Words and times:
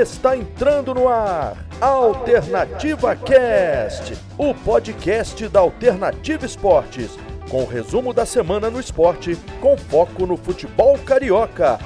Está 0.00 0.34
entrando 0.34 0.94
no 0.94 1.06
ar 1.06 1.54
Alternativa 1.78 3.14
Cast, 3.14 4.16
o 4.38 4.54
podcast 4.54 5.46
da 5.48 5.60
Alternativa 5.60 6.46
Esportes, 6.46 7.18
com 7.50 7.62
o 7.62 7.66
resumo 7.66 8.14
da 8.14 8.24
semana 8.24 8.70
no 8.70 8.80
esporte, 8.80 9.36
com 9.60 9.76
foco 9.76 10.24
no 10.24 10.38
futebol 10.38 10.98
carioca. 10.98 11.78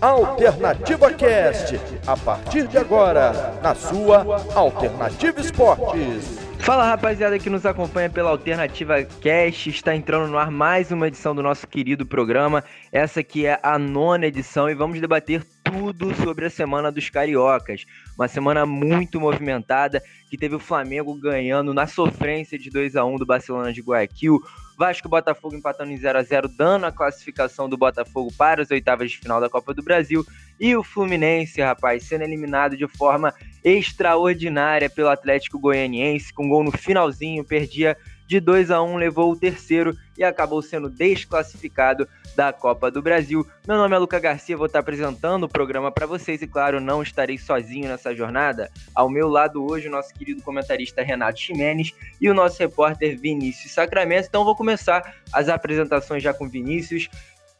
Alternativa 0.00 1.12
Cast, 1.12 1.80
a 2.06 2.16
partir 2.16 2.68
de 2.68 2.78
agora, 2.78 3.58
na 3.60 3.74
sua 3.74 4.24
Alternativa 4.54 5.40
Esportes. 5.40 6.38
Fala 6.60 6.84
rapaziada 6.84 7.38
que 7.38 7.50
nos 7.50 7.66
acompanha 7.66 8.08
pela 8.08 8.30
Alternativa 8.30 9.02
Cast, 9.02 9.68
está 9.68 9.96
entrando 9.96 10.30
no 10.30 10.38
ar 10.38 10.50
mais 10.50 10.92
uma 10.92 11.08
edição 11.08 11.34
do 11.34 11.42
nosso 11.42 11.66
querido 11.66 12.06
programa. 12.06 12.62
Essa 12.92 13.20
aqui 13.20 13.46
é 13.46 13.58
a 13.62 13.78
nona 13.78 14.26
edição 14.26 14.70
e 14.70 14.74
vamos 14.74 15.00
debater 15.00 15.42
tudo 15.70 16.14
sobre 16.14 16.46
a 16.46 16.50
semana 16.50 16.90
dos 16.90 17.10
cariocas. 17.10 17.84
Uma 18.16 18.26
semana 18.26 18.64
muito 18.64 19.20
movimentada 19.20 20.02
que 20.30 20.38
teve 20.38 20.54
o 20.54 20.58
Flamengo 20.58 21.14
ganhando 21.14 21.74
na 21.74 21.86
sofrência 21.86 22.58
de 22.58 22.70
2 22.70 22.96
a 22.96 23.04
1 23.04 23.16
do 23.16 23.26
Barcelona 23.26 23.72
de 23.72 23.82
Guayaquil. 23.82 24.40
Vasco 24.78 25.06
e 25.06 25.10
Botafogo 25.10 25.56
empatando 25.56 25.92
em 25.92 25.96
0 25.96 26.18
a 26.18 26.22
0 26.22 26.48
dando 26.48 26.86
a 26.86 26.92
classificação 26.92 27.68
do 27.68 27.76
Botafogo 27.76 28.32
para 28.36 28.62
as 28.62 28.70
oitavas 28.70 29.10
de 29.10 29.18
final 29.18 29.40
da 29.40 29.50
Copa 29.50 29.74
do 29.74 29.82
Brasil. 29.82 30.24
E 30.58 30.74
o 30.74 30.82
Fluminense, 30.82 31.60
rapaz, 31.60 32.04
sendo 32.04 32.22
eliminado 32.22 32.76
de 32.76 32.86
forma 32.86 33.34
extraordinária 33.62 34.88
pelo 34.88 35.08
Atlético 35.08 35.58
Goianiense, 35.58 36.32
com 36.32 36.48
gol 36.48 36.64
no 36.64 36.72
finalzinho, 36.72 37.44
perdia 37.44 37.96
de 38.28 38.40
2 38.40 38.70
a 38.70 38.82
1 38.82 38.96
levou 38.96 39.32
o 39.32 39.36
terceiro 39.36 39.96
e 40.16 40.22
acabou 40.22 40.60
sendo 40.60 40.90
desclassificado 40.90 42.06
da 42.36 42.52
Copa 42.52 42.90
do 42.90 43.00
Brasil. 43.00 43.44
Meu 43.66 43.78
nome 43.78 43.96
é 43.96 43.98
Luca 43.98 44.20
Garcia, 44.20 44.54
vou 44.54 44.66
estar 44.66 44.80
apresentando 44.80 45.44
o 45.44 45.48
programa 45.48 45.90
para 45.90 46.04
vocês 46.04 46.42
e, 46.42 46.46
claro, 46.46 46.78
não 46.78 47.02
estarei 47.02 47.38
sozinho 47.38 47.88
nessa 47.88 48.14
jornada. 48.14 48.70
Ao 48.94 49.08
meu 49.08 49.28
lado 49.28 49.64
hoje, 49.64 49.88
o 49.88 49.90
nosso 49.90 50.12
querido 50.12 50.42
comentarista 50.42 51.02
Renato 51.02 51.40
Ximenes 51.40 51.94
e 52.20 52.28
o 52.28 52.34
nosso 52.34 52.58
repórter 52.58 53.18
Vinícius 53.18 53.72
Sacramento. 53.72 54.26
Então, 54.28 54.44
vou 54.44 54.54
começar 54.54 55.16
as 55.32 55.48
apresentações 55.48 56.22
já 56.22 56.34
com 56.34 56.46
Vinícius. 56.46 57.08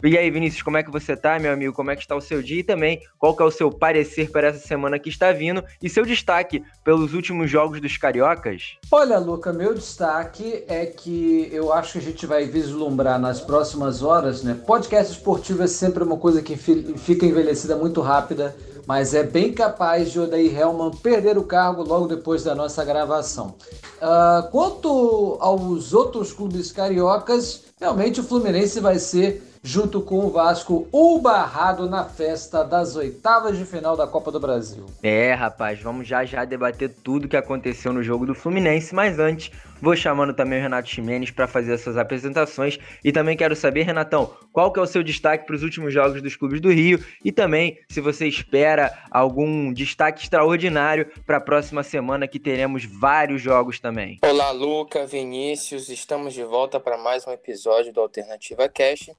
E 0.04 0.16
aí, 0.16 0.30
Vinícius, 0.30 0.62
como 0.62 0.76
é 0.76 0.82
que 0.84 0.92
você 0.92 1.16
tá, 1.16 1.40
meu 1.40 1.52
amigo? 1.52 1.72
Como 1.72 1.90
é 1.90 1.96
que 1.96 2.02
está 2.02 2.14
o 2.14 2.20
seu 2.20 2.40
dia? 2.40 2.60
E 2.60 2.62
também, 2.62 3.02
qual 3.18 3.34
que 3.34 3.42
é 3.42 3.44
o 3.44 3.50
seu 3.50 3.68
parecer 3.68 4.30
para 4.30 4.46
essa 4.46 4.64
semana 4.64 4.96
que 4.96 5.08
está 5.08 5.32
vindo? 5.32 5.60
E 5.82 5.90
seu 5.90 6.06
destaque 6.06 6.62
pelos 6.84 7.14
últimos 7.14 7.50
jogos 7.50 7.80
dos 7.80 7.96
Cariocas? 7.96 8.76
Olha, 8.92 9.18
Luca, 9.18 9.52
meu 9.52 9.74
destaque 9.74 10.62
é 10.68 10.86
que 10.86 11.48
eu 11.50 11.72
acho 11.72 11.94
que 11.94 11.98
a 11.98 12.02
gente 12.02 12.26
vai 12.26 12.44
vislumbrar 12.44 13.18
nas 13.18 13.40
próximas 13.40 14.00
horas, 14.00 14.44
né? 14.44 14.56
Podcast 14.64 15.14
esportivo 15.14 15.64
é 15.64 15.66
sempre 15.66 16.04
uma 16.04 16.16
coisa 16.16 16.42
que 16.42 16.56
fica 16.56 17.26
envelhecida 17.26 17.74
muito 17.74 18.00
rápida, 18.00 18.54
mas 18.86 19.14
é 19.14 19.24
bem 19.24 19.52
capaz 19.52 20.12
de 20.12 20.20
Odair 20.20 20.56
Helman 20.56 20.92
perder 20.92 21.36
o 21.36 21.42
cargo 21.42 21.82
logo 21.82 22.06
depois 22.06 22.44
da 22.44 22.54
nossa 22.54 22.84
gravação. 22.84 23.56
Uh, 24.00 24.48
quanto 24.52 25.36
aos 25.40 25.92
outros 25.92 26.32
clubes 26.32 26.70
cariocas, 26.70 27.64
realmente 27.80 28.20
o 28.20 28.22
Fluminense 28.22 28.78
vai 28.78 29.00
ser 29.00 29.47
junto 29.62 30.00
com 30.00 30.20
o 30.20 30.30
Vasco, 30.30 30.88
o 30.92 31.18
barrado 31.20 31.88
na 31.88 32.04
festa 32.04 32.62
das 32.64 32.96
oitavas 32.96 33.56
de 33.56 33.64
final 33.64 33.96
da 33.96 34.06
Copa 34.06 34.30
do 34.30 34.40
Brasil. 34.40 34.86
É, 35.02 35.32
rapaz, 35.32 35.80
vamos 35.80 36.06
já 36.06 36.24
já 36.24 36.44
debater 36.44 36.94
tudo 37.02 37.28
que 37.28 37.36
aconteceu 37.36 37.92
no 37.92 38.02
jogo 38.02 38.26
do 38.26 38.34
Fluminense, 38.34 38.94
mas 38.94 39.18
antes 39.18 39.50
vou 39.80 39.94
chamando 39.94 40.34
também 40.34 40.58
o 40.58 40.62
Renato 40.62 40.88
Ximenes 40.88 41.30
para 41.30 41.46
fazer 41.46 41.74
essas 41.74 41.96
apresentações 41.96 42.78
e 43.04 43.12
também 43.12 43.36
quero 43.36 43.54
saber, 43.54 43.82
Renatão, 43.82 44.34
qual 44.52 44.72
que 44.72 44.80
é 44.80 44.82
o 44.82 44.86
seu 44.86 45.02
destaque 45.02 45.46
para 45.46 45.54
os 45.54 45.62
últimos 45.62 45.92
jogos 45.92 46.20
dos 46.20 46.36
clubes 46.36 46.60
do 46.60 46.70
Rio 46.70 47.04
e 47.24 47.30
também 47.30 47.78
se 47.88 48.00
você 48.00 48.26
espera 48.26 48.96
algum 49.10 49.72
destaque 49.72 50.22
extraordinário 50.22 51.10
para 51.26 51.36
a 51.36 51.40
próxima 51.40 51.82
semana 51.82 52.26
que 52.26 52.38
teremos 52.38 52.84
vários 52.84 53.40
jogos 53.40 53.78
também. 53.78 54.18
Olá, 54.24 54.50
Luca, 54.50 55.06
Vinícius, 55.06 55.88
estamos 55.88 56.34
de 56.34 56.42
volta 56.42 56.80
para 56.80 56.98
mais 56.98 57.26
um 57.26 57.30
episódio 57.30 57.92
do 57.92 58.00
Alternativa 58.00 58.68
Cash. 58.68 59.10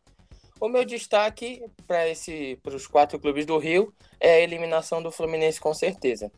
O 0.60 0.68
meu 0.68 0.84
destaque 0.84 1.64
para 1.88 2.10
esse 2.10 2.60
para 2.62 2.76
os 2.76 2.86
quatro 2.86 3.18
clubes 3.18 3.46
do 3.46 3.58
Rio 3.58 3.94
é 4.20 4.34
a 4.34 4.40
eliminação 4.42 5.02
do 5.02 5.10
Fluminense 5.10 5.60
com 5.60 5.74
certeza. 5.74 6.30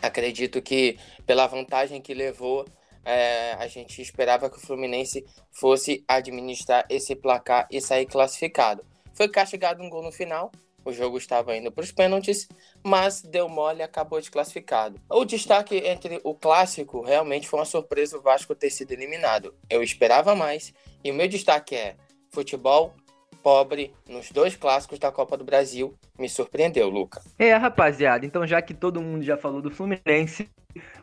Acredito 0.00 0.62
que 0.62 0.98
pela 1.26 1.46
vantagem 1.46 2.00
que 2.00 2.14
levou, 2.14 2.64
é, 3.04 3.52
a 3.58 3.66
gente 3.66 4.00
esperava 4.00 4.48
que 4.48 4.56
o 4.56 4.60
Fluminense 4.60 5.26
fosse 5.50 6.02
administrar 6.08 6.86
esse 6.88 7.14
placar 7.14 7.68
e 7.70 7.82
sair 7.82 8.06
classificado. 8.06 8.82
Foi 9.12 9.28
castigado 9.28 9.82
um 9.82 9.90
gol 9.90 10.02
no 10.02 10.12
final, 10.12 10.50
o 10.82 10.90
jogo 10.90 11.18
estava 11.18 11.54
indo 11.54 11.70
para 11.70 11.84
os 11.84 11.92
pênaltis, 11.92 12.48
mas 12.82 13.20
deu 13.20 13.46
mole 13.46 13.80
e 13.80 13.82
acabou 13.82 14.18
desclassificado. 14.18 14.98
O 15.10 15.26
destaque 15.26 15.76
entre 15.76 16.18
o 16.24 16.34
clássico 16.34 17.02
realmente 17.02 17.46
foi 17.46 17.58
uma 17.58 17.66
surpresa 17.66 18.16
o 18.16 18.22
Vasco 18.22 18.54
ter 18.54 18.70
sido 18.70 18.92
eliminado. 18.92 19.54
Eu 19.68 19.82
esperava 19.82 20.34
mais 20.34 20.72
e 21.04 21.10
o 21.10 21.14
meu 21.14 21.28
destaque 21.28 21.74
é 21.74 21.96
futebol 22.30 22.94
pobre 23.42 23.92
nos 24.08 24.30
dois 24.30 24.56
clássicos 24.56 24.98
da 24.98 25.10
Copa 25.10 25.36
do 25.36 25.44
Brasil. 25.44 25.94
Me 26.18 26.28
surpreendeu, 26.28 26.88
Luca. 26.88 27.20
É, 27.38 27.54
rapaziada, 27.54 28.24
então 28.24 28.46
já 28.46 28.60
que 28.62 28.74
todo 28.74 29.00
mundo 29.00 29.24
já 29.24 29.36
falou 29.36 29.60
do 29.60 29.70
Fluminense, 29.70 30.48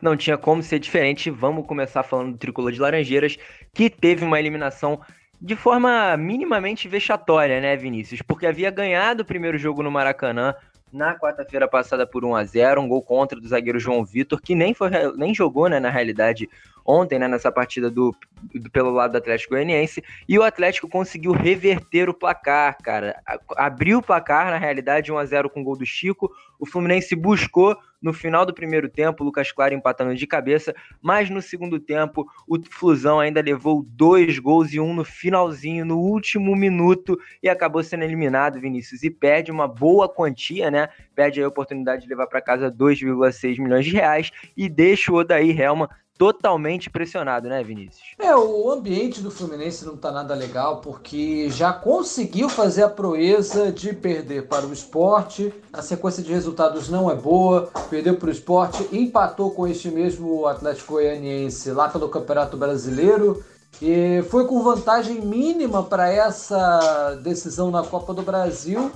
não 0.00 0.16
tinha 0.16 0.38
como 0.38 0.62
ser 0.62 0.78
diferente, 0.78 1.30
vamos 1.30 1.66
começar 1.66 2.02
falando 2.02 2.32
do 2.32 2.38
Tricolor 2.38 2.72
de 2.72 2.80
Laranjeiras, 2.80 3.36
que 3.74 3.90
teve 3.90 4.24
uma 4.24 4.38
eliminação 4.38 5.00
de 5.40 5.54
forma 5.54 6.16
minimamente 6.16 6.88
vexatória, 6.88 7.60
né, 7.60 7.76
Vinícius? 7.76 8.22
Porque 8.22 8.46
havia 8.46 8.70
ganhado 8.70 9.22
o 9.22 9.26
primeiro 9.26 9.58
jogo 9.58 9.82
no 9.82 9.90
Maracanã 9.90 10.54
na 10.92 11.14
quarta-feira 11.14 11.68
passada 11.68 12.06
por 12.06 12.24
1 12.24 12.34
a 12.34 12.44
0 12.44 12.80
um 12.80 12.88
gol 12.88 13.02
contra 13.02 13.38
do 13.38 13.46
zagueiro 13.46 13.78
João 13.78 14.04
Vitor, 14.04 14.40
que 14.40 14.54
nem, 14.54 14.72
foi, 14.72 14.90
nem 15.16 15.34
jogou, 15.34 15.68
né, 15.68 15.78
na 15.78 15.90
realidade, 15.90 16.48
ontem, 16.88 17.18
né, 17.18 17.28
nessa 17.28 17.52
partida 17.52 17.90
do, 17.90 18.16
do, 18.54 18.70
pelo 18.70 18.90
lado 18.90 19.12
do 19.12 19.18
Atlético 19.18 19.52
Goianiense, 19.52 20.02
e 20.26 20.38
o 20.38 20.42
Atlético 20.42 20.88
conseguiu 20.88 21.32
reverter 21.32 22.08
o 22.08 22.14
placar, 22.14 22.78
cara. 22.82 23.20
Abriu 23.56 23.98
o 23.98 24.02
placar, 24.02 24.46
na 24.46 24.56
realidade, 24.56 25.12
1 25.12 25.18
a 25.18 25.24
0 25.26 25.50
com 25.50 25.60
o 25.60 25.64
gol 25.64 25.76
do 25.76 25.84
Chico. 25.84 26.32
O 26.58 26.64
Fluminense 26.64 27.14
buscou 27.14 27.76
no 28.00 28.12
final 28.12 28.46
do 28.46 28.54
primeiro 28.54 28.88
tempo, 28.88 29.22
o 29.22 29.26
Lucas 29.26 29.52
Claro 29.52 29.74
empatando 29.74 30.14
de 30.14 30.26
cabeça, 30.26 30.74
mas 31.02 31.28
no 31.28 31.42
segundo 31.42 31.80
tempo, 31.80 32.26
o 32.46 32.56
Flusão 32.70 33.18
ainda 33.20 33.40
levou 33.40 33.84
dois 33.86 34.38
gols 34.38 34.72
e 34.72 34.80
um 34.80 34.94
no 34.94 35.04
finalzinho, 35.04 35.84
no 35.84 35.98
último 35.98 36.54
minuto, 36.54 37.18
e 37.42 37.48
acabou 37.48 37.82
sendo 37.82 38.04
eliminado, 38.04 38.60
Vinícius, 38.60 39.02
e 39.02 39.10
perde 39.10 39.50
uma 39.50 39.66
boa 39.66 40.08
quantia, 40.08 40.70
né? 40.70 40.88
Perde 41.18 41.42
a 41.42 41.48
oportunidade 41.48 42.02
de 42.02 42.08
levar 42.08 42.28
para 42.28 42.40
casa 42.40 42.70
2,6 42.70 43.58
milhões 43.58 43.84
de 43.84 43.90
reais 43.90 44.30
e 44.56 44.68
deixa 44.68 45.10
o 45.10 45.16
Odair 45.16 45.60
Helma 45.60 45.90
totalmente 46.16 46.88
pressionado, 46.88 47.48
né, 47.48 47.60
Vinícius? 47.60 48.14
É, 48.20 48.36
o 48.36 48.70
ambiente 48.70 49.20
do 49.20 49.28
Fluminense 49.28 49.84
não 49.84 49.96
tá 49.96 50.12
nada 50.12 50.32
legal, 50.32 50.80
porque 50.80 51.50
já 51.50 51.72
conseguiu 51.72 52.48
fazer 52.48 52.84
a 52.84 52.88
proeza 52.88 53.72
de 53.72 53.92
perder 53.92 54.46
para 54.46 54.64
o 54.64 54.72
esporte. 54.72 55.52
A 55.72 55.82
sequência 55.82 56.22
de 56.22 56.32
resultados 56.32 56.88
não 56.88 57.10
é 57.10 57.16
boa. 57.16 57.68
Perdeu 57.90 58.14
para 58.14 58.28
o 58.28 58.30
esporte, 58.30 58.86
empatou 58.92 59.50
com 59.50 59.66
este 59.66 59.90
mesmo 59.90 60.46
Atlético 60.46 60.92
Goianiense 60.92 61.72
lá 61.72 61.88
pelo 61.88 62.08
Campeonato 62.08 62.56
Brasileiro. 62.56 63.42
E 63.82 64.22
foi 64.30 64.46
com 64.46 64.62
vantagem 64.62 65.20
mínima 65.20 65.82
para 65.82 66.08
essa 66.08 67.18
decisão 67.24 67.72
na 67.72 67.82
Copa 67.82 68.14
do 68.14 68.22
Brasil 68.22 68.92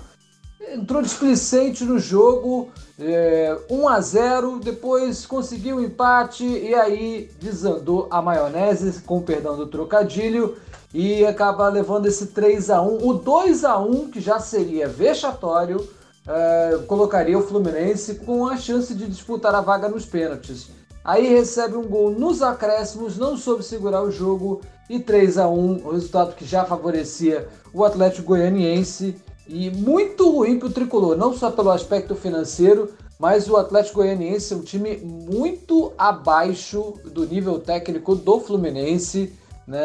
entrou 0.70 1.02
displicente 1.02 1.84
no 1.84 1.98
jogo, 1.98 2.70
é, 2.98 3.56
1 3.68 3.88
a 3.88 4.00
0 4.00 4.60
depois 4.60 5.26
conseguiu 5.26 5.76
um 5.76 5.80
empate 5.80 6.44
e 6.44 6.74
aí 6.74 7.30
desandou 7.40 8.06
a 8.10 8.22
maionese, 8.22 9.02
com 9.02 9.20
perdão 9.20 9.56
do 9.56 9.66
trocadilho, 9.66 10.56
e 10.94 11.24
acaba 11.24 11.68
levando 11.68 12.06
esse 12.06 12.26
3 12.26 12.70
a 12.70 12.82
1 12.82 13.06
O 13.06 13.14
2 13.14 13.64
a 13.64 13.78
1 13.78 14.10
que 14.10 14.20
já 14.20 14.38
seria 14.38 14.88
vexatório, 14.88 15.88
é, 16.26 16.78
colocaria 16.86 17.38
o 17.38 17.42
Fluminense 17.42 18.16
com 18.16 18.46
a 18.46 18.56
chance 18.56 18.94
de 18.94 19.06
disputar 19.06 19.54
a 19.54 19.60
vaga 19.60 19.88
nos 19.88 20.06
pênaltis. 20.06 20.68
Aí 21.04 21.28
recebe 21.28 21.76
um 21.76 21.82
gol 21.82 22.12
nos 22.12 22.42
acréscimos, 22.42 23.18
não 23.18 23.36
soube 23.36 23.64
segurar 23.64 24.02
o 24.02 24.10
jogo 24.10 24.60
e 24.88 25.00
3 25.00 25.38
a 25.38 25.48
1 25.48 25.82
o 25.84 25.90
resultado 25.90 26.36
que 26.36 26.44
já 26.44 26.64
favorecia 26.64 27.48
o 27.72 27.84
Atlético 27.84 28.28
Goianiense 28.28 29.16
e 29.48 29.70
muito 29.70 30.30
ruim 30.30 30.58
para 30.58 30.68
o 30.68 30.72
tricolor, 30.72 31.16
não 31.16 31.34
só 31.34 31.50
pelo 31.50 31.70
aspecto 31.70 32.14
financeiro, 32.14 32.92
mas 33.18 33.48
o 33.48 33.56
Atlético 33.56 33.96
Goianiense 33.96 34.52
é 34.52 34.56
um 34.56 34.62
time 34.62 34.96
muito 34.96 35.92
abaixo 35.96 36.94
do 37.04 37.24
nível 37.24 37.58
técnico 37.58 38.16
do 38.16 38.40
Fluminense. 38.40 39.32
Né? 39.64 39.80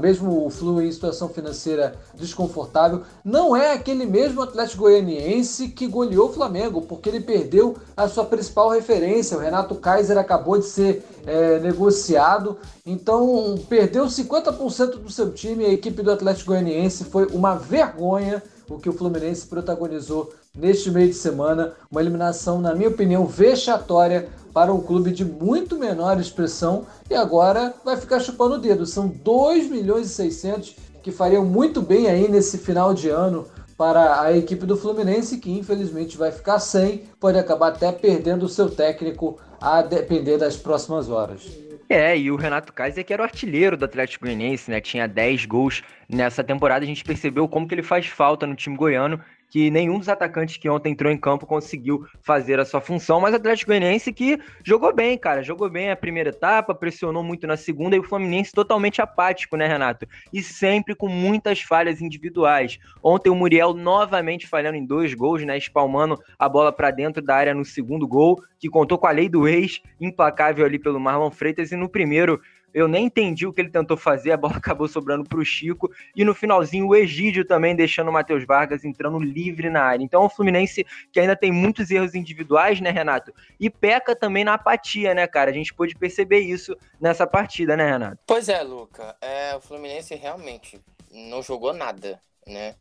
Mesmo 0.00 0.46
o 0.46 0.50
Flu 0.50 0.80
em 0.80 0.92
situação 0.92 1.28
financeira 1.28 1.96
desconfortável, 2.14 3.02
não 3.24 3.56
é 3.56 3.72
aquele 3.72 4.06
mesmo 4.06 4.40
Atlético 4.40 4.82
Goianiense 4.84 5.68
que 5.68 5.88
goleou 5.88 6.28
o 6.28 6.32
Flamengo, 6.32 6.82
porque 6.82 7.08
ele 7.08 7.18
perdeu 7.18 7.76
a 7.96 8.06
sua 8.06 8.24
principal 8.24 8.70
referência. 8.70 9.36
O 9.36 9.40
Renato 9.40 9.74
Kaiser 9.74 10.16
acabou 10.16 10.56
de 10.56 10.66
ser 10.66 11.04
é, 11.26 11.58
negociado, 11.58 12.56
então 12.86 13.56
perdeu 13.68 14.06
50% 14.06 14.98
do 15.00 15.10
seu 15.10 15.32
time. 15.32 15.64
A 15.64 15.72
equipe 15.72 16.02
do 16.02 16.12
Atlético 16.12 16.52
Goianiense 16.52 17.02
foi 17.02 17.26
uma 17.26 17.56
vergonha 17.56 18.40
o 18.68 18.78
que 18.78 18.88
o 18.88 18.92
Fluminense 18.92 19.46
protagonizou 19.46 20.32
neste 20.54 20.90
meio 20.90 21.08
de 21.08 21.14
semana. 21.14 21.72
Uma 21.90 22.00
eliminação, 22.00 22.60
na 22.60 22.74
minha 22.74 22.88
opinião, 22.88 23.26
vexatória 23.26 24.28
para 24.52 24.72
um 24.72 24.80
clube 24.80 25.12
de 25.12 25.24
muito 25.24 25.78
menor 25.78 26.18
expressão 26.18 26.86
e 27.10 27.14
agora 27.14 27.74
vai 27.84 27.96
ficar 27.96 28.20
chupando 28.20 28.54
o 28.54 28.58
dedo. 28.58 28.86
São 28.86 29.08
2 29.08 29.70
milhões 29.70 30.06
e 30.06 30.14
600 30.14 30.76
que 31.02 31.12
fariam 31.12 31.44
muito 31.44 31.80
bem 31.82 32.08
aí 32.08 32.28
nesse 32.28 32.58
final 32.58 32.92
de 32.92 33.08
ano 33.08 33.46
para 33.76 34.22
a 34.22 34.36
equipe 34.36 34.64
do 34.64 34.76
Fluminense, 34.76 35.38
que 35.38 35.52
infelizmente 35.52 36.16
vai 36.16 36.32
ficar 36.32 36.58
sem, 36.58 37.04
pode 37.20 37.38
acabar 37.38 37.68
até 37.68 37.92
perdendo 37.92 38.46
o 38.46 38.48
seu 38.48 38.70
técnico 38.70 39.38
a 39.60 39.82
depender 39.82 40.38
das 40.38 40.56
próximas 40.56 41.10
horas. 41.10 41.65
É, 41.88 42.18
e 42.18 42.30
o 42.30 42.36
Renato 42.36 42.72
Kaiser 42.72 43.04
que 43.04 43.12
era 43.12 43.22
o 43.22 43.24
artilheiro 43.24 43.76
do 43.76 43.84
Atlético 43.84 44.24
Goianiense, 44.24 44.70
né? 44.70 44.80
Tinha 44.80 45.06
10 45.06 45.46
gols 45.46 45.82
nessa 46.08 46.42
temporada. 46.42 46.84
A 46.84 46.88
gente 46.88 47.04
percebeu 47.04 47.48
como 47.48 47.68
que 47.68 47.74
ele 47.74 47.82
faz 47.82 48.06
falta 48.06 48.46
no 48.46 48.56
time 48.56 48.76
goiano 48.76 49.20
que 49.48 49.70
nenhum 49.70 49.98
dos 49.98 50.08
atacantes 50.08 50.56
que 50.56 50.68
ontem 50.68 50.92
entrou 50.92 51.12
em 51.12 51.16
campo 51.16 51.46
conseguiu 51.46 52.06
fazer 52.20 52.58
a 52.58 52.64
sua 52.64 52.80
função, 52.80 53.20
mas 53.20 53.32
o 53.32 53.36
Atlético 53.36 53.70
Goianiense 53.70 54.12
que 54.12 54.38
jogou 54.64 54.94
bem, 54.94 55.16
cara, 55.16 55.42
jogou 55.42 55.70
bem 55.70 55.90
a 55.90 55.96
primeira 55.96 56.30
etapa, 56.30 56.74
pressionou 56.74 57.22
muito 57.22 57.46
na 57.46 57.56
segunda 57.56 57.96
e 57.96 57.98
o 57.98 58.02
Fluminense 58.02 58.52
totalmente 58.52 59.00
apático, 59.00 59.56
né, 59.56 59.66
Renato? 59.66 60.06
E 60.32 60.42
sempre 60.42 60.94
com 60.94 61.08
muitas 61.08 61.60
falhas 61.60 62.00
individuais. 62.00 62.78
Ontem 63.02 63.30
o 63.30 63.34
Muriel 63.34 63.72
novamente 63.72 64.46
falhando 64.46 64.76
em 64.76 64.84
dois 64.84 65.14
gols, 65.14 65.44
né, 65.44 65.56
espalmando 65.56 66.18
a 66.38 66.48
bola 66.48 66.72
para 66.72 66.90
dentro 66.90 67.22
da 67.22 67.36
área 67.36 67.54
no 67.54 67.64
segundo 67.64 68.06
gol, 68.06 68.42
que 68.58 68.68
contou 68.68 68.98
com 68.98 69.06
a 69.06 69.10
lei 69.10 69.28
do 69.28 69.46
ex, 69.46 69.80
implacável 70.00 70.64
ali 70.64 70.78
pelo 70.78 71.00
Marlon 71.00 71.30
Freitas 71.30 71.72
e 71.72 71.76
no 71.76 71.88
primeiro 71.88 72.40
eu 72.72 72.86
nem 72.86 73.06
entendi 73.06 73.46
o 73.46 73.52
que 73.52 73.60
ele 73.60 73.70
tentou 73.70 73.96
fazer, 73.96 74.32
a 74.32 74.36
bola 74.36 74.56
acabou 74.58 74.86
sobrando 74.86 75.24
para 75.24 75.38
o 75.38 75.44
Chico. 75.44 75.90
E 76.14 76.24
no 76.24 76.34
finalzinho, 76.34 76.88
o 76.88 76.94
Egídio 76.94 77.44
também 77.44 77.74
deixando 77.74 78.08
o 78.08 78.12
Matheus 78.12 78.44
Vargas 78.44 78.84
entrando 78.84 79.18
livre 79.18 79.70
na 79.70 79.82
área. 79.82 80.04
Então, 80.04 80.24
o 80.24 80.28
Fluminense 80.28 80.86
que 81.12 81.20
ainda 81.20 81.34
tem 81.34 81.50
muitos 81.50 81.90
erros 81.90 82.14
individuais, 82.14 82.80
né, 82.80 82.90
Renato? 82.90 83.32
E 83.58 83.70
peca 83.70 84.14
também 84.14 84.44
na 84.44 84.54
apatia, 84.54 85.14
né, 85.14 85.26
cara? 85.26 85.50
A 85.50 85.54
gente 85.54 85.72
pôde 85.72 85.94
perceber 85.94 86.40
isso 86.40 86.76
nessa 87.00 87.26
partida, 87.26 87.76
né, 87.76 87.90
Renato? 87.90 88.18
Pois 88.26 88.48
é, 88.48 88.62
Luca. 88.62 89.16
É, 89.20 89.56
o 89.56 89.60
Fluminense 89.60 90.14
realmente 90.14 90.80
não 91.10 91.42
jogou 91.42 91.72
nada, 91.72 92.20
né? 92.46 92.74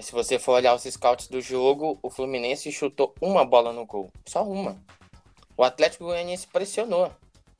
Se 0.00 0.12
você 0.12 0.38
for 0.38 0.52
olhar 0.52 0.74
os 0.74 0.82
scouts 0.84 1.28
do 1.28 1.40
jogo, 1.42 1.98
o 2.02 2.08
Fluminense 2.08 2.72
chutou 2.72 3.14
uma 3.20 3.44
bola 3.44 3.72
no 3.72 3.84
gol. 3.84 4.10
Só 4.26 4.42
uma. 4.42 4.78
O 5.54 5.62
Atlético 5.62 6.04
Goianiense 6.04 6.46
pressionou 6.46 7.12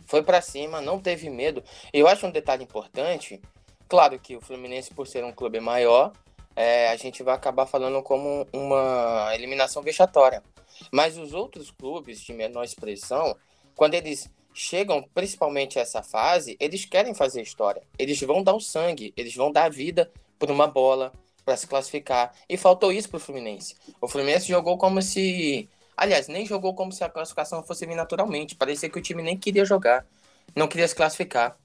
foi 0.06 0.22
para 0.22 0.40
cima, 0.40 0.80
não 0.80 0.98
teve 0.98 1.28
medo. 1.30 1.62
Eu 1.92 2.06
acho 2.08 2.26
um 2.26 2.30
detalhe 2.30 2.64
importante, 2.64 3.40
claro 3.88 4.18
que 4.18 4.36
o 4.36 4.40
Fluminense, 4.40 4.92
por 4.94 5.06
ser 5.06 5.24
um 5.24 5.32
clube 5.32 5.60
maior, 5.60 6.12
é, 6.54 6.88
a 6.88 6.96
gente 6.96 7.22
vai 7.22 7.34
acabar 7.34 7.66
falando 7.66 8.02
como 8.02 8.46
uma 8.52 9.30
eliminação 9.34 9.82
vexatória. 9.82 10.42
Mas 10.90 11.16
os 11.16 11.32
outros 11.32 11.70
clubes 11.70 12.20
de 12.20 12.32
menor 12.32 12.64
expressão, 12.64 13.36
quando 13.74 13.94
eles 13.94 14.30
chegam 14.54 15.02
principalmente 15.14 15.78
a 15.78 15.82
essa 15.82 16.02
fase, 16.02 16.56
eles 16.60 16.84
querem 16.84 17.14
fazer 17.14 17.42
história. 17.42 17.82
Eles 17.98 18.20
vão 18.20 18.42
dar 18.42 18.54
o 18.54 18.60
sangue, 18.60 19.12
eles 19.16 19.34
vão 19.34 19.50
dar 19.50 19.64
a 19.64 19.68
vida 19.68 20.10
por 20.38 20.50
uma 20.50 20.66
bola 20.66 21.12
para 21.44 21.56
se 21.56 21.66
classificar. 21.66 22.34
E 22.48 22.56
faltou 22.56 22.92
isso 22.92 23.08
para 23.08 23.16
o 23.16 23.20
Fluminense. 23.20 23.76
O 24.00 24.08
Fluminense 24.08 24.46
jogou 24.46 24.76
como 24.76 25.00
se 25.00 25.68
Aliás, 26.02 26.26
nem 26.26 26.44
jogou 26.44 26.74
como 26.74 26.90
se 26.90 27.04
a 27.04 27.08
classificação 27.08 27.62
fosse 27.62 27.86
vir 27.86 27.94
naturalmente. 27.94 28.56
Parecia 28.56 28.90
que 28.90 28.98
o 28.98 29.00
time 29.00 29.22
nem 29.22 29.38
queria 29.38 29.64
jogar, 29.64 30.04
não 30.52 30.66
queria 30.66 30.88
se 30.88 30.96
classificar. 30.96 31.56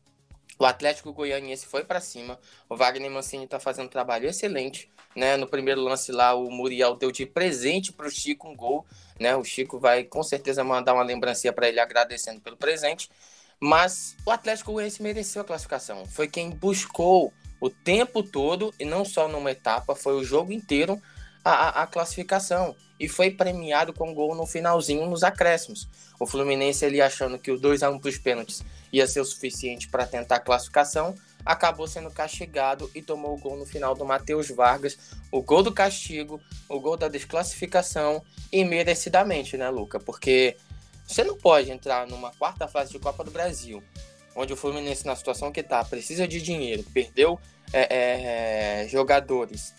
O 0.60 0.63
Atlético 0.63 1.12
Goianiense 1.12 1.66
foi 1.66 1.84
para 1.84 2.00
cima. 2.00 2.38
O 2.69 2.75
Wagner 2.78 3.10
Mancini 3.10 3.45
está 3.45 3.60
fazendo 3.60 3.88
um 3.88 3.89
trabalho 3.89 4.30
excelente. 4.30 4.92
Né? 5.16 5.38
No 5.38 5.48
primeiro 5.48 5.81
lance 5.81 6.12
lá, 6.12 6.36
o 6.36 6.51
Muriel 6.51 6.95
deu 6.95 7.12
de 7.12 7.25
presente 7.25 7.92
para 7.92 8.06
o 8.06 8.12
Chico 8.12 8.48
um 8.48 8.56
gol. 8.56 8.86
Né? 9.19 9.36
O 9.36 9.44
Chico 9.44 9.80
vai 9.80 10.04
com 10.04 10.22
certeza 10.22 10.63
mandar 10.63 10.94
uma 10.94 11.01
lembrancinha 11.01 11.51
para 11.51 11.68
ele 11.68 11.80
agradecendo 11.80 12.39
pelo 12.39 12.57
presente. 12.57 13.10
Mas 13.60 14.16
o 14.24 14.30
Atlético 14.30 14.72
Goianiense 14.72 15.01
mereceu 15.01 15.42
a 15.42 15.45
classificação. 15.45 16.06
Foi 16.06 16.28
quem 16.28 16.51
buscou 16.51 17.34
o 17.60 17.72
tempo 17.72 18.22
todo, 18.22 18.72
e 18.80 18.86
não 18.86 19.04
só 19.04 19.28
numa 19.28 19.50
etapa, 19.50 19.95
foi 19.95 20.13
o 20.13 20.24
jogo 20.24 20.54
inteiro, 20.54 21.01
a, 21.52 21.84
a, 21.84 21.88
classificação 21.88 22.76
e 23.00 23.08
foi 23.08 23.32
premiado 23.32 23.94
com 23.94 24.14
gol 24.14 24.36
no 24.36 24.46
finalzinho 24.46 25.06
nos 25.06 25.24
acréscimos. 25.24 25.88
O 26.20 26.26
Fluminense 26.26 26.86
ele 26.86 27.02
achando 27.02 27.38
que 27.38 27.52
o 27.52 27.60
2 27.60 27.84
a 27.84 27.90
1 27.90 28.00
para 28.00 28.10
os 28.10 28.18
pênaltis 28.18 28.64
ia 28.92 29.08
ser 29.08 29.20
o 29.20 29.26
suficiente 29.26 29.88
para 29.88 30.06
tentar 30.06 30.38
a 30.38 30.40
classificação, 30.40 31.16
acabou 31.46 31.88
sendo 31.88 32.10
castigado 32.12 32.90
e 32.94 33.02
tomou 33.02 33.36
o 33.36 33.40
gol 33.40 33.58
no 33.58 33.66
final 33.66 33.94
do 33.96 34.06
Matheus 34.06 34.50
Vargas, 34.50 34.98
o 35.32 35.42
gol 35.42 35.64
do 35.64 35.72
castigo, 35.72 36.42
o 36.68 36.80
gol 36.80 36.98
da 36.98 37.08
desclassificação 37.08 38.24
e 38.52 38.66
merecidamente, 38.66 39.58
né, 39.58 39.70
Luca? 39.70 40.00
Porque 40.00 40.58
você 41.06 41.24
não 41.24 41.38
pode 41.38 41.72
entrar 41.72 42.08
numa 42.08 42.32
quarta 42.32 42.68
fase 42.68 42.92
de 42.92 43.00
Copa 43.00 43.24
do 43.24 43.32
Brasil, 43.32 43.82
onde 44.36 44.52
o 44.52 44.58
Fluminense 44.58 45.06
na 45.06 45.16
situação 45.16 45.52
que 45.52 45.62
está 45.62 45.84
precisa 45.86 46.28
de 46.28 46.42
dinheiro, 46.42 46.84
perdeu 46.94 47.40
é, 47.72 48.84
é, 48.84 48.88
jogadores 48.88 49.74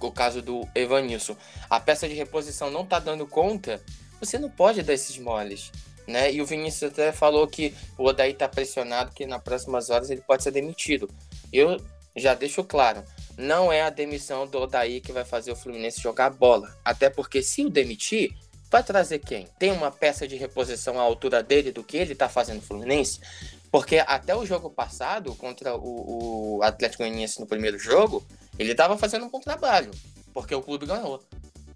o 0.00 0.10
caso 0.10 0.42
do 0.42 0.66
Evanilson, 0.74 1.36
a 1.70 1.80
peça 1.80 2.08
de 2.08 2.14
reposição 2.14 2.70
não 2.70 2.84
tá 2.84 2.98
dando 2.98 3.26
conta, 3.26 3.82
você 4.20 4.38
não 4.38 4.50
pode 4.50 4.82
dar 4.82 4.94
esses 4.94 5.18
moles. 5.18 5.70
Né? 6.06 6.32
E 6.32 6.40
o 6.40 6.46
Vinícius 6.46 6.92
até 6.92 7.10
falou 7.10 7.46
que 7.48 7.74
o 7.98 8.04
Odaí 8.04 8.32
tá 8.32 8.48
pressionado, 8.48 9.12
que 9.12 9.26
nas 9.26 9.42
próximas 9.42 9.90
horas 9.90 10.10
ele 10.10 10.20
pode 10.20 10.42
ser 10.42 10.52
demitido. 10.52 11.10
Eu 11.52 11.80
já 12.14 12.34
deixo 12.34 12.62
claro, 12.62 13.02
não 13.36 13.72
é 13.72 13.82
a 13.82 13.90
demissão 13.90 14.46
do 14.46 14.58
Odaí 14.58 15.00
que 15.00 15.12
vai 15.12 15.24
fazer 15.24 15.52
o 15.52 15.56
Fluminense 15.56 16.00
jogar 16.00 16.30
bola. 16.30 16.74
Até 16.84 17.10
porque 17.10 17.42
se 17.42 17.64
o 17.64 17.70
demitir, 17.70 18.32
vai 18.70 18.82
trazer 18.82 19.18
quem? 19.18 19.46
Tem 19.58 19.72
uma 19.72 19.90
peça 19.90 20.26
de 20.26 20.36
reposição 20.36 20.98
à 20.98 21.02
altura 21.02 21.42
dele 21.42 21.72
do 21.72 21.84
que 21.84 21.96
ele 21.96 22.14
tá 22.14 22.28
fazendo 22.28 22.56
no 22.56 22.62
Fluminense? 22.62 23.20
Porque 23.70 23.98
até 23.98 24.34
o 24.34 24.46
jogo 24.46 24.70
passado, 24.70 25.34
contra 25.34 25.76
o, 25.76 26.58
o 26.58 26.62
Atlético 26.62 27.02
Goianiense 27.02 27.40
no 27.40 27.46
primeiro 27.46 27.78
jogo, 27.78 28.24
ele 28.58 28.72
estava 28.72 28.96
fazendo 28.96 29.26
um 29.26 29.30
bom 29.30 29.40
trabalho, 29.40 29.90
porque 30.32 30.54
o 30.54 30.62
clube 30.62 30.86
ganhou 30.86 31.22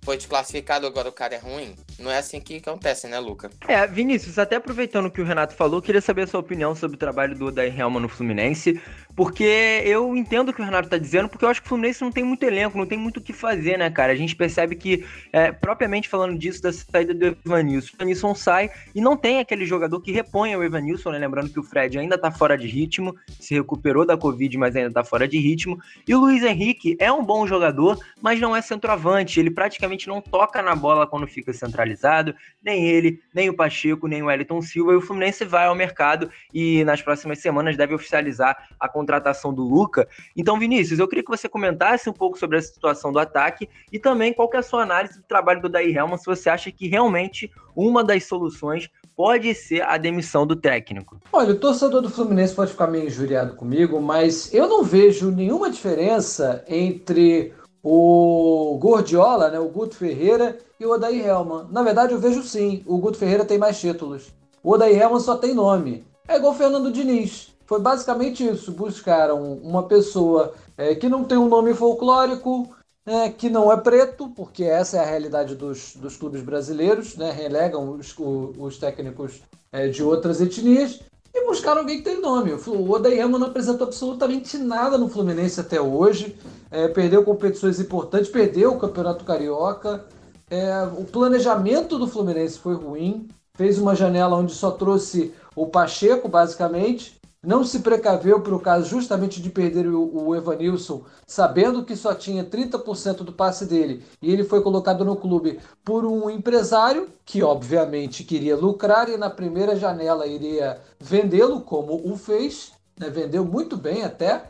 foi 0.02 0.16
desclassificado, 0.16 0.86
agora 0.86 1.08
o 1.08 1.12
cara 1.12 1.34
é 1.34 1.38
ruim. 1.38 1.74
Não 1.98 2.10
é 2.10 2.18
assim 2.18 2.40
que 2.40 2.56
acontece, 2.56 3.06
né, 3.06 3.18
Luca? 3.18 3.50
É, 3.68 3.86
Vinícius, 3.86 4.38
até 4.38 4.56
aproveitando 4.56 5.06
o 5.06 5.10
que 5.10 5.20
o 5.20 5.24
Renato 5.24 5.54
falou, 5.54 5.82
queria 5.82 6.00
saber 6.00 6.22
a 6.22 6.26
sua 6.26 6.40
opinião 6.40 6.74
sobre 6.74 6.96
o 6.96 6.98
trabalho 6.98 7.36
do 7.36 7.46
Odair 7.46 7.78
Helma 7.78 8.00
no 8.00 8.08
Fluminense, 8.08 8.80
porque 9.20 9.82
eu 9.84 10.16
entendo 10.16 10.48
o 10.48 10.52
que 10.54 10.62
o 10.62 10.64
Renato 10.64 10.88
tá 10.88 10.96
dizendo, 10.96 11.28
porque 11.28 11.44
eu 11.44 11.50
acho 11.50 11.60
que 11.60 11.66
o 11.66 11.68
Fluminense 11.68 12.00
não 12.00 12.10
tem 12.10 12.24
muito 12.24 12.42
elenco, 12.42 12.78
não 12.78 12.86
tem 12.86 12.96
muito 12.96 13.18
o 13.18 13.20
que 13.20 13.34
fazer, 13.34 13.76
né, 13.76 13.90
cara? 13.90 14.12
A 14.12 14.16
gente 14.16 14.34
percebe 14.34 14.74
que, 14.74 15.04
é, 15.30 15.52
propriamente 15.52 16.08
falando 16.08 16.38
disso, 16.38 16.62
da 16.62 16.72
saída 16.72 17.12
do 17.12 17.36
Evanilson, 17.44 17.92
o 17.92 17.96
Evanilson 17.96 18.34
sai 18.34 18.70
e 18.94 19.00
não 19.02 19.18
tem 19.18 19.38
aquele 19.38 19.66
jogador 19.66 20.00
que 20.00 20.10
reponha 20.10 20.58
o 20.58 20.64
Evanilson, 20.64 21.10
né? 21.10 21.18
Lembrando 21.18 21.50
que 21.50 21.60
o 21.60 21.62
Fred 21.62 21.98
ainda 21.98 22.16
tá 22.16 22.30
fora 22.30 22.56
de 22.56 22.66
ritmo, 22.66 23.14
se 23.38 23.52
recuperou 23.52 24.06
da 24.06 24.16
Covid, 24.16 24.56
mas 24.56 24.74
ainda 24.74 24.90
tá 24.90 25.04
fora 25.04 25.28
de 25.28 25.36
ritmo. 25.36 25.78
E 26.08 26.14
o 26.14 26.20
Luiz 26.20 26.42
Henrique 26.42 26.96
é 26.98 27.12
um 27.12 27.22
bom 27.22 27.46
jogador, 27.46 28.02
mas 28.22 28.40
não 28.40 28.56
é 28.56 28.62
centroavante, 28.62 29.38
ele 29.38 29.50
praticamente 29.50 30.08
não 30.08 30.22
toca 30.22 30.62
na 30.62 30.74
bola 30.74 31.06
quando 31.06 31.26
fica 31.26 31.52
centralizado, 31.52 32.34
nem 32.64 32.86
ele, 32.86 33.20
nem 33.34 33.50
o 33.50 33.54
Pacheco, 33.54 34.08
nem 34.08 34.22
o 34.22 34.26
Wellington 34.28 34.62
Silva, 34.62 34.94
e 34.94 34.96
o 34.96 35.02
Fluminense 35.02 35.44
vai 35.44 35.66
ao 35.66 35.74
mercado 35.74 36.30
e 36.54 36.82
nas 36.84 37.02
próximas 37.02 37.38
semanas 37.38 37.76
deve 37.76 37.92
oficializar 37.92 38.56
a 38.80 38.88
contratação 38.88 39.09
do 39.18 39.62
Luca. 39.62 40.06
Então, 40.36 40.58
Vinícius, 40.58 40.98
eu 40.98 41.08
queria 41.08 41.24
que 41.24 41.30
você 41.30 41.48
comentasse 41.48 42.08
um 42.08 42.12
pouco 42.12 42.38
sobre 42.38 42.58
a 42.58 42.62
situação 42.62 43.10
do 43.10 43.18
ataque 43.18 43.68
e 43.90 43.98
também 43.98 44.32
qual 44.32 44.50
é 44.54 44.58
a 44.58 44.62
sua 44.62 44.82
análise 44.82 45.18
do 45.18 45.24
trabalho 45.24 45.62
do 45.62 45.68
Daí 45.68 45.96
Helman, 45.96 46.18
se 46.18 46.26
você 46.26 46.48
acha 46.50 46.70
que 46.70 46.86
realmente 46.86 47.50
uma 47.74 48.04
das 48.04 48.24
soluções 48.24 48.88
pode 49.16 49.54
ser 49.54 49.82
a 49.82 49.96
demissão 49.96 50.46
do 50.46 50.56
técnico. 50.56 51.18
Olha, 51.32 51.52
o 51.52 51.58
torcedor 51.58 52.00
do 52.00 52.10
Fluminense 52.10 52.54
pode 52.54 52.70
ficar 52.70 52.86
meio 52.86 53.06
injuriado 53.06 53.54
comigo, 53.54 54.00
mas 54.00 54.52
eu 54.54 54.68
não 54.68 54.82
vejo 54.82 55.30
nenhuma 55.30 55.70
diferença 55.70 56.64
entre 56.68 57.52
o 57.82 58.78
Gordiola, 58.80 59.50
né, 59.50 59.58
o 59.58 59.68
Guto 59.68 59.96
Ferreira 59.96 60.58
e 60.78 60.86
o 60.86 60.92
Odair 60.92 61.26
Helman. 61.26 61.66
Na 61.70 61.82
verdade, 61.82 62.12
eu 62.12 62.18
vejo 62.18 62.42
sim, 62.42 62.82
o 62.86 62.98
Guto 62.98 63.18
Ferreira 63.18 63.44
tem 63.44 63.58
mais 63.58 63.78
títulos. 63.80 64.32
O 64.62 64.72
Odair 64.72 65.00
Helman 65.00 65.20
só 65.20 65.36
tem 65.36 65.54
nome. 65.54 66.04
É 66.28 66.36
igual 66.36 66.52
o 66.52 66.56
Fernando 66.56 66.92
Diniz. 66.92 67.54
Foi 67.70 67.78
basicamente 67.78 68.44
isso. 68.44 68.72
Buscaram 68.72 69.40
uma 69.62 69.84
pessoa 69.84 70.54
é, 70.76 70.92
que 70.92 71.08
não 71.08 71.22
tem 71.22 71.38
um 71.38 71.48
nome 71.48 71.72
folclórico, 71.72 72.68
é, 73.06 73.28
que 73.28 73.48
não 73.48 73.70
é 73.70 73.76
preto, 73.76 74.28
porque 74.30 74.64
essa 74.64 74.96
é 74.96 75.00
a 75.00 75.06
realidade 75.06 75.54
dos, 75.54 75.94
dos 75.94 76.16
clubes 76.16 76.42
brasileiros, 76.42 77.16
né? 77.16 77.30
relegam 77.30 77.92
os, 77.92 78.12
os 78.58 78.76
técnicos 78.76 79.40
é, 79.70 79.86
de 79.86 80.02
outras 80.02 80.40
etnias, 80.40 80.98
e 81.32 81.46
buscaram 81.46 81.82
alguém 81.82 81.98
que 81.98 82.02
tem 82.02 82.20
nome. 82.20 82.50
O 82.54 82.90
Odayama 82.90 83.38
não 83.38 83.46
apresentou 83.46 83.86
absolutamente 83.86 84.58
nada 84.58 84.98
no 84.98 85.08
Fluminense 85.08 85.60
até 85.60 85.80
hoje. 85.80 86.36
É, 86.72 86.88
perdeu 86.88 87.22
competições 87.22 87.78
importantes, 87.78 88.28
perdeu 88.28 88.72
o 88.72 88.80
Campeonato 88.80 89.24
Carioca. 89.24 90.06
É, 90.50 90.82
o 90.98 91.04
planejamento 91.04 91.96
do 92.00 92.08
Fluminense 92.08 92.58
foi 92.58 92.74
ruim. 92.74 93.28
Fez 93.54 93.78
uma 93.78 93.94
janela 93.94 94.36
onde 94.36 94.54
só 94.54 94.72
trouxe 94.72 95.32
o 95.54 95.68
Pacheco, 95.68 96.28
basicamente. 96.28 97.19
Não 97.42 97.64
se 97.64 97.80
precaveu 97.80 98.40
para 98.40 98.54
o 98.54 98.60
caso 98.60 98.86
justamente 98.86 99.40
de 99.40 99.48
perder 99.48 99.86
o, 99.86 100.28
o 100.28 100.36
Evanilson, 100.36 101.04
sabendo 101.26 101.84
que 101.84 101.96
só 101.96 102.14
tinha 102.14 102.44
30% 102.44 103.18
do 103.18 103.32
passe 103.32 103.64
dele, 103.64 104.04
e 104.20 104.30
ele 104.30 104.44
foi 104.44 104.62
colocado 104.62 105.04
no 105.04 105.16
clube 105.16 105.58
por 105.84 106.04
um 106.04 106.28
empresário 106.28 107.08
que, 107.24 107.42
obviamente, 107.42 108.24
queria 108.24 108.56
lucrar 108.56 109.08
e 109.08 109.16
na 109.16 109.30
primeira 109.30 109.74
janela 109.74 110.26
iria 110.26 110.80
vendê-lo, 110.98 111.62
como 111.62 112.00
o 112.04 112.16
fez, 112.16 112.72
né? 112.98 113.08
vendeu 113.08 113.44
muito 113.44 113.76
bem 113.76 114.04
até. 114.04 114.44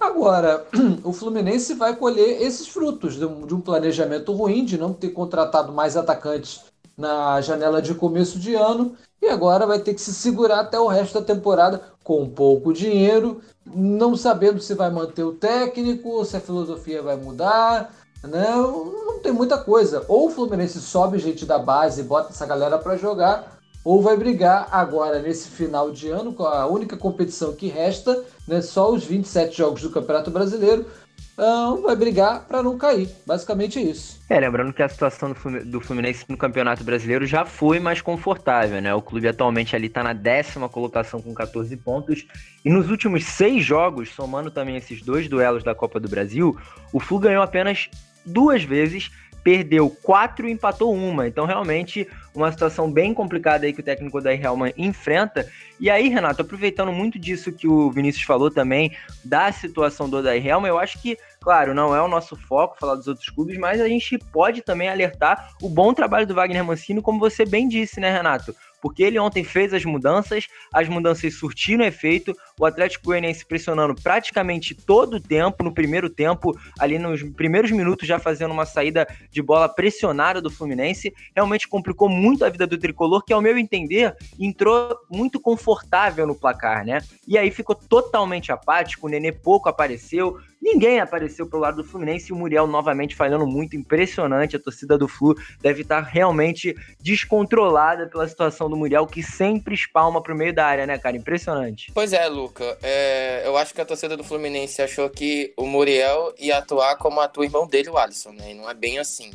Agora, 0.00 0.66
o 1.04 1.12
Fluminense 1.12 1.74
vai 1.74 1.94
colher 1.94 2.42
esses 2.42 2.66
frutos 2.66 3.14
de 3.14 3.24
um, 3.24 3.46
de 3.46 3.54
um 3.54 3.60
planejamento 3.60 4.32
ruim, 4.32 4.64
de 4.64 4.76
não 4.76 4.92
ter 4.92 5.10
contratado 5.10 5.72
mais 5.72 5.96
atacantes 5.96 6.71
na 7.02 7.40
janela 7.40 7.82
de 7.82 7.94
começo 7.94 8.38
de 8.38 8.54
ano 8.54 8.94
e 9.20 9.28
agora 9.28 9.66
vai 9.66 9.80
ter 9.80 9.92
que 9.92 10.00
se 10.00 10.14
segurar 10.14 10.60
até 10.60 10.78
o 10.78 10.86
resto 10.86 11.18
da 11.18 11.24
temporada 11.24 11.82
com 12.04 12.28
pouco 12.30 12.72
dinheiro, 12.72 13.40
não 13.66 14.16
sabendo 14.16 14.60
se 14.60 14.74
vai 14.74 14.88
manter 14.90 15.24
o 15.24 15.32
técnico, 15.32 16.24
se 16.24 16.36
a 16.36 16.40
filosofia 16.40 17.02
vai 17.02 17.16
mudar, 17.16 17.92
né? 18.22 18.54
Não 18.54 19.18
tem 19.20 19.32
muita 19.32 19.58
coisa. 19.58 20.04
Ou 20.08 20.28
o 20.28 20.30
Fluminense 20.30 20.80
sobe 20.80 21.18
gente 21.18 21.44
da 21.44 21.58
base 21.58 22.00
e 22.00 22.04
bota 22.04 22.30
essa 22.30 22.46
galera 22.46 22.78
para 22.78 22.96
jogar, 22.96 23.58
ou 23.84 24.00
vai 24.00 24.16
brigar 24.16 24.68
agora 24.70 25.20
nesse 25.20 25.48
final 25.48 25.90
de 25.90 26.08
ano 26.08 26.32
com 26.32 26.44
a 26.44 26.66
única 26.66 26.96
competição 26.96 27.52
que 27.52 27.66
resta, 27.66 28.24
né? 28.46 28.62
Só 28.62 28.92
os 28.92 29.04
27 29.04 29.56
jogos 29.56 29.82
do 29.82 29.90
Campeonato 29.90 30.30
Brasileiro 30.30 30.86
então, 31.32 31.82
vai 31.82 31.96
brigar 31.96 32.46
para 32.46 32.62
não 32.62 32.76
cair. 32.76 33.08
Basicamente 33.26 33.78
é 33.78 33.82
isso. 33.82 34.20
É, 34.28 34.38
lembrando 34.38 34.72
que 34.72 34.82
a 34.82 34.88
situação 34.88 35.34
do 35.64 35.80
Fluminense 35.80 36.24
no 36.28 36.36
Campeonato 36.36 36.84
Brasileiro 36.84 37.26
já 37.26 37.44
foi 37.44 37.80
mais 37.80 38.02
confortável, 38.02 38.80
né? 38.82 38.94
O 38.94 39.00
clube 39.00 39.26
atualmente 39.26 39.74
ali 39.74 39.86
está 39.86 40.02
na 40.02 40.12
décima 40.12 40.68
colocação 40.68 41.20
com 41.22 41.32
14 41.32 41.74
pontos. 41.78 42.26
E 42.64 42.70
nos 42.70 42.90
últimos 42.90 43.24
seis 43.24 43.64
jogos, 43.64 44.10
somando 44.10 44.50
também 44.50 44.76
esses 44.76 45.02
dois 45.02 45.28
duelos 45.28 45.64
da 45.64 45.74
Copa 45.74 45.98
do 45.98 46.08
Brasil, 46.08 46.56
o 46.92 47.00
Flu 47.00 47.18
ganhou 47.18 47.42
apenas 47.42 47.88
duas 48.26 48.62
vezes 48.62 49.10
perdeu 49.42 49.90
quatro 49.90 50.48
e 50.48 50.52
empatou 50.52 50.94
uma. 50.94 51.26
Então, 51.26 51.44
realmente, 51.44 52.08
uma 52.34 52.50
situação 52.50 52.90
bem 52.90 53.12
complicada 53.12 53.66
aí 53.66 53.72
que 53.72 53.80
o 53.80 53.84
técnico 53.84 54.20
da 54.20 54.34
Helman 54.34 54.72
enfrenta. 54.76 55.48
E 55.78 55.90
aí, 55.90 56.08
Renato, 56.08 56.42
aproveitando 56.42 56.92
muito 56.92 57.18
disso 57.18 57.52
que 57.52 57.66
o 57.66 57.90
Vinícius 57.90 58.24
falou 58.24 58.50
também, 58.50 58.92
da 59.24 59.50
situação 59.52 60.08
do 60.08 60.18
Odair 60.18 60.46
Helman, 60.46 60.68
eu 60.68 60.78
acho 60.78 61.00
que, 61.00 61.18
claro, 61.40 61.74
não 61.74 61.94
é 61.94 62.00
o 62.00 62.08
nosso 62.08 62.36
foco 62.36 62.78
falar 62.78 62.94
dos 62.94 63.08
outros 63.08 63.28
clubes, 63.28 63.58
mas 63.58 63.80
a 63.80 63.88
gente 63.88 64.18
pode 64.32 64.62
também 64.62 64.88
alertar 64.88 65.50
o 65.60 65.68
bom 65.68 65.92
trabalho 65.92 66.26
do 66.26 66.34
Wagner 66.34 66.64
Mancini, 66.64 67.02
como 67.02 67.18
você 67.18 67.44
bem 67.44 67.68
disse, 67.68 68.00
né, 68.00 68.10
Renato? 68.10 68.54
porque 68.82 69.04
ele 69.04 69.18
ontem 69.18 69.44
fez 69.44 69.72
as 69.72 69.84
mudanças, 69.84 70.48
as 70.74 70.88
mudanças 70.88 71.38
surtiram 71.38 71.84
efeito, 71.84 72.36
o 72.62 72.66
Atlético 72.66 73.06
Goianiense 73.06 73.44
pressionando 73.44 73.92
praticamente 74.00 74.72
todo 74.72 75.14
o 75.14 75.20
tempo, 75.20 75.64
no 75.64 75.74
primeiro 75.74 76.08
tempo, 76.08 76.56
ali 76.78 76.96
nos 76.96 77.20
primeiros 77.20 77.72
minutos 77.72 78.06
já 78.06 78.20
fazendo 78.20 78.52
uma 78.52 78.64
saída 78.64 79.04
de 79.32 79.42
bola 79.42 79.68
pressionada 79.68 80.40
do 80.40 80.48
Fluminense, 80.48 81.12
realmente 81.34 81.66
complicou 81.66 82.08
muito 82.08 82.44
a 82.44 82.48
vida 82.48 82.64
do 82.64 82.78
tricolor, 82.78 83.24
que 83.24 83.32
ao 83.32 83.42
meu 83.42 83.58
entender 83.58 84.14
entrou 84.38 84.96
muito 85.10 85.40
confortável 85.40 86.24
no 86.24 86.36
placar, 86.36 86.86
né? 86.86 87.00
E 87.26 87.36
aí 87.36 87.50
ficou 87.50 87.74
totalmente 87.74 88.52
apático, 88.52 89.08
o 89.08 89.10
Nenê 89.10 89.32
pouco 89.32 89.68
apareceu, 89.68 90.38
Ninguém 90.62 91.00
apareceu 91.00 91.44
pelo 91.48 91.60
lado 91.60 91.82
do 91.82 91.84
Fluminense 91.84 92.30
e 92.30 92.32
o 92.32 92.36
Muriel 92.36 92.68
novamente 92.68 93.16
falhando 93.16 93.44
muito, 93.44 93.74
impressionante. 93.74 94.54
A 94.54 94.60
torcida 94.60 94.96
do 94.96 95.08
Flu 95.08 95.34
deve 95.60 95.82
estar 95.82 96.00
realmente 96.02 96.72
descontrolada 97.00 98.06
pela 98.06 98.28
situação 98.28 98.70
do 98.70 98.76
Muriel, 98.76 99.04
que 99.04 99.24
sempre 99.24 99.74
espalma 99.74 100.22
pro 100.22 100.36
meio 100.36 100.54
da 100.54 100.64
área, 100.64 100.86
né, 100.86 100.96
cara? 100.98 101.16
Impressionante. 101.16 101.90
Pois 101.92 102.12
é, 102.12 102.28
Luca. 102.52 102.78
É, 102.82 103.42
eu 103.44 103.56
acho 103.56 103.72
que 103.74 103.80
a 103.80 103.84
torcida 103.84 104.16
do 104.16 104.22
Fluminense 104.22 104.82
achou 104.82 105.08
que 105.08 105.54
o 105.56 105.66
Muriel 105.66 106.34
ia 106.38 106.58
atuar 106.58 106.96
como 106.96 107.20
atua 107.20 107.42
o 107.42 107.46
irmão 107.46 107.66
dele, 107.66 107.88
o 107.88 107.96
Alisson, 107.96 108.32
né? 108.32 108.50
E 108.50 108.54
não 108.54 108.68
é 108.68 108.74
bem 108.74 108.98
assim. 108.98 109.32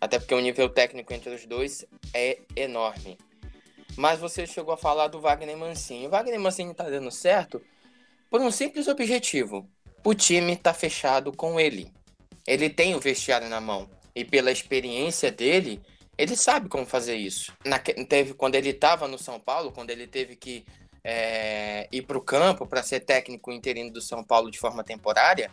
Até 0.00 0.18
porque 0.18 0.34
o 0.34 0.40
nível 0.40 0.68
técnico 0.68 1.12
entre 1.12 1.34
os 1.34 1.46
dois 1.46 1.84
é 2.12 2.38
enorme. 2.54 3.18
Mas 3.96 4.18
você 4.18 4.46
chegou 4.46 4.74
a 4.74 4.76
falar 4.76 5.08
do 5.08 5.20
Wagner 5.20 5.56
Mancini. 5.56 6.06
O 6.06 6.10
Wagner 6.10 6.38
Mancini 6.38 6.74
tá 6.74 6.84
dando 6.84 7.10
certo 7.10 7.62
por 8.30 8.40
um 8.40 8.50
simples 8.50 8.88
objetivo 8.88 9.66
o 10.04 10.12
time 10.12 10.52
está 10.52 10.74
fechado 10.74 11.32
com 11.32 11.58
ele. 11.58 11.90
Ele 12.46 12.68
tem 12.68 12.94
o 12.94 13.00
vestiário 13.00 13.48
na 13.48 13.60
mão. 13.60 13.88
E 14.14 14.22
pela 14.22 14.52
experiência 14.52 15.32
dele, 15.32 15.80
ele 16.18 16.36
sabe 16.36 16.68
como 16.68 16.84
fazer 16.84 17.16
isso. 17.16 17.54
Na, 17.64 17.78
teve, 17.78 18.34
quando 18.34 18.54
ele 18.54 18.68
estava 18.68 19.08
no 19.08 19.18
São 19.18 19.40
Paulo, 19.40 19.72
quando 19.72 19.90
ele 19.90 20.06
teve 20.06 20.36
que 20.36 20.64
é, 21.04 21.86
ir 21.92 22.02
para 22.02 22.16
o 22.16 22.22
campo 22.22 22.66
para 22.66 22.82
ser 22.82 23.00
técnico 23.00 23.52
interino 23.52 23.92
do 23.92 24.00
São 24.00 24.24
Paulo 24.24 24.50
de 24.50 24.58
forma 24.58 24.82
temporária, 24.82 25.50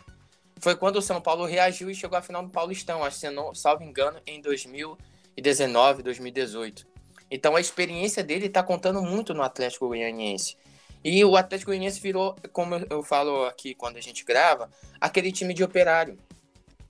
foi 0.58 0.74
quando 0.74 0.96
o 0.96 1.02
São 1.02 1.20
Paulo 1.20 1.44
reagiu 1.44 1.90
e 1.90 1.94
chegou 1.94 2.16
à 2.16 2.22
final 2.22 2.42
do 2.42 2.50
Paulistão, 2.50 3.04
acho 3.04 3.20
que 3.20 3.30
não, 3.30 3.54
salvo 3.54 3.82
engano, 3.82 4.20
em 4.26 4.40
2019, 4.40 6.02
2018. 6.02 6.86
Então 7.30 7.56
a 7.56 7.60
experiência 7.60 8.22
dele 8.22 8.46
está 8.46 8.62
contando 8.62 9.02
muito 9.02 9.34
no 9.34 9.42
Atlético 9.42 9.88
Goianiense. 9.88 10.56
E 11.04 11.24
o 11.24 11.36
Atlético 11.36 11.70
Goianiense 11.70 12.00
virou, 12.00 12.36
como 12.52 12.76
eu 12.88 13.02
falo 13.02 13.44
aqui 13.46 13.74
quando 13.74 13.96
a 13.96 14.00
gente 14.00 14.24
grava, 14.24 14.70
aquele 15.00 15.32
time 15.32 15.52
de 15.52 15.64
operário, 15.64 16.16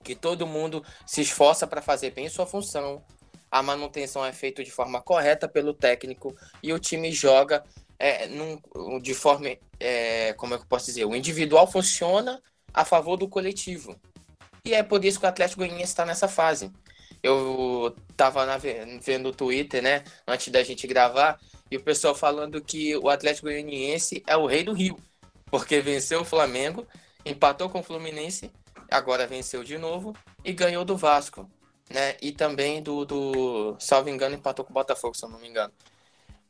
que 0.05 0.15
todo 0.15 0.47
mundo 0.47 0.85
se 1.07 1.23
esforça 1.23 1.67
para 1.67 1.81
fazer 1.81 2.11
bem 2.11 2.29
sua 2.29 2.45
função. 2.45 3.03
A 3.51 3.63
manutenção 3.63 4.25
é 4.25 4.33
feita 4.33 4.63
de 4.63 4.71
forma 4.71 5.01
correta 5.01 5.49
pelo 5.49 5.73
técnico 5.73 6.37
e 6.63 6.73
o 6.73 6.79
time 6.79 7.11
joga 7.11 7.65
é, 8.03 8.27
num, 8.27 8.61
de 9.01 9.15
forma, 9.15 9.47
é, 9.79 10.33
como 10.33 10.55
é 10.55 10.57
que 10.57 10.65
eu 10.65 10.69
posso 10.69 10.87
dizer, 10.87 11.05
o 11.05 11.15
individual 11.15 11.71
funciona 11.71 12.43
a 12.75 12.85
favor 12.85 13.17
do 13.17 13.29
coletivo. 13.29 13.97
E 14.65 14.75
é 14.75 14.83
por 14.83 15.05
isso 15.05 15.21
que 15.21 15.25
o 15.25 15.29
Atlético 15.29 15.61
Goianiense 15.61 15.93
está 15.93 16.05
nessa 16.05 16.27
fase. 16.27 16.73
Eu 17.23 17.95
estava 18.11 18.45
vendo 19.01 19.29
o 19.29 19.33
Twitter, 19.33 19.81
né, 19.81 20.03
antes 20.27 20.49
da 20.49 20.65
gente 20.65 20.85
gravar, 20.85 21.39
e 21.71 21.77
o 21.77 21.81
pessoal 21.81 22.13
falando 22.13 22.61
que 22.61 22.97
o 22.97 23.09
Atlético 23.09 23.47
Goianiense 23.47 24.21
é 24.27 24.37
o 24.37 24.47
rei 24.47 24.65
do 24.65 24.73
Rio, 24.73 24.99
porque 25.47 25.81
venceu 25.81 26.23
o 26.23 26.25
Flamengo, 26.25 26.85
empatou 27.25 27.71
com 27.71 27.79
o 27.79 27.85
Fluminense, 27.85 28.51
agora 28.91 29.29
venceu 29.29 29.63
de 29.63 29.79
novo 29.79 30.13
e 30.45 30.53
ganhou 30.53 30.85
do 30.85 30.97
Vasco, 30.97 31.49
né? 31.89 32.17
E 32.21 32.33
também 32.33 32.83
do, 32.83 33.05
do 33.05 33.77
salvo 33.79 34.11
engano, 34.11 34.35
empatou 34.35 34.65
com 34.65 34.73
o 34.73 34.75
Botafogo, 34.75 35.17
se 35.17 35.25
eu 35.25 35.29
não 35.29 35.39
me 35.39 35.49
engano. 35.49 35.73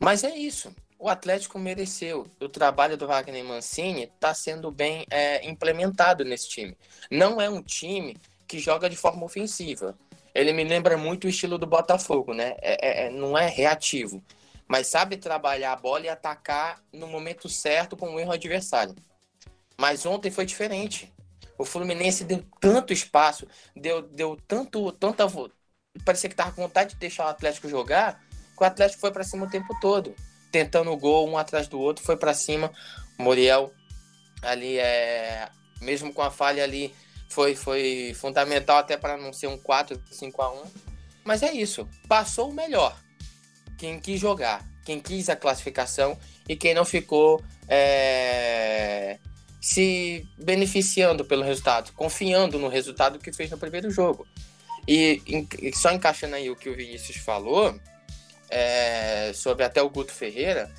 Mas 0.01 0.25
é 0.25 0.35
isso. 0.35 0.75
O 1.03 1.09
Atlético 1.09 1.59
mereceu. 1.59 2.29
O 2.41 2.49
trabalho 2.49 2.97
do 2.97 3.09
Wagner 3.09 3.45
Mancini 3.45 4.05
está 4.05 4.33
sendo 4.33 4.71
bem 4.71 5.05
é, 5.11 5.45
implementado 5.45 6.25
nesse 6.25 6.49
time. 6.49 6.79
Não 7.11 7.41
é 7.41 7.51
um 7.51 7.61
time 7.61 8.17
que 8.47 8.61
joga 8.61 8.89
de 8.89 8.95
forma 8.95 9.25
ofensiva. 9.25 9.99
Ele 10.33 10.53
me 10.53 10.63
lembra 10.63 10.97
muito 10.97 11.25
o 11.25 11.29
estilo 11.29 11.59
do 11.59 11.67
Botafogo, 11.67 12.33
né? 12.33 12.55
É, 12.63 13.05
é, 13.05 13.07
é 13.07 13.11
não 13.11 13.37
é 13.37 13.49
reativo 13.49 14.23
mas 14.73 14.87
sabe 14.87 15.19
trabalhar 15.19 15.75
a 15.75 15.77
bola 15.77 16.07
e 16.07 16.09
atacar 16.09 16.83
no 16.91 17.07
momento 17.07 17.47
certo 17.47 17.95
com 17.95 18.15
o 18.15 18.19
erro 18.19 18.33
adversário. 18.33 18.97
Mas 19.77 20.07
ontem 20.07 20.31
foi 20.31 20.47
diferente. 20.47 21.13
O 21.59 21.65
Fluminense 21.67 22.25
deu 22.25 22.43
tanto 22.59 22.91
espaço, 22.91 23.47
deu, 23.77 24.01
deu 24.01 24.35
tanto, 24.49 24.91
tanta. 24.93 25.27
Parecia 26.07 26.31
que 26.31 26.35
tava 26.35 26.53
com 26.53 26.63
vontade 26.63 26.95
de 26.95 27.01
deixar 27.01 27.27
o 27.27 27.29
Atlético 27.29 27.69
jogar, 27.69 28.25
que 28.57 28.63
o 28.63 28.65
Atlético 28.65 29.01
foi 29.03 29.13
para 29.13 29.25
cima 29.25 29.45
o 29.45 29.51
tempo 29.51 29.79
todo, 29.79 30.15
tentando 30.53 30.93
o 30.93 30.97
gol 30.97 31.29
um 31.29 31.39
atrás 31.39 31.67
do 31.67 31.81
outro, 31.81 32.05
foi 32.05 32.17
para 32.17 32.35
cima. 32.35 32.71
O 33.19 33.23
Muriel 33.23 33.73
ali 34.43 34.79
é. 34.79 35.49
Mesmo 35.81 36.13
com 36.13 36.23
a 36.23 36.31
falha 36.31 36.63
ali, 36.63 36.95
foi, 37.29 37.57
foi 37.57 38.15
fundamental 38.15 38.79
até 38.79 38.97
para 38.97 39.17
não 39.17 39.33
ser 39.33 39.49
um 39.49 39.59
4, 39.59 40.01
5 40.13 40.43
a 40.43 40.53
1 40.53 40.63
Mas 41.25 41.43
é 41.43 41.53
isso. 41.53 41.89
Passou 42.07 42.51
o 42.51 42.55
melhor 42.55 42.97
quem 43.77 43.99
quis 43.99 44.21
jogar, 44.21 44.65
quem 44.85 45.01
quis 45.01 45.29
a 45.29 45.35
classificação 45.35 46.17
e 46.49 46.55
quem 46.55 46.73
não 46.73 46.85
ficou 46.85 47.43
é, 47.67 49.19
se 49.61 50.25
beneficiando 50.39 51.25
pelo 51.25 51.43
resultado, 51.43 51.93
confiando 51.95 52.61
no 52.61 52.69
resultado 52.69 53.19
que 53.19 53.33
fez 53.33 53.51
no 53.51 53.59
primeiro 53.59 53.91
jogo. 53.91 54.25
E, 54.87 55.21
e 55.61 55.77
só 55.77 55.91
encaixando 55.91 56.37
aí 56.37 56.49
o 56.49 56.55
que 56.55 56.69
o 56.69 56.77
Vinícius 56.77 57.17
falou 57.17 57.77
é, 58.53 59.33
sobre 59.35 59.65
até 59.65 59.81
o 59.83 59.89
Guto 59.89 60.13
Ferreira, 60.13 60.71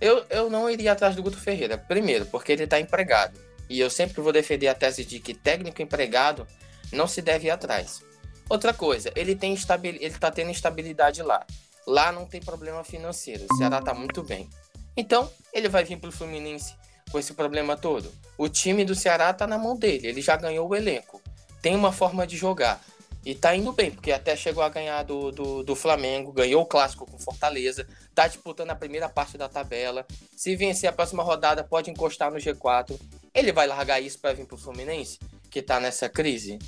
eu, 0.00 0.24
eu 0.30 0.48
não 0.48 0.70
iria 0.70 0.92
atrás 0.92 1.14
do 1.14 1.22
Guto 1.22 1.38
Ferreira. 1.38 1.76
Primeiro, 1.76 2.24
porque 2.26 2.50
ele 2.50 2.64
está 2.64 2.80
empregado. 2.80 3.38
E 3.68 3.78
eu 3.78 3.90
sempre 3.90 4.22
vou 4.22 4.32
defender 4.32 4.68
a 4.68 4.74
tese 4.74 5.04
de 5.04 5.20
que 5.20 5.34
técnico 5.34 5.82
empregado 5.82 6.46
não 6.90 7.06
se 7.06 7.20
deve 7.20 7.48
ir 7.48 7.50
atrás. 7.50 8.02
Outra 8.48 8.72
coisa, 8.72 9.12
ele 9.14 9.36
tem 9.36 9.52
estabil... 9.52 9.94
ele 9.94 10.06
está 10.06 10.30
tendo 10.30 10.50
estabilidade 10.50 11.22
lá. 11.22 11.46
Lá 11.86 12.10
não 12.10 12.24
tem 12.26 12.40
problema 12.40 12.82
financeiro. 12.82 13.46
O 13.50 13.56
Ceará 13.56 13.82
tá 13.82 13.92
muito 13.92 14.22
bem. 14.22 14.48
Então, 14.96 15.30
ele 15.52 15.68
vai 15.68 15.84
vir 15.84 15.98
pro 15.98 16.10
Fluminense 16.12 16.74
com 17.10 17.18
esse 17.18 17.34
problema 17.34 17.76
todo. 17.76 18.10
O 18.38 18.48
time 18.48 18.84
do 18.84 18.94
Ceará 18.94 19.32
tá 19.32 19.46
na 19.46 19.58
mão 19.58 19.76
dele. 19.76 20.08
Ele 20.08 20.22
já 20.22 20.36
ganhou 20.36 20.68
o 20.68 20.74
elenco. 20.74 21.22
Tem 21.60 21.74
uma 21.74 21.92
forma 21.92 22.26
de 22.26 22.36
jogar. 22.36 22.82
E 23.24 23.34
tá 23.34 23.56
indo 23.56 23.72
bem, 23.72 23.90
porque 23.90 24.12
até 24.12 24.36
chegou 24.36 24.62
a 24.62 24.68
ganhar 24.68 25.02
do, 25.02 25.32
do, 25.32 25.62
do, 25.62 25.74
Flamengo, 25.74 26.30
ganhou 26.30 26.62
o 26.62 26.66
clássico 26.66 27.06
com 27.10 27.18
Fortaleza, 27.18 27.86
tá 28.14 28.28
disputando 28.28 28.70
a 28.70 28.76
primeira 28.76 29.08
parte 29.08 29.38
da 29.38 29.48
tabela. 29.48 30.06
Se 30.36 30.54
vencer 30.54 30.90
a 30.90 30.92
próxima 30.92 31.22
rodada, 31.22 31.64
pode 31.64 31.90
encostar 31.90 32.30
no 32.30 32.36
G4. 32.36 32.98
Ele 33.34 33.52
vai 33.52 33.66
largar 33.66 34.00
isso 34.00 34.18
para 34.18 34.34
vir 34.34 34.46
pro 34.46 34.58
Fluminense, 34.58 35.18
que 35.50 35.62
tá 35.62 35.80
nessa 35.80 36.08
crise? 36.08 36.58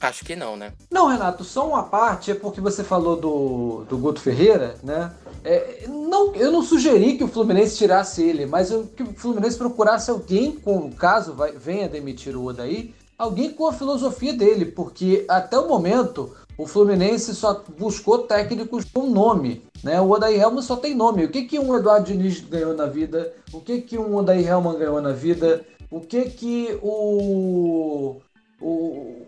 Acho 0.00 0.24
que 0.24 0.34
não, 0.34 0.56
né? 0.56 0.72
Não, 0.90 1.06
Renato, 1.06 1.44
só 1.44 1.68
uma 1.68 1.84
parte, 1.84 2.32
é 2.32 2.34
porque 2.34 2.60
você 2.60 2.82
falou 2.82 3.14
do, 3.14 3.84
do 3.88 3.96
Guto 3.98 4.20
Ferreira, 4.20 4.74
né? 4.82 5.12
É, 5.44 5.86
não, 5.86 6.34
eu 6.34 6.50
não 6.50 6.62
sugeri 6.62 7.16
que 7.16 7.22
o 7.22 7.28
Fluminense 7.28 7.76
tirasse 7.76 8.22
ele, 8.22 8.44
mas 8.44 8.70
eu, 8.72 8.84
que 8.86 9.02
o 9.02 9.14
Fluminense 9.14 9.56
procurasse 9.56 10.10
alguém, 10.10 10.52
com 10.52 10.90
caso 10.90 11.34
vai, 11.34 11.52
venha 11.52 11.88
demitir 11.88 12.36
o 12.36 12.44
Odaí, 12.44 12.92
alguém 13.22 13.52
com 13.52 13.68
a 13.68 13.72
filosofia 13.72 14.32
dele, 14.32 14.66
porque 14.66 15.24
até 15.28 15.56
o 15.56 15.68
momento 15.68 16.34
o 16.58 16.66
Fluminense 16.66 17.34
só 17.34 17.62
buscou 17.78 18.18
técnicos 18.18 18.84
com 18.84 19.08
nome. 19.08 19.64
Né? 19.82 20.00
O 20.00 20.10
Odair 20.10 20.40
Helman 20.40 20.62
só 20.62 20.76
tem 20.76 20.94
nome. 20.94 21.24
O 21.24 21.30
que, 21.30 21.42
que 21.44 21.58
um 21.58 21.76
Eduardo 21.76 22.06
Diniz 22.06 22.40
ganhou 22.40 22.74
na 22.74 22.86
vida? 22.86 23.32
O 23.52 23.60
que, 23.60 23.80
que 23.80 23.96
um 23.96 24.16
Odair 24.16 24.46
Helman 24.46 24.76
ganhou 24.76 25.00
na 25.00 25.12
vida? 25.12 25.64
O 25.88 26.00
que 26.00 26.24
que 26.30 26.78
o, 26.82 28.16
o 28.60 29.22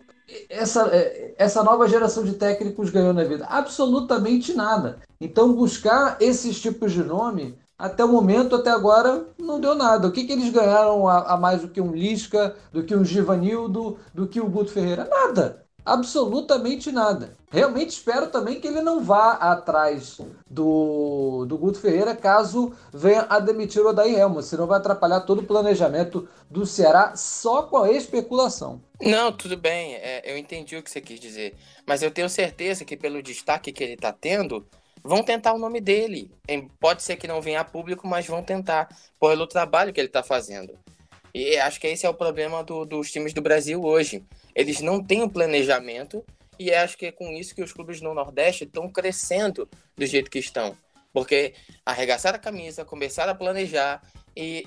essa, 0.50 0.90
essa 1.38 1.62
nova 1.62 1.86
geração 1.86 2.24
de 2.24 2.32
técnicos 2.32 2.90
ganhou 2.90 3.12
na 3.12 3.22
vida? 3.22 3.46
Absolutamente 3.46 4.54
nada. 4.54 4.98
Então 5.20 5.52
buscar 5.52 6.16
esses 6.20 6.60
tipos 6.60 6.92
de 6.92 7.02
nome 7.04 7.56
até 7.78 8.04
o 8.04 8.08
momento, 8.08 8.56
até 8.56 8.70
agora, 8.70 9.26
não 9.38 9.60
deu 9.60 9.74
nada. 9.74 10.06
O 10.08 10.12
que, 10.12 10.24
que 10.24 10.32
eles 10.32 10.50
ganharam 10.50 11.08
a, 11.08 11.34
a 11.34 11.36
mais 11.36 11.62
do 11.62 11.68
que 11.68 11.80
um 11.80 11.92
Lisca, 11.92 12.54
do 12.72 12.84
que 12.84 12.94
um 12.94 13.04
Givanildo, 13.04 13.98
do 14.12 14.26
que 14.26 14.40
o 14.40 14.48
Guto 14.48 14.70
Ferreira? 14.70 15.08
Nada. 15.10 15.64
Absolutamente 15.84 16.90
nada. 16.90 17.36
Realmente 17.50 17.90
espero 17.90 18.28
também 18.28 18.58
que 18.58 18.66
ele 18.66 18.80
não 18.80 19.04
vá 19.04 19.32
atrás 19.32 20.18
do, 20.48 21.44
do 21.44 21.58
Guto 21.58 21.78
Ferreira 21.78 22.16
caso 22.16 22.72
venha 22.90 23.26
a 23.28 23.38
demitir 23.38 23.82
o 23.82 23.90
Odair 23.90 24.18
Helmut, 24.18 24.46
senão 24.46 24.66
vai 24.66 24.78
atrapalhar 24.78 25.20
todo 25.20 25.40
o 25.40 25.46
planejamento 25.46 26.26
do 26.50 26.64
Ceará 26.64 27.14
só 27.16 27.64
com 27.64 27.76
a 27.76 27.92
especulação. 27.92 28.80
Não, 28.98 29.30
tudo 29.30 29.58
bem, 29.58 29.94
é, 29.96 30.22
eu 30.24 30.38
entendi 30.38 30.74
o 30.74 30.82
que 30.82 30.90
você 30.90 31.02
quis 31.02 31.20
dizer. 31.20 31.54
Mas 31.86 32.02
eu 32.02 32.10
tenho 32.10 32.30
certeza 32.30 32.84
que 32.84 32.96
pelo 32.96 33.22
destaque 33.22 33.70
que 33.70 33.84
ele 33.84 33.94
está 33.94 34.10
tendo, 34.10 34.66
vão 35.04 35.22
tentar 35.22 35.52
o 35.52 35.58
nome 35.58 35.80
dele. 35.80 36.30
Pode 36.80 37.02
ser 37.02 37.16
que 37.16 37.28
não 37.28 37.42
venha 37.42 37.60
a 37.60 37.64
público, 37.64 38.08
mas 38.08 38.26
vão 38.26 38.42
tentar, 38.42 38.88
pelo 39.20 39.46
trabalho 39.46 39.92
que 39.92 40.00
ele 40.00 40.08
está 40.08 40.22
fazendo. 40.22 40.76
E 41.34 41.56
acho 41.58 41.78
que 41.78 41.86
esse 41.86 42.06
é 42.06 42.08
o 42.08 42.14
problema 42.14 42.64
do, 42.64 42.86
dos 42.86 43.12
times 43.12 43.34
do 43.34 43.42
Brasil 43.42 43.82
hoje. 43.84 44.24
Eles 44.54 44.80
não 44.80 45.02
têm 45.02 45.22
um 45.22 45.28
planejamento, 45.28 46.24
e 46.58 46.72
acho 46.72 46.96
que 46.96 47.06
é 47.06 47.12
com 47.12 47.30
isso 47.32 47.54
que 47.54 47.62
os 47.62 47.72
clubes 47.72 48.00
no 48.00 48.14
Nordeste 48.14 48.64
estão 48.64 48.88
crescendo 48.88 49.68
do 49.96 50.06
jeito 50.06 50.30
que 50.30 50.38
estão. 50.38 50.76
Porque 51.12 51.54
arregaçar 51.84 52.34
a 52.34 52.38
camisa, 52.38 52.84
começar 52.84 53.28
a 53.28 53.34
planejar 53.34 54.02
e 54.36 54.64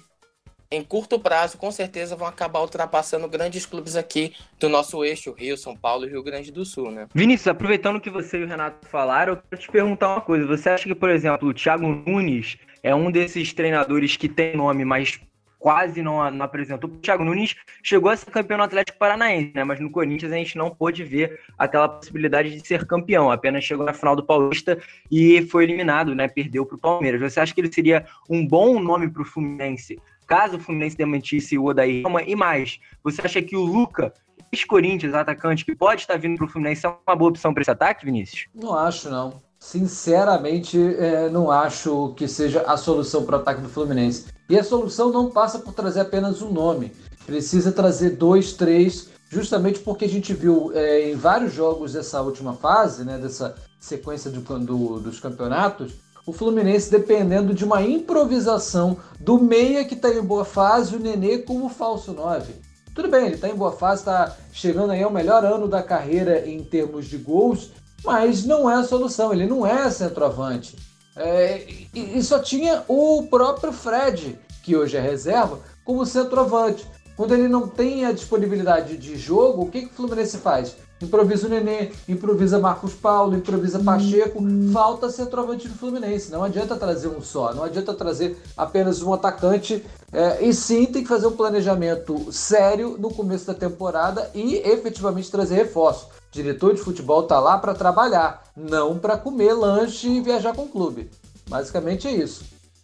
em 0.70 0.84
curto 0.84 1.20
prazo, 1.20 1.58
com 1.58 1.72
certeza, 1.72 2.16
vão 2.16 2.28
acabar 2.28 2.60
ultrapassando 2.60 3.28
grandes 3.28 3.66
clubes 3.66 3.96
aqui 3.96 4.34
do 4.60 4.68
nosso 4.68 5.04
eixo, 5.04 5.32
Rio, 5.32 5.58
São 5.58 5.76
Paulo 5.76 6.06
e 6.06 6.10
Rio 6.10 6.24
Grande 6.24 6.52
do 6.52 6.66
Sul, 6.66 6.92
né? 6.92 7.08
Vinícius, 7.14 7.48
aproveitando 7.48 8.02
que 8.02 8.10
você 8.10 8.40
e 8.40 8.44
o 8.44 8.48
Renato 8.48 8.88
falaram, 8.88 9.34
eu 9.34 9.42
quero 9.50 9.62
te 9.62 9.72
perguntar 9.72 10.10
uma 10.10 10.22
coisa. 10.22 10.46
Você 10.46 10.70
acha 10.70 10.84
que, 10.84 10.96
por 10.96 11.10
exemplo, 11.10 11.48
o 11.48 11.54
Thiago 11.54 11.88
Nunes 11.88 12.58
é 12.84 12.94
um 12.94 13.10
desses 13.10 13.54
treinadores 13.54 14.18
que 14.18 14.28
tem 14.28 14.58
nome, 14.58 14.84
mas 14.84 15.20
quase 15.58 16.02
não, 16.02 16.30
não 16.32 16.46
apresentou. 16.46 16.90
O 16.90 16.98
Thiago 16.98 17.24
Nunes 17.24 17.56
chegou 17.82 18.12
a 18.12 18.18
ser 18.18 18.30
campeão 18.30 18.58
no 18.58 18.64
Atlético 18.64 18.98
Paranaense, 18.98 19.52
né? 19.56 19.64
Mas 19.64 19.80
no 19.80 19.90
Corinthians 19.90 20.32
a 20.32 20.36
gente 20.36 20.58
não 20.58 20.70
pôde 20.70 21.04
ver 21.04 21.40
aquela 21.58 21.90
possibilidade 21.90 22.50
de 22.50 22.66
ser 22.66 22.86
campeão. 22.86 23.32
Apenas 23.32 23.64
chegou 23.64 23.86
na 23.86 23.94
final 23.94 24.16
do 24.16 24.24
Paulista 24.24 24.78
e 25.10 25.42
foi 25.44 25.64
eliminado, 25.64 26.14
né? 26.14 26.28
Perdeu 26.28 26.66
para 26.66 26.76
o 26.76 26.80
Palmeiras. 26.80 27.22
Você 27.22 27.40
acha 27.40 27.54
que 27.54 27.62
ele 27.62 27.74
seria 27.74 28.06
um 28.30 28.46
bom 28.46 28.80
nome 28.80 29.10
para 29.10 29.22
o 29.22 29.26
Fluminense 29.26 29.98
caso 30.28 30.58
o 30.58 30.60
Fluminense 30.60 30.98
dementisse 30.98 31.58
o 31.58 31.66
Odair 31.66 32.04
E 32.28 32.36
mais, 32.36 32.80
você 33.04 33.22
acha 33.24 33.42
que 33.42 33.56
o 33.56 33.64
Luca, 33.64 34.14
ex-Corinthians, 34.52 35.14
atacante, 35.14 35.66
que 35.66 35.76
pode 35.76 36.02
estar 36.02 36.18
vindo 36.18 36.38
para 36.38 36.46
o 36.46 36.50
Fluminense, 36.50 36.86
é 36.86 36.94
uma 37.08 37.16
boa 37.16 37.30
opção 37.30 37.54
para 37.54 37.62
esse 37.62 37.72
ataque, 37.72 38.06
Vinícius? 38.06 38.48
Não 38.54 38.74
acho, 38.74 39.10
não. 39.10 39.42
Sinceramente, 39.60 40.78
é, 40.78 41.30
não 41.30 41.50
acho 41.50 42.14
que 42.16 42.28
seja 42.28 42.62
a 42.62 42.78
solução 42.78 43.26
para 43.26 43.38
o 43.38 43.40
ataque 43.40 43.62
do 43.62 43.70
Fluminense. 43.70 44.26
E 44.50 44.58
a 44.58 44.64
solução 44.64 45.12
não 45.12 45.32
passa 45.32 45.60
por 45.60 45.74
trazer 45.74 46.02
apenas 46.02 46.42
um 46.42 46.52
nome. 46.52 46.92
Precisa 47.26 47.72
trazer 47.72 48.12
dois, 48.12 48.54
três, 48.54 49.10
justamente 49.30 49.80
porque 49.80 50.06
a 50.06 50.10
gente 50.10 50.34
viu 50.34 50.72
é, 50.74 51.12
em 51.12 51.16
vários 51.16 51.54
jogos 51.54 51.94
dessa 51.94 52.22
última 52.22 52.54
fase, 52.54 53.04
né, 53.04 53.18
dessa 53.18 53.56
sequência 53.80 54.30
do, 54.30 54.42
do, 54.60 55.00
dos 55.00 55.20
campeonatos, 55.20 55.94
o 56.28 56.34
Fluminense 56.34 56.92
dependendo 56.92 57.54
de 57.54 57.64
uma 57.64 57.82
improvisação 57.82 58.98
do 59.18 59.40
meia 59.40 59.86
que 59.86 59.94
está 59.94 60.10
em 60.10 60.22
boa 60.22 60.44
fase, 60.44 60.94
o 60.94 61.00
Nenê 61.00 61.38
como 61.38 61.70
falso 61.70 62.12
9. 62.12 62.54
Tudo 62.94 63.08
bem, 63.08 63.28
ele 63.28 63.36
está 63.36 63.48
em 63.48 63.56
boa 63.56 63.72
fase, 63.72 64.02
está 64.02 64.36
chegando 64.52 64.92
aí 64.92 65.02
ao 65.02 65.10
melhor 65.10 65.46
ano 65.46 65.70
da 65.70 65.82
carreira 65.82 66.46
em 66.46 66.62
termos 66.62 67.06
de 67.06 67.18
gols, 67.18 67.72
mas 68.04 68.44
não 68.44 68.70
é 68.70 68.76
a 68.76 68.84
solução, 68.84 69.32
ele 69.32 69.46
não 69.46 69.66
é 69.66 69.90
centroavante. 69.90 70.76
É, 71.16 71.66
e, 71.94 72.18
e 72.18 72.22
só 72.22 72.40
tinha 72.40 72.84
o 72.90 73.24
próprio 73.30 73.72
Fred, 73.72 74.38
que 74.64 74.76
hoje 74.76 74.98
é 74.98 75.00
reserva, 75.00 75.60
como 75.86 76.06
centroavante. 76.06 76.86
Quando 77.16 77.34
ele 77.34 77.48
não 77.48 77.68
tem 77.68 78.06
a 78.06 78.12
disponibilidade 78.12 78.98
de 78.98 79.16
jogo, 79.16 79.64
o 79.64 79.72
que, 79.72 79.82
que 79.82 79.94
o 79.94 79.96
Fluminense 79.96 80.38
faz? 80.38 80.76
Improvisa 81.02 81.46
o 81.46 81.50
Nenê, 81.50 81.92
improvisa 82.10 82.58
Marcos 82.58 82.94
Paulo, 82.94 83.36
improvisa 83.36 83.80
Pacheco. 83.80 84.42
Falta 84.74 85.10
centroavante 85.10 85.68
do 85.68 85.76
Fluminense. 85.76 86.32
Não 86.32 86.44
adianta 86.44 86.76
trazer 86.76 87.08
um 87.08 87.22
só, 87.22 87.54
não 87.54 87.64
adianta 87.64 87.94
trazer 87.94 88.38
apenas 88.56 89.02
um 89.02 89.14
atacante. 89.14 89.86
É, 90.12 90.44
e 90.44 90.54
sim, 90.54 90.86
tem 90.86 91.04
que 91.04 91.10
fazer 91.10 91.28
um 91.28 91.36
planejamento 91.36 92.32
sério 92.32 92.98
no 92.98 93.14
começo 93.14 93.46
da 93.46 93.54
temporada 93.54 94.32
e 94.34 94.56
efetivamente 94.56 95.30
trazer 95.30 95.56
reforço. 95.56 96.06
O 96.06 96.10
diretor 96.32 96.74
de 96.74 96.82
futebol 96.82 97.22
está 97.22 97.40
lá 97.40 97.58
para 97.58 97.74
trabalhar, 97.74 98.44
não 98.56 98.98
para 98.98 99.18
comer 99.18 99.54
lanche 99.54 100.08
e 100.08 100.22
viajar 100.22 100.56
com 100.56 100.64
o 100.64 100.70
clube. 100.70 101.12
Basicamente 101.48 102.08
é 102.08 102.12
isso. 102.12 102.44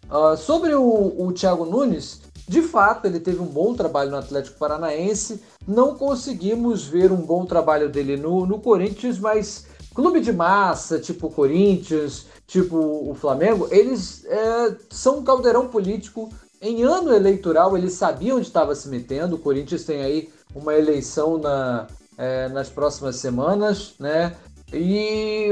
Uh, 0.10 0.38
sobre 0.38 0.76
o, 0.76 1.15
o 1.17 1.32
Thiago 1.34 1.65
Nunes, 1.65 2.21
de 2.47 2.62
fato, 2.62 3.06
ele 3.06 3.19
teve 3.19 3.39
um 3.39 3.45
bom 3.45 3.73
trabalho 3.73 4.12
no 4.12 4.17
Atlético 4.17 4.58
Paranaense. 4.58 5.41
Não 5.67 5.95
conseguimos 5.95 6.84
ver 6.86 7.12
um 7.12 7.21
bom 7.21 7.45
trabalho 7.45 7.89
dele 7.89 8.17
no, 8.17 8.45
no 8.45 8.60
Corinthians, 8.60 9.17
mas 9.17 9.65
clube 9.93 10.19
de 10.19 10.34
massa, 10.34 10.99
tipo 10.99 11.27
o 11.27 11.32
Corinthians, 11.32 12.25
tipo 12.45 12.77
o 12.77 13.15
Flamengo, 13.15 13.67
eles 13.71 14.25
é, 14.25 14.75
são 14.89 15.19
um 15.19 15.23
caldeirão 15.23 15.67
político. 15.67 16.29
Em 16.62 16.84
ano 16.84 17.13
eleitoral, 17.13 17.77
eles 17.77 17.93
sabiam 17.93 18.38
onde 18.38 18.47
estava 18.47 18.75
se 18.75 18.89
metendo. 18.89 19.36
O 19.36 19.39
Corinthians 19.39 19.84
tem 19.84 20.01
aí 20.01 20.29
uma 20.53 20.73
eleição 20.73 21.38
na, 21.38 21.88
é, 22.17 22.49
nas 22.49 22.69
próximas 22.69 23.17
semanas, 23.17 23.95
né? 23.99 24.36
E 24.71 25.49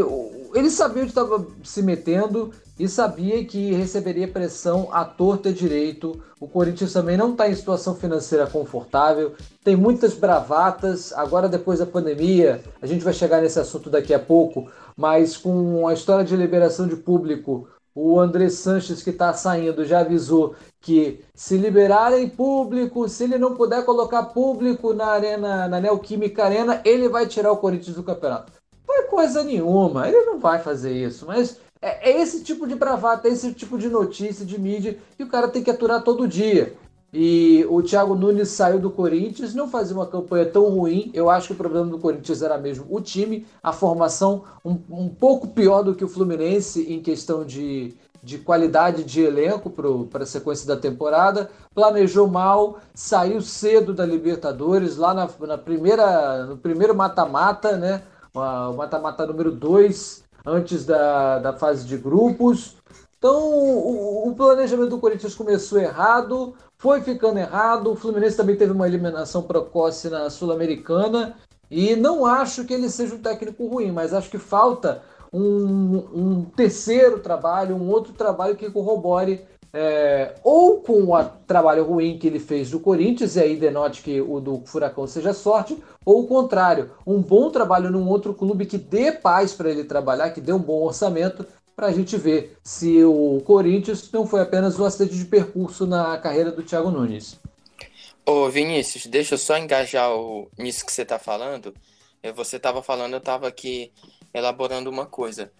ele 0.53 0.69
sabia 0.69 1.03
onde 1.03 1.11
estava 1.11 1.45
se 1.63 1.81
metendo 1.81 2.51
e 2.81 2.89
sabia 2.89 3.45
que 3.45 3.73
receberia 3.73 4.27
pressão 4.27 4.89
à 4.91 5.05
torta 5.05 5.49
e 5.49 5.53
direito. 5.53 6.19
O 6.39 6.47
Corinthians 6.47 6.91
também 6.91 7.15
não 7.15 7.33
está 7.33 7.47
em 7.47 7.53
situação 7.53 7.93
financeira 7.93 8.47
confortável, 8.47 9.33
tem 9.63 9.75
muitas 9.75 10.15
bravatas. 10.15 11.13
Agora, 11.13 11.47
depois 11.47 11.77
da 11.77 11.85
pandemia, 11.85 12.63
a 12.81 12.87
gente 12.87 13.03
vai 13.03 13.13
chegar 13.13 13.39
nesse 13.39 13.59
assunto 13.59 13.87
daqui 13.87 14.15
a 14.15 14.19
pouco, 14.19 14.67
mas 14.97 15.37
com 15.37 15.87
a 15.87 15.93
história 15.93 16.25
de 16.25 16.35
liberação 16.35 16.87
de 16.87 16.95
público, 16.95 17.67
o 17.93 18.19
André 18.19 18.49
Sanches, 18.49 19.03
que 19.03 19.11
está 19.11 19.31
saindo, 19.31 19.85
já 19.85 19.99
avisou 19.99 20.55
que 20.79 21.23
se 21.35 21.57
liberarem 21.57 22.27
público, 22.29 23.07
se 23.07 23.25
ele 23.25 23.37
não 23.37 23.53
puder 23.53 23.85
colocar 23.85 24.23
público 24.23 24.91
na 24.91 25.05
arena, 25.05 25.67
na 25.67 25.79
Neoquímica 25.79 26.45
Arena, 26.45 26.81
ele 26.83 27.07
vai 27.07 27.27
tirar 27.27 27.51
o 27.51 27.57
Corinthians 27.57 27.95
do 27.95 28.01
campeonato. 28.01 28.51
Não 28.87 29.01
é 29.01 29.03
coisa 29.03 29.43
nenhuma, 29.43 30.07
ele 30.07 30.21
não 30.21 30.39
vai 30.39 30.57
fazer 30.57 30.93
isso, 30.93 31.27
mas 31.27 31.59
é, 31.81 32.11
é 32.11 32.21
esse 32.21 32.43
tipo 32.43 32.67
de 32.67 32.75
bravata, 32.75 33.27
é 33.27 33.31
esse 33.31 33.51
tipo 33.53 33.77
de 33.77 33.89
notícia, 33.89 34.45
de 34.45 34.59
mídia, 34.59 34.97
que 35.17 35.23
o 35.23 35.27
cara 35.27 35.47
tem 35.47 35.63
que 35.63 35.71
aturar 35.71 36.03
todo 36.03 36.27
dia. 36.27 36.73
E 37.13 37.65
o 37.69 37.81
Thiago 37.81 38.15
Nunes 38.15 38.49
saiu 38.49 38.79
do 38.79 38.89
Corinthians, 38.89 39.53
não 39.53 39.67
fazia 39.67 39.95
uma 39.95 40.05
campanha 40.05 40.45
tão 40.45 40.69
ruim. 40.69 41.11
Eu 41.13 41.29
acho 41.29 41.47
que 41.47 41.53
o 41.53 41.57
problema 41.57 41.87
do 41.87 41.99
Corinthians 41.99 42.41
era 42.41 42.57
mesmo 42.57 42.85
o 42.89 43.01
time, 43.01 43.45
a 43.61 43.73
formação 43.73 44.43
um, 44.63 44.79
um 44.89 45.09
pouco 45.09 45.47
pior 45.49 45.83
do 45.83 45.93
que 45.93 46.05
o 46.05 46.07
Fluminense 46.07 46.83
em 46.83 47.01
questão 47.01 47.43
de, 47.43 47.93
de 48.23 48.37
qualidade 48.37 49.03
de 49.03 49.21
elenco 49.21 49.69
para 50.09 50.23
a 50.23 50.25
sequência 50.25 50.65
da 50.65 50.77
temporada. 50.77 51.51
Planejou 51.75 52.27
mal, 52.27 52.79
saiu 52.93 53.41
cedo 53.41 53.93
da 53.93 54.05
Libertadores, 54.05 54.95
lá 54.95 55.13
na, 55.13 55.29
na 55.41 55.57
primeira, 55.57 56.45
no 56.45 56.55
primeiro 56.55 56.95
mata-mata, 56.95 57.75
né? 57.75 58.03
O 58.33 58.73
mata-mata 58.73 59.25
número 59.25 59.51
2 59.51 60.23
antes 60.45 60.85
da, 60.85 61.39
da 61.39 61.53
fase 61.53 61.85
de 61.85 61.97
grupos. 61.97 62.75
Então, 63.17 63.51
o, 63.53 64.29
o, 64.29 64.35
planejamento 64.35 64.89
do 64.89 64.99
Corinthians 64.99 65.35
começou 65.35 65.79
errado, 65.79 66.55
foi 66.77 67.01
ficando 67.01 67.37
errado. 67.37 67.91
O 67.91 67.95
Fluminense 67.95 68.35
também 68.35 68.55
teve 68.55 68.71
uma 68.71 68.87
eliminação 68.87 69.43
precoce 69.43 70.09
na 70.09 70.29
Sul-Americana. 70.29 71.35
E 71.69 71.95
não 71.95 72.25
acho 72.25 72.65
que 72.65 72.73
ele 72.73 72.89
seja 72.89 73.15
um 73.15 73.21
técnico 73.21 73.67
ruim, 73.67 73.91
mas 73.91 74.13
acho 74.13 74.29
que 74.29 74.39
falta 74.39 75.03
um, 75.31 75.97
um 76.13 76.45
terceiro 76.45 77.19
trabalho, 77.19 77.75
um 77.75 77.89
outro 77.89 78.11
trabalho 78.11 78.55
que 78.55 78.69
corrobore 78.69 79.45
é, 79.73 80.35
ou 80.43 80.81
com 80.81 81.13
o 81.13 81.23
trabalho 81.47 81.83
ruim 81.85 82.17
que 82.17 82.27
ele 82.27 82.39
fez 82.39 82.69
do 82.69 82.79
Corinthians, 82.79 83.35
e 83.35 83.39
aí 83.39 83.55
denote 83.55 84.01
que 84.01 84.19
o 84.19 84.39
do 84.39 84.61
Furacão 84.65 85.07
seja 85.07 85.33
sorte, 85.33 85.77
ou 86.05 86.23
o 86.23 86.27
contrário, 86.27 86.91
um 87.05 87.21
bom 87.21 87.49
trabalho 87.49 87.89
num 87.89 88.07
outro 88.07 88.33
clube 88.33 88.65
que 88.65 88.77
dê 88.77 89.11
paz 89.11 89.53
para 89.53 89.69
ele 89.69 89.83
trabalhar, 89.83 90.31
que 90.31 90.41
dê 90.41 90.51
um 90.51 90.59
bom 90.59 90.83
orçamento, 90.83 91.45
para 91.75 91.87
a 91.87 91.91
gente 91.91 92.17
ver 92.17 92.57
se 92.63 93.03
o 93.03 93.41
Corinthians 93.45 94.11
não 94.11 94.27
foi 94.27 94.41
apenas 94.41 94.77
um 94.77 94.85
acidente 94.85 95.15
de 95.17 95.25
percurso 95.25 95.87
na 95.87 96.17
carreira 96.17 96.51
do 96.51 96.61
Thiago 96.61 96.91
Nunes. 96.91 97.39
Ô 98.25 98.49
Vinícius, 98.49 99.07
deixa 99.07 99.33
eu 99.33 99.37
só 99.37 99.57
engajar 99.57 100.11
o, 100.11 100.47
nisso 100.59 100.85
que 100.85 100.91
você 100.91 101.01
está 101.01 101.17
falando. 101.17 101.73
É, 102.21 102.31
você 102.31 102.57
estava 102.57 102.83
falando, 102.83 103.13
eu 103.13 103.19
estava 103.19 103.47
aqui 103.47 103.91
elaborando 104.33 104.89
uma 104.89 105.07
coisa. 105.07 105.51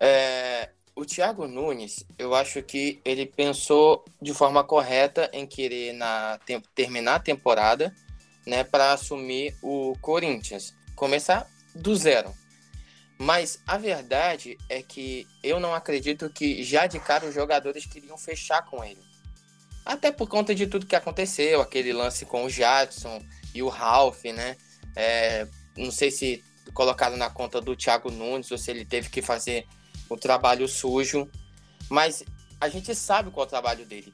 É, 0.00 0.70
o 0.96 1.04
Thiago 1.04 1.46
Nunes, 1.46 2.04
eu 2.18 2.34
acho 2.34 2.62
que 2.62 3.00
ele 3.04 3.26
pensou 3.26 4.02
de 4.20 4.32
forma 4.32 4.64
correta 4.64 5.28
em 5.30 5.46
querer 5.46 5.92
na, 5.92 6.40
terminar 6.74 7.16
a 7.16 7.20
temporada 7.20 7.94
né, 8.46 8.64
para 8.64 8.92
assumir 8.92 9.54
o 9.62 9.94
Corinthians. 10.00 10.74
Começar 10.96 11.46
do 11.74 11.94
zero. 11.94 12.34
Mas 13.18 13.60
a 13.66 13.76
verdade 13.76 14.56
é 14.70 14.82
que 14.82 15.26
eu 15.42 15.60
não 15.60 15.74
acredito 15.74 16.30
que 16.30 16.64
já 16.64 16.86
de 16.86 16.98
cara 16.98 17.26
os 17.26 17.34
jogadores 17.34 17.84
queriam 17.84 18.16
fechar 18.16 18.64
com 18.64 18.82
ele. 18.82 19.00
Até 19.84 20.10
por 20.10 20.28
conta 20.28 20.54
de 20.54 20.66
tudo 20.66 20.86
que 20.86 20.96
aconteceu, 20.96 21.60
aquele 21.60 21.92
lance 21.92 22.24
com 22.24 22.44
o 22.44 22.50
Jadson 22.50 23.22
e 23.54 23.62
o 23.62 23.68
Ralph, 23.68 24.24
né? 24.24 24.56
É, 24.94 25.46
não 25.76 25.90
sei 25.90 26.10
se 26.10 26.42
colocaram 26.72 27.16
na 27.16 27.28
conta 27.28 27.60
do 27.60 27.76
Thiago 27.76 28.10
Nunes 28.10 28.50
ou 28.50 28.58
se 28.58 28.70
ele 28.70 28.84
teve 28.84 29.10
que 29.10 29.20
fazer 29.20 29.66
o 30.08 30.16
trabalho 30.16 30.66
sujo. 30.68 31.28
Mas 31.88 32.24
a 32.60 32.68
gente 32.68 32.94
sabe 32.94 33.30
qual 33.30 33.44
é 33.44 33.46
o 33.46 33.50
trabalho 33.50 33.84
dele. 33.84 34.12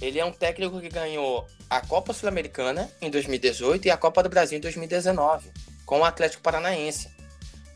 Ele 0.00 0.18
é 0.18 0.24
um 0.24 0.32
técnico 0.32 0.80
que 0.80 0.88
ganhou 0.88 1.46
a 1.70 1.80
Copa 1.80 2.12
Sul-Americana 2.12 2.90
em 3.00 3.10
2018 3.10 3.86
e 3.86 3.90
a 3.90 3.96
Copa 3.96 4.22
do 4.22 4.28
Brasil 4.28 4.58
em 4.58 4.60
2019, 4.60 5.50
com 5.86 6.00
o 6.00 6.04
Atlético 6.04 6.42
Paranaense. 6.42 7.08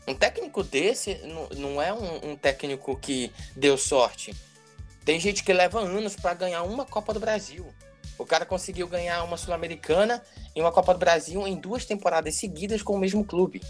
Um 0.07 0.13
técnico 0.13 0.63
desse 0.63 1.19
não 1.57 1.81
é 1.81 1.93
um, 1.93 2.31
um 2.31 2.35
técnico 2.35 2.97
que 2.97 3.31
deu 3.55 3.77
sorte. 3.77 4.35
Tem 5.05 5.19
gente 5.19 5.43
que 5.43 5.53
leva 5.53 5.79
anos 5.79 6.15
para 6.15 6.33
ganhar 6.33 6.63
uma 6.63 6.85
Copa 6.85 7.13
do 7.13 7.19
Brasil. 7.19 7.65
O 8.17 8.25
cara 8.25 8.45
conseguiu 8.45 8.87
ganhar 8.87 9.23
uma 9.23 9.37
Sul-Americana 9.37 10.21
e 10.55 10.59
uma 10.59 10.71
Copa 10.71 10.93
do 10.93 10.99
Brasil 10.99 11.47
em 11.47 11.55
duas 11.55 11.85
temporadas 11.85 12.35
seguidas 12.35 12.81
com 12.81 12.93
o 12.93 12.99
mesmo 12.99 13.23
clube. 13.23 13.61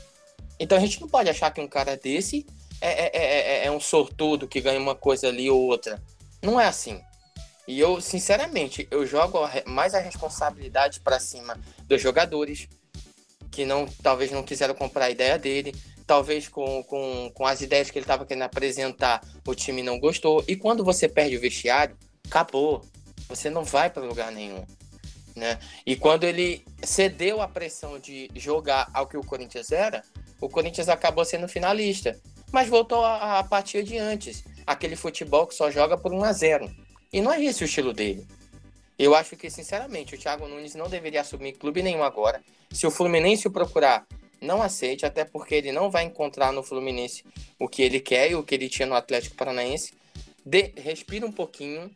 Então 0.60 0.78
a 0.78 0.82
gente 0.82 1.00
não 1.00 1.08
pode 1.08 1.30
achar 1.30 1.52
que 1.52 1.62
um 1.62 1.68
cara 1.68 1.96
desse 1.96 2.46
é, 2.82 3.18
é, 3.18 3.64
é, 3.64 3.66
é 3.66 3.72
um 3.72 3.80
sortudo 3.80 4.48
que 4.48 4.62
ganha 4.62 4.80
uma 4.80 4.96
coisa 4.96 5.28
ali 5.28 5.50
ou 5.50 5.62
outra. 5.62 6.02
Não 6.42 6.60
é 6.60 6.68
assim. 6.68 7.02
E 7.68 7.80
eu, 7.80 8.02
sinceramente, 8.02 8.88
eu 8.90 9.06
jogo 9.06 9.40
mais 9.66 9.94
a 9.94 10.00
responsabilidade 10.00 11.00
para 11.02 11.20
cima 11.20 11.60
dos 11.84 12.02
jogadores 12.02 12.68
que 13.52 13.66
não 13.66 13.88
talvez 14.02 14.32
não 14.32 14.44
quiseram 14.44 14.74
comprar 14.74 15.06
a 15.06 15.10
ideia 15.10 15.38
dele, 15.38 15.76
talvez 16.06 16.48
com, 16.48 16.84
com, 16.84 17.32
com 17.34 17.46
as 17.46 17.62
ideias 17.62 17.92
que 17.92 18.00
ele 18.00 18.04
estava 18.04 18.26
querendo 18.26 18.44
apresentar, 18.44 19.22
o 19.46 19.54
time 19.54 19.84
não 19.84 20.00
gostou. 20.00 20.44
E 20.48 20.56
quando 20.56 20.84
você 20.84 21.08
perde 21.08 21.38
o 21.38 21.42
vestiário, 21.42 21.96
acabou. 22.26 22.84
Você 23.28 23.50
não 23.50 23.64
vai 23.64 23.90
para 23.92 24.04
lugar 24.04 24.32
nenhum. 24.32 24.66
Né? 25.36 25.60
E 25.86 25.96
quando 25.96 26.24
ele 26.24 26.66
cedeu 26.84 27.42
a 27.42 27.48
pressão 27.48 28.00
de 28.00 28.32
jogar 28.36 28.90
ao 28.94 29.08
que 29.08 29.18
o 29.18 29.24
Corinthians 29.24 29.72
era, 29.72 30.04
o 30.42 30.50
Corinthians 30.50 30.90
acabou 30.90 31.24
sendo 31.24 31.48
finalista 31.48 32.20
mas 32.52 32.68
voltou 32.68 33.04
a, 33.04 33.40
a 33.40 33.44
partir 33.44 33.84
de 33.84 33.98
antes. 33.98 34.44
Aquele 34.66 34.96
futebol 34.96 35.48
que 35.48 35.56
só 35.56 35.72
joga 35.72 35.98
por 35.98 36.14
1 36.14 36.24
a 36.24 36.32
0 36.32 36.72
E 37.12 37.22
não 37.22 37.32
é 37.32 37.44
esse 37.44 37.64
o 37.64 37.66
estilo 37.66 37.94
dele. 37.94 38.26
Eu 38.98 39.16
acho 39.16 39.38
que, 39.38 39.50
sinceramente, 39.50 40.16
o 40.16 40.18
Thiago 40.18 40.48
Nunes 40.48 40.76
não 40.76 40.90
deveria 40.90 41.22
assumir 41.22 41.54
clube 41.54 41.82
nenhum 41.82 42.04
agora. 42.04 42.44
Se 42.70 42.86
o 42.86 42.92
Fluminense 42.92 43.48
o 43.48 43.52
procurar, 43.52 44.06
não 44.42 44.62
aceite, 44.62 45.06
até 45.06 45.24
porque 45.24 45.56
ele 45.56 45.72
não 45.72 45.90
vai 45.90 46.04
encontrar 46.04 46.52
no 46.52 46.62
Fluminense 46.62 47.24
o 47.58 47.68
que 47.68 47.82
ele 47.82 48.00
quer 48.00 48.32
e 48.32 48.36
o 48.36 48.44
que 48.44 48.56
ele 48.56 48.68
tinha 48.68 48.86
no 48.86 48.96
Atlético 48.96 49.36
Paranaense. 49.36 49.94
De, 50.46 50.74
respira 50.78 51.26
um 51.26 51.32
pouquinho, 51.32 51.90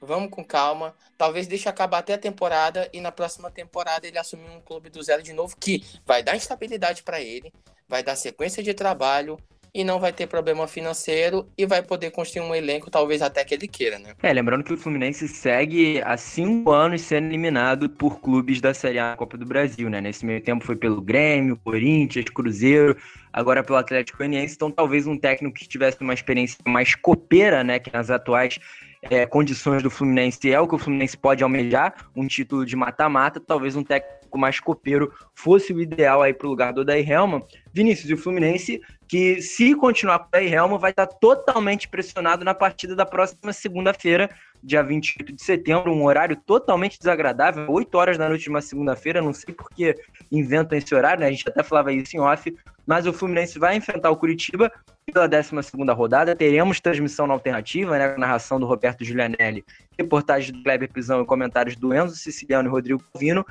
vamos 0.00 0.30
com 0.30 0.44
calma. 0.44 0.94
Talvez 1.18 1.46
deixe 1.46 1.68
acabar 1.68 1.98
até 1.98 2.14
a 2.14 2.18
temporada 2.18 2.88
e 2.92 3.00
na 3.00 3.12
próxima 3.12 3.50
temporada 3.50 4.06
ele 4.06 4.18
assumir 4.18 4.50
um 4.50 4.60
clube 4.60 4.88
do 4.88 5.02
zero 5.02 5.22
de 5.22 5.32
novo, 5.32 5.56
que 5.58 5.84
vai 6.06 6.22
dar 6.22 6.36
instabilidade 6.36 7.02
para 7.02 7.20
ele, 7.20 7.52
vai 7.88 8.02
dar 8.02 8.16
sequência 8.16 8.62
de 8.62 8.72
trabalho 8.72 9.38
e 9.74 9.84
não 9.84 9.98
vai 9.98 10.12
ter 10.12 10.26
problema 10.26 10.66
financeiro 10.66 11.48
e 11.56 11.66
vai 11.66 11.82
poder 11.82 12.10
construir 12.10 12.42
um 12.42 12.54
elenco, 12.54 12.90
talvez 12.90 13.22
até 13.22 13.44
que 13.44 13.54
ele 13.54 13.68
queira, 13.68 13.98
né? 13.98 14.14
É, 14.22 14.32
lembrando 14.32 14.64
que 14.64 14.72
o 14.72 14.78
Fluminense 14.78 15.28
segue 15.28 16.00
há 16.02 16.16
cinco 16.16 16.70
anos 16.70 17.02
sendo 17.02 17.26
eliminado 17.26 17.88
por 17.88 18.20
clubes 18.20 18.60
da 18.60 18.74
Série 18.74 18.98
A 18.98 19.10
da 19.10 19.16
Copa 19.16 19.36
do 19.36 19.46
Brasil, 19.46 19.88
né? 19.88 20.00
Nesse 20.00 20.24
meio 20.26 20.40
tempo 20.40 20.64
foi 20.64 20.76
pelo 20.76 21.00
Grêmio, 21.00 21.56
Corinthians, 21.56 22.26
Cruzeiro, 22.26 22.96
agora 23.32 23.62
pelo 23.62 23.78
Atlético 23.78 24.18
Goianiense, 24.18 24.54
então 24.54 24.70
talvez 24.70 25.06
um 25.06 25.16
técnico 25.16 25.54
que 25.54 25.68
tivesse 25.68 26.00
uma 26.00 26.14
experiência 26.14 26.58
mais 26.66 26.94
copeira, 26.94 27.62
né, 27.62 27.78
que 27.78 27.92
nas 27.92 28.10
atuais 28.10 28.58
é, 29.02 29.24
condições 29.26 29.82
do 29.82 29.90
Fluminense 29.90 30.50
é 30.50 30.60
o 30.60 30.68
que 30.68 30.74
o 30.74 30.78
Fluminense 30.78 31.16
pode 31.16 31.42
almejar, 31.42 31.94
um 32.14 32.26
título 32.26 32.66
de 32.66 32.76
mata-mata, 32.76 33.40
talvez 33.40 33.76
um 33.76 33.82
técnico 33.82 34.38
mais 34.38 34.60
copeiro 34.60 35.12
fosse 35.34 35.72
o 35.72 35.80
ideal 35.80 36.22
aí 36.22 36.34
para 36.34 36.46
o 36.46 36.50
lugar 36.50 36.72
do 36.72 36.82
Odair 36.82 37.08
Helman. 37.08 37.42
Vinícius, 37.72 38.10
e 38.10 38.14
o 38.14 38.18
Fluminense, 38.18 38.80
que 39.10 39.42
se 39.42 39.74
continuar 39.74 40.20
com 40.20 40.26
o 40.26 40.28
Odair 40.28 40.54
Helman, 40.54 40.78
vai 40.78 40.92
estar 40.92 41.04
totalmente 41.04 41.88
pressionado 41.88 42.44
na 42.44 42.54
partida 42.54 42.94
da 42.94 43.04
próxima 43.04 43.52
segunda-feira, 43.52 44.30
dia 44.62 44.84
28 44.84 45.32
de 45.32 45.42
setembro, 45.42 45.92
um 45.92 46.04
horário 46.04 46.36
totalmente 46.36 46.96
desagradável, 46.96 47.66
8 47.68 47.92
horas 47.98 48.16
da 48.16 48.28
noite 48.28 48.44
de 48.44 48.50
uma 48.50 48.62
segunda-feira, 48.62 49.20
não 49.20 49.32
sei 49.32 49.52
por 49.52 49.68
que 49.70 49.96
inventam 50.30 50.78
esse 50.78 50.94
horário, 50.94 51.22
né? 51.22 51.26
A 51.26 51.30
gente 51.32 51.48
até 51.48 51.60
falava 51.60 51.92
isso 51.92 52.16
em 52.16 52.20
off, 52.20 52.56
mas 52.86 53.04
o 53.04 53.12
Fluminense 53.12 53.58
vai 53.58 53.74
enfrentar 53.74 54.10
o 54.10 54.16
Curitiba 54.16 54.70
pela 55.12 55.26
12 55.26 55.50
rodada. 55.92 56.36
Teremos 56.36 56.78
transmissão 56.78 57.26
na 57.26 57.34
alternativa, 57.34 57.98
né? 57.98 58.16
Narração 58.16 58.60
do 58.60 58.66
Roberto 58.66 59.04
Giulianelli, 59.04 59.64
reportagem 59.98 60.52
do 60.52 60.62
Kleber 60.62 60.88
Pisão 60.88 61.20
e 61.20 61.26
comentários 61.26 61.74
do 61.74 61.92
Enzo 61.92 62.14
Siciliano 62.14 62.68
e 62.68 62.70
Rodrigo 62.70 63.02
Calvino. 63.12 63.44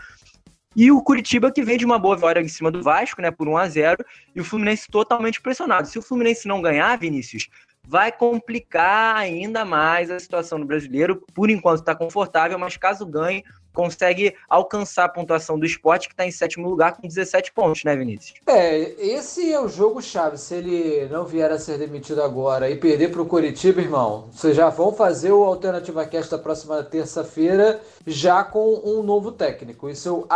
E 0.76 0.92
o 0.92 1.02
Curitiba 1.02 1.52
que 1.52 1.64
vem 1.64 1.78
de 1.78 1.86
uma 1.86 1.98
boa 1.98 2.16
vitória 2.16 2.42
em 2.42 2.48
cima 2.48 2.70
do 2.70 2.84
Vasco, 2.84 3.22
né, 3.22 3.32
por 3.32 3.48
1 3.48 3.58
a 3.58 3.68
0 3.68 4.06
e 4.36 4.40
o 4.40 4.44
Fluminense 4.44 4.88
totalmente 4.90 5.42
pressionado. 5.42 5.88
Se 5.88 5.98
o 5.98 6.02
Fluminense 6.02 6.48
não 6.48 6.62
ganhar, 6.62 6.96
Vinícius, 6.98 7.50
vai 7.90 8.12
complicar 8.12 9.16
ainda 9.16 9.66
mais 9.66 10.12
a 10.12 10.20
situação 10.20 10.60
do 10.60 10.66
brasileiro. 10.66 11.24
Por 11.34 11.50
enquanto 11.50 11.80
está 11.80 11.96
confortável, 11.96 12.60
mas 12.60 12.78
caso 12.78 13.04
ganhe, 13.04 13.44
consegue 13.74 14.36
alcançar 14.48 15.06
a 15.06 15.10
pontuação 15.10 15.58
do 15.58 15.66
esporte, 15.66 16.08
que 16.08 16.14
está 16.14 16.24
em 16.24 16.30
sétimo 16.30 16.70
lugar 16.70 16.96
com 16.96 17.08
17 17.08 17.52
pontos, 17.52 17.84
né, 17.84 17.96
Vinícius? 17.96 18.40
É, 18.46 18.78
esse 19.04 19.52
é 19.52 19.60
o 19.60 19.68
jogo-chave. 19.68 20.38
Se 20.38 20.54
ele 20.54 21.08
não 21.10 21.26
vier 21.26 21.52
a 21.52 21.58
ser 21.58 21.80
demitido 21.80 22.22
agora 22.22 22.70
e 22.70 22.76
perder 22.76 23.10
para 23.10 23.24
o 23.24 23.26
Coritiba, 23.26 23.82
irmão, 23.82 24.30
vocês 24.32 24.56
já 24.56 24.70
vão 24.70 24.94
fazer 24.94 25.32
o 25.32 25.44
Alternativa 25.44 26.06
Cast 26.06 26.30
da 26.30 26.38
próxima 26.38 26.84
terça-feira 26.84 27.82
já 28.06 28.44
com 28.44 28.82
um 28.86 29.02
novo 29.02 29.32
técnico. 29.32 29.90
Isso 29.90 30.08
eu 30.10 30.28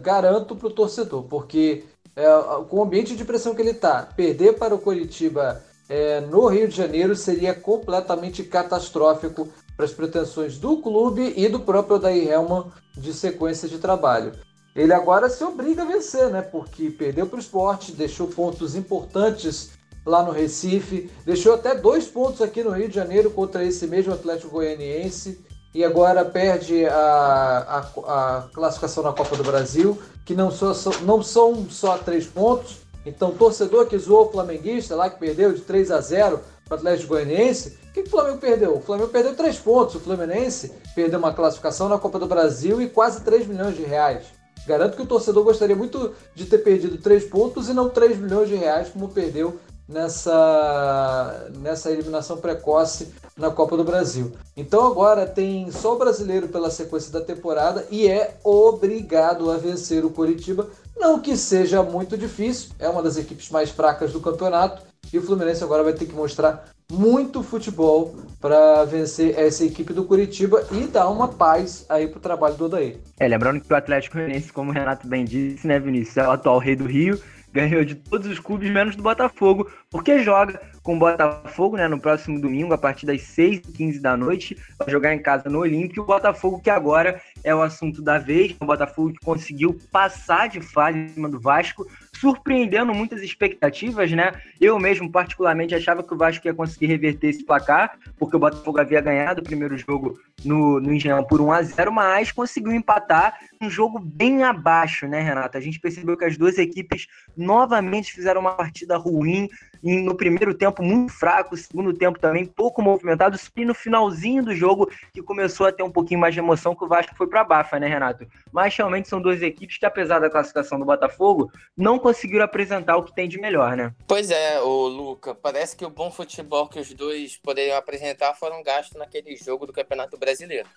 garanto 0.00 0.54
para 0.54 0.68
o 0.68 0.70
torcedor, 0.70 1.24
porque 1.24 1.82
é, 2.14 2.26
com 2.68 2.76
o 2.76 2.82
ambiente 2.84 3.16
de 3.16 3.24
pressão 3.24 3.56
que 3.56 3.62
ele 3.62 3.70
está, 3.70 4.02
perder 4.02 4.52
para 4.52 4.72
o 4.72 4.78
Coritiba 4.78 5.60
é, 5.88 6.20
no 6.20 6.46
Rio 6.46 6.68
de 6.68 6.76
Janeiro 6.76 7.14
seria 7.14 7.54
completamente 7.54 8.42
catastrófico 8.42 9.48
para 9.76 9.84
as 9.84 9.92
pretensões 9.92 10.58
do 10.58 10.78
clube 10.78 11.32
e 11.36 11.48
do 11.48 11.60
próprio 11.60 11.96
Odair 11.96 12.28
Helman 12.28 12.66
de 12.96 13.12
sequência 13.12 13.68
de 13.68 13.78
trabalho. 13.78 14.32
Ele 14.74 14.92
agora 14.92 15.28
se 15.28 15.44
obriga 15.44 15.82
a 15.82 15.86
vencer, 15.86 16.30
né? 16.30 16.40
Porque 16.40 16.90
perdeu 16.90 17.26
para 17.26 17.36
o 17.36 17.40
esporte, 17.40 17.92
deixou 17.92 18.26
pontos 18.28 18.74
importantes 18.74 19.70
lá 20.04 20.22
no 20.22 20.32
Recife, 20.32 21.10
deixou 21.24 21.54
até 21.54 21.74
dois 21.74 22.06
pontos 22.06 22.40
aqui 22.40 22.62
no 22.62 22.70
Rio 22.70 22.88
de 22.88 22.94
Janeiro 22.94 23.30
contra 23.30 23.64
esse 23.64 23.86
mesmo 23.86 24.12
Atlético 24.12 24.50
Goianiense 24.50 25.44
e 25.74 25.84
agora 25.84 26.24
perde 26.24 26.84
a, 26.86 26.94
a, 26.96 28.38
a 28.38 28.42
classificação 28.52 29.02
na 29.02 29.12
Copa 29.12 29.36
do 29.36 29.44
Brasil, 29.44 30.00
que 30.24 30.34
não, 30.34 30.50
só, 30.50 30.72
não 31.02 31.22
são 31.22 31.66
só 31.70 31.96
três 31.96 32.26
pontos. 32.26 32.81
Então, 33.04 33.32
torcedor 33.32 33.86
que 33.86 33.98
zoou 33.98 34.26
o 34.26 34.30
flamenguista 34.30 34.94
lá, 34.94 35.10
que 35.10 35.18
perdeu 35.18 35.52
de 35.52 35.60
3 35.62 35.90
a 35.90 36.00
0 36.00 36.40
para 36.64 36.76
o 36.76 36.78
Atlético 36.78 37.08
Goianiense, 37.08 37.78
o 37.90 37.92
que, 37.92 38.02
que 38.02 38.08
o 38.08 38.10
Flamengo 38.10 38.38
perdeu? 38.38 38.76
O 38.76 38.80
Flamengo 38.80 39.10
perdeu 39.10 39.36
três 39.36 39.58
pontos. 39.58 39.96
O 39.96 40.00
Fluminense 40.00 40.72
perdeu 40.94 41.18
uma 41.18 41.34
classificação 41.34 41.90
na 41.90 41.98
Copa 41.98 42.18
do 42.18 42.26
Brasil 42.26 42.80
e 42.80 42.88
quase 42.88 43.20
3 43.20 43.46
milhões 43.46 43.76
de 43.76 43.82
reais. 43.82 44.24
Garanto 44.66 44.96
que 44.96 45.02
o 45.02 45.06
torcedor 45.06 45.44
gostaria 45.44 45.76
muito 45.76 46.14
de 46.34 46.46
ter 46.46 46.58
perdido 46.58 46.96
três 46.96 47.24
pontos 47.24 47.68
e 47.68 47.74
não 47.74 47.90
3 47.90 48.16
milhões 48.18 48.48
de 48.48 48.54
reais, 48.54 48.88
como 48.88 49.08
perdeu 49.08 49.58
nessa, 49.88 51.50
nessa 51.58 51.90
eliminação 51.90 52.38
precoce 52.38 53.12
na 53.36 53.50
Copa 53.50 53.76
do 53.76 53.84
Brasil. 53.84 54.32
Então 54.56 54.86
agora 54.86 55.26
tem 55.26 55.70
só 55.70 55.94
o 55.94 55.98
brasileiro 55.98 56.48
pela 56.48 56.70
sequência 56.70 57.12
da 57.12 57.20
temporada 57.20 57.86
e 57.90 58.06
é 58.06 58.36
obrigado 58.44 59.50
a 59.50 59.56
vencer 59.56 60.04
o 60.04 60.10
Coritiba 60.10 60.68
Não 61.02 61.18
que 61.18 61.36
seja 61.36 61.82
muito 61.82 62.16
difícil, 62.16 62.70
é 62.78 62.88
uma 62.88 63.02
das 63.02 63.16
equipes 63.16 63.50
mais 63.50 63.70
fracas 63.70 64.12
do 64.12 64.20
campeonato 64.20 64.84
e 65.12 65.18
o 65.18 65.22
Fluminense 65.22 65.64
agora 65.64 65.82
vai 65.82 65.92
ter 65.92 66.06
que 66.06 66.14
mostrar 66.14 66.68
muito 66.92 67.42
futebol 67.42 68.14
para 68.40 68.84
vencer 68.84 69.36
essa 69.36 69.64
equipe 69.64 69.92
do 69.92 70.04
Curitiba 70.04 70.64
e 70.70 70.86
dar 70.86 71.08
uma 71.08 71.26
paz 71.26 71.84
aí 71.88 72.06
pro 72.06 72.20
trabalho 72.20 72.54
do 72.54 72.66
Odair. 72.66 72.98
É, 73.18 73.26
lembrando 73.26 73.60
que 73.60 73.72
o 73.72 73.76
Atlético 73.76 74.16
Goianiense, 74.16 74.52
como 74.52 74.70
o 74.70 74.72
Renato 74.72 75.08
bem 75.08 75.24
disse, 75.24 75.66
né, 75.66 75.80
Vinícius, 75.80 76.18
é 76.18 76.28
o 76.28 76.30
atual 76.30 76.58
rei 76.58 76.76
do 76.76 76.84
Rio, 76.84 77.20
ganhou 77.52 77.84
de 77.84 77.94
todos 77.94 78.26
os 78.26 78.38
clubes 78.38 78.70
menos 78.70 78.96
do 78.96 79.02
Botafogo, 79.02 79.70
porque 79.90 80.20
joga 80.20 80.60
com 80.82 80.96
o 80.96 80.98
Botafogo, 80.98 81.76
né, 81.76 81.86
no 81.86 82.00
próximo 82.00 82.40
domingo, 82.40 82.74
a 82.74 82.78
partir 82.78 83.06
das 83.06 83.20
6h15 83.22 84.00
da 84.00 84.16
noite, 84.16 84.56
vai 84.78 84.90
jogar 84.90 85.14
em 85.14 85.22
casa 85.22 85.48
no 85.48 85.60
Olímpico, 85.60 86.00
o 86.00 86.06
Botafogo 86.06 86.60
que 86.60 86.70
agora 86.70 87.20
é 87.44 87.54
o 87.54 87.62
assunto 87.62 88.02
da 88.02 88.18
vez, 88.18 88.56
o 88.60 88.64
Botafogo 88.64 89.12
que 89.12 89.24
conseguiu 89.24 89.78
passar 89.92 90.48
de 90.48 90.60
fase 90.60 90.98
em 90.98 91.08
cima 91.08 91.28
do 91.28 91.38
Vasco, 91.38 91.86
surpreendendo 92.22 92.94
muitas 92.94 93.20
expectativas, 93.20 94.12
né? 94.12 94.32
Eu 94.60 94.78
mesmo, 94.78 95.10
particularmente, 95.10 95.74
achava 95.74 96.04
que 96.04 96.14
o 96.14 96.16
Vasco 96.16 96.46
ia 96.46 96.54
conseguir 96.54 96.86
reverter 96.86 97.30
esse 97.30 97.44
placar, 97.44 97.98
porque 98.16 98.36
o 98.36 98.38
Botafogo 98.38 98.80
havia 98.80 99.00
ganhado 99.00 99.40
o 99.40 99.44
primeiro 99.44 99.76
jogo 99.76 100.16
no, 100.44 100.78
no 100.78 100.94
Engenhão 100.94 101.24
por 101.24 101.40
1 101.40 101.50
a 101.50 101.62
0 101.62 101.90
mas 101.90 102.30
conseguiu 102.30 102.72
empatar 102.72 103.36
um 103.60 103.68
jogo 103.68 103.98
bem 103.98 104.44
abaixo, 104.44 105.08
né, 105.08 105.20
Renata? 105.20 105.58
A 105.58 105.60
gente 105.60 105.80
percebeu 105.80 106.16
que 106.16 106.24
as 106.24 106.36
duas 106.36 106.58
equipes 106.58 107.08
novamente 107.36 108.12
fizeram 108.12 108.40
uma 108.40 108.52
partida 108.52 108.96
ruim, 108.96 109.48
no 109.82 110.14
primeiro 110.14 110.54
tempo 110.54 110.82
muito 110.82 111.12
fraco, 111.12 111.56
segundo 111.56 111.92
tempo 111.92 112.18
também 112.18 112.46
pouco 112.46 112.80
movimentado, 112.80 113.38
e 113.56 113.64
no 113.64 113.74
finalzinho 113.74 114.44
do 114.44 114.54
jogo 114.54 114.88
que 115.12 115.22
começou 115.22 115.66
a 115.66 115.72
ter 115.72 115.82
um 115.82 115.90
pouquinho 115.90 116.20
mais 116.20 116.34
de 116.34 116.40
emoção 116.40 116.74
que 116.74 116.84
o 116.84 116.88
Vasco 116.88 117.16
foi 117.16 117.26
para 117.26 117.42
bafa, 117.42 117.78
né, 117.80 117.88
Renato? 117.88 118.26
Mas 118.52 118.76
realmente 118.76 119.08
são 119.08 119.20
duas 119.20 119.42
equipes 119.42 119.78
que, 119.78 119.86
apesar 119.86 120.20
da 120.20 120.30
classificação 120.30 120.78
do 120.78 120.84
Botafogo, 120.84 121.50
não 121.76 121.98
conseguiram 121.98 122.44
apresentar 122.44 122.96
o 122.96 123.02
que 123.02 123.14
tem 123.14 123.28
de 123.28 123.40
melhor, 123.40 123.76
né? 123.76 123.92
Pois 124.06 124.30
é, 124.30 124.60
o 124.60 124.86
Luca, 124.86 125.34
parece 125.34 125.76
que 125.76 125.84
o 125.84 125.90
bom 125.90 126.10
futebol 126.10 126.68
que 126.68 126.78
os 126.78 126.92
dois 126.92 127.36
poderiam 127.36 127.76
apresentar 127.76 128.34
foram 128.34 128.62
gastos 128.62 128.98
naquele 128.98 129.34
jogo 129.36 129.66
do 129.66 129.72
Campeonato 129.72 130.16
Brasileiro. 130.16 130.68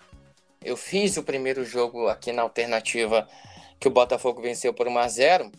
Eu 0.64 0.76
fiz 0.76 1.16
o 1.16 1.22
primeiro 1.22 1.64
jogo 1.64 2.08
aqui 2.08 2.32
na 2.32 2.42
alternativa 2.42 3.28
que 3.78 3.86
o 3.86 3.90
Botafogo 3.90 4.40
venceu 4.40 4.72
por 4.72 4.88
1 4.88 4.98
a 4.98 5.08
0 5.08 5.52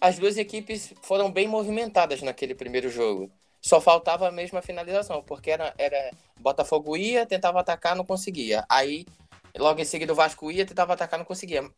as 0.00 0.18
duas 0.18 0.36
equipes 0.36 0.92
foram 1.02 1.30
bem 1.30 1.48
movimentadas 1.48 2.22
naquele 2.22 2.54
primeiro 2.54 2.88
jogo. 2.88 3.30
Só 3.60 3.80
faltava 3.80 4.28
a 4.28 4.32
mesma 4.32 4.62
finalização, 4.62 5.22
porque 5.22 5.50
era, 5.50 5.74
era 5.76 6.10
Botafogo 6.38 6.96
ia, 6.96 7.26
tentava 7.26 7.60
atacar, 7.60 7.96
não 7.96 8.04
conseguia. 8.04 8.64
Aí, 8.68 9.04
logo 9.56 9.80
em 9.80 9.84
seguida, 9.84 10.12
o 10.12 10.16
Vasco 10.16 10.50
ia, 10.50 10.64
tentava 10.64 10.92
atacar, 10.92 11.18
não 11.18 11.26
conseguia. 11.26 11.68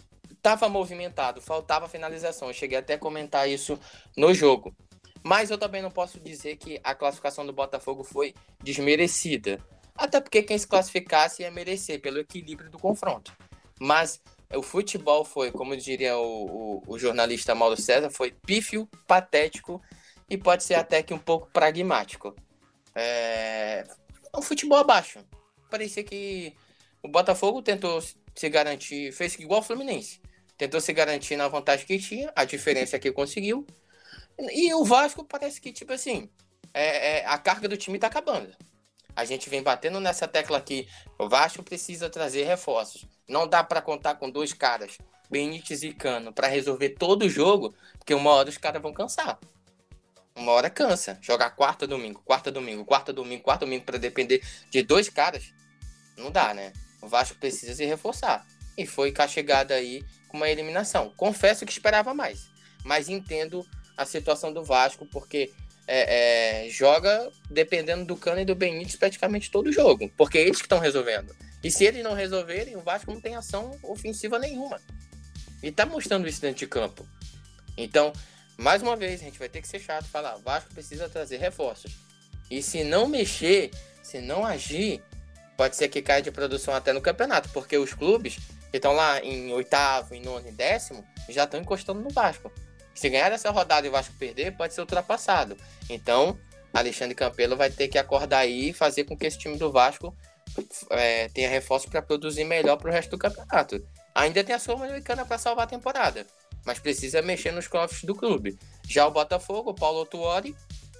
Tava 0.42 0.68
movimentado, 0.68 1.40
faltava 1.40 1.88
finalização. 1.88 2.48
Eu 2.48 2.54
cheguei 2.54 2.78
até 2.78 2.94
a 2.94 2.98
comentar 2.98 3.48
isso 3.48 3.78
no 4.16 4.34
jogo. 4.34 4.74
Mas 5.22 5.50
eu 5.50 5.58
também 5.58 5.82
não 5.82 5.90
posso 5.90 6.20
dizer 6.20 6.56
que 6.56 6.80
a 6.84 6.94
classificação 6.94 7.46
do 7.46 7.52
Botafogo 7.52 8.04
foi 8.04 8.34
desmerecida. 8.62 9.58
Até 9.96 10.20
porque 10.20 10.42
quem 10.42 10.58
se 10.58 10.66
classificasse 10.66 11.42
ia 11.42 11.50
merecer 11.50 12.00
pelo 12.00 12.18
equilíbrio 12.18 12.70
do 12.70 12.78
confronto. 12.78 13.32
Mas 13.80 14.20
o 14.54 14.62
futebol 14.62 15.24
foi, 15.24 15.52
como 15.52 15.76
diria 15.76 16.16
o, 16.16 16.46
o, 16.46 16.82
o, 16.86 16.98
jornalista 16.98 17.54
Mauro 17.54 17.76
César, 17.76 18.10
foi 18.10 18.30
pífio, 18.30 18.88
patético 19.06 19.82
e 20.28 20.38
pode 20.38 20.64
ser 20.64 20.74
até 20.74 21.02
que 21.02 21.12
um 21.12 21.18
pouco 21.18 21.50
pragmático. 21.52 22.34
É, 22.94 23.84
um 24.34 24.42
futebol 24.42 24.78
abaixo. 24.78 25.20
Parecia 25.70 26.02
que 26.02 26.54
o 27.02 27.08
Botafogo 27.08 27.62
tentou 27.62 28.00
se 28.00 28.48
garantir, 28.48 29.12
fez 29.12 29.34
igual 29.38 29.60
o 29.60 29.62
Fluminense. 29.62 30.20
Tentou 30.56 30.80
se 30.80 30.92
garantir 30.92 31.36
na 31.36 31.46
vantagem 31.46 31.86
que 31.86 31.98
tinha, 31.98 32.32
a 32.34 32.44
diferença 32.44 32.98
que 32.98 33.12
conseguiu. 33.12 33.66
E 34.38 34.72
o 34.74 34.84
Vasco 34.84 35.24
parece 35.24 35.60
que, 35.60 35.72
tipo 35.72 35.92
assim, 35.92 36.28
é, 36.72 37.18
é, 37.18 37.26
a 37.26 37.38
carga 37.38 37.68
do 37.68 37.76
time 37.76 37.98
tá 37.98 38.06
acabando. 38.06 38.54
A 39.18 39.24
gente 39.24 39.50
vem 39.50 39.60
batendo 39.60 39.98
nessa 39.98 40.28
tecla 40.28 40.58
aqui. 40.58 40.88
O 41.18 41.28
Vasco 41.28 41.60
precisa 41.60 42.08
trazer 42.08 42.44
reforços. 42.44 43.04
Não 43.28 43.48
dá 43.48 43.64
para 43.64 43.82
contar 43.82 44.14
com 44.14 44.30
dois 44.30 44.52
caras, 44.52 44.96
Benítez 45.28 45.82
e 45.82 45.92
Cano, 45.92 46.32
para 46.32 46.46
resolver 46.46 46.90
todo 46.90 47.24
o 47.24 47.28
jogo, 47.28 47.74
porque 47.98 48.14
uma 48.14 48.30
hora 48.30 48.48
os 48.48 48.56
caras 48.56 48.80
vão 48.80 48.92
cansar. 48.92 49.36
Uma 50.36 50.52
hora 50.52 50.70
cansa. 50.70 51.18
Jogar 51.20 51.50
quarta 51.50 51.84
domingo, 51.84 52.22
quarta 52.24 52.52
domingo, 52.52 52.84
quarta 52.84 53.12
domingo, 53.12 53.42
quarta 53.42 53.66
domingo 53.66 53.84
para 53.84 53.98
depender 53.98 54.40
de 54.70 54.84
dois 54.84 55.08
caras, 55.08 55.52
não 56.16 56.30
dá, 56.30 56.54
né? 56.54 56.72
O 57.02 57.08
Vasco 57.08 57.36
precisa 57.40 57.74
se 57.74 57.84
reforçar. 57.84 58.46
E 58.76 58.86
foi 58.86 59.12
chegada 59.28 59.74
aí 59.74 60.04
com 60.28 60.36
uma 60.36 60.48
eliminação. 60.48 61.12
Confesso 61.16 61.66
que 61.66 61.72
esperava 61.72 62.14
mais, 62.14 62.48
mas 62.84 63.08
entendo 63.08 63.66
a 63.96 64.04
situação 64.04 64.52
do 64.52 64.62
Vasco, 64.62 65.04
porque 65.06 65.52
é, 65.88 66.66
é, 66.66 66.68
joga 66.68 67.30
dependendo 67.50 68.04
do 68.04 68.14
Cano 68.14 68.40
e 68.40 68.44
do 68.44 68.54
Benítez 68.54 68.94
praticamente 68.94 69.50
todo 69.50 69.72
jogo, 69.72 70.12
porque 70.16 70.36
eles 70.36 70.58
que 70.58 70.66
estão 70.66 70.78
resolvendo. 70.78 71.34
E 71.64 71.70
se 71.70 71.84
eles 71.84 72.04
não 72.04 72.12
resolverem, 72.12 72.76
o 72.76 72.80
Vasco 72.80 73.10
não 73.10 73.20
tem 73.20 73.34
ação 73.34 73.76
ofensiva 73.82 74.38
nenhuma. 74.38 74.78
E 75.62 75.72
tá 75.72 75.86
mostrando 75.86 76.28
isso 76.28 76.42
dentro 76.42 76.58
de 76.58 76.66
campo. 76.66 77.08
Então, 77.76 78.12
mais 78.56 78.82
uma 78.82 78.94
vez, 78.94 79.20
a 79.20 79.24
gente 79.24 79.38
vai 79.38 79.48
ter 79.48 79.62
que 79.62 79.66
ser 79.66 79.80
chato 79.80 80.04
falar: 80.04 80.36
Vasco 80.36 80.72
precisa 80.72 81.08
trazer 81.08 81.38
reforços. 81.38 81.96
E 82.50 82.62
se 82.62 82.84
não 82.84 83.08
mexer, 83.08 83.70
se 84.02 84.20
não 84.20 84.44
agir, 84.44 85.02
pode 85.56 85.74
ser 85.74 85.88
que 85.88 86.02
caia 86.02 86.22
de 86.22 86.30
produção 86.30 86.74
até 86.74 86.92
no 86.92 87.00
campeonato, 87.00 87.48
porque 87.48 87.76
os 87.76 87.94
clubes 87.94 88.38
que 88.70 88.76
estão 88.76 88.92
lá 88.92 89.20
em 89.20 89.52
oitavo, 89.52 90.14
em 90.14 90.20
nono 90.20 90.48
e 90.48 90.52
décimo 90.52 91.04
já 91.28 91.44
estão 91.44 91.60
encostando 91.60 92.00
no 92.00 92.10
Vasco. 92.10 92.52
Se 92.98 93.08
ganhar 93.08 93.30
essa 93.30 93.48
rodada 93.52 93.86
e 93.86 93.90
o 93.90 93.92
Vasco 93.92 94.12
perder, 94.18 94.56
pode 94.56 94.74
ser 94.74 94.80
ultrapassado. 94.80 95.56
Então, 95.88 96.36
Alexandre 96.74 97.14
Campelo 97.14 97.56
vai 97.56 97.70
ter 97.70 97.86
que 97.86 97.96
acordar 97.96 98.40
aí 98.40 98.70
e 98.70 98.72
fazer 98.72 99.04
com 99.04 99.16
que 99.16 99.24
esse 99.24 99.38
time 99.38 99.56
do 99.56 99.70
Vasco 99.70 100.12
é, 100.90 101.28
tenha 101.28 101.48
reforço 101.48 101.88
para 101.88 102.02
produzir 102.02 102.42
melhor 102.42 102.76
para 102.76 102.90
o 102.90 102.92
resto 102.92 103.10
do 103.10 103.18
campeonato. 103.18 103.80
Ainda 104.12 104.42
tem 104.42 104.52
a 104.52 104.58
Sul-Americana 104.58 105.24
para 105.24 105.38
salvar 105.38 105.66
a 105.66 105.68
temporada, 105.68 106.26
mas 106.66 106.80
precisa 106.80 107.22
mexer 107.22 107.52
nos 107.52 107.68
cofres 107.68 108.02
do 108.02 108.16
clube. 108.16 108.58
Já 108.88 109.06
o 109.06 109.12
Botafogo, 109.12 109.70
o 109.70 109.74
Paulo 109.74 110.04
Tuori, 110.04 110.56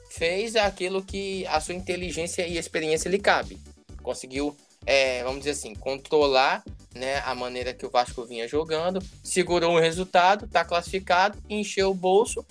fez 0.09 0.55
aquilo 0.55 1.03
que 1.03 1.45
a 1.49 1.59
sua 1.59 1.75
inteligência 1.75 2.47
e 2.47 2.59
experiência 2.59 3.09
lhe 3.09 3.19
cabe. 3.19 3.59
Conseguiu, 4.05 4.57
é, 4.87 5.23
vamos 5.23 5.41
dizer 5.41 5.51
assim, 5.51 5.75
controlar 5.75 6.63
né, 6.95 7.21
a 7.25 7.35
maneira 7.35 7.73
que 7.73 7.87
o 7.87 7.91
Vasco 7.91 8.25
vinha 8.25 8.49
jogando, 8.49 9.01
segurou 9.23 9.75
o 9.75 9.81
resultado, 9.81 10.45
está 10.45 10.65
classificado, 10.65 11.39
encheu 11.49 11.91
o 11.91 11.95
bolso 11.95 12.45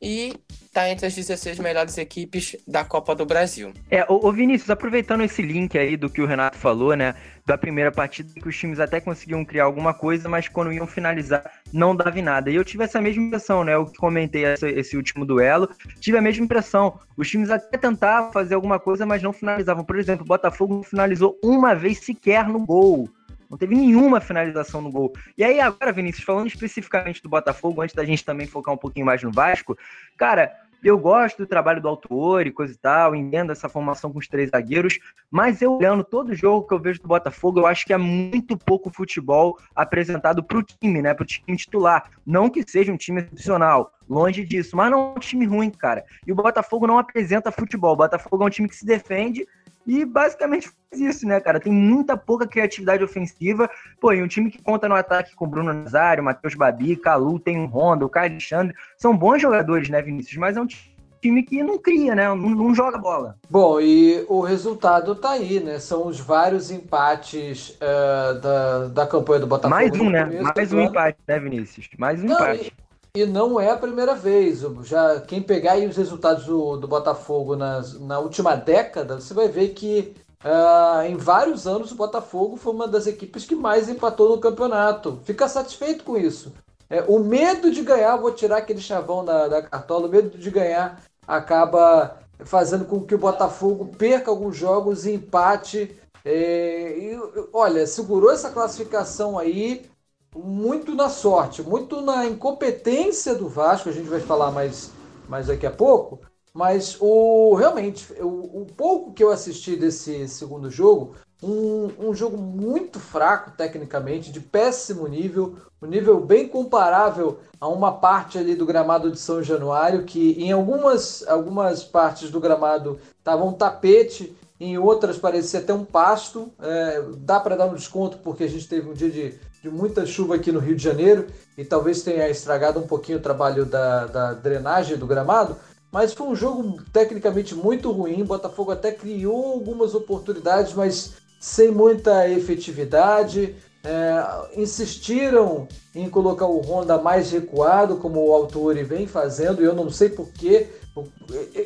e 0.00 0.34
está 0.72 0.88
entre 0.88 1.06
as 1.06 1.14
16 1.14 1.58
melhores 1.58 1.98
equipes 1.98 2.56
da 2.66 2.82
Copa 2.82 3.14
do 3.14 3.26
Brasil. 3.26 3.74
É, 3.90 4.04
ô, 4.08 4.32
Vinícius, 4.32 4.70
aproveitando 4.70 5.22
esse 5.22 5.42
link 5.42 5.76
aí 5.78 5.98
do 5.98 6.08
que 6.08 6.22
o 6.22 6.26
Renato 6.26 6.56
falou, 6.56 6.96
né, 6.96 7.14
da 7.44 7.58
primeira 7.58 7.90
partida 7.90 8.32
que 8.32 8.48
os 8.48 8.56
times 8.56 8.78
até 8.78 9.00
conseguiam 9.00 9.44
criar 9.44 9.64
alguma 9.64 9.92
coisa, 9.92 10.28
mas 10.28 10.48
quando 10.48 10.72
iam 10.72 10.86
finalizar 10.86 11.42
não 11.72 11.94
dava 11.94 12.18
em 12.18 12.22
nada. 12.22 12.50
E 12.50 12.54
eu 12.54 12.64
tive 12.64 12.84
essa 12.84 13.00
mesma 13.00 13.22
impressão, 13.22 13.64
né, 13.64 13.74
eu 13.74 13.90
comentei 13.98 14.44
esse 14.44 14.96
último 14.96 15.24
duelo, 15.24 15.68
tive 16.00 16.18
a 16.18 16.22
mesma 16.22 16.44
impressão. 16.44 16.98
Os 17.16 17.28
times 17.28 17.50
até 17.50 17.76
tentavam 17.76 18.32
fazer 18.32 18.54
alguma 18.54 18.78
coisa, 18.78 19.04
mas 19.04 19.22
não 19.22 19.32
finalizavam. 19.32 19.84
Por 19.84 19.98
exemplo, 19.98 20.24
o 20.24 20.28
Botafogo 20.28 20.74
não 20.74 20.82
finalizou 20.82 21.38
uma 21.42 21.74
vez 21.74 21.98
sequer 21.98 22.48
no 22.48 22.64
gol. 22.64 23.08
Não 23.52 23.58
teve 23.58 23.74
nenhuma 23.74 24.18
finalização 24.18 24.80
no 24.80 24.90
gol. 24.90 25.12
E 25.36 25.44
aí, 25.44 25.60
agora, 25.60 25.92
Vinícius, 25.92 26.24
falando 26.24 26.46
especificamente 26.46 27.22
do 27.22 27.28
Botafogo, 27.28 27.82
antes 27.82 27.94
da 27.94 28.02
gente 28.02 28.24
também 28.24 28.46
focar 28.46 28.72
um 28.72 28.78
pouquinho 28.78 29.04
mais 29.04 29.22
no 29.22 29.30
Vasco, 29.30 29.76
cara, 30.16 30.50
eu 30.88 30.98
gosto 30.98 31.38
do 31.38 31.46
trabalho 31.46 31.80
do 31.80 31.88
autor 31.88 32.46
e 32.46 32.50
coisa 32.50 32.72
e 32.72 32.76
tal, 32.76 33.14
entendo 33.14 33.52
essa 33.52 33.68
formação 33.68 34.12
com 34.12 34.18
os 34.18 34.26
três 34.26 34.50
zagueiros, 34.50 34.98
mas 35.30 35.62
eu 35.62 35.76
olhando 35.76 36.02
todo 36.02 36.34
jogo 36.34 36.66
que 36.66 36.74
eu 36.74 36.80
vejo 36.80 37.00
do 37.00 37.08
Botafogo, 37.08 37.60
eu 37.60 37.66
acho 37.66 37.86
que 37.86 37.92
é 37.92 37.98
muito 37.98 38.56
pouco 38.56 38.90
futebol 38.90 39.58
apresentado 39.74 40.42
para 40.42 40.58
o 40.58 40.62
time, 40.62 41.00
né? 41.00 41.14
Para 41.14 41.22
o 41.22 41.26
time 41.26 41.56
titular. 41.56 42.10
Não 42.26 42.50
que 42.50 42.68
seja 42.68 42.92
um 42.92 42.96
time 42.96 43.20
excepcional, 43.20 43.92
longe 44.08 44.44
disso, 44.44 44.76
mas 44.76 44.90
não 44.90 45.12
é 45.14 45.16
um 45.16 45.20
time 45.20 45.46
ruim, 45.46 45.70
cara. 45.70 46.04
E 46.26 46.32
o 46.32 46.34
Botafogo 46.34 46.86
não 46.86 46.98
apresenta 46.98 47.52
futebol. 47.52 47.92
O 47.92 47.96
Botafogo 47.96 48.42
é 48.42 48.46
um 48.46 48.50
time 48.50 48.68
que 48.68 48.76
se 48.76 48.84
defende 48.84 49.46
e 49.86 50.04
basicamente 50.04 50.68
faz 50.68 51.00
isso, 51.00 51.26
né, 51.26 51.40
cara? 51.40 51.60
Tem 51.60 51.72
muita 51.72 52.16
pouca 52.16 52.46
criatividade 52.46 53.02
ofensiva. 53.02 53.68
Pô, 54.00 54.12
e 54.12 54.22
um 54.22 54.28
time 54.28 54.50
que 54.50 54.62
conta 54.62 54.88
no 54.88 54.94
ataque 54.94 55.34
com 55.34 55.48
Bruno 55.48 55.72
Nazário, 55.72 56.24
Matheus 56.24 56.54
Babi, 56.54 56.96
Calu, 56.96 57.38
tem 57.38 57.58
um 57.58 57.66
Honda, 57.66 58.04
o 58.04 58.08
Caio 58.08 58.30
Alexandre. 58.30 58.74
São 58.96 59.16
bons 59.16 59.40
jogadores, 59.40 59.88
né, 59.88 60.00
Vinícius? 60.00 60.36
Mas 60.36 60.56
é 60.56 60.60
um 60.60 60.66
time 60.66 61.42
que 61.42 61.62
não 61.62 61.78
cria, 61.78 62.14
né? 62.14 62.28
Não, 62.28 62.36
não, 62.36 62.74
joga 62.74 62.98
bola. 62.98 63.36
Bom, 63.48 63.80
e 63.80 64.24
o 64.28 64.40
resultado 64.40 65.14
tá 65.14 65.30
aí, 65.30 65.60
né? 65.60 65.78
São 65.78 66.06
os 66.06 66.20
vários 66.20 66.70
empates 66.70 67.70
uh, 67.76 68.40
da, 68.40 68.88
da 68.88 69.06
campanha 69.06 69.40
do 69.40 69.46
Botafogo. 69.46 69.74
Mais 69.74 69.92
um, 69.92 70.10
né? 70.10 70.24
Mais 70.54 70.72
um 70.72 70.80
empate, 70.80 71.18
né, 71.26 71.38
Vinícius? 71.38 71.88
Mais 71.98 72.22
um 72.22 72.26
não, 72.26 72.34
empate. 72.34 72.74
E... 72.76 72.91
E 73.14 73.26
não 73.26 73.60
é 73.60 73.70
a 73.70 73.76
primeira 73.76 74.14
vez. 74.14 74.60
Já 74.84 75.20
quem 75.20 75.42
pegar 75.42 75.76
os 75.76 75.98
resultados 75.98 76.46
do, 76.46 76.78
do 76.78 76.88
Botafogo 76.88 77.54
nas, 77.54 78.00
na 78.00 78.18
última 78.18 78.56
década, 78.56 79.20
você 79.20 79.34
vai 79.34 79.48
ver 79.48 79.74
que 79.74 80.14
uh, 80.42 81.02
em 81.02 81.18
vários 81.18 81.66
anos 81.66 81.92
o 81.92 81.94
Botafogo 81.94 82.56
foi 82.56 82.72
uma 82.72 82.88
das 82.88 83.06
equipes 83.06 83.44
que 83.44 83.54
mais 83.54 83.86
empatou 83.90 84.30
no 84.30 84.40
campeonato. 84.40 85.20
Fica 85.24 85.46
satisfeito 85.46 86.04
com 86.04 86.16
isso. 86.16 86.54
É, 86.88 87.02
o 87.06 87.18
medo 87.18 87.70
de 87.70 87.82
ganhar, 87.82 88.16
vou 88.16 88.32
tirar 88.32 88.56
aquele 88.56 88.80
chavão 88.80 89.22
da, 89.22 89.46
da 89.46 89.60
cartola, 89.60 90.08
o 90.08 90.10
medo 90.10 90.38
de 90.38 90.50
ganhar 90.50 91.02
acaba 91.28 92.16
fazendo 92.40 92.86
com 92.86 93.02
que 93.02 93.14
o 93.14 93.18
Botafogo 93.18 93.94
perca 93.94 94.30
alguns 94.30 94.56
jogos 94.56 95.04
e 95.04 95.12
empate. 95.12 95.94
É, 96.24 96.96
e, 96.96 97.20
olha, 97.52 97.86
segurou 97.86 98.30
essa 98.30 98.48
classificação 98.48 99.38
aí 99.38 99.91
muito 100.34 100.94
na 100.94 101.08
sorte, 101.08 101.62
muito 101.62 102.00
na 102.00 102.26
incompetência 102.26 103.34
do 103.34 103.48
Vasco, 103.48 103.88
a 103.88 103.92
gente 103.92 104.08
vai 104.08 104.20
falar 104.20 104.50
mais, 104.50 104.90
mais 105.28 105.46
daqui 105.46 105.66
a 105.66 105.70
pouco, 105.70 106.20
mas 106.54 106.96
o 107.00 107.54
realmente, 107.54 108.12
o, 108.20 108.62
o 108.62 108.66
pouco 108.76 109.12
que 109.12 109.22
eu 109.22 109.30
assisti 109.30 109.76
desse 109.76 110.28
segundo 110.28 110.70
jogo, 110.70 111.14
um, 111.42 111.90
um 111.98 112.14
jogo 112.14 112.36
muito 112.36 113.00
fraco 113.00 113.50
tecnicamente, 113.56 114.30
de 114.30 114.40
péssimo 114.40 115.08
nível, 115.08 115.56
um 115.80 115.86
nível 115.86 116.20
bem 116.20 116.46
comparável 116.48 117.40
a 117.60 117.66
uma 117.68 117.92
parte 117.92 118.38
ali 118.38 118.54
do 118.54 118.64
gramado 118.64 119.10
de 119.10 119.18
São 119.18 119.42
Januário, 119.42 120.04
que 120.04 120.32
em 120.40 120.52
algumas, 120.52 121.26
algumas 121.26 121.82
partes 121.82 122.30
do 122.30 122.38
gramado 122.38 122.98
tava 123.24 123.44
um 123.44 123.52
tapete, 123.52 124.36
em 124.60 124.78
outras 124.78 125.18
parecia 125.18 125.58
até 125.58 125.74
um 125.74 125.84
pasto. 125.84 126.52
É, 126.60 127.02
dá 127.18 127.40
para 127.40 127.56
dar 127.56 127.66
um 127.66 127.74
desconto 127.74 128.18
porque 128.18 128.44
a 128.44 128.48
gente 128.48 128.68
teve 128.68 128.88
um 128.88 128.94
dia 128.94 129.10
de, 129.10 129.34
de 129.62 129.70
muita 129.70 130.04
chuva 130.04 130.34
aqui 130.34 130.50
no 130.50 130.58
Rio 130.58 130.74
de 130.74 130.82
Janeiro 130.82 131.26
e 131.56 131.64
talvez 131.64 132.02
tenha 132.02 132.28
estragado 132.28 132.80
um 132.80 132.86
pouquinho 132.86 133.18
o 133.18 133.22
trabalho 133.22 133.64
da, 133.64 134.06
da 134.06 134.32
drenagem 134.34 134.96
do 134.96 135.06
gramado. 135.06 135.56
Mas 135.92 136.12
foi 136.12 136.26
um 136.26 136.34
jogo 136.34 136.82
tecnicamente 136.92 137.54
muito 137.54 137.92
ruim. 137.92 138.24
Botafogo 138.24 138.72
até 138.72 138.90
criou 138.90 139.52
algumas 139.52 139.94
oportunidades, 139.94 140.74
mas 140.74 141.12
sem 141.38 141.70
muita 141.70 142.28
efetividade. 142.28 143.54
É, 143.84 144.60
insistiram 144.60 145.68
em 145.94 146.08
colocar 146.08 146.46
o 146.46 146.60
Honda 146.60 146.98
mais 146.98 147.30
recuado, 147.30 147.96
como 147.96 148.24
o 148.24 148.32
Autori 148.32 148.82
vem 148.82 149.06
fazendo, 149.06 149.60
e 149.60 149.64
eu 149.64 149.74
não 149.74 149.90
sei 149.90 150.08
porquê. 150.08 150.68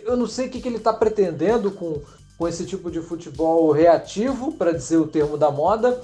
Eu 0.04 0.16
não 0.16 0.26
sei 0.26 0.48
o 0.48 0.50
que, 0.50 0.60
que 0.60 0.68
ele 0.68 0.76
está 0.76 0.92
pretendendo 0.92 1.70
com, 1.70 2.02
com 2.36 2.48
esse 2.48 2.66
tipo 2.66 2.90
de 2.90 3.00
futebol 3.00 3.70
reativo, 3.70 4.52
para 4.52 4.72
dizer 4.72 4.96
o 4.96 5.06
termo 5.06 5.38
da 5.38 5.50
moda. 5.50 6.02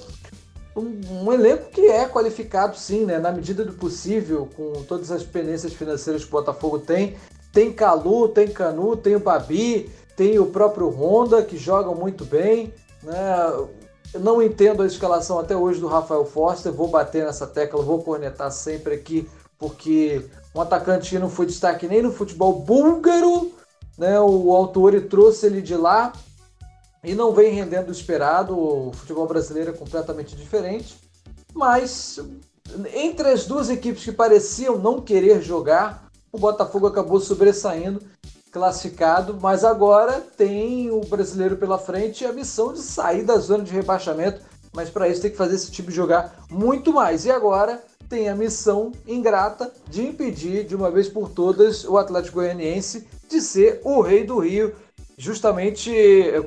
Um, 0.75 1.25
um, 1.25 1.33
elenco 1.33 1.71
que 1.71 1.83
é 1.83 2.07
qualificado, 2.07 2.77
sim, 2.77 3.05
né, 3.05 3.19
na 3.19 3.31
medida 3.31 3.65
do 3.65 3.75
possível, 3.75 4.49
com 4.57 4.85
todas 4.85 5.11
as 5.11 5.23
pendências 5.23 5.75
financeiras 5.75 6.23
que 6.23 6.29
o 6.29 6.33
Botafogo 6.33 6.79
tem. 6.79 7.17
Tem 7.53 7.71
Calu, 7.71 8.29
tem 8.29 8.49
Canu, 8.49 8.97
tem 8.97 9.15
o 9.15 9.21
Babi, 9.21 9.91
tem 10.17 10.39
o 10.39 10.47
próprio 10.47 10.89
Honda, 10.89 11.43
que 11.43 11.59
jogam 11.59 11.95
muito 11.95 12.25
bem. 12.25 12.73
Né? 13.03 13.15
Eu 14.15 14.21
não 14.21 14.43
entendo 14.43 14.83
a 14.83 14.87
escalação 14.87 15.39
até 15.39 15.55
hoje 15.55 15.81
do 15.81 15.87
Rafael 15.87 16.25
Foster, 16.25 16.73
vou 16.73 16.89
bater 16.89 17.25
nessa 17.25 17.47
tecla, 17.47 17.83
vou 17.83 18.03
cornetar 18.03 18.51
sempre 18.51 18.95
aqui, 18.95 19.29
porque 19.59 20.25
um 20.55 20.61
atacante 20.61 21.11
que 21.11 21.19
não 21.19 21.29
foi 21.29 21.47
destaque 21.47 21.87
nem 21.87 22.03
no 22.03 22.13
futebol 22.13 22.61
búlgaro, 22.61 23.53
né? 23.99 24.19
o 24.21 24.55
autor 24.55 24.99
trouxe 25.03 25.47
ele 25.47 25.61
de 25.61 25.77
lá 25.77 26.13
e 27.05 27.15
não 27.15 27.33
vem 27.33 27.53
rendendo 27.53 27.89
o 27.89 27.93
esperado, 27.93 28.59
o 28.59 28.93
futebol 28.93 29.27
brasileiro 29.27 29.71
é 29.71 29.75
completamente 29.75 30.37
diferente, 30.37 30.97
mas 31.55 32.21
entre 32.95 33.29
as 33.29 33.45
duas 33.45 33.69
equipes 33.69 34.05
que 34.05 34.13
pareciam 34.13 34.79
não 34.79 35.01
querer 35.01 35.43
jogar, 35.43 36.09
o 36.31 36.39
Botafogo 36.39 36.87
acabou 36.87 37.21
sobressaindo 37.21 38.01
classificado, 38.53 39.39
mas 39.41 39.65
agora 39.65 40.21
tem 40.37 40.91
o 40.91 41.01
brasileiro 41.01 41.57
pela 41.57 41.79
frente 41.79 42.23
e 42.23 42.27
a 42.27 42.33
missão 42.33 42.73
de 42.73 42.81
sair 42.81 43.25
da 43.25 43.39
zona 43.39 43.65
de 43.65 43.73
rebaixamento, 43.73 44.43
mas 44.73 44.91
para 44.91 45.09
isso 45.09 45.23
tem 45.23 45.31
que 45.31 45.37
fazer 45.37 45.55
esse 45.55 45.71
time 45.71 45.91
jogar 45.91 46.45
muito 46.51 46.93
mais. 46.93 47.25
E 47.25 47.31
agora 47.31 47.83
tem 48.11 48.29
a 48.29 48.37
missão 48.37 48.93
ingrata 49.07 49.73
de 49.89 50.07
impedir 50.07 50.65
de 50.65 50.77
uma 50.77 50.91
vez 50.91 51.09
por 51.09 51.31
todas 51.31 51.85
o 51.85 51.97
Atlético 51.97 52.37
Goianiense 52.37 53.09
de 53.27 53.41
ser 53.41 53.81
o 53.85 54.03
rei 54.03 54.23
do 54.23 54.39
Rio, 54.39 54.75
justamente 55.17 55.93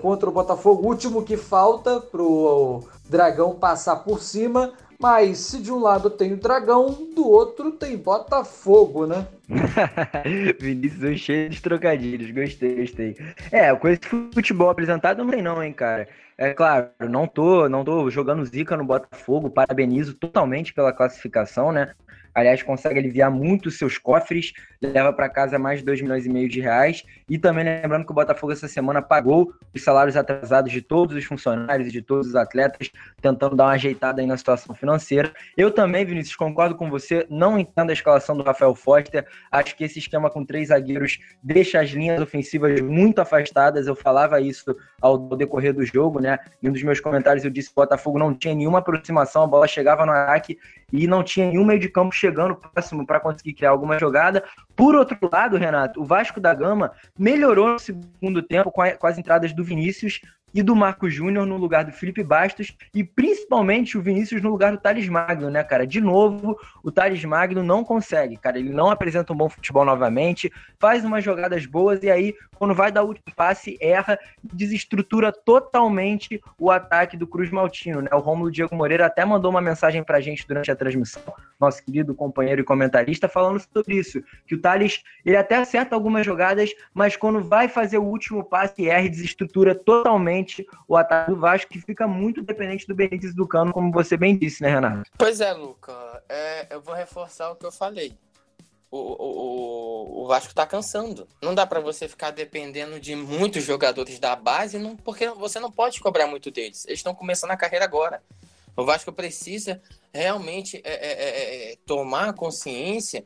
contra 0.01 0.30
o 0.30 0.34
Botafogo, 0.34 0.84
o 0.84 0.88
último 0.88 1.23
que 1.23 1.38
falta 1.38 1.99
para 1.99 2.21
o 2.21 2.84
Dragão 3.10 3.56
passar 3.56 3.97
por 3.97 4.21
cima 4.21 4.73
mas 4.99 5.39
se 5.39 5.62
de 5.62 5.71
um 5.71 5.80
lado 5.80 6.10
tem 6.10 6.34
o 6.34 6.38
Dragão, 6.38 7.10
do 7.13 7.28
outro 7.28 7.71
tem 7.71 7.97
Botafogo, 7.97 9.06
né? 9.06 9.28
Vinícius 10.60 11.19
cheio 11.19 11.49
de 11.49 11.62
trocadilhos, 11.62 12.32
gostei, 12.32 12.75
gostei. 12.75 13.17
É, 13.51 13.73
com 13.75 13.88
esse 13.88 14.01
futebol 14.34 14.69
apresentado 14.69 15.23
não 15.23 15.30
tem 15.30 15.41
não, 15.41 15.62
hein, 15.62 15.73
cara. 15.73 16.08
É 16.38 16.54
claro, 16.54 16.89
não 17.10 17.28
tô, 17.28 17.69
não 17.69 17.84
tô 17.84 18.10
jogando 18.10 18.45
zica 18.45 18.75
no 18.75 18.86
Botafogo, 18.86 19.49
parabenizo 19.49 20.13
totalmente 20.13 20.73
pela 20.73 20.91
classificação, 20.93 21.71
né? 21.71 21.93
Aliás, 22.36 22.62
consegue 22.62 23.00
aliviar 23.00 23.32
muito 23.32 23.67
os 23.67 23.78
seus 23.78 23.98
cofres, 23.98 24.52
leva 24.82 25.13
para 25.13 25.30
casa 25.30 25.58
mais 25.58 25.80
de 25.80 25.86
2 25.86 26.02
milhões 26.02 26.26
e 26.26 26.30
meio 26.30 26.50
de 26.50 26.60
reais. 26.60 27.04
E 27.30 27.38
também 27.38 27.63
lembrando 27.63 28.06
que 28.06 28.12
o 28.12 28.15
Botafogo 28.15 28.52
essa 28.52 28.67
semana 28.67 29.02
pagou 29.02 29.54
os 29.74 29.82
salários 29.82 30.17
atrasados 30.17 30.71
de 30.71 30.82
todos 30.82 31.15
os 31.15 31.24
funcionários 31.24 31.88
e 31.88 31.91
de 31.91 32.02
todos 32.02 32.28
os 32.28 32.36
atletas, 32.36 32.91
tentando 33.21 33.56
dar 33.56 33.63
uma 33.63 33.71
ajeitada 33.71 34.21
aí 34.21 34.28
na 34.28 34.36
situação 34.36 34.76
financeira. 34.76 35.32
Eu 35.56 35.71
também, 35.71 36.04
Vinícius, 36.04 36.36
concordo 36.36 36.76
com 36.76 36.89
você, 36.89 37.26
não 37.30 37.58
entendo 37.58 37.89
a 37.89 37.93
escalação 37.93 38.36
do 38.36 38.43
Rafael 38.43 38.76
Foster. 38.76 39.26
Acho 39.50 39.76
que 39.76 39.86
esse 39.86 40.00
esquema 40.00 40.30
com 40.30 40.43
três 40.45 40.67
zagueiros 40.67 41.19
deixa 41.41 41.80
as 41.80 41.89
linhas 41.89 42.21
ofensivas 42.21 42.82
muito 42.82 43.19
afastadas. 43.19 43.88
Eu 43.88 43.95
falava 43.95 44.41
isso 44.41 44.76
ao 45.02 45.17
decorrer 45.17 45.74
do 45.74 45.86
jogo, 45.86 46.19
né? 46.19 46.38
Em 46.62 46.67
um 46.67 46.74
dos 46.74 46.84
meus 46.84 47.00
comentários 47.00 47.45
eu 47.45 47.52
disse 47.52 47.69
que 47.69 47.80
o 47.80 47.82
Botafogo 47.82 48.19
não 48.19 48.34
tinha 48.34 48.54
nenhuma 48.54 48.80
aproximação, 48.80 49.43
a 49.43 49.48
bola 49.48 49.67
chegava 49.67 50.06
no 50.06 50.12
ataque 50.12 50.58
e 50.91 51.08
não 51.08 51.24
tinha 51.24 51.48
nenhum 51.48 51.65
meio 51.65 51.80
de 51.80 51.89
campo 51.89 52.13
chegando 52.26 52.56
próximo 52.56 53.06
para 53.06 53.20
conseguir 53.20 53.54
criar 53.54 53.70
alguma 53.70 54.00
jogada. 54.00 54.44
Por 54.76 54.96
outro 54.96 55.18
lado, 55.32 55.58
Renato, 55.58 56.02
o 56.02 56.06
Vasco 56.06 56.40
da 56.40 56.54
Gama 56.54 56.92
melhorou 57.18 57.70
no 57.70 57.80
segundo 57.80 58.42
tempo 58.42 58.72
com, 58.72 58.82
a, 58.82 58.92
com 58.92 59.08
as 59.08 59.18
entradas 59.18 59.54
do 59.54 59.64
Vinícius 59.64 60.20
e 60.56 60.63
do 60.63 60.74
Marco 60.74 61.10
Júnior 61.10 61.46
no 61.46 61.58
lugar 61.58 61.84
do 61.84 61.91
Felipe 61.91 62.24
Bastos 62.24 62.74
e 62.94 63.04
principalmente 63.04 63.98
o 63.98 64.02
Vinícius 64.02 64.41
no 64.41 64.50
lugar 64.50 64.72
do 64.72 64.78
Thales 64.78 65.10
Magno, 65.10 65.50
né, 65.50 65.62
cara? 65.62 65.86
De 65.86 66.00
novo, 66.00 66.58
o 66.82 66.89
Thales 66.89 67.26
Magno 67.26 67.62
não 67.62 67.84
consegue, 67.84 68.38
cara. 68.38 68.58
Ele 68.58 68.72
não 68.72 68.89
apresenta 68.89 69.34
um 69.34 69.36
bom 69.36 69.50
futebol 69.50 69.84
novamente, 69.84 70.50
faz 70.80 71.04
umas 71.04 71.26
jogadas 71.26 71.65
boas 71.65 72.02
e 72.04 72.10
aí, 72.10 72.34
quando 72.58 72.74
vai 72.74 72.89
dar 72.89 73.04
o 73.04 73.08
último 73.08 73.36
passe, 73.36 73.78
erra 73.82 74.18
e 74.41 74.56
desestrutura 74.56 75.30
totalmente 75.30 76.41
o 76.58 76.72
ataque 76.72 77.18
do 77.18 77.28
Cruz 77.28 77.52
Maltino, 77.52 78.02
né? 78.02 78.10
O 78.13 78.20
Rômulo 78.20 78.50
Diego 78.50 78.74
Moreira 78.74 79.08
até 79.08 79.26
mandou 79.26 79.52
uma 79.52 79.60
mensagem 79.60 80.06
pra 80.06 80.22
gente 80.22 80.48
durante 80.48 80.72
a 80.72 80.76
transmissão, 80.76 81.22
nosso 81.60 81.84
querido 81.84 82.15
companheiro 82.15 82.62
e 82.62 82.63
comentarista, 82.63 83.28
falando 83.28 83.60
sobre 83.60 83.96
isso, 83.96 84.24
que 84.48 84.56
o 84.56 84.62
Thales, 84.62 85.04
ele 85.26 85.36
até 85.36 85.58
acerta 85.58 85.94
algumas 85.96 86.26
jogadas, 86.26 86.74
mas 86.94 87.18
quando 87.18 87.44
vai 87.44 87.68
fazer 87.68 87.98
o 87.98 88.04
último 88.04 88.41
passe, 88.41 88.88
erra 88.88 89.04
e 89.04 89.10
desestrutura 89.10 89.76
totalmente 89.76 90.44
o 90.88 90.95
ataque 90.95 91.31
do 91.31 91.39
Vasco, 91.39 91.71
que 91.71 91.81
fica 91.81 92.08
muito 92.08 92.41
dependente 92.41 92.88
do 92.88 92.95
Benítez 92.95 93.34
do 93.34 93.47
Cano, 93.47 93.73
como 93.73 93.91
você 93.91 94.17
bem 94.17 94.38
disse, 94.38 94.62
né, 94.62 94.69
Renato? 94.69 95.10
Pois 95.17 95.41
é, 95.41 95.53
Luca. 95.53 96.23
É, 96.27 96.67
eu 96.69 96.81
vou 96.81 96.93
reforçar 96.93 97.51
o 97.51 97.55
que 97.55 97.65
eu 97.65 97.71
falei. 97.71 98.17
O, 98.91 98.97
o, 98.97 100.23
o 100.23 100.27
Vasco 100.27 100.53
tá 100.53 100.65
cansando. 100.65 101.27
Não 101.41 101.53
dá 101.53 101.65
para 101.65 101.79
você 101.79 102.08
ficar 102.08 102.31
dependendo 102.31 102.99
de 102.99 103.15
muitos 103.15 103.63
jogadores 103.63 104.19
da 104.19 104.36
base, 104.36 104.77
não, 104.77 104.95
porque 104.95 105.29
você 105.29 105.60
não 105.60 105.71
pode 105.71 105.99
cobrar 105.99 106.27
muito 106.27 106.49
deles. 106.49 106.86
Eles 106.86 106.99
estão 106.99 107.13
começando 107.13 107.51
a 107.51 107.58
carreira 107.58 107.84
agora. 107.84 108.21
O 108.75 108.86
Vasco 108.86 109.12
precisa 109.12 109.81
realmente 110.13 110.81
é, 110.84 110.93
é, 110.93 111.12
é, 111.12 111.71
é 111.71 111.75
tomar 111.86 112.34
consciência 112.34 113.25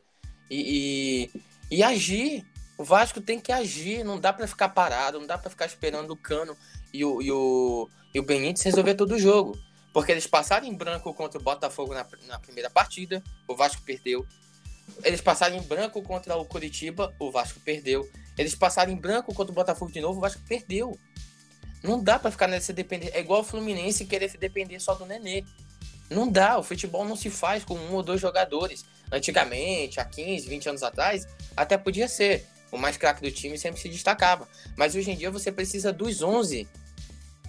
e, 0.50 1.30
e, 1.70 1.76
e, 1.78 1.82
agir. 1.82 2.44
O 2.78 2.84
Vasco 2.84 3.20
tem 3.20 3.38
que 3.38 3.52
agir, 3.52 4.04
não 4.04 4.18
dá 4.18 4.32
para 4.32 4.46
ficar 4.46 4.70
parado, 4.70 5.20
não 5.20 5.26
dá 5.26 5.36
para 5.36 5.50
ficar 5.50 5.66
esperando 5.66 6.12
o 6.12 6.16
cano 6.16 6.56
e 6.92 7.04
o, 7.04 7.22
e 7.22 7.30
o, 7.30 7.88
e 8.14 8.20
o 8.20 8.22
Benítez 8.22 8.62
resolver 8.62 8.94
todo 8.94 9.14
o 9.14 9.18
jogo. 9.18 9.58
Porque 9.92 10.12
eles 10.12 10.26
passaram 10.26 10.66
em 10.66 10.74
branco 10.74 11.12
contra 11.14 11.40
o 11.40 11.42
Botafogo 11.42 11.94
na, 11.94 12.06
na 12.26 12.38
primeira 12.38 12.70
partida, 12.70 13.22
o 13.48 13.56
Vasco 13.56 13.82
perdeu. 13.82 14.24
Eles 15.04 15.20
passaram 15.20 15.56
em 15.56 15.62
branco 15.62 16.02
contra 16.02 16.36
o 16.36 16.44
Curitiba, 16.44 17.14
o 17.18 17.30
Vasco 17.30 17.60
perdeu. 17.60 18.08
Eles 18.38 18.54
passaram 18.54 18.92
em 18.92 18.96
branco 18.96 19.34
contra 19.34 19.52
o 19.52 19.54
Botafogo 19.54 19.90
de 19.90 20.00
novo, 20.00 20.18
o 20.18 20.20
Vasco 20.20 20.40
perdeu. 20.48 20.98
Não 21.82 22.02
dá 22.02 22.18
para 22.18 22.30
ficar 22.30 22.46
nessa 22.46 22.72
dependência. 22.72 23.16
É 23.16 23.20
igual 23.20 23.40
o 23.40 23.44
Fluminense 23.44 24.04
querer 24.04 24.28
se 24.28 24.38
depender 24.38 24.78
só 24.80 24.94
do 24.94 25.06
Nenê. 25.06 25.44
Não 26.08 26.28
dá, 26.28 26.58
o 26.58 26.62
futebol 26.62 27.04
não 27.04 27.16
se 27.16 27.30
faz 27.30 27.64
com 27.64 27.74
um 27.74 27.94
ou 27.94 28.02
dois 28.02 28.20
jogadores. 28.20 28.84
Antigamente, 29.10 29.98
há 29.98 30.04
15, 30.04 30.48
20 30.48 30.68
anos 30.68 30.82
atrás, 30.82 31.26
até 31.56 31.78
podia 31.78 32.08
ser. 32.08 32.46
O 32.70 32.78
mais 32.78 32.96
craque 32.96 33.20
do 33.20 33.30
time 33.32 33.58
sempre 33.58 33.80
se 33.80 33.88
destacava. 33.88 34.46
Mas 34.76 34.94
hoje 34.94 35.10
em 35.10 35.16
dia 35.16 35.30
você 35.30 35.50
precisa 35.50 35.92
dos 35.92 36.22
11 36.22 36.68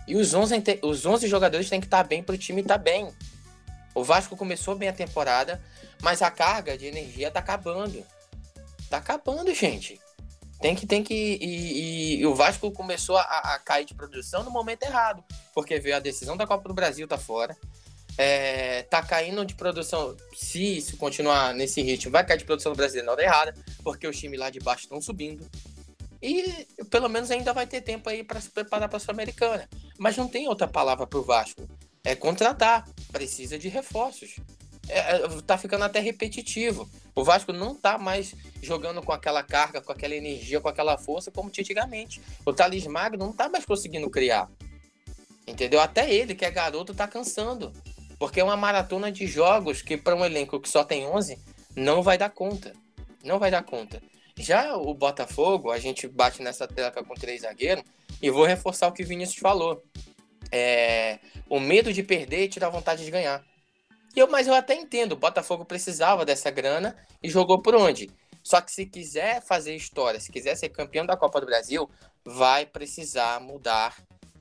e 0.07 0.15
os 0.15 0.33
11, 0.33 0.79
os 0.81 1.05
11 1.05 1.27
jogadores 1.27 1.69
têm 1.69 1.79
que 1.79 1.87
estar 1.87 2.03
bem 2.03 2.23
para 2.23 2.35
o 2.35 2.37
time 2.37 2.61
estar 2.61 2.77
bem. 2.77 3.09
O 3.93 4.03
Vasco 4.03 4.37
começou 4.37 4.75
bem 4.75 4.89
a 4.89 4.93
temporada, 4.93 5.61
mas 6.01 6.21
a 6.21 6.31
carga 6.31 6.77
de 6.77 6.85
energia 6.85 7.27
está 7.27 7.39
acabando. 7.39 8.03
Está 8.79 8.97
acabando, 8.97 9.53
gente. 9.53 9.99
Tem 10.59 10.75
que, 10.75 10.85
tem 10.85 11.03
que. 11.03 11.13
E, 11.13 11.45
e, 11.45 12.19
e 12.19 12.25
o 12.25 12.35
Vasco 12.35 12.71
começou 12.71 13.17
a, 13.17 13.21
a, 13.23 13.59
cair 13.59 13.85
de 13.85 13.95
produção 13.95 14.43
no 14.43 14.51
momento 14.51 14.83
errado, 14.83 15.23
porque 15.53 15.79
veio 15.79 15.95
a 15.95 15.99
decisão 15.99 16.37
da 16.37 16.45
Copa 16.45 16.67
do 16.67 16.73
Brasil 16.73 17.07
tá 17.07 17.17
fora. 17.17 17.57
é, 18.17 18.83
tá 18.83 19.01
caindo 19.01 19.43
de 19.45 19.55
produção. 19.55 20.15
Se 20.35 20.77
isso 20.77 20.97
continuar 20.97 21.53
nesse 21.53 21.81
ritmo, 21.81 22.11
vai 22.11 22.25
cair 22.25 22.37
de 22.37 22.45
produção 22.45 22.73
brasileira 22.73 23.05
na 23.05 23.11
hora 23.13 23.23
errada, 23.23 23.55
porque 23.83 24.07
os 24.07 24.17
times 24.17 24.39
lá 24.39 24.49
de 24.49 24.59
baixo 24.59 24.83
estão 24.83 25.01
subindo. 25.01 25.49
E 26.21 26.67
pelo 26.89 27.09
menos 27.09 27.31
ainda 27.31 27.51
vai 27.51 27.65
ter 27.65 27.81
tempo 27.81 28.07
aí 28.09 28.23
para 28.23 28.39
se 28.39 28.49
preparar 28.49 28.87
para 28.87 28.97
a 28.97 28.99
Sul-Americana. 28.99 29.67
Mas 29.97 30.15
não 30.15 30.27
tem 30.27 30.47
outra 30.47 30.67
palavra 30.67 31.07
para 31.07 31.19
o 31.19 31.23
Vasco. 31.23 31.67
É 32.03 32.15
contratar. 32.15 32.87
Precisa 33.11 33.57
de 33.57 33.67
reforços. 33.69 34.35
É, 34.87 35.15
é, 35.15 35.27
tá 35.45 35.57
ficando 35.57 35.83
até 35.83 35.99
repetitivo. 35.99 36.87
O 37.15 37.23
Vasco 37.23 37.51
não 37.51 37.73
tá 37.73 37.97
mais 37.97 38.35
jogando 38.61 39.01
com 39.01 39.11
aquela 39.11 39.43
carga, 39.43 39.81
com 39.81 39.91
aquela 39.91 40.15
energia, 40.15 40.61
com 40.61 40.67
aquela 40.67 40.97
força 40.97 41.31
como 41.31 41.49
antigamente. 41.49 42.21
O 42.45 42.53
Thales 42.53 42.85
Magno 42.85 43.25
não 43.25 43.33
tá 43.33 43.49
mais 43.49 43.65
conseguindo 43.65 44.09
criar. 44.09 44.49
Entendeu? 45.47 45.81
Até 45.81 46.13
ele, 46.13 46.35
que 46.35 46.45
é 46.45 46.51
garoto, 46.51 46.93
tá 46.93 47.07
cansando. 47.07 47.73
Porque 48.19 48.39
é 48.39 48.43
uma 48.43 48.57
maratona 48.57 49.11
de 49.11 49.25
jogos 49.25 49.81
que, 49.81 49.97
para 49.97 50.15
um 50.15 50.23
elenco 50.23 50.59
que 50.59 50.69
só 50.69 50.83
tem 50.83 51.07
11, 51.07 51.39
não 51.75 52.03
vai 52.03 52.17
dar 52.17 52.29
conta. 52.29 52.73
Não 53.23 53.39
vai 53.39 53.49
dar 53.49 53.63
conta. 53.63 54.01
Já 54.37 54.75
o 54.75 54.93
Botafogo, 54.93 55.71
a 55.71 55.79
gente 55.79 56.07
bate 56.07 56.41
nessa 56.41 56.67
tela 56.67 56.91
com 56.91 57.13
três 57.13 57.41
zagueiros, 57.41 57.83
e 58.21 58.29
vou 58.29 58.45
reforçar 58.45 58.87
o 58.87 58.91
que 58.91 59.03
o 59.03 59.07
Vinícius 59.07 59.39
falou. 59.39 59.83
É, 60.51 61.19
o 61.49 61.59
medo 61.59 61.93
de 61.93 62.03
perder 62.03 62.47
tira 62.49 62.67
a 62.67 62.69
vontade 62.69 63.03
de 63.03 63.11
ganhar. 63.11 63.43
E 64.15 64.19
eu, 64.19 64.29
mas 64.29 64.47
eu 64.47 64.53
até 64.53 64.75
entendo, 64.75 65.13
o 65.13 65.17
Botafogo 65.17 65.63
precisava 65.63 66.25
dessa 66.25 66.51
grana 66.51 66.95
e 67.23 67.29
jogou 67.29 67.61
por 67.61 67.75
onde? 67.75 68.09
Só 68.43 68.59
que 68.59 68.71
se 68.71 68.85
quiser 68.85 69.41
fazer 69.41 69.75
história, 69.75 70.19
se 70.19 70.31
quiser 70.31 70.55
ser 70.55 70.69
campeão 70.69 71.05
da 71.05 71.15
Copa 71.15 71.39
do 71.39 71.45
Brasil, 71.45 71.89
vai 72.25 72.65
precisar 72.65 73.39
mudar 73.39 73.95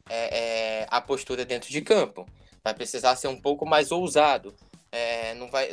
é, 0.09 0.39
é, 0.83 0.87
a 0.91 1.01
postura 1.01 1.45
dentro 1.45 1.71
de 1.71 1.81
campo 1.81 2.27
vai 2.63 2.75
precisar 2.75 3.17
ser 3.17 3.29
um 3.29 3.41
pouco 3.41 3.67
mais 3.67 3.91
ousado. 3.91 4.55
É, 4.93 5.35
não 5.35 5.49
vai 5.49 5.71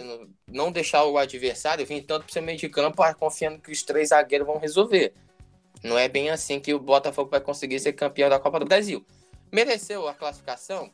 não 0.47 0.71
deixar 0.71 1.03
o 1.05 1.17
adversário 1.17 1.85
vir 1.85 2.03
tanto 2.03 2.25
para 2.25 2.29
o 2.29 2.33
seu 2.33 2.41
meio 2.41 2.57
de 2.57 2.69
campo 2.69 3.01
confiando 3.15 3.59
que 3.59 3.71
os 3.71 3.81
três 3.81 4.09
zagueiros 4.09 4.45
vão 4.45 4.59
resolver. 4.59 5.13
Não 5.83 5.97
é 5.97 6.07
bem 6.07 6.29
assim 6.29 6.59
que 6.59 6.73
o 6.73 6.79
Botafogo 6.79 7.29
vai 7.29 7.41
conseguir 7.41 7.79
ser 7.79 7.93
campeão 7.93 8.29
da 8.29 8.39
Copa 8.39 8.59
do 8.59 8.65
Brasil. 8.65 9.05
Mereceu 9.51 10.07
a 10.07 10.13
classificação? 10.13 10.91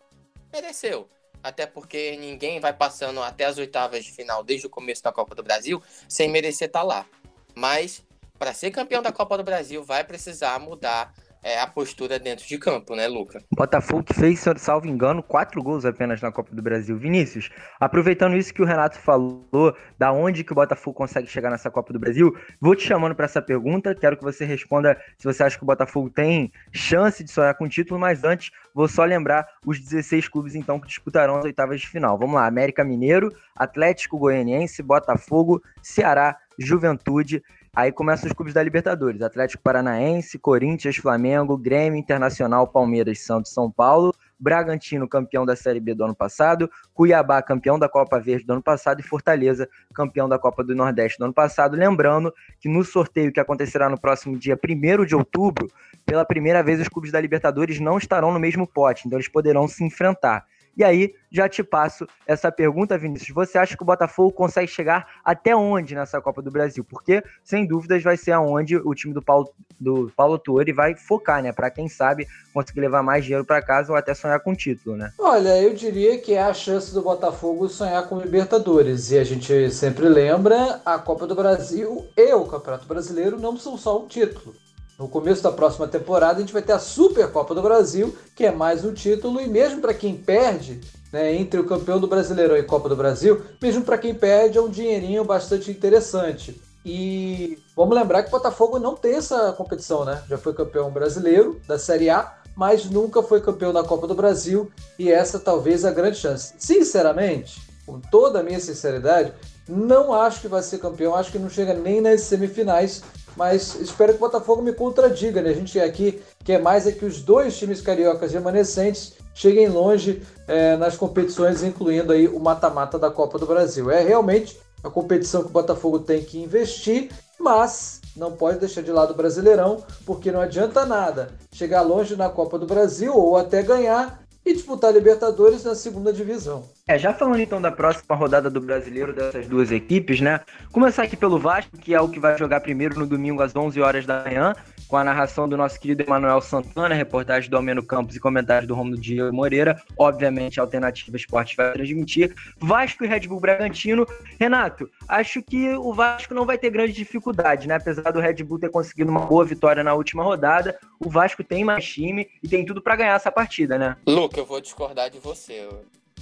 Mereceu. 0.51 1.09
Até 1.41 1.65
porque 1.65 2.15
ninguém 2.17 2.59
vai 2.59 2.71
passando 2.71 3.21
até 3.21 3.45
as 3.45 3.57
oitavas 3.57 4.05
de 4.05 4.11
final 4.11 4.43
desde 4.43 4.67
o 4.67 4.69
começo 4.69 5.03
da 5.03 5.11
Copa 5.11 5.35
do 5.35 5.43
Brasil 5.43 5.81
sem 6.07 6.29
merecer 6.29 6.67
estar 6.67 6.79
tá 6.79 6.85
lá. 6.85 7.05
Mas 7.53 8.03
para 8.39 8.53
ser 8.53 8.71
campeão 8.71 9.01
da 9.01 9.11
Copa 9.11 9.37
do 9.37 9.43
Brasil 9.43 9.83
vai 9.83 10.03
precisar 10.03 10.59
mudar 10.59 11.13
é, 11.43 11.59
a 11.59 11.67
postura 11.67 12.17
dentro 12.17 12.47
de 12.47 12.57
campo, 12.57 12.95
né, 12.95 13.07
Luca? 13.07 13.43
Botafogo 13.51 14.03
que 14.03 14.13
fez, 14.13 14.43
salvo 14.57 14.87
engano, 14.87 15.21
quatro 15.21 15.61
gols 15.61 15.83
apenas 15.83 16.21
na 16.21 16.31
Copa 16.31 16.55
do 16.55 16.61
Brasil. 16.61 16.97
Vinícius, 16.97 17.49
aproveitando 17.79 18.37
isso 18.37 18.53
que 18.53 18.61
o 18.61 18.65
Renato 18.65 18.97
falou, 18.97 19.75
da 19.97 20.11
onde 20.11 20.43
que 20.43 20.53
o 20.53 20.55
Botafogo 20.55 20.95
consegue 20.95 21.27
chegar 21.27 21.51
nessa 21.51 21.69
Copa 21.69 21.91
do 21.91 21.99
Brasil, 21.99 22.33
vou 22.61 22.75
te 22.75 22.87
chamando 22.87 23.13
para 23.13 23.25
essa 23.25 23.41
pergunta. 23.41 23.93
Quero 23.93 24.15
que 24.15 24.23
você 24.23 24.45
responda 24.45 24.97
se 25.17 25.25
você 25.25 25.43
acha 25.43 25.57
que 25.57 25.63
o 25.63 25.67
Botafogo 25.67 26.09
tem 26.09 26.51
chance 26.71 27.23
de 27.23 27.29
sonhar 27.29 27.55
com 27.55 27.65
o 27.65 27.69
título, 27.69 27.99
mas 27.99 28.23
antes 28.23 28.49
vou 28.73 28.87
só 28.87 29.03
lembrar 29.03 29.45
os 29.65 29.79
16 29.79 30.29
clubes 30.29 30.55
então 30.55 30.79
que 30.79 30.87
disputarão 30.87 31.35
as 31.35 31.43
oitavas 31.43 31.81
de 31.81 31.87
final. 31.87 32.17
Vamos 32.17 32.35
lá: 32.35 32.47
América 32.47 32.85
Mineiro, 32.85 33.29
Atlético 33.53 34.17
Goianiense, 34.17 34.81
Botafogo, 34.81 35.61
Ceará, 35.81 36.37
Juventude 36.57 37.43
Aí 37.75 37.91
começam 37.91 38.27
os 38.27 38.33
clubes 38.33 38.53
da 38.53 38.61
Libertadores: 38.61 39.23
Atlético 39.23 39.63
Paranaense, 39.63 40.37
Corinthians, 40.37 40.95
Flamengo, 40.97 41.57
Grêmio, 41.57 41.97
Internacional, 41.97 42.67
Palmeiras, 42.67 43.21
Santos, 43.21 43.51
São 43.51 43.71
Paulo, 43.71 44.13
Bragantino, 44.39 45.09
campeão 45.09 45.43
da 45.43 45.55
Série 45.55 45.79
B 45.79 45.95
do 45.95 46.03
ano 46.03 46.13
passado, 46.13 46.69
Cuiabá, 46.93 47.41
campeão 47.41 47.79
da 47.79 47.89
Copa 47.89 48.19
Verde 48.19 48.45
do 48.45 48.53
ano 48.53 48.61
passado 48.61 48.99
e 48.99 49.03
Fortaleza, 49.03 49.67
campeão 49.91 50.29
da 50.29 50.37
Copa 50.37 50.63
do 50.63 50.75
Nordeste 50.75 51.17
do 51.17 51.25
ano 51.25 51.33
passado. 51.33 51.75
Lembrando 51.75 52.31
que 52.59 52.69
no 52.69 52.83
sorteio 52.83 53.33
que 53.33 53.39
acontecerá 53.39 53.89
no 53.89 53.99
próximo 53.99 54.37
dia 54.37 54.55
1 54.55 55.03
de 55.03 55.15
outubro, 55.15 55.67
pela 56.05 56.23
primeira 56.23 56.61
vez 56.61 56.79
os 56.79 56.87
clubes 56.87 57.11
da 57.11 57.19
Libertadores 57.19 57.79
não 57.79 57.97
estarão 57.97 58.31
no 58.31 58.39
mesmo 58.39 58.67
pote, 58.67 59.07
então 59.07 59.17
eles 59.17 59.27
poderão 59.27 59.67
se 59.67 59.83
enfrentar. 59.83 60.45
E 60.75 60.83
aí, 60.83 61.13
já 61.31 61.47
te 61.47 61.63
passo 61.63 62.07
essa 62.25 62.51
pergunta, 62.51 62.97
Vinícius. 62.97 63.29
Você 63.29 63.57
acha 63.59 63.77
que 63.77 63.83
o 63.83 63.85
Botafogo 63.85 64.31
consegue 64.31 64.67
chegar 64.67 65.07
até 65.23 65.55
onde 65.55 65.93
nessa 65.93 66.19
Copa 66.19 66.41
do 66.41 66.49
Brasil? 66.49 66.83
Porque, 66.83 67.23
sem 67.43 67.67
dúvidas, 67.67 68.01
vai 68.01 68.17
ser 68.17 68.31
aonde 68.31 68.77
o 68.77 68.93
time 68.95 69.13
do 69.13 69.21
Paulo, 69.21 69.53
do 69.79 70.11
Paulo 70.15 70.39
Tuori 70.39 70.71
vai 70.71 70.95
focar, 70.95 71.43
né? 71.43 71.51
Para 71.51 71.69
quem 71.69 71.87
sabe 71.87 72.27
conseguir 72.51 72.81
levar 72.81 73.03
mais 73.03 73.23
dinheiro 73.23 73.45
para 73.45 73.61
casa 73.61 73.91
ou 73.91 73.97
até 73.97 74.15
sonhar 74.15 74.39
com 74.39 74.55
título, 74.55 74.95
né? 74.95 75.11
Olha, 75.19 75.61
eu 75.61 75.75
diria 75.75 76.17
que 76.17 76.33
é 76.33 76.41
a 76.41 76.53
chance 76.53 76.91
do 76.91 77.03
Botafogo 77.03 77.69
sonhar 77.69 78.07
com 78.07 78.19
Libertadores. 78.19 79.11
E 79.11 79.19
a 79.19 79.23
gente 79.23 79.69
sempre 79.69 80.09
lembra, 80.09 80.81
a 80.83 80.97
Copa 80.97 81.27
do 81.27 81.35
Brasil 81.35 82.07
e 82.17 82.33
o 82.33 82.45
Campeonato 82.45 82.87
Brasileiro 82.87 83.39
não 83.39 83.55
são 83.57 83.77
só 83.77 84.03
um 84.03 84.07
título. 84.07 84.55
No 84.97 85.07
começo 85.07 85.41
da 85.41 85.51
próxima 85.51 85.87
temporada, 85.87 86.37
a 86.37 86.41
gente 86.41 86.53
vai 86.53 86.61
ter 86.61 86.73
a 86.73 86.79
Supercopa 86.79 87.55
do 87.55 87.63
Brasil, 87.63 88.15
que 88.35 88.45
é 88.45 88.51
mais 88.51 88.85
um 88.85 88.93
título, 88.93 89.41
e 89.41 89.47
mesmo 89.47 89.81
para 89.81 89.93
quem 89.93 90.15
perde, 90.15 90.81
né, 91.11 91.33
entre 91.33 91.59
o 91.59 91.65
campeão 91.65 91.99
do 91.99 92.07
Brasileirão 92.07 92.55
e 92.55 92.63
Copa 92.63 92.87
do 92.87 92.95
Brasil, 92.95 93.41
mesmo 93.59 93.83
para 93.83 93.97
quem 93.97 94.13
perde, 94.13 94.57
é 94.57 94.61
um 94.61 94.69
dinheirinho 94.69 95.23
bastante 95.23 95.71
interessante. 95.71 96.61
E 96.85 97.57
vamos 97.75 97.95
lembrar 97.95 98.21
que 98.21 98.29
o 98.29 98.31
Botafogo 98.31 98.77
não 98.77 98.95
tem 98.95 99.15
essa 99.15 99.51
competição, 99.53 100.05
né? 100.05 100.21
Já 100.29 100.37
foi 100.37 100.53
campeão 100.53 100.91
brasileiro 100.91 101.59
da 101.67 101.79
Série 101.79 102.09
A, 102.09 102.37
mas 102.55 102.85
nunca 102.85 103.23
foi 103.23 103.41
campeão 103.41 103.73
da 103.73 103.83
Copa 103.83 104.05
do 104.05 104.13
Brasil, 104.13 104.71
e 104.99 105.11
essa 105.11 105.39
talvez 105.39 105.85
a 105.85 105.91
grande 105.91 106.17
chance. 106.17 106.53
Sinceramente, 106.59 107.61
com 107.85 107.99
toda 107.99 108.41
a 108.41 108.43
minha 108.43 108.59
sinceridade, 108.59 109.33
não 109.67 110.13
acho 110.13 110.41
que 110.41 110.47
vai 110.47 110.61
ser 110.61 110.77
campeão, 110.77 111.15
acho 111.15 111.31
que 111.31 111.39
não 111.39 111.49
chega 111.49 111.73
nem 111.73 111.99
nas 111.99 112.21
semifinais, 112.21 113.01
mas 113.35 113.75
espero 113.75 114.13
que 114.13 114.17
o 114.17 114.21
Botafogo 114.21 114.61
me 114.61 114.73
contradiga, 114.73 115.41
né? 115.41 115.49
A 115.49 115.53
gente 115.53 115.79
aqui 115.79 116.21
quer 116.43 116.61
mais 116.61 116.87
é 116.87 116.91
que 116.91 117.05
os 117.05 117.21
dois 117.21 117.57
times 117.57 117.81
cariocas 117.81 118.31
remanescentes 118.31 119.13
cheguem 119.33 119.67
longe 119.67 120.21
é, 120.47 120.77
nas 120.77 120.95
competições, 120.95 121.63
incluindo 121.63 122.13
aí 122.13 122.27
o 122.27 122.39
mata-mata 122.39 122.99
da 122.99 123.09
Copa 123.09 123.39
do 123.39 123.45
Brasil. 123.45 123.89
É 123.89 124.01
realmente 124.01 124.59
a 124.83 124.89
competição 124.89 125.41
que 125.41 125.49
o 125.49 125.53
Botafogo 125.53 125.99
tem 125.99 126.23
que 126.23 126.41
investir, 126.41 127.09
mas 127.39 128.01
não 128.15 128.33
pode 128.33 128.59
deixar 128.59 128.81
de 128.81 128.91
lado 128.91 129.11
o 129.11 129.17
Brasileirão, 129.17 129.83
porque 130.05 130.31
não 130.31 130.41
adianta 130.41 130.85
nada 130.85 131.31
chegar 131.51 131.81
longe 131.81 132.15
na 132.15 132.29
Copa 132.29 132.59
do 132.59 132.65
Brasil 132.65 133.15
ou 133.15 133.37
até 133.37 133.61
ganhar 133.63 134.22
e 134.45 134.53
disputar 134.53 134.93
Libertadores 134.93 135.63
na 135.63 135.73
segunda 135.73 136.11
divisão. 136.11 136.69
É, 136.87 136.97
já 136.97 137.13
falando 137.13 137.39
então 137.39 137.61
da 137.61 137.71
próxima 137.71 138.15
rodada 138.15 138.49
do 138.49 138.59
Brasileiro 138.59 139.13
dessas 139.13 139.47
duas 139.47 139.71
equipes, 139.71 140.19
né? 140.19 140.41
Começar 140.71 141.03
aqui 141.03 141.15
pelo 141.15 141.39
Vasco, 141.39 141.77
que 141.77 141.93
é 141.93 142.01
o 142.01 142.09
que 142.09 142.19
vai 142.19 142.37
jogar 142.37 142.59
primeiro 142.59 142.99
no 142.99 143.07
domingo 143.07 143.41
às 143.41 143.55
11 143.55 143.79
horas 143.81 144.05
da 144.05 144.23
manhã, 144.23 144.53
com 144.87 144.97
a 144.97 145.03
narração 145.03 145.47
do 145.47 145.57
nosso 145.57 145.79
querido 145.79 146.03
Emanuel 146.03 146.41
Santana, 146.41 146.93
reportagem 146.95 147.49
do 147.49 147.55
Almeno 147.55 147.83
Campos 147.83 148.15
e 148.15 148.19
comentários 148.19 148.67
do 148.67 148.75
Romulo 148.75 148.97
Diego 148.97 149.33
Moreira. 149.33 149.81
Obviamente, 149.97 150.59
a 150.59 150.63
Alternativa 150.63 151.15
Esporte 151.17 151.55
vai 151.55 151.73
transmitir. 151.73 152.33
Vasco 152.57 153.03
e 153.03 153.07
Red 153.07 153.27
Bull 153.27 153.39
Bragantino. 153.39 154.05
Renato, 154.39 154.89
acho 155.07 155.41
que 155.41 155.69
o 155.69 155.93
Vasco 155.93 156.33
não 156.33 156.45
vai 156.45 156.57
ter 156.57 156.69
grande 156.69 156.93
dificuldade, 156.93 157.67
né? 157.67 157.75
Apesar 157.75 158.11
do 158.11 158.19
Red 158.19 158.43
Bull 158.43 158.59
ter 158.59 158.69
conseguido 158.69 159.09
uma 159.09 159.21
boa 159.21 159.45
vitória 159.45 159.83
na 159.83 159.93
última 159.93 160.23
rodada, 160.23 160.77
o 160.99 161.09
Vasco 161.09 161.43
tem 161.43 161.63
mais 161.63 161.85
time 161.85 162.29
e 162.41 162.47
tem 162.47 162.65
tudo 162.65 162.81
para 162.81 162.95
ganhar 162.95 163.15
essa 163.15 163.31
partida, 163.31 163.77
né? 163.77 163.97
Luca, 164.07 164.39
eu 164.39 164.45
vou 164.45 164.61
discordar 164.61 165.09
de 165.09 165.19
você 165.19 165.67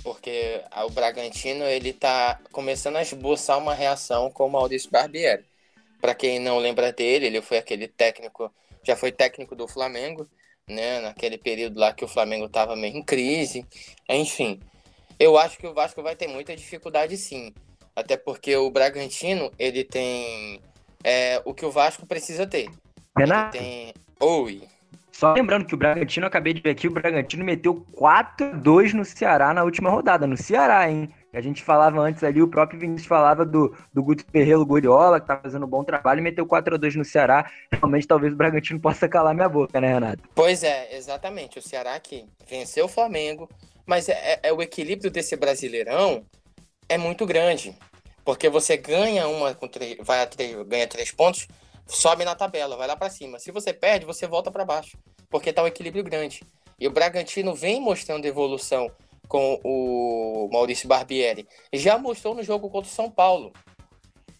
porque 0.04 0.62
o 0.86 0.90
Bragantino 0.90 1.64
ele 1.64 1.94
tá 1.94 2.40
começando 2.52 2.96
a 2.96 3.02
esboçar 3.02 3.58
uma 3.58 3.74
reação 3.74 4.32
com 4.32 4.48
o 4.48 4.52
Maurício 4.52 4.90
Barbieri. 4.90 5.51
Para 6.02 6.16
quem 6.16 6.40
não 6.40 6.58
lembra 6.58 6.92
dele, 6.92 7.28
ele 7.28 7.42
foi 7.42 7.58
aquele 7.58 7.88
técnico, 7.88 8.52
já 8.84 8.96
foi 8.96 9.12
técnico 9.12 9.56
do 9.56 9.68
Flamengo, 9.68 10.28
né, 10.68 11.00
naquele 11.00 11.38
período 11.38 11.80
lá 11.80 11.94
que 11.94 12.04
o 12.04 12.08
Flamengo 12.08 12.46
estava 12.46 12.76
meio 12.76 12.98
em 12.98 13.04
crise. 13.04 13.66
Enfim, 14.10 14.60
eu 15.20 15.38
acho 15.38 15.58
que 15.58 15.68
o 15.68 15.74
Vasco 15.74 16.02
vai 16.02 16.16
ter 16.16 16.28
muita 16.28 16.56
dificuldade 16.56 17.16
sim, 17.16 17.54
até 17.96 18.18
porque 18.18 18.56
o 18.56 18.72
Bragantino 18.72 19.52
ele 19.60 19.84
tem 19.84 20.60
é, 21.04 21.42
o 21.46 21.54
que 21.54 21.66
o 21.66 21.72
Vasco 21.72 22.06
precisa 22.06 22.48
ter. 22.48 22.70
Renato. 23.16 23.58
Ele 23.58 23.66
tem 23.66 23.94
Oi. 24.22 24.62
Só 25.12 25.34
lembrando 25.34 25.66
que 25.66 25.74
o 25.74 25.78
Bragantino, 25.78 26.28
acabei 26.28 26.54
de 26.54 26.62
ver 26.62 26.70
aqui, 26.70 26.88
o 26.88 26.92
Bragantino 26.92 27.44
meteu 27.44 27.86
4-2 27.92 28.94
no 28.94 29.04
Ceará 29.04 29.52
na 29.52 29.64
última 29.64 29.90
rodada. 29.90 30.28
No 30.28 30.38
Ceará, 30.38 30.90
hein? 30.90 31.10
A 31.34 31.40
gente 31.40 31.64
falava 31.64 32.02
antes 32.02 32.24
ali, 32.24 32.42
o 32.42 32.48
próprio 32.48 32.80
Vinícius 32.80 33.08
falava 33.08 33.46
do, 33.46 33.76
do 33.94 34.04
Guto 34.04 34.26
Ferreiro 34.30 34.66
Goriola, 34.66 35.20
que 35.20 35.28
tá 35.28 35.38
fazendo 35.38 35.66
um 35.66 35.70
bom 35.70 35.84
trabalho, 35.84 36.20
e 36.20 36.24
meteu 36.24 36.46
4x2 36.46 36.96
no 36.96 37.06
Ceará. 37.06 37.50
Realmente, 37.72 38.06
talvez 38.06 38.34
o 38.34 38.36
Bragantino 38.36 38.80
possa 38.82 39.08
calar 39.08 39.34
minha 39.34 39.48
boca, 39.48 39.80
né, 39.80 39.94
Renato? 39.94 40.24
Pois 40.36 40.62
é, 40.62 40.96
exatamente. 40.96 41.58
O 41.58 41.62
Ceará 41.62 41.98
que 42.00 42.26
venceu 42.48 42.86
o 42.86 42.90
Flamengo, 42.90 43.50
mas 43.86 44.10
é, 44.10 44.14
é, 44.14 44.40
é 44.44 44.54
o 44.54 44.62
equilíbrio 44.62 45.10
desse 45.10 45.36
brasileirão 45.38 46.26
é 46.90 46.98
muito 46.98 47.26
grande. 47.26 47.74
Porque 48.26 48.50
você 48.50 48.76
ganha 48.78 49.28
uma, 49.28 49.58
vai 50.02 50.22
a 50.22 50.28
três, 50.28 50.56
ganha 50.68 50.88
três 50.88 51.12
pontos, 51.12 51.48
sobe 51.88 52.26
na 52.26 52.36
tabela, 52.36 52.76
vai 52.76 52.88
lá 52.88 52.96
para 52.96 53.10
cima. 53.10 53.40
Se 53.40 53.52
você 53.52 53.74
perde, 53.74 54.06
você 54.06 54.28
volta 54.28 54.52
para 54.52 54.66
baixo, 54.66 54.98
porque 55.30 55.54
tá 55.54 55.64
um 55.64 55.68
equilíbrio 55.68 56.04
grande. 56.04 56.42
E 56.80 56.88
o 56.88 56.92
Bragantino 56.92 57.56
vem 57.56 57.80
mostrando 57.80 58.26
evolução 58.26 58.92
com 59.32 59.62
o 59.64 60.50
Maurício 60.52 60.90
Barbieri, 60.90 61.48
já 61.72 61.98
mostrou 61.98 62.36
no 62.36 62.44
jogo 62.44 62.70
contra 62.70 62.92
o 62.92 62.94
São 62.94 63.10
Paulo. 63.10 63.54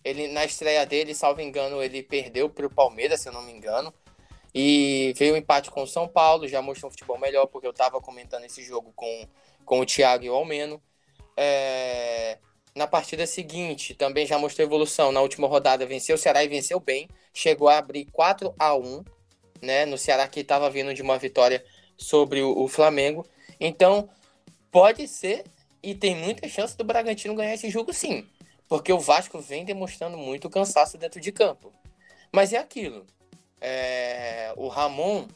Ele 0.04 0.28
na 0.28 0.44
estreia 0.44 0.86
dele, 0.86 1.16
salvo 1.16 1.40
engano, 1.40 1.82
ele 1.82 2.04
perdeu 2.04 2.50
para 2.50 2.66
o 2.66 2.70
Palmeiras, 2.70 3.22
se 3.22 3.30
eu 3.30 3.32
não 3.32 3.42
me 3.42 3.54
engano. 3.54 3.94
E 4.54 5.14
veio 5.16 5.34
um 5.34 5.38
empate 5.38 5.72
com 5.72 5.84
o 5.84 5.88
São 5.88 6.10
Paulo, 6.10 6.46
já 6.46 6.62
mostrou 6.62 6.90
um 6.90 6.92
futebol 6.92 7.18
melhor, 7.18 7.48
porque 7.48 7.66
eu 7.66 7.72
estava 7.72 8.02
comentando 8.02 8.44
esse 8.44 8.62
jogo 8.64 8.92
com, 8.94 9.26
com 9.64 9.80
o 9.80 9.86
Thiago 9.86 10.26
e 10.26 10.30
o 10.30 10.36
Almeno. 10.36 10.84
É, 11.38 12.38
na 12.76 12.86
partida 12.86 13.26
seguinte, 13.26 13.96
também 13.96 14.26
já 14.26 14.38
mostrou 14.38 14.68
evolução. 14.68 15.14
Na 15.14 15.22
última 15.22 15.48
rodada, 15.48 15.86
venceu 15.86 16.16
o 16.16 16.20
Ceará 16.20 16.44
e 16.44 16.50
venceu 16.50 16.82
bem. 16.82 17.08
Chegou 17.34 17.70
a 17.70 17.78
abrir 17.78 18.08
4 18.12 18.54
a 18.60 18.76
1 18.76 19.06
né, 19.62 19.86
no 19.86 19.98
Ceará, 19.98 20.28
que 20.28 20.42
estava 20.42 20.70
vindo 20.70 20.94
de 20.94 21.02
uma 21.02 21.18
vitória 21.18 21.64
sobre 21.96 22.42
o, 22.42 22.62
o 22.62 22.68
Flamengo. 22.68 23.26
Então, 23.58 24.10
pode 24.72 25.08
ser 25.08 25.44
e 25.84 25.94
tem 25.94 26.16
muita 26.16 26.48
chance 26.48 26.78
do 26.78 26.84
Bragantino 26.84 27.36
ganhar 27.36 27.54
esse 27.54 27.70
jogo 27.70 27.94
sim. 27.94 28.28
Porque 28.68 28.94
o 28.94 29.00
Vasco 29.00 29.40
vem 29.40 29.66
demonstrando 29.66 30.18
muito 30.18 30.50
cansaço 30.50 30.98
dentro 30.98 31.20
de 31.20 31.32
campo. 31.32 31.74
Mas 32.32 32.54
é 32.54 32.58
aquilo 32.58 33.06
é, 33.62 34.52
o 34.58 34.68
Ramon 34.68 35.28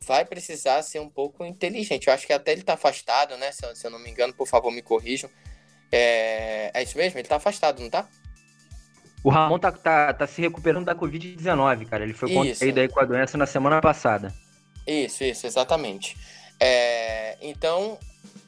vai 0.00 0.24
precisar 0.24 0.82
ser 0.82 1.00
um 1.00 1.08
pouco 1.08 1.44
inteligente. 1.44 2.06
Eu 2.06 2.14
acho 2.14 2.26
que 2.26 2.32
até 2.32 2.52
ele 2.52 2.62
está 2.62 2.74
afastado, 2.74 3.36
né? 3.36 3.52
Se, 3.52 3.62
se, 3.76 3.86
eu 3.86 3.90
não 3.90 3.98
me 3.98 4.10
engano, 4.10 4.32
por 4.32 4.48
favor, 4.48 4.72
me 4.72 4.82
corrijam. 4.82 5.30
É, 5.92 6.70
é 6.72 6.82
isso 6.82 6.96
mesmo? 6.96 7.18
Ele 7.18 7.26
está 7.26 7.36
afastado, 7.36 7.80
não 7.80 7.90
tá? 7.90 8.08
O 9.22 9.30
Ramon 9.30 9.58
tá, 9.58 9.70
tá, 9.70 10.12
tá 10.12 10.26
se 10.26 10.40
recuperando 10.40 10.86
da 10.86 10.94
Covid-19, 10.94 11.86
cara. 11.86 12.04
Ele 12.04 12.12
foi 12.12 12.32
contraído 12.32 12.80
aí 12.80 12.88
com 12.88 13.00
a 13.00 13.04
doença 13.04 13.38
na 13.38 13.46
semana 13.46 13.80
passada. 13.80 14.34
Isso, 14.86 15.24
isso, 15.24 15.46
exatamente. 15.46 16.16
É, 16.60 17.38
então, 17.40 17.98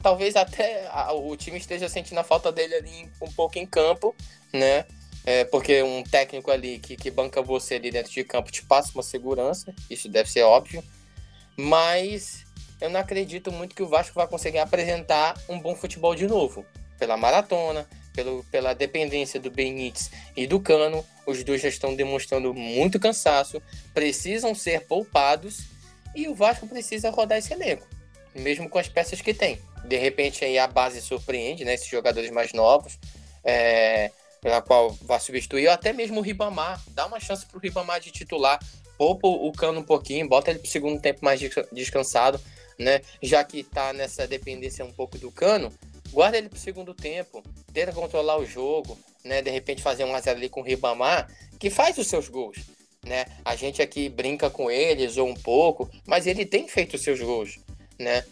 talvez 0.01 0.35
até 0.35 0.89
o 1.13 1.35
time 1.35 1.57
esteja 1.57 1.89
sentindo 1.89 2.19
a 2.19 2.23
falta 2.23 2.51
dele 2.51 2.75
ali 2.75 3.09
um 3.21 3.31
pouco 3.31 3.57
em 3.57 3.65
campo, 3.65 4.15
né? 4.53 4.85
É, 5.25 5.43
porque 5.43 5.83
um 5.83 6.03
técnico 6.03 6.49
ali 6.49 6.79
que, 6.79 6.95
que 6.95 7.11
banca 7.11 7.41
você 7.41 7.75
ali 7.75 7.91
dentro 7.91 8.11
de 8.11 8.23
campo 8.23 8.51
te 8.51 8.63
passa 8.63 8.91
uma 8.95 9.03
segurança, 9.03 9.73
isso 9.89 10.07
deve 10.07 10.31
ser 10.31 10.43
óbvio. 10.43 10.81
Mas 11.57 12.45
eu 12.79 12.89
não 12.89 12.99
acredito 12.99 13.51
muito 13.51 13.75
que 13.75 13.83
o 13.83 13.89
Vasco 13.89 14.15
vai 14.15 14.27
conseguir 14.27 14.59
apresentar 14.59 15.37
um 15.49 15.59
bom 15.59 15.75
futebol 15.75 16.15
de 16.15 16.27
novo. 16.27 16.65
Pela 16.97 17.17
maratona, 17.17 17.87
pelo, 18.13 18.43
pela 18.45 18.73
dependência 18.73 19.39
do 19.39 19.51
Benítez 19.51 20.09
e 20.35 20.47
do 20.47 20.59
Cano, 20.59 21.05
os 21.25 21.43
dois 21.43 21.61
já 21.61 21.69
estão 21.69 21.95
demonstrando 21.95 22.53
muito 22.53 22.99
cansaço, 22.99 23.61
precisam 23.93 24.55
ser 24.55 24.85
poupados 24.85 25.65
e 26.15 26.27
o 26.27 26.33
Vasco 26.33 26.67
precisa 26.67 27.09
rodar 27.09 27.37
esse 27.37 27.53
elenco, 27.53 27.87
mesmo 28.33 28.69
com 28.69 28.79
as 28.79 28.87
peças 28.87 29.21
que 29.21 29.33
tem. 29.33 29.59
De 29.85 29.97
repente 29.97 30.43
aí 30.43 30.57
a 30.57 30.67
base 30.67 31.01
surpreende, 31.01 31.65
né? 31.65 31.73
Esses 31.73 31.87
jogadores 31.87 32.31
mais 32.31 32.53
novos. 32.53 32.97
É, 33.43 34.11
pela 34.41 34.61
qual 34.61 34.91
vai 35.01 35.19
substituir, 35.19 35.67
ou 35.67 35.73
até 35.73 35.91
mesmo 35.93 36.19
o 36.19 36.23
Ribamar. 36.23 36.81
Dá 36.89 37.05
uma 37.05 37.19
chance 37.19 37.45
para 37.45 37.57
o 37.57 37.59
Ribamar 37.59 37.99
de 37.99 38.11
titular, 38.11 38.59
poupa 38.97 39.27
o 39.27 39.51
cano 39.51 39.79
um 39.79 39.83
pouquinho, 39.83 40.27
bota 40.27 40.51
ele 40.51 40.59
para 40.59 40.67
o 40.67 40.71
segundo 40.71 41.01
tempo 41.01 41.23
mais 41.23 41.39
descansado, 41.71 42.39
né? 42.77 43.01
Já 43.21 43.43
que 43.43 43.59
está 43.59 43.93
nessa 43.93 44.27
dependência 44.27 44.85
um 44.85 44.91
pouco 44.91 45.17
do 45.17 45.31
cano, 45.31 45.71
guarda 46.11 46.37
ele 46.37 46.49
para 46.49 46.57
o 46.57 46.61
segundo 46.61 46.93
tempo, 46.93 47.43
tenta 47.73 47.91
controlar 47.91 48.37
o 48.37 48.45
jogo, 48.45 48.97
né? 49.23 49.41
De 49.41 49.49
repente 49.49 49.81
fazer 49.81 50.03
um 50.03 50.13
1x0 50.13 50.29
ali 50.31 50.49
com 50.49 50.61
o 50.61 50.63
Ribamar, 50.63 51.29
que 51.59 51.69
faz 51.69 51.97
os 51.97 52.07
seus 52.07 52.29
gols. 52.29 52.57
Né? 53.03 53.25
A 53.45 53.55
gente 53.55 53.81
aqui 53.81 54.09
brinca 54.09 54.49
com 54.49 54.69
eles 54.69 55.17
ou 55.17 55.27
um 55.27 55.33
pouco, 55.33 55.89
mas 56.05 56.27
ele 56.27 56.45
tem 56.45 56.67
feito 56.67 56.95
os 56.95 57.01
seus 57.01 57.21
gols, 57.21 57.57
né? 57.97 58.25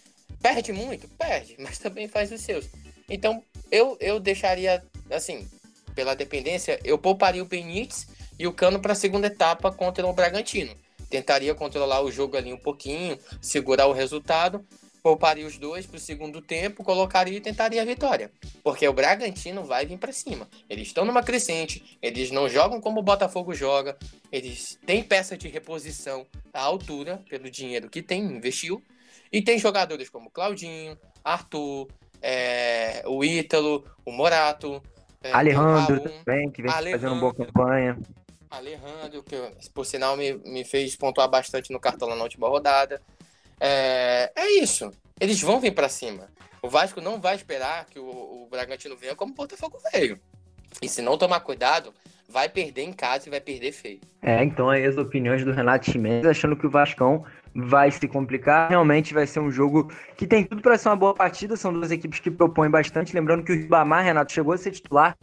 Perde 0.45 0.71
muito, 0.71 1.07
perde, 1.07 1.55
mas 1.57 1.79
também 1.79 2.07
faz 2.07 2.31
os 2.31 2.39
seus. 2.39 2.67
Então, 3.09 3.43
eu, 3.71 3.97
eu 3.99 4.19
deixaria 4.19 4.83
assim, 5.09 5.47
pela 5.95 6.15
dependência, 6.15 6.79
eu 6.83 6.99
pouparia 6.99 7.41
o 7.41 7.47
Benítez 7.47 8.07
e 8.37 8.45
o 8.45 8.53
Cano 8.53 8.79
para 8.79 8.91
a 8.91 8.95
segunda 8.95 9.25
etapa 9.25 9.71
contra 9.71 10.05
o 10.05 10.13
Bragantino. 10.13 10.75
Tentaria 11.09 11.55
controlar 11.55 12.01
o 12.01 12.11
jogo 12.11 12.37
ali 12.37 12.53
um 12.53 12.57
pouquinho, 12.57 13.17
segurar 13.41 13.87
o 13.87 13.91
resultado, 13.91 14.63
pouparia 15.01 15.47
os 15.47 15.57
dois 15.57 15.87
para 15.87 15.97
o 15.97 15.99
segundo 15.99 16.39
tempo, 16.41 16.83
colocaria 16.83 17.37
e 17.37 17.41
tentaria 17.41 17.81
a 17.81 17.85
vitória. 17.85 18.31
Porque 18.63 18.87
o 18.87 18.93
Bragantino 18.93 19.63
vai 19.63 19.87
vir 19.87 19.97
para 19.97 20.13
cima. 20.13 20.47
Eles 20.69 20.89
estão 20.89 21.05
numa 21.05 21.23
crescente, 21.23 21.97
eles 22.03 22.29
não 22.29 22.47
jogam 22.47 22.79
como 22.79 22.99
o 22.99 23.03
Botafogo 23.03 23.55
joga, 23.55 23.97
eles 24.31 24.77
têm 24.85 25.01
peça 25.01 25.35
de 25.35 25.47
reposição 25.47 26.23
à 26.53 26.61
altura, 26.61 27.19
pelo 27.27 27.49
dinheiro 27.49 27.89
que 27.89 28.03
tem, 28.03 28.21
investiu, 28.21 28.79
e 29.35 29.41
tem 29.41 29.59
jogadores 29.59 30.07
como 30.07 30.29
Claudinho, 30.29 30.97
Arthur, 31.21 31.89
é, 32.21 33.03
o 33.05 33.21
Ítalo, 33.21 33.83
o 34.05 34.11
Morato, 34.13 34.81
é, 35.21 35.33
Alejandro 35.33 35.99
também, 35.99 36.49
que 36.49 36.61
vem 36.61 36.71
Alejandro, 36.71 37.01
fazendo 37.01 37.11
uma 37.11 37.19
boa 37.19 37.35
campanha. 37.35 37.99
Alejandro, 38.49 39.21
que 39.23 39.35
por 39.73 39.85
sinal 39.85 40.15
me, 40.15 40.35
me 40.45 40.63
fez 40.63 40.95
pontuar 40.95 41.27
bastante 41.27 41.69
no 41.73 41.81
cartão 41.81 42.07
na 42.15 42.23
última 42.23 42.47
rodada. 42.47 43.01
É, 43.59 44.31
é 44.33 44.51
isso. 44.63 44.89
Eles 45.19 45.41
vão 45.41 45.59
vir 45.59 45.75
para 45.75 45.89
cima. 45.89 46.29
O 46.61 46.69
Vasco 46.69 47.01
não 47.01 47.19
vai 47.19 47.35
esperar 47.35 47.87
que 47.87 47.99
o, 47.99 48.05
o 48.05 48.47
Bragantino 48.49 48.95
venha 48.95 49.17
como 49.17 49.33
o 49.33 49.35
Botafogo 49.35 49.77
veio. 49.91 50.17
E 50.81 50.87
se 50.87 51.01
não 51.01 51.17
tomar 51.17 51.41
cuidado, 51.41 51.93
vai 52.29 52.47
perder 52.47 52.83
em 52.83 52.93
casa 52.93 53.27
e 53.27 53.31
vai 53.31 53.41
perder 53.41 53.73
feio. 53.73 53.99
É, 54.21 54.41
então 54.45 54.69
aí 54.69 54.85
as 54.85 54.95
opiniões 54.95 55.43
do 55.43 55.51
Renato 55.51 55.91
Chimenez 55.91 56.25
achando 56.25 56.55
que 56.55 56.65
o 56.65 56.69
Vascão 56.69 57.25
vai 57.55 57.89
se 57.89 58.07
complicar. 58.07 58.69
Realmente 58.69 59.13
vai 59.13 59.25
ser 59.25 59.39
um 59.39 59.49
jogo 59.49 59.89
que 60.17 60.27
tem 60.27 60.43
tudo 60.43 60.61
para 60.61 60.77
ser 60.77 60.89
uma 60.89 60.95
boa 60.95 61.13
partida. 61.13 61.55
São 61.55 61.71
duas 61.71 61.89
equipes 61.89 62.19
que 62.19 62.29
propõem 62.29 62.69
bastante. 62.69 63.15
Lembrando 63.15 63.43
que 63.43 63.53
o 63.53 63.55
Ribamar, 63.55 64.03
Renato, 64.03 64.33
chegou 64.33 64.53
a 64.53 64.57
ser 64.57 64.71
titular 64.71 65.15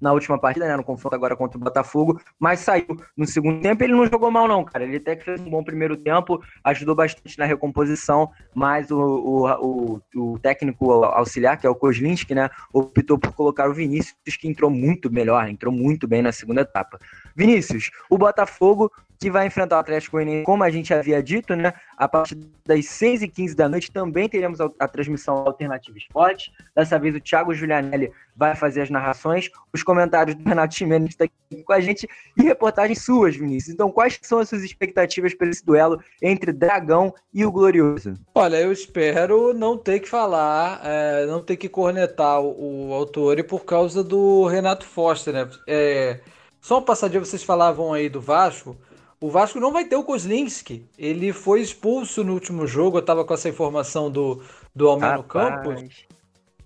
na 0.00 0.12
última 0.12 0.38
partida, 0.38 0.66
né, 0.66 0.76
no 0.76 0.84
confronto 0.84 1.14
agora 1.14 1.36
contra 1.36 1.56
o 1.56 1.60
Botafogo, 1.60 2.20
mas 2.38 2.60
saiu 2.60 2.86
no 3.16 3.26
segundo 3.26 3.60
tempo. 3.60 3.82
Ele 3.82 3.94
não 3.94 4.06
jogou 4.06 4.30
mal, 4.30 4.46
não, 4.46 4.64
cara. 4.64 4.84
Ele 4.84 4.96
até 4.96 5.16
fez 5.16 5.40
um 5.40 5.50
bom 5.50 5.64
primeiro 5.64 5.96
tempo, 5.96 6.40
ajudou 6.64 6.94
bastante 6.94 7.38
na 7.38 7.44
recomposição, 7.44 8.30
mas 8.54 8.90
o, 8.90 8.98
o, 8.98 10.00
o, 10.14 10.32
o 10.34 10.38
técnico 10.38 11.04
auxiliar, 11.04 11.58
que 11.58 11.66
é 11.66 11.70
o 11.70 11.74
Kozlinski, 11.74 12.34
né, 12.34 12.50
optou 12.72 13.18
por 13.18 13.32
colocar 13.32 13.68
o 13.68 13.74
Vinícius, 13.74 14.16
que 14.38 14.48
entrou 14.48 14.70
muito 14.70 15.10
melhor, 15.10 15.48
entrou 15.48 15.72
muito 15.72 16.06
bem 16.06 16.22
na 16.22 16.32
segunda 16.32 16.60
etapa. 16.60 16.98
Vinícius, 17.36 17.90
o 18.08 18.16
Botafogo 18.16 18.90
que 19.18 19.30
vai 19.30 19.46
enfrentar 19.46 19.76
o 19.76 19.80
Atlético 19.80 20.16
Goianiense, 20.16 20.44
como 20.44 20.62
a 20.62 20.70
gente 20.70 20.92
havia 20.92 21.22
dito, 21.22 21.54
né? 21.56 21.72
A 21.96 22.06
partir 22.06 22.34
das 22.66 22.80
6h15 22.80 23.54
da 23.54 23.68
noite 23.68 23.90
também 23.90 24.28
teremos 24.28 24.60
a, 24.60 24.70
a 24.78 24.86
transmissão 24.86 25.36
Alternativa 25.38 25.96
Esporte. 25.96 26.52
Dessa 26.74 26.98
vez 26.98 27.14
o 27.14 27.20
Thiago 27.20 27.54
Giulianelli 27.54 28.12
vai 28.36 28.54
fazer 28.54 28.82
as 28.82 28.90
narrações, 28.90 29.48
os 29.72 29.82
comentários 29.82 30.36
do 30.36 30.46
Renato 30.46 30.74
Chimenez 30.74 31.10
está 31.10 31.24
aqui 31.24 31.62
com 31.64 31.72
a 31.72 31.80
gente 31.80 32.06
e 32.36 32.42
reportagens 32.42 33.02
suas, 33.02 33.34
Vinícius. 33.34 33.72
Então, 33.72 33.90
quais 33.90 34.18
são 34.20 34.38
as 34.38 34.48
suas 34.48 34.62
expectativas 34.62 35.34
para 35.34 35.48
esse 35.48 35.64
duelo 35.64 35.98
entre 36.22 36.52
Dragão 36.52 37.14
e 37.32 37.44
o 37.46 37.50
Glorioso? 37.50 38.14
Olha, 38.34 38.56
eu 38.56 38.70
espero 38.70 39.54
não 39.54 39.78
ter 39.78 40.00
que 40.00 40.08
falar, 40.08 40.80
é, 40.84 41.24
não 41.24 41.42
ter 41.42 41.56
que 41.56 41.68
cornetar 41.68 42.40
o, 42.40 42.90
o 42.90 42.92
autor 42.92 43.42
por 43.44 43.64
causa 43.64 44.04
do 44.04 44.46
Renato 44.46 44.84
Foster, 44.84 45.32
né? 45.32 45.48
É, 45.66 46.20
só 46.66 46.80
um 46.80 46.82
passadinho, 46.82 47.24
vocês 47.24 47.44
falavam 47.44 47.92
aí 47.92 48.08
do 48.08 48.20
Vasco. 48.20 48.76
O 49.20 49.30
Vasco 49.30 49.60
não 49.60 49.70
vai 49.70 49.84
ter 49.84 49.94
o 49.94 50.02
Kozlinski. 50.02 50.84
Ele 50.98 51.32
foi 51.32 51.60
expulso 51.60 52.24
no 52.24 52.32
último 52.32 52.66
jogo. 52.66 52.98
Eu 52.98 53.02
tava 53.02 53.24
com 53.24 53.32
essa 53.32 53.48
informação 53.48 54.10
do, 54.10 54.42
do 54.74 54.88
Almeno 54.88 55.22
Campos. 55.22 56.04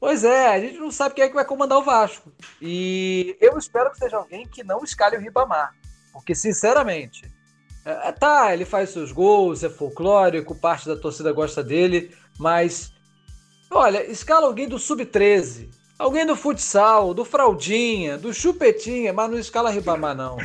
Pois 0.01 0.25
é, 0.25 0.47
a 0.47 0.59
gente 0.59 0.79
não 0.79 0.91
sabe 0.91 1.17
quem 1.17 1.25
é 1.25 1.29
que 1.29 1.35
vai 1.35 1.45
comandar 1.45 1.77
o 1.77 1.83
Vasco. 1.83 2.33
E 2.63 3.37
eu 3.43 3.59
espero 3.59 3.91
que 3.91 3.99
seja 3.99 4.17
alguém 4.17 4.49
que 4.49 4.65
não 4.65 4.83
escale 4.83 5.19
o 5.19 5.21
Ribamar. 5.21 5.75
Porque, 6.15 6.35
sinceramente, 6.35 7.31
é, 7.85 8.09
é 8.09 8.13
tá, 8.13 8.55
ele 8.55 8.65
faz 8.65 8.89
seus 8.89 9.13
gols, 9.13 9.63
é 9.63 9.69
folclórico, 9.69 10.55
parte 10.55 10.89
da 10.89 10.97
torcida 10.97 11.31
gosta 11.31 11.63
dele, 11.63 12.11
mas 12.39 12.91
olha, 13.71 14.03
escala 14.11 14.47
alguém 14.47 14.67
do 14.67 14.79
Sub-13 14.79 15.69
Alguém 16.01 16.25
do 16.25 16.35
futsal, 16.35 17.13
do 17.13 17.27
fraldinha, 17.27 18.17
do 18.17 18.33
chupetinha, 18.33 19.13
mas 19.13 19.31
não 19.31 19.39
escala 19.39 19.69
Ribamar, 19.69 20.17
não. 20.17 20.39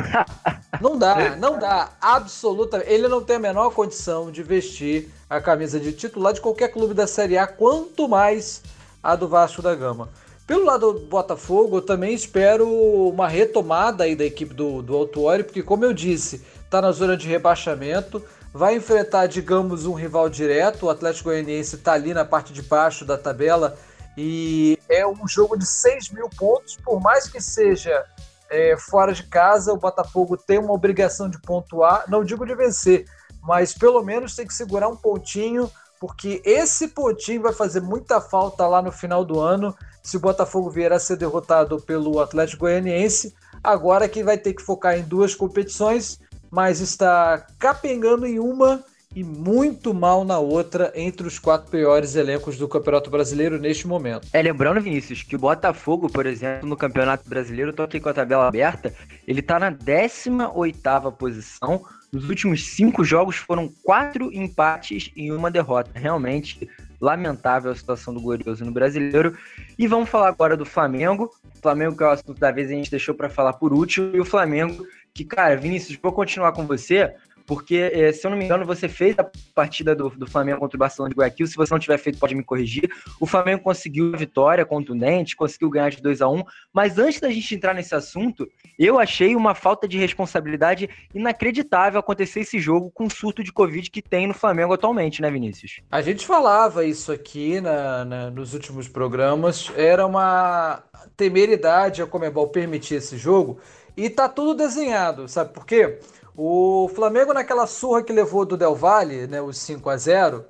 Não 0.82 0.98
dá, 0.98 1.38
não 1.38 1.58
dá. 1.58 1.92
Absolutamente. 2.02 2.92
Ele 2.92 3.08
não 3.08 3.24
tem 3.24 3.38
a 3.38 3.40
menor 3.40 3.70
condição 3.70 4.30
de 4.30 4.44
vestir 4.44 5.10
a 5.30 5.40
camisa 5.40 5.80
de 5.80 5.94
titular 5.94 6.34
de 6.34 6.42
qualquer 6.42 6.68
clube 6.74 6.94
da 6.94 7.08
Série 7.08 7.38
A, 7.38 7.48
quanto 7.48 8.10
mais 8.10 8.64
a 9.02 9.16
do 9.16 9.30
Vasco 9.30 9.62
da 9.62 9.74
Gama. 9.74 10.10
Pelo 10.46 10.66
lado 10.66 10.92
do 10.92 11.00
Botafogo, 11.00 11.78
eu 11.78 11.82
também 11.82 12.14
espero 12.14 12.70
uma 12.70 13.30
retomada 13.30 14.04
aí 14.04 14.14
da 14.14 14.26
equipe 14.26 14.54
do, 14.54 14.82
do 14.82 14.94
Autuori, 14.94 15.46
porque, 15.46 15.64
como 15.64 15.86
eu 15.86 15.94
disse, 15.94 16.46
está 16.66 16.82
na 16.82 16.92
zona 16.92 17.16
de 17.16 17.30
rebaixamento, 17.30 18.22
vai 18.54 18.76
enfrentar, 18.76 19.28
digamos, 19.28 19.86
um 19.86 19.94
rival 19.94 20.28
direto. 20.28 20.88
O 20.88 20.90
Atlético 20.90 21.30
Goianiense 21.30 21.78
está 21.78 21.94
ali 21.94 22.14
na 22.14 22.26
parte 22.26 22.52
de 22.52 22.62
baixo 22.62 23.06
da 23.06 23.18
tabela 23.18 23.78
e 24.18 24.80
é 24.90 25.06
um 25.06 25.28
jogo 25.28 25.58
de 25.58 25.66
6 25.66 26.10
mil 26.12 26.30
pontos, 26.30 26.78
por 26.78 27.02
mais 27.02 27.28
que 27.28 27.42
seja 27.42 28.06
é, 28.50 28.78
fora 28.78 29.14
de 29.14 29.24
casa, 29.24 29.74
o 29.74 29.78
Botafogo 29.78 30.38
tem 30.38 30.60
uma 30.60 30.74
obrigação 30.74 31.30
de 31.30 31.40
pontuar, 31.40 32.06
não 32.08 32.24
digo 32.24 32.46
de 32.46 32.56
vencer, 32.56 33.06
mas 33.42 33.74
pelo 33.74 34.04
menos 34.04 34.36
tem 34.36 34.48
que 34.48 34.54
segurar 34.54 34.88
um 34.88 34.96
pontinho, 34.96 35.70
porque 36.00 36.42
esse 36.46 36.90
pontinho 36.90 37.42
vai 37.42 37.54
fazer 37.54 37.82
muita 37.82 38.22
falta 38.22 38.68
lá 38.68 38.82
no 38.82 38.92
final 38.92 39.26
do 39.26 39.40
ano, 39.40 39.76
se 40.04 40.18
o 40.18 40.20
Botafogo 40.20 40.70
vier 40.70 40.94
a 40.94 41.00
ser 41.00 41.18
derrotado 41.18 41.82
pelo 41.82 42.20
Atlético 42.20 42.62
Goianiense. 42.62 43.34
Agora 43.64 44.08
que 44.08 44.24
vai 44.24 44.38
ter 44.38 44.54
que 44.54 44.62
focar 44.62 44.98
em 44.98 45.02
duas 45.02 45.34
competições, 45.34 46.20
mas 46.52 46.80
está 46.80 47.48
capengando 47.58 48.28
em 48.28 48.40
uma 48.40 48.84
e 49.16 49.24
muito 49.24 49.94
mal 49.94 50.26
na 50.26 50.38
outra 50.38 50.92
entre 50.94 51.26
os 51.26 51.40
quatro 51.40 51.72
piores 51.72 52.16
elencos 52.16 52.58
do 52.58 52.68
Campeonato 52.68 53.10
Brasileiro 53.10 53.58
neste 53.58 53.88
momento. 53.88 54.28
É, 54.34 54.42
lembrando, 54.42 54.82
Vinícius, 54.82 55.24
que 55.24 55.38
o 55.38 55.40
Botafogo, 55.40 56.10
por 56.10 56.26
exemplo, 56.26 56.68
no 56.68 56.76
Campeonato 56.76 57.28
Brasileiro, 57.28 57.72
eu 57.72 57.76
tô 57.76 57.84
aqui 57.84 58.00
com 58.00 58.10
a 58.10 58.14
tabela 58.14 58.46
aberta, 58.46 58.94
ele 59.26 59.42
tá 59.42 59.58
na 59.58 59.72
18ª 59.72 61.14
posição. 61.14 61.86
Nos 62.12 62.28
últimos 62.30 62.68
cinco 62.68 63.04
jogos 63.04 63.38
foram 63.38 63.70
quatro 63.84 64.32
empates 64.34 65.12
e 65.16 65.32
uma 65.32 65.50
derrota. 65.50 65.92
Realmente 65.94 66.70
lamentável 67.00 67.72
a 67.72 67.76
situação 67.76 68.14
do 68.14 68.22
Glorioso 68.22 68.66
no 68.66 68.72
Brasileiro. 68.72 69.38
E 69.78 69.88
vamos 69.88 70.10
falar 70.10 70.30
agora 70.30 70.58
do 70.58 70.66
Flamengo. 70.66 71.32
O 71.56 71.62
Flamengo, 71.62 71.96
que 71.96 72.04
é 72.04 72.08
o 72.08 72.12
assunto 72.12 72.40
da 72.40 72.52
vez, 72.52 72.70
a 72.70 72.74
gente 72.74 72.92
deixou 72.92 73.16
para 73.16 73.30
falar 73.30 73.54
por 73.54 73.74
último. 73.74 74.16
E 74.16 74.20
o 74.20 74.26
Flamengo, 74.26 74.86
que, 75.14 75.24
cara, 75.24 75.56
Vinícius, 75.56 75.98
vou 76.02 76.12
continuar 76.12 76.52
com 76.52 76.66
você 76.66 77.14
porque, 77.46 77.92
eh, 77.94 78.12
se 78.12 78.26
eu 78.26 78.32
não 78.32 78.38
me 78.38 78.46
engano, 78.46 78.66
você 78.66 78.88
fez 78.88 79.16
a 79.18 79.30
partida 79.54 79.96
do, 79.96 80.10
do 80.10 80.28
Flamengo 80.28 80.60
contra 80.60 80.76
o 80.76 80.80
Barcelona 80.80 81.14
de 81.14 81.20
Guayaquil. 81.20 81.48
Se 81.48 81.56
você 81.56 81.74
não 81.74 81.80
tiver 81.80 81.98
feito, 81.98 82.20
pode 82.20 82.36
me 82.36 82.44
corrigir. 82.44 82.90
O 83.20 83.26
Flamengo 83.26 83.62
conseguiu 83.62 84.14
a 84.14 84.18
vitória 84.18 84.66
contundente, 84.66 85.36
conseguiu 85.36 85.70
ganhar 85.70 85.90
de 85.90 86.02
2 86.02 86.22
a 86.22 86.28
1 86.28 86.44
Mas 86.74 86.98
antes 86.98 87.20
da 87.20 87.30
gente 87.30 87.56
entrar 87.56 87.74
nesse 87.74 87.94
assunto, 87.94 88.48
eu 88.78 89.00
achei 89.00 89.36
uma 89.36 89.54
falta 89.54 89.88
de 89.88 89.98
responsabilidade 89.98 90.90
inacreditável 91.14 92.00
acontecer 92.00 92.42
esse 92.42 92.60
jogo 92.60 92.92
com 92.92 93.06
o 93.06 93.12
surto 93.12 93.44
de 93.44 93.52
Covid 93.52 93.90
que 93.90 94.02
tem 94.02 94.28
no 94.28 94.34
Flamengo 94.34 94.74
atualmente, 94.74 95.22
né, 95.22 95.30
Vinícius? 95.30 95.82
A 95.92 96.02
gente 96.02 96.26
falava 96.26 96.86
isso 96.86 97.12
aqui 97.12 97.62
na, 97.62 98.06
na 98.06 98.32
nos 98.32 98.54
últimos 98.54 98.88
programas. 98.88 99.72
Era 99.76 100.06
uma 100.06 100.84
temeridade 101.16 102.02
a 102.02 102.08
Comebol 102.08 102.48
permitir 102.48 102.96
esse 102.96 103.18
jogo. 103.18 103.60
E 103.98 104.10
tá 104.10 104.28
tudo 104.28 104.54
desenhado, 104.54 105.28
sabe 105.28 105.54
por 105.54 105.66
quê? 105.66 106.00
O 106.38 106.90
Flamengo, 106.94 107.34
naquela 107.34 107.66
surra 107.66 108.04
que 108.04 108.12
levou 108.12 108.46
do 108.46 108.58
Del 108.58 108.76
Valle, 108.76 109.26
né, 109.28 109.42
os 109.42 109.58
5 109.58 109.90
a 109.90 109.96
0 109.96 110.46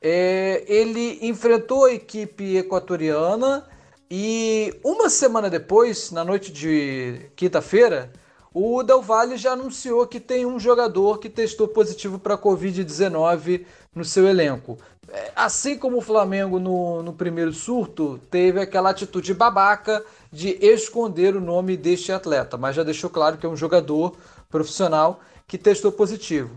é, 0.00 0.64
ele 0.66 1.18
enfrentou 1.22 1.84
a 1.84 1.92
equipe 1.92 2.56
equatoriana 2.56 3.66
e 4.10 4.78
uma 4.84 5.10
semana 5.10 5.50
depois, 5.50 6.10
na 6.10 6.24
noite 6.24 6.52
de 6.52 7.28
quinta-feira, 7.34 8.12
o 8.54 8.82
Del 8.82 9.02
Valle 9.02 9.36
já 9.36 9.52
anunciou 9.52 10.06
que 10.06 10.20
tem 10.20 10.46
um 10.46 10.58
jogador 10.58 11.18
que 11.18 11.28
testou 11.28 11.68
positivo 11.68 12.18
para 12.18 12.34
a 12.34 12.38
Covid-19 12.38 13.66
no 13.94 14.04
seu 14.04 14.26
elenco. 14.26 14.78
É, 15.08 15.32
assim 15.36 15.76
como 15.76 15.98
o 15.98 16.00
Flamengo 16.00 16.58
no, 16.58 17.02
no 17.02 17.12
primeiro 17.12 17.52
surto, 17.52 18.18
teve 18.30 18.60
aquela 18.60 18.90
atitude 18.90 19.34
babaca 19.34 20.04
de 20.32 20.56
esconder 20.60 21.36
o 21.36 21.40
nome 21.40 21.76
deste 21.76 22.12
atleta, 22.12 22.56
mas 22.56 22.74
já 22.74 22.82
deixou 22.82 23.10
claro 23.10 23.36
que 23.36 23.46
é 23.46 23.48
um 23.48 23.56
jogador 23.56 24.16
profissional 24.56 25.20
que 25.46 25.58
testou 25.58 25.92
positivo. 25.92 26.50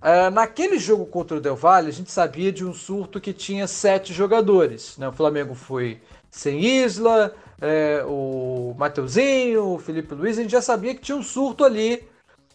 Uh, 0.00 0.30
naquele 0.30 0.78
jogo 0.78 1.04
contra 1.04 1.36
o 1.36 1.40
Del 1.40 1.56
Valle, 1.56 1.88
a 1.88 1.92
gente 1.92 2.10
sabia 2.10 2.50
de 2.50 2.64
um 2.64 2.72
surto 2.72 3.20
que 3.20 3.34
tinha 3.34 3.66
sete 3.66 4.14
jogadores. 4.14 4.96
Né? 4.96 5.06
O 5.06 5.12
Flamengo 5.12 5.54
foi 5.54 6.00
sem 6.30 6.60
Isla, 6.60 7.34
é, 7.60 8.02
o 8.06 8.74
Mateuzinho, 8.78 9.74
o 9.74 9.78
Felipe 9.78 10.14
Luiz, 10.14 10.38
a 10.38 10.42
gente 10.42 10.50
já 10.50 10.62
sabia 10.62 10.94
que 10.94 11.02
tinha 11.02 11.16
um 11.16 11.22
surto 11.22 11.64
ali, 11.64 12.02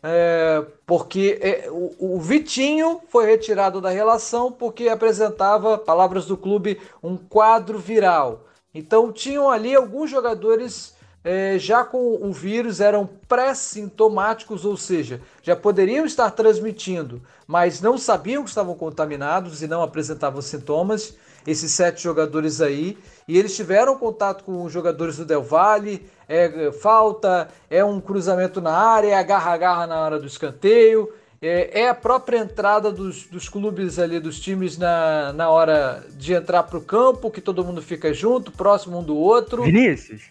é, 0.03 0.65
porque 0.85 1.39
é, 1.41 1.69
o, 1.69 2.15
o, 2.15 2.19
Vitinho 2.19 2.99
foi 3.09 3.25
retirado 3.25 3.79
da 3.79 3.89
relação 3.89 4.51
porque 4.51 4.89
apresentava, 4.89 5.77
palavras 5.77 6.25
do 6.25 6.35
clube, 6.35 6.79
um 7.01 7.15
quadro 7.15 7.77
viral. 7.77 8.47
Então 8.73 9.11
tinham 9.11 9.49
ali 9.49 9.73
alguns 9.75 10.09
jogadores 10.09 10.93
é, 11.23 11.59
já 11.59 11.83
com 11.83 12.17
o 12.21 12.31
vírus 12.31 12.79
eram 12.79 13.09
pré-sintomáticos, 13.27 14.63
ou 14.63 14.77
seja, 14.77 15.21
já 15.43 15.55
poderiam 15.55 16.05
estar 16.05 16.31
transmitindo, 16.31 17.21
mas 17.45 17.81
não 17.81 17.97
sabiam 17.97 18.43
que 18.43 18.49
estavam 18.49 18.75
contaminados 18.75 19.61
e 19.61 19.67
não 19.67 19.81
apresentavam 19.81 20.41
sintomas. 20.41 21.15
Esses 21.47 21.71
sete 21.71 22.03
jogadores 22.03 22.59
aí, 22.61 22.97
e 23.27 23.37
eles 23.37 23.55
tiveram 23.55 23.97
contato 23.97 24.43
com 24.43 24.61
os 24.63 24.73
jogadores 24.73 25.17
do 25.17 25.25
Del 25.25 25.41
Valle. 25.41 26.05
É 26.27 26.69
falta, 26.71 27.47
é 27.69 27.83
um 27.83 27.99
cruzamento 27.99 28.61
na 28.61 28.73
área, 28.73 29.07
é 29.07 29.15
agarra-agarra 29.15 29.87
na 29.87 29.99
hora 30.01 30.19
do 30.19 30.27
escanteio. 30.27 31.11
É, 31.41 31.81
é, 31.81 31.89
a 31.89 31.95
própria 31.95 32.39
entrada 32.39 32.91
dos, 32.91 33.25
dos 33.25 33.47
clubes 33.47 33.97
ali, 33.97 34.19
dos 34.19 34.39
times 34.39 34.77
na, 34.77 35.31
na 35.31 35.49
hora 35.49 36.03
de 36.11 36.33
entrar 36.33 36.63
para 36.63 36.77
o 36.77 36.81
campo, 36.81 37.31
que 37.31 37.39
todo 37.39 37.63
mundo 37.63 37.81
fica 37.81 38.13
junto, 38.13 38.51
próximo 38.51 38.99
um 38.99 39.03
do 39.03 39.15
outro. 39.15 39.63
Vinícius, 39.63 40.23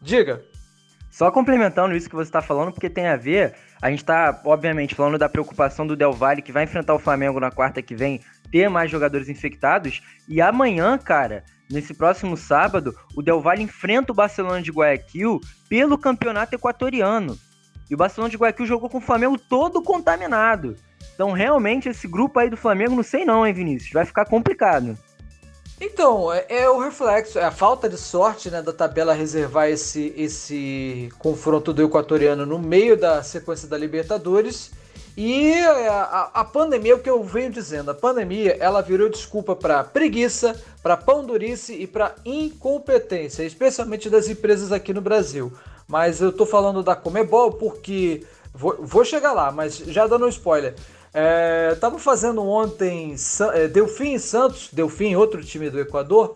Diga. 0.00 0.42
Só 1.10 1.30
complementando 1.30 1.94
isso 1.94 2.08
que 2.08 2.14
você 2.14 2.28
está 2.28 2.40
falando, 2.40 2.72
porque 2.72 2.88
tem 2.88 3.08
a 3.08 3.16
ver. 3.16 3.54
A 3.82 3.90
gente 3.90 4.00
está, 4.00 4.40
obviamente, 4.44 4.94
falando 4.94 5.18
da 5.18 5.28
preocupação 5.28 5.86
do 5.86 5.96
Del 5.96 6.12
Valle, 6.12 6.42
que 6.42 6.52
vai 6.52 6.64
enfrentar 6.64 6.94
o 6.94 6.98
Flamengo 6.98 7.40
na 7.40 7.50
quarta 7.50 7.82
que 7.82 7.96
vem, 7.96 8.20
ter 8.50 8.68
mais 8.68 8.90
jogadores 8.90 9.28
infectados. 9.28 10.00
E 10.28 10.40
amanhã, 10.40 10.96
cara, 10.96 11.44
nesse 11.68 11.94
próximo 11.94 12.36
sábado, 12.36 12.94
o 13.16 13.22
Del 13.22 13.40
Valle 13.40 13.64
enfrenta 13.64 14.12
o 14.12 14.14
Barcelona 14.14 14.62
de 14.62 14.70
Guayaquil 14.70 15.40
pelo 15.68 15.98
campeonato 15.98 16.54
equatoriano. 16.54 17.36
E 17.90 17.94
o 17.94 17.98
Barcelona 17.98 18.30
de 18.30 18.36
Guayaquil 18.36 18.66
jogou 18.66 18.88
com 18.88 18.98
o 18.98 19.02
Flamengo 19.02 19.36
todo 19.36 19.82
contaminado. 19.82 20.76
Então, 21.14 21.32
realmente, 21.32 21.88
esse 21.88 22.06
grupo 22.06 22.38
aí 22.38 22.48
do 22.48 22.56
Flamengo, 22.56 22.94
não 22.94 23.02
sei 23.02 23.24
não, 23.24 23.44
hein, 23.44 23.52
Vinícius? 23.52 23.92
Vai 23.92 24.06
ficar 24.06 24.24
complicado. 24.26 24.96
Então, 25.80 26.30
é, 26.30 26.44
é, 26.50 26.68
o 26.68 26.78
reflexo, 26.78 27.38
é 27.38 27.44
a 27.44 27.50
falta 27.50 27.88
de 27.88 27.96
sorte 27.96 28.50
né, 28.50 28.60
da 28.60 28.72
tabela 28.72 29.14
reservar 29.14 29.70
esse, 29.70 30.12
esse 30.14 31.08
confronto 31.18 31.72
do 31.72 31.82
equatoriano 31.82 32.44
no 32.44 32.58
meio 32.58 32.98
da 32.98 33.22
sequência 33.22 33.66
da 33.66 33.78
Libertadores. 33.78 34.70
E 35.16 35.54
a, 35.54 36.02
a, 36.02 36.40
a 36.40 36.44
pandemia, 36.44 36.92
é 36.92 36.94
o 36.94 36.98
que 36.98 37.08
eu 37.08 37.24
venho 37.24 37.50
dizendo, 37.50 37.90
a 37.90 37.94
pandemia 37.94 38.56
ela 38.60 38.82
virou 38.82 39.08
desculpa 39.08 39.56
para 39.56 39.82
preguiça, 39.82 40.54
para 40.82 40.98
pão 40.98 41.24
durice 41.24 41.72
e 41.74 41.86
para 41.86 42.14
incompetência, 42.26 43.42
especialmente 43.42 44.10
das 44.10 44.28
empresas 44.28 44.72
aqui 44.72 44.92
no 44.92 45.00
Brasil. 45.00 45.50
Mas 45.88 46.20
eu 46.20 46.28
estou 46.28 46.46
falando 46.46 46.82
da 46.82 46.94
Comebol 46.94 47.52
porque 47.52 48.22
vou, 48.52 48.76
vou 48.80 49.04
chegar 49.04 49.32
lá, 49.32 49.50
mas 49.50 49.78
já 49.78 50.06
dando 50.06 50.26
um 50.26 50.28
spoiler. 50.28 50.74
É, 51.12 51.76
fazendo 51.98 52.42
ontem 52.42 53.16
é, 53.54 53.66
Delfim 53.66 54.14
e 54.14 54.20
Santos, 54.20 54.68
Delfim, 54.72 55.16
outro 55.16 55.42
time 55.44 55.68
do 55.68 55.80
Equador, 55.80 56.34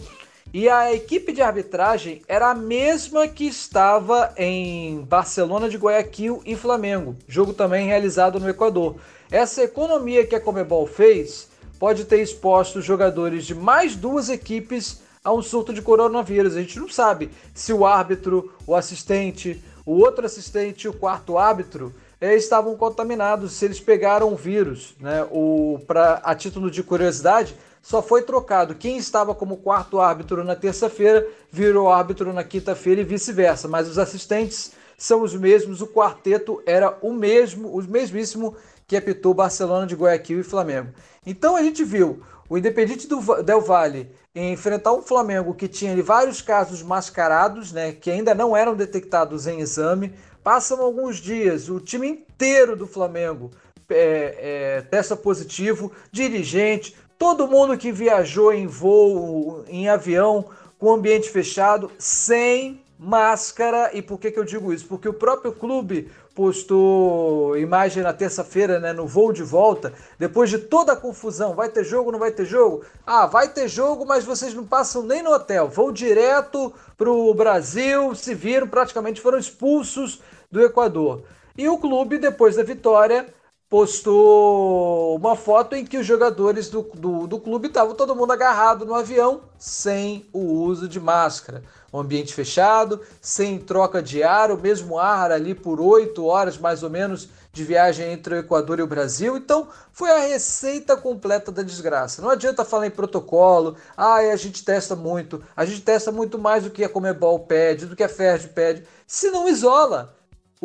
e 0.53 0.69
a 0.69 0.93
equipe 0.93 1.33
de 1.33 1.43
arbitragem 1.43 2.23
era 2.29 2.51
a 2.51 2.55
mesma 2.55 3.27
que 3.27 3.47
estava 3.47 4.33
em 4.37 5.01
Barcelona 5.03 5.69
de 5.69 5.77
Guayaquil 5.77 6.43
e 6.45 6.55
Flamengo, 6.55 7.17
jogo 7.27 7.53
também 7.53 7.87
realizado 7.87 8.39
no 8.39 8.49
Equador. 8.49 8.97
Essa 9.31 9.63
economia 9.65 10.27
que 10.27 10.35
a 10.35 10.41
Comebol 10.41 10.87
fez 10.87 11.49
pode 11.79 12.05
ter 12.05 12.21
exposto 12.21 12.79
os 12.79 12.85
jogadores 12.85 13.47
de 13.47 13.55
mais 13.55 13.97
duas 13.97 14.29
equipes 14.29 15.03
a 15.25 15.33
um 15.33 15.43
surto 15.43 15.73
de 15.73 15.83
coronavírus. 15.83 16.55
A 16.55 16.61
gente 16.61 16.79
não 16.79 16.89
sabe 16.89 17.31
se 17.53 17.73
o 17.73 17.85
árbitro, 17.85 18.53
o 18.67 18.75
assistente, 18.75 19.61
o 19.85 19.93
outro 19.99 20.25
assistente 20.25 20.87
o 20.87 20.93
quarto 20.93 21.37
árbitro 21.39 21.93
estavam 22.21 22.77
contaminados, 22.77 23.53
se 23.53 23.65
eles 23.65 23.81
pegaram 23.81 24.33
o 24.33 24.37
vírus. 24.37 24.95
Né? 25.01 25.27
O, 25.31 25.81
pra, 25.87 26.21
a 26.25 26.35
título 26.35 26.71
de 26.71 26.83
curiosidade, 26.83 27.55
só 27.83 28.03
foi 28.03 28.23
trocado. 28.23 28.75
Quem 28.75 28.97
estava 28.97 29.35
como 29.35 29.59
quarto 29.59 30.01
árbitro 30.01 30.43
na 30.43 30.57
terça-feira 30.57 31.27
virou 31.51 31.93
árbitro 31.93 32.33
na 32.33 32.43
quinta-feira 32.43 33.03
e 33.03 33.05
vice-versa, 33.05 33.69
mas 33.69 33.89
os 33.89 33.99
assistentes 33.99 34.73
são 34.97 35.23
os 35.23 35.35
mesmos, 35.35 35.83
o 35.83 35.87
quarteto 35.87 36.63
era 36.65 36.97
o 37.03 37.13
mesmo, 37.13 37.69
o 37.69 37.83
mesmíssimo 37.83 38.57
que 38.87 38.97
apitou 38.97 39.35
Barcelona 39.35 39.87
de 39.87 39.95
Guayaquil 39.95 40.41
e 40.41 40.45
Flamengo. 40.45 40.89
Então 41.27 41.57
a 41.57 41.63
gente 41.63 41.85
viu 41.85 42.23
o 42.49 42.57
Independente 42.57 43.07
do 43.07 43.43
Del 43.43 43.61
Valle 43.61 44.11
enfrentar 44.35 44.93
um 44.93 45.03
Flamengo 45.03 45.55
que 45.55 45.69
tinha 45.69 46.01
vários 46.03 46.43
casos 46.43 46.83
mascarados, 46.83 47.73
né, 47.73 47.93
que 47.93 48.11
ainda 48.11 48.35
não 48.35 48.57
eram 48.57 48.75
detectados 48.75 49.47
em 49.47 49.61
exame, 49.61 50.13
Passam 50.45 50.83
alguns 50.83 51.17
dias, 51.17 51.71
o 51.71 51.81
time 51.81 52.07
inteiro 52.07 52.77
do 52.77 52.87
Flamengo 52.87 53.51
é, 53.89 54.37
é, 54.39 54.83
testa 54.83 55.17
positivo, 55.17 55.91
dirigente, 56.13 56.95
todo 57.19 57.49
mundo 57.49 57.79
que 57.79 57.91
viajou 57.91 58.53
em 58.53 58.67
voo, 58.67 59.65
em 59.67 59.89
avião, 59.89 60.45
com 60.79 60.93
ambiente 60.93 61.31
fechado, 61.31 61.91
sem 61.99 62.83
máscara. 62.99 63.91
E 63.95 64.03
por 64.03 64.19
que, 64.21 64.31
que 64.31 64.39
eu 64.39 64.45
digo 64.45 64.71
isso? 64.71 64.87
Porque 64.87 65.09
o 65.09 65.15
próprio 65.15 65.51
clube 65.51 66.11
postou 66.35 67.57
imagem 67.57 68.03
na 68.03 68.13
terça-feira, 68.13 68.81
né, 68.81 68.93
no 68.93 69.07
voo 69.07 69.33
de 69.33 69.43
volta, 69.43 69.93
depois 70.19 70.51
de 70.51 70.59
toda 70.59 70.93
a 70.93 70.97
confusão, 70.97 71.55
vai 71.55 71.69
ter 71.69 71.85
jogo, 71.85 72.11
não 72.11 72.19
vai 72.19 72.33
ter 72.33 72.45
jogo? 72.45 72.85
Ah, 73.07 73.25
vai 73.25 73.49
ter 73.49 73.69
jogo, 73.69 74.05
mas 74.05 74.25
vocês 74.25 74.53
não 74.53 74.67
passam 74.67 75.03
nem 75.05 75.23
no 75.23 75.31
hotel, 75.31 75.69
vão 75.69 75.93
direto 75.93 76.73
para 76.99 77.09
o 77.09 77.33
Brasil, 77.33 78.15
se 78.17 78.35
viram, 78.35 78.67
praticamente 78.67 79.21
foram 79.21 79.39
expulsos 79.39 80.21
do 80.51 80.63
Equador. 80.63 81.23
E 81.57 81.69
o 81.69 81.79
clube, 81.79 82.19
depois 82.19 82.57
da 82.57 82.63
vitória, 82.63 83.27
postou 83.75 85.17
uma 85.17 85.35
foto 85.35 85.75
em 85.75 85.85
que 85.85 85.99
os 85.99 86.07
jogadores 86.07 86.69
do, 86.69 86.83
do, 86.95 87.27
do 87.27 87.41
clube 87.41 87.67
estavam 87.67 87.95
todo 87.95 88.15
mundo 88.15 88.33
agarrado 88.33 88.85
no 88.85 88.95
avião 88.95 89.41
sem 89.59 90.27
o 90.33 90.39
uso 90.39 90.87
de 90.87 91.01
máscara. 91.01 91.63
Um 91.93 91.99
ambiente 91.99 92.35
fechado, 92.35 93.01
sem 93.21 93.59
troca 93.59 94.03
de 94.03 94.23
ar, 94.23 94.51
o 94.51 94.57
mesmo 94.57 94.99
ar 94.99 95.33
ali 95.33 95.55
por 95.55 95.81
oito 95.81 96.25
horas 96.25 96.57
mais 96.57 96.83
ou 96.83 96.91
menos 96.91 97.29
de 97.53 97.65
viagem 97.65 98.13
entre 98.13 98.35
o 98.35 98.39
Equador 98.39 98.79
e 98.79 98.83
o 98.83 98.87
Brasil. 98.87 99.37
Então, 99.37 99.69
foi 99.93 100.11
a 100.11 100.19
receita 100.19 100.97
completa 100.97 101.51
da 101.51 101.63
desgraça. 101.63 102.21
Não 102.21 102.31
adianta 102.31 102.65
falar 102.65 102.87
em 102.87 102.91
protocolo, 102.91 103.77
ah, 103.97 104.17
a 104.17 104.37
gente 104.37 104.65
testa 104.65 104.95
muito, 104.95 105.43
a 105.57 105.65
gente 105.65 105.81
testa 105.81 106.13
muito 106.13 106.39
mais 106.39 106.65
do 106.65 106.71
que 106.71 106.85
a 106.85 106.89
Comebol 106.89 107.41
pede, 107.41 107.87
do 107.87 107.97
que 107.97 108.03
a 108.03 108.09
FERJ 108.09 108.49
pede, 108.49 108.85
se 109.07 109.31
não 109.31 109.49
isola. 109.49 110.15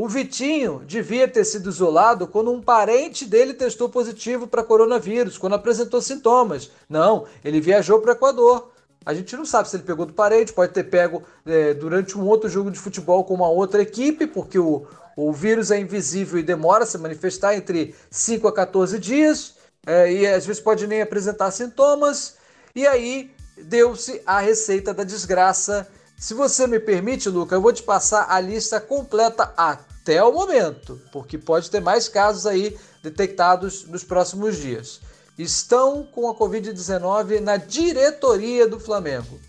O 0.02 0.08
Vitinho 0.08 0.82
devia 0.88 1.28
ter 1.28 1.44
sido 1.44 1.68
isolado 1.68 2.26
quando 2.26 2.54
um 2.54 2.62
parente 2.62 3.26
dele 3.26 3.54
testou 3.54 3.90
positivo 3.90 4.48
para 4.48 4.64
coronavírus, 4.64 5.38
quando 5.38 5.56
apresentou 5.56 6.02
sintomas. 6.02 6.72
Não, 6.88 7.26
ele 7.44 7.60
viajou 7.60 8.00
para 8.00 8.12
o 8.12 8.14
Equador. 8.14 8.72
A 9.06 9.14
gente 9.14 9.36
não 9.36 9.44
sabe 9.44 9.68
se 9.68 9.76
ele 9.76 9.84
pegou 9.84 10.06
do 10.06 10.14
parente, 10.14 10.54
pode 10.54 10.72
ter 10.72 10.86
pego 10.86 11.22
é, 11.46 11.74
durante 11.74 12.18
um 12.18 12.26
outro 12.26 12.48
jogo 12.48 12.72
de 12.72 12.80
futebol 12.80 13.26
com 13.26 13.34
uma 13.34 13.50
outra 13.50 13.82
equipe, 13.82 14.26
porque 14.26 14.58
o, 14.58 14.88
o 15.18 15.34
vírus 15.34 15.70
é 15.70 15.78
invisível 15.78 16.40
e 16.40 16.44
demora 16.44 16.86
a 16.86 16.88
se 16.88 16.98
manifestar 16.98 17.58
entre 17.58 17.94
5 18.10 18.48
a 18.48 18.54
14 18.54 18.98
dias, 19.00 19.56
é, 19.86 20.14
e 20.14 20.26
às 20.26 20.46
vezes 20.46 20.62
pode 20.62 20.88
nem 20.88 21.02
apresentar 21.02 21.52
sintomas, 21.52 22.38
e 22.74 22.88
aí 22.88 23.32
deu-se 23.58 24.22
a 24.26 24.40
receita 24.40 24.94
da 24.94 25.04
desgraça. 25.04 25.86
Se 26.18 26.34
você 26.34 26.68
me 26.68 26.80
permite, 26.80 27.28
Luca, 27.28 27.54
eu 27.54 27.62
vou 27.62 27.74
te 27.74 27.84
passar 27.84 28.28
a 28.30 28.40
lista 28.40 28.80
completa 28.80 29.54
até 30.02 30.24
o 30.24 30.32
momento, 30.32 31.00
porque 31.12 31.38
pode 31.38 31.70
ter 31.70 31.80
mais 31.80 32.08
casos 32.08 32.46
aí 32.46 32.78
detectados 33.04 33.86
nos 33.86 34.04
próximos 34.04 34.58
dias. 34.58 35.02
Estão 35.38 36.04
com 36.04 36.30
a 36.30 36.36
Covid-19 36.36 37.40
na 37.40 37.58
diretoria 37.58 38.68
do 38.68 38.80
Flamengo. 38.80 39.40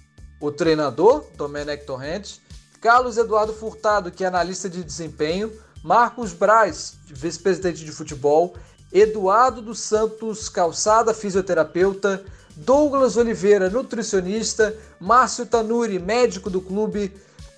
O 0.40 0.50
treinador, 0.52 1.24
Domenech 1.36 1.84
Torrentes, 1.84 2.40
Carlos 2.80 3.16
Eduardo 3.18 3.52
Furtado, 3.52 4.10
que 4.10 4.24
é 4.24 4.26
analista 4.26 4.68
de 4.68 4.82
desempenho, 4.82 5.52
Marcos 5.82 6.32
Braz, 6.32 6.94
vice-presidente 7.06 7.84
de 7.84 7.92
futebol, 7.92 8.54
Eduardo 8.92 9.62
dos 9.62 9.80
Santos 9.80 10.48
Calçada, 10.48 11.14
fisioterapeuta, 11.14 12.24
Douglas 12.56 13.16
Oliveira, 13.16 13.70
nutricionista, 13.70 14.76
Márcio 14.98 15.46
Tanuri, 15.46 15.98
médico 15.98 16.50
do 16.50 16.60
clube. 16.60 17.12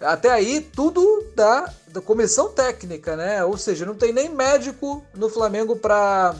Até 0.04 0.30
aí, 0.30 0.60
tudo 0.60 1.24
da, 1.34 1.72
da 1.88 2.00
comissão 2.00 2.48
técnica, 2.50 3.16
né? 3.16 3.44
Ou 3.44 3.56
seja, 3.56 3.86
não 3.86 3.94
tem 3.94 4.12
nem 4.12 4.28
médico 4.28 5.04
no 5.14 5.28
Flamengo 5.28 5.76
para 5.76 6.34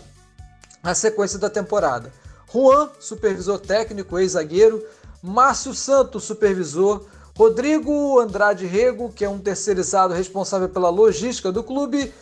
a 0.83 0.95
sequência 0.95 1.39
da 1.39 1.49
temporada. 1.49 2.13
Juan, 2.53 2.91
supervisor 3.01 3.59
técnico, 3.59 4.19
ex-zagueiro. 4.19 4.85
Márcio 5.23 5.73
Santos, 5.73 6.25
supervisor. 6.25 7.05
Rodrigo 7.37 8.21
Andrade 8.21 8.67
Rego, 8.67 9.11
que 9.11 9.25
é 9.25 9.29
um 9.29 9.39
terceirizado 9.39 10.13
responsável 10.13 10.69
pela 10.69 10.91
logística 10.91 11.51
do 11.51 11.63
clube. 11.63 12.13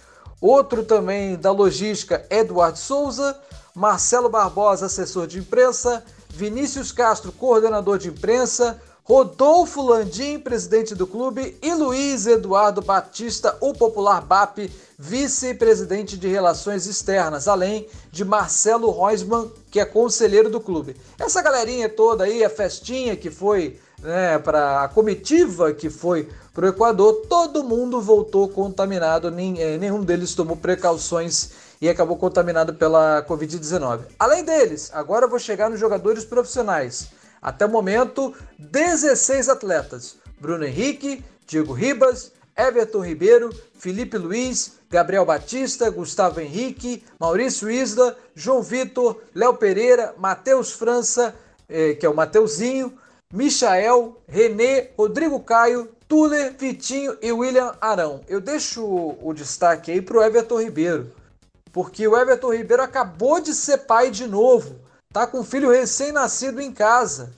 Outro 0.41 0.84
também 0.84 1.36
da 1.36 1.51
logística, 1.51 2.24
Eduardo 2.30 2.78
Souza. 2.78 3.36
Marcelo 3.74 4.28
Barbosa, 4.28 4.86
assessor 4.86 5.26
de 5.26 5.38
imprensa. 5.38 6.05
Vinícius 6.28 6.93
Castro, 6.93 7.32
coordenador 7.32 7.99
de 7.99 8.09
imprensa. 8.09 8.80
Rodolfo 9.11 9.83
Landim, 9.83 10.39
presidente 10.39 10.95
do 10.95 11.05
clube, 11.05 11.59
e 11.61 11.75
Luiz 11.75 12.29
Eduardo 12.29 12.81
Batista, 12.81 13.57
o 13.61 13.75
popular 13.75 14.21
BAP, 14.21 14.71
vice-presidente 14.97 16.17
de 16.17 16.29
Relações 16.29 16.87
Externas, 16.87 17.49
além 17.49 17.89
de 18.13 18.25
Marcelo 18.25 18.89
Reusmann, 18.93 19.51
que 19.69 19.81
é 19.81 19.85
conselheiro 19.85 20.49
do 20.49 20.61
clube. 20.61 20.95
Essa 21.19 21.43
galerinha 21.43 21.89
toda 21.89 22.23
aí, 22.23 22.45
a 22.45 22.49
festinha 22.49 23.17
que 23.17 23.33
foi 23.33 23.81
né, 24.01 24.39
para 24.39 24.85
a 24.85 24.89
comitiva 24.89 25.73
que 25.73 25.91
foi 25.91 26.29
para 26.55 26.67
o 26.67 26.69
Equador, 26.69 27.27
todo 27.29 27.65
mundo 27.65 28.01
voltou 28.01 28.49
contaminado, 28.49 29.27
eh, 29.27 29.77
nenhum 29.77 30.05
deles 30.05 30.37
tomou 30.37 30.57
precauções 30.57 31.51
e 31.81 31.89
acabou 31.89 32.17
contaminado 32.17 32.75
pela 32.75 33.27
Covid-19. 33.29 34.03
Além 34.17 34.45
deles, 34.45 34.89
agora 34.95 35.25
eu 35.27 35.29
vou 35.29 35.41
chegar 35.41 35.69
nos 35.69 35.81
jogadores 35.81 36.25
profissionais. 36.25 37.19
Até 37.41 37.66
o 37.66 37.70
momento, 37.70 38.34
16 38.59 39.49
atletas: 39.49 40.16
Bruno 40.41 40.64
Henrique, 40.64 41.24
Diego 41.47 41.72
Ribas, 41.72 42.32
Everton 42.57 43.01
Ribeiro, 43.01 43.51
Felipe 43.78 44.18
Luiz, 44.18 44.72
Gabriel 44.91 45.24
Batista, 45.24 45.88
Gustavo 45.91 46.41
Henrique, 46.41 47.03
Maurício 47.18 47.70
Isla, 47.70 48.16
João 48.34 48.62
Vitor, 48.62 49.22
Léo 49.34 49.55
Pereira, 49.55 50.14
Matheus 50.18 50.72
França, 50.72 51.34
eh, 51.68 51.95
que 51.95 52.05
é 52.05 52.09
o 52.09 52.14
Mateuzinho, 52.14 52.93
Michael, 53.32 54.20
René, 54.26 54.91
Rodrigo 54.99 55.41
Caio, 55.41 55.88
Tuller, 56.09 56.53
Vitinho 56.59 57.16
e 57.22 57.30
William 57.30 57.72
Arão. 57.80 58.20
Eu 58.28 58.41
deixo 58.41 58.84
o 59.22 59.32
destaque 59.32 59.93
aí 59.93 60.03
para 60.03 60.18
o 60.18 60.22
Everton 60.22 60.61
Ribeiro, 60.61 61.12
porque 61.72 62.07
o 62.07 62.18
Everton 62.18 62.53
Ribeiro 62.53 62.82
acabou 62.82 63.41
de 63.41 63.55
ser 63.55 63.78
pai 63.78 64.11
de 64.11 64.26
novo, 64.26 64.74
tá 65.13 65.27
com 65.27 65.41
um 65.41 65.45
filho 65.45 65.71
recém-nascido 65.71 66.61
em 66.61 66.73
casa. 66.73 67.33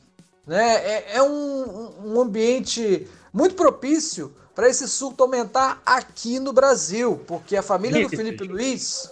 Né? 0.46 0.74
É, 0.74 1.16
é 1.16 1.22
um, 1.22 2.12
um 2.12 2.20
ambiente 2.20 3.08
muito 3.32 3.54
propício 3.54 4.34
para 4.54 4.68
esse 4.68 4.86
surto 4.86 5.22
aumentar 5.22 5.80
aqui 5.84 6.38
no 6.38 6.52
Brasil, 6.52 7.22
porque 7.26 7.56
a 7.56 7.62
família 7.62 8.02
do 8.02 8.14
Felipe 8.14 8.44
Luiz. 8.44 9.10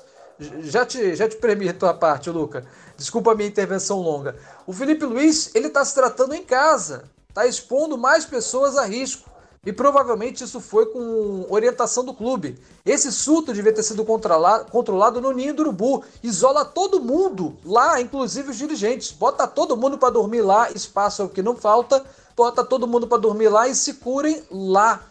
Já 0.61 0.87
te, 0.87 1.15
já 1.15 1.29
te 1.29 1.37
permito 1.37 1.85
a 1.85 1.93
parte, 1.93 2.31
Luca. 2.31 2.65
Desculpa 2.97 3.33
a 3.33 3.35
minha 3.35 3.49
intervenção 3.49 4.01
longa. 4.01 4.37
O 4.67 4.73
Felipe 4.73 5.05
Luiz, 5.05 5.55
ele 5.55 5.69
está 5.69 5.85
se 5.85 5.95
tratando 5.95 6.35
em 6.35 6.43
casa, 6.43 7.05
está 7.29 7.47
expondo 7.47 7.97
mais 7.97 8.25
pessoas 8.25 8.77
a 8.77 8.85
risco. 8.85 9.30
E 9.65 9.75
provavelmente 9.75 10.43
isso 10.43 10.59
foi 10.59 10.87
com 10.87 11.45
orientação 11.51 12.03
do 12.03 12.15
clube. 12.15 12.59
Esse 12.85 13.13
surto 13.13 13.53
devia 13.53 13.75
ter 13.75 13.83
sido 13.83 14.07
controlado 14.07 15.21
no 15.21 15.33
ninho 15.33 15.53
do 15.53 15.61
urubu. 15.61 16.03
Isola 16.23 16.65
todo 16.65 16.99
mundo 16.99 17.59
lá, 17.63 18.01
inclusive 18.01 18.51
os 18.51 18.57
dirigentes. 18.57 19.13
Bota 19.13 19.47
todo 19.47 19.77
mundo 19.77 19.99
para 19.99 20.09
dormir 20.09 20.41
lá, 20.41 20.71
espaço 20.71 21.21
é 21.21 21.25
o 21.27 21.29
que 21.29 21.43
não 21.43 21.55
falta. 21.55 22.03
Bota 22.35 22.65
todo 22.65 22.87
mundo 22.87 23.07
para 23.07 23.19
dormir 23.19 23.51
lá 23.51 23.69
e 23.69 23.75
se 23.75 23.95
curem 23.95 24.43
lá. 24.51 25.03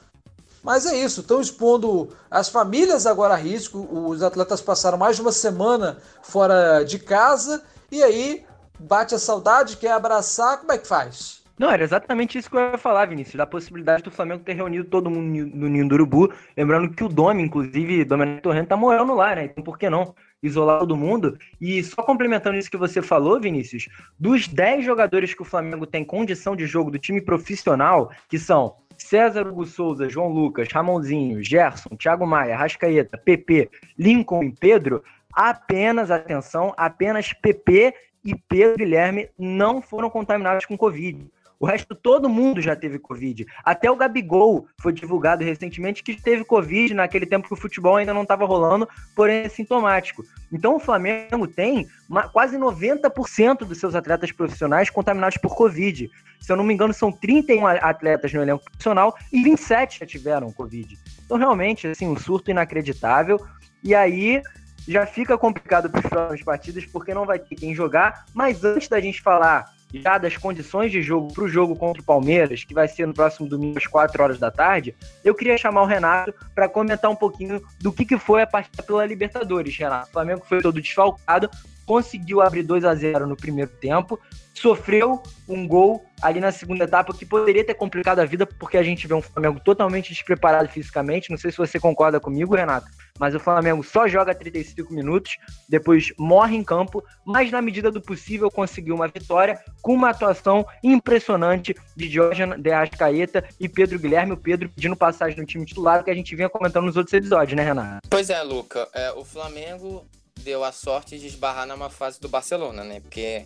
Mas 0.63 0.87
é 0.87 0.97
isso, 0.97 1.21
estão 1.21 1.39
expondo 1.39 2.09
as 2.29 2.49
famílias 2.49 3.05
agora 3.05 3.35
a 3.35 3.37
risco. 3.37 3.87
Os 4.09 4.23
atletas 4.23 4.61
passaram 4.61 4.97
mais 4.97 5.15
de 5.15 5.21
uma 5.21 5.31
semana 5.31 5.99
fora 6.23 6.83
de 6.83 6.97
casa 6.97 7.61
e 7.91 8.01
aí 8.01 8.43
bate 8.79 9.13
a 9.13 9.19
saudade, 9.19 9.77
quer 9.77 9.91
abraçar, 9.91 10.57
como 10.57 10.71
é 10.71 10.77
que 10.79 10.87
faz? 10.87 11.38
Não, 11.59 11.69
era 11.69 11.83
exatamente 11.83 12.37
isso 12.37 12.49
que 12.49 12.55
eu 12.55 12.71
ia 12.71 12.77
falar, 12.77 13.05
Vinícius, 13.05 13.35
da 13.35 13.45
possibilidade 13.45 14.01
do 14.01 14.09
Flamengo 14.09 14.45
ter 14.45 14.53
reunido 14.53 14.85
todo 14.85 15.09
mundo 15.09 15.51
no 15.53 15.67
Ninho 15.67 15.89
do 15.89 15.93
Urubu. 15.95 16.31
Lembrando 16.55 16.89
que 16.89 17.03
o 17.03 17.09
Domi, 17.09 17.43
inclusive, 17.43 18.05
Domenico 18.05 18.43
Torrento, 18.43 18.69
tá 18.69 18.77
morando 18.77 19.13
lá, 19.13 19.35
né? 19.35 19.43
Então 19.43 19.61
por 19.61 19.77
que 19.77 19.89
não 19.89 20.15
isolar 20.41 20.79
todo 20.79 20.95
mundo? 20.95 21.37
E 21.59 21.83
só 21.83 22.01
complementando 22.01 22.55
isso 22.55 22.71
que 22.71 22.77
você 22.77 23.01
falou, 23.01 23.41
Vinícius, 23.41 23.89
dos 24.17 24.47
10 24.47 24.85
jogadores 24.85 25.33
que 25.33 25.41
o 25.41 25.45
Flamengo 25.45 25.85
tem 25.85 26.05
condição 26.05 26.55
de 26.55 26.65
jogo 26.65 26.89
do 26.89 26.97
time 26.97 27.19
profissional, 27.19 28.09
que 28.29 28.39
são 28.39 28.77
César 28.97 29.45
Hugo 29.45 29.65
Souza, 29.65 30.07
João 30.07 30.29
Lucas, 30.29 30.71
Ramonzinho, 30.71 31.43
Gerson, 31.43 31.89
Thiago 31.97 32.25
Maia, 32.25 32.55
Rascaeta, 32.55 33.17
PP, 33.17 33.69
Lincoln 33.97 34.43
e 34.43 34.51
Pedro, 34.53 35.03
apenas, 35.33 36.09
atenção, 36.09 36.73
apenas 36.77 37.33
PP 37.33 37.93
e 38.23 38.33
Pedro 38.47 38.77
Guilherme 38.77 39.29
não 39.37 39.81
foram 39.81 40.09
contaminados 40.09 40.65
com 40.65 40.77
Covid. 40.77 41.29
O 41.59 41.65
resto, 41.65 41.93
todo 41.93 42.29
mundo 42.29 42.61
já 42.61 42.73
teve 42.73 42.97
Covid. 42.97 43.45
Até 43.65 43.91
o 43.91 43.95
Gabigol 43.95 44.65
foi 44.81 44.93
divulgado 44.93 45.43
recentemente 45.43 46.01
que 46.01 46.19
teve 46.19 46.45
Covid 46.45 46.93
naquele 46.93 47.25
tempo 47.25 47.47
que 47.47 47.53
o 47.53 47.57
futebol 47.57 47.97
ainda 47.97 48.13
não 48.13 48.21
estava 48.23 48.45
rolando, 48.45 48.87
porém 49.13 49.41
é 49.41 49.49
sintomático. 49.49 50.23
Então 50.51 50.77
o 50.77 50.79
Flamengo 50.79 51.45
tem 51.47 51.85
uma, 52.09 52.29
quase 52.29 52.57
90% 52.57 53.65
dos 53.65 53.77
seus 53.77 53.93
atletas 53.93 54.31
profissionais 54.31 54.89
contaminados 54.89 55.37
por 55.37 55.53
Covid. 55.53 56.09
Se 56.39 56.49
eu 56.49 56.55
não 56.55 56.63
me 56.63 56.73
engano, 56.73 56.93
são 56.93 57.11
31 57.11 57.67
atletas 57.67 58.31
no 58.31 58.41
elenco 58.41 58.63
profissional 58.63 59.13
e 59.31 59.43
27 59.43 59.99
já 59.99 60.05
tiveram 60.05 60.53
Covid. 60.53 60.97
Então, 61.25 61.37
realmente, 61.37 61.87
assim, 61.87 62.07
um 62.07 62.17
surto 62.17 62.49
inacreditável. 62.49 63.37
E 63.83 63.93
aí, 63.93 64.41
já 64.87 65.05
fica 65.05 65.37
complicado 65.37 65.89
para 65.89 65.99
os 65.99 66.07
próximos 66.07 66.43
partidas 66.43 66.85
porque 66.85 67.13
não 67.13 67.25
vai 67.25 67.37
ter 67.37 67.55
quem 67.55 67.75
jogar. 67.75 68.25
Mas 68.33 68.63
antes 68.63 68.87
da 68.87 68.99
gente 69.01 69.21
falar 69.21 69.65
já 69.93 70.17
das 70.17 70.37
condições 70.37 70.91
de 70.91 71.01
jogo 71.01 71.33
para 71.33 71.43
o 71.43 71.47
jogo 71.47 71.75
contra 71.75 72.01
o 72.01 72.05
Palmeiras, 72.05 72.63
que 72.63 72.73
vai 72.73 72.87
ser 72.87 73.07
no 73.07 73.13
próximo 73.13 73.47
domingo 73.47 73.77
às 73.77 73.87
4 73.87 74.23
horas 74.23 74.39
da 74.39 74.51
tarde, 74.51 74.95
eu 75.23 75.33
queria 75.33 75.57
chamar 75.57 75.81
o 75.81 75.85
Renato 75.85 76.33
para 76.53 76.69
comentar 76.69 77.09
um 77.09 77.15
pouquinho 77.15 77.61
do 77.79 77.91
que, 77.91 78.05
que 78.05 78.17
foi 78.17 78.41
a 78.41 78.47
partida 78.47 78.83
pela 78.83 79.05
Libertadores, 79.05 79.75
Renato. 79.77 80.09
O 80.09 80.13
Flamengo 80.13 80.45
foi 80.47 80.61
todo 80.61 80.81
desfalcado, 80.81 81.49
conseguiu 81.89 82.39
abrir 82.39 82.61
2 82.61 82.85
a 82.85 82.93
0 82.93 83.25
no 83.25 83.35
primeiro 83.35 83.71
tempo, 83.81 84.19
sofreu 84.53 85.23
um 85.47 85.67
gol 85.67 86.05
ali 86.21 86.39
na 86.39 86.51
segunda 86.51 86.83
etapa 86.83 87.15
que 87.15 87.25
poderia 87.25 87.65
ter 87.65 87.73
complicado 87.73 88.19
a 88.19 88.25
vida, 88.25 88.45
porque 88.45 88.77
a 88.77 88.83
gente 88.83 89.07
vê 89.07 89.15
um 89.15 89.21
Flamengo 89.23 89.59
totalmente 89.59 90.09
despreparado 90.09 90.69
fisicamente. 90.69 91.31
Não 91.31 91.37
sei 91.37 91.49
se 91.49 91.57
você 91.57 91.79
concorda 91.79 92.19
comigo, 92.19 92.53
Renato, 92.53 92.87
mas 93.17 93.33
o 93.33 93.39
Flamengo 93.39 93.83
só 93.83 94.07
joga 94.07 94.35
35 94.35 94.93
minutos, 94.93 95.35
depois 95.67 96.13
morre 96.15 96.55
em 96.55 96.63
campo, 96.63 97.03
mas 97.25 97.49
na 97.49 97.59
medida 97.59 97.89
do 97.89 97.99
possível 97.99 98.51
conseguiu 98.51 98.93
uma 98.93 99.07
vitória 99.07 99.59
com 99.81 99.95
uma 99.95 100.11
atuação 100.11 100.63
impressionante 100.83 101.75
de 101.95 102.07
Jorge 102.07 102.45
de 102.45 102.71
Arrascaeta 102.71 103.43
e 103.59 103.67
Pedro 103.67 103.97
Guilherme, 103.97 104.33
o 104.33 104.37
Pedro 104.37 104.69
pedindo 104.69 104.95
passagem 104.95 105.39
no 105.39 105.45
time 105.45 105.65
titular, 105.65 106.03
que 106.03 106.11
a 106.11 106.15
gente 106.15 106.35
vinha 106.35 106.49
comentando 106.49 106.85
nos 106.85 106.97
outros 106.97 107.15
episódios, 107.15 107.57
né, 107.57 107.63
Renato? 107.63 108.07
Pois 108.07 108.29
é, 108.29 108.43
Luca, 108.43 108.87
é, 108.93 109.11
o 109.13 109.25
Flamengo 109.25 110.05
deu 110.39 110.63
a 110.63 110.71
sorte 110.71 111.19
de 111.19 111.27
esbarrar 111.27 111.67
numa 111.67 111.89
fase 111.89 112.19
do 112.19 112.29
Barcelona, 112.29 112.83
né? 112.83 112.99
Porque 112.99 113.45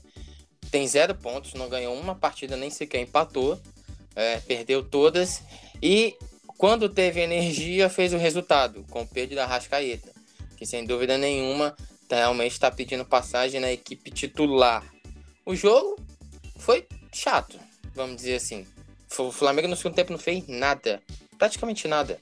tem 0.71 0.87
zero 0.87 1.13
pontos, 1.13 1.53
não 1.53 1.69
ganhou 1.69 1.95
uma 1.95 2.15
partida, 2.15 2.55
nem 2.55 2.69
sequer 2.69 3.01
empatou, 3.01 3.59
é, 4.15 4.39
perdeu 4.39 4.83
todas 4.83 5.41
e 5.81 6.15
quando 6.57 6.87
teve 6.87 7.19
energia 7.19 7.89
fez 7.89 8.13
o 8.13 8.17
resultado 8.17 8.85
com 8.89 9.01
o 9.01 9.07
Pedro 9.07 9.35
da 9.35 9.45
Rascaeta, 9.45 10.11
que 10.57 10.65
sem 10.65 10.85
dúvida 10.85 11.17
nenhuma 11.17 11.75
realmente 12.09 12.53
está 12.53 12.71
pedindo 12.71 13.03
passagem 13.03 13.59
na 13.59 13.71
equipe 13.71 14.11
titular. 14.11 14.83
O 15.45 15.55
jogo 15.55 15.97
foi 16.57 16.87
chato, 17.11 17.59
vamos 17.93 18.17
dizer 18.17 18.35
assim. 18.35 18.65
O 19.17 19.31
Flamengo 19.31 19.67
no 19.67 19.75
segundo 19.75 19.95
tempo 19.95 20.11
não 20.11 20.19
fez 20.19 20.47
nada, 20.47 21.01
praticamente 21.37 21.87
nada. 21.87 22.19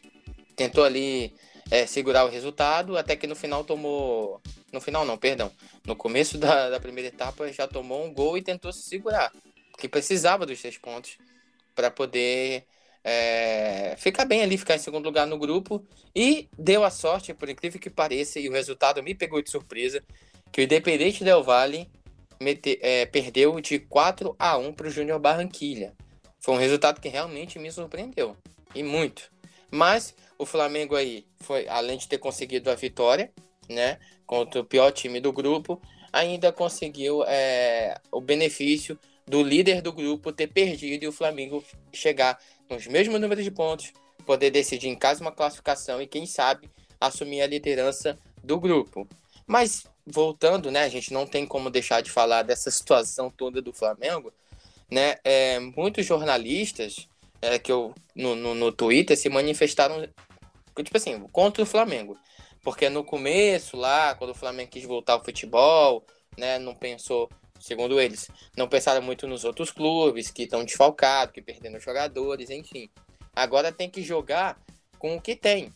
Tentou 0.55 0.83
ali 0.83 1.33
é, 1.71 1.87
segurar 1.87 2.25
o 2.25 2.29
resultado, 2.29 2.97
até 2.97 3.15
que 3.15 3.25
no 3.25 3.35
final 3.35 3.63
tomou. 3.63 4.41
No 4.73 4.81
final 4.81 5.05
não, 5.05 5.17
perdão. 5.17 5.49
No 5.87 5.95
começo 5.95 6.37
da, 6.37 6.69
da 6.69 6.79
primeira 6.81 7.07
etapa 7.07 7.51
já 7.51 7.65
tomou 7.65 8.05
um 8.05 8.13
gol 8.13 8.37
e 8.37 8.41
tentou 8.41 8.73
se 8.73 8.83
segurar. 8.83 9.31
Porque 9.71 9.87
precisava 9.87 10.45
dos 10.45 10.59
três 10.59 10.77
pontos 10.77 11.17
para 11.73 11.89
poder 11.89 12.65
é, 13.05 13.95
ficar 13.97 14.25
bem 14.25 14.41
ali, 14.41 14.57
ficar 14.57 14.75
em 14.75 14.79
segundo 14.79 15.05
lugar 15.05 15.25
no 15.25 15.39
grupo. 15.39 15.81
E 16.13 16.49
deu 16.59 16.83
a 16.83 16.91
sorte, 16.91 17.33
por 17.33 17.47
incrível 17.47 17.79
que 17.79 17.89
pareça, 17.89 18.37
e 18.37 18.49
o 18.49 18.51
resultado 18.51 19.01
me 19.01 19.15
pegou 19.15 19.41
de 19.41 19.49
surpresa, 19.49 20.03
que 20.51 20.59
o 20.59 20.63
Independente 20.63 21.23
Del 21.23 21.41
Valle 21.41 21.89
mete, 22.41 22.77
é, 22.81 23.05
perdeu 23.05 23.61
de 23.61 23.79
4 23.79 24.35
a 24.37 24.57
1 24.57 24.73
para 24.73 24.87
o 24.87 24.91
Júnior 24.91 25.19
Barranquilha. 25.19 25.93
Foi 26.41 26.53
um 26.53 26.57
resultado 26.57 26.99
que 26.99 27.07
realmente 27.07 27.57
me 27.57 27.71
surpreendeu. 27.71 28.35
E 28.75 28.83
muito. 28.83 29.31
Mas 29.71 30.13
o 30.37 30.45
Flamengo 30.45 30.95
aí 30.95 31.25
foi, 31.39 31.67
além 31.67 31.97
de 31.97 32.07
ter 32.07 32.17
conseguido 32.17 32.69
a 32.69 32.75
vitória, 32.75 33.31
né, 33.69 33.97
contra 34.25 34.59
o 34.59 34.65
pior 34.65 34.91
time 34.91 35.19
do 35.19 35.31
grupo, 35.31 35.81
ainda 36.11 36.51
conseguiu 36.51 37.23
é, 37.25 37.99
o 38.11 38.19
benefício 38.19 38.99
do 39.25 39.41
líder 39.41 39.81
do 39.81 39.93
grupo 39.93 40.33
ter 40.33 40.47
perdido 40.47 41.03
e 41.03 41.07
o 41.07 41.11
Flamengo 41.11 41.63
chegar 41.93 42.37
nos 42.69 42.85
mesmos 42.87 43.19
números 43.19 43.43
de 43.43 43.51
pontos, 43.51 43.93
poder 44.25 44.51
decidir 44.51 44.87
em 44.87 44.95
casa 44.95 45.21
uma 45.21 45.31
classificação 45.31 46.01
e, 46.01 46.07
quem 46.07 46.25
sabe, 46.25 46.69
assumir 46.99 47.41
a 47.41 47.47
liderança 47.47 48.17
do 48.43 48.59
grupo. 48.59 49.07
Mas, 49.47 49.85
voltando, 50.05 50.69
né, 50.69 50.83
a 50.83 50.89
gente 50.89 51.13
não 51.13 51.25
tem 51.25 51.45
como 51.45 51.69
deixar 51.69 52.01
de 52.01 52.11
falar 52.11 52.43
dessa 52.43 52.69
situação 52.69 53.29
toda 53.29 53.61
do 53.61 53.71
Flamengo, 53.71 54.33
né, 54.89 55.15
é, 55.23 55.59
muitos 55.59 56.05
jornalistas 56.05 57.07
é, 57.41 57.57
que 57.57 57.71
eu, 57.71 57.93
no, 58.15 58.35
no, 58.35 58.53
no 58.53 58.71
Twitter 58.71 59.17
se 59.17 59.29
manifestaram, 59.29 60.07
tipo 60.83 60.97
assim, 60.97 61.19
contra 61.31 61.63
o 61.63 61.65
Flamengo. 61.65 62.17
Porque 62.63 62.89
no 62.89 63.03
começo, 63.03 63.75
lá, 63.75 64.13
quando 64.15 64.31
o 64.31 64.35
Flamengo 64.35 64.69
quis 64.69 64.85
voltar 64.85 65.13
ao 65.13 65.23
futebol, 65.23 66.05
né, 66.37 66.59
não 66.59 66.75
pensou 66.75 67.29
segundo 67.61 68.01
eles, 68.01 68.27
não 68.57 68.67
pensaram 68.67 69.01
muito 69.01 69.27
nos 69.27 69.45
outros 69.45 69.71
clubes 69.71 70.31
que 70.31 70.43
estão 70.43 70.65
desfalcados, 70.65 71.33
que 71.33 71.41
perderam 71.41 71.79
jogadores, 71.79 72.49
enfim. 72.49 72.89
Agora 73.35 73.71
tem 73.71 73.89
que 73.89 74.01
jogar 74.01 74.59
com 74.97 75.15
o 75.15 75.21
que 75.21 75.35
tem. 75.35 75.71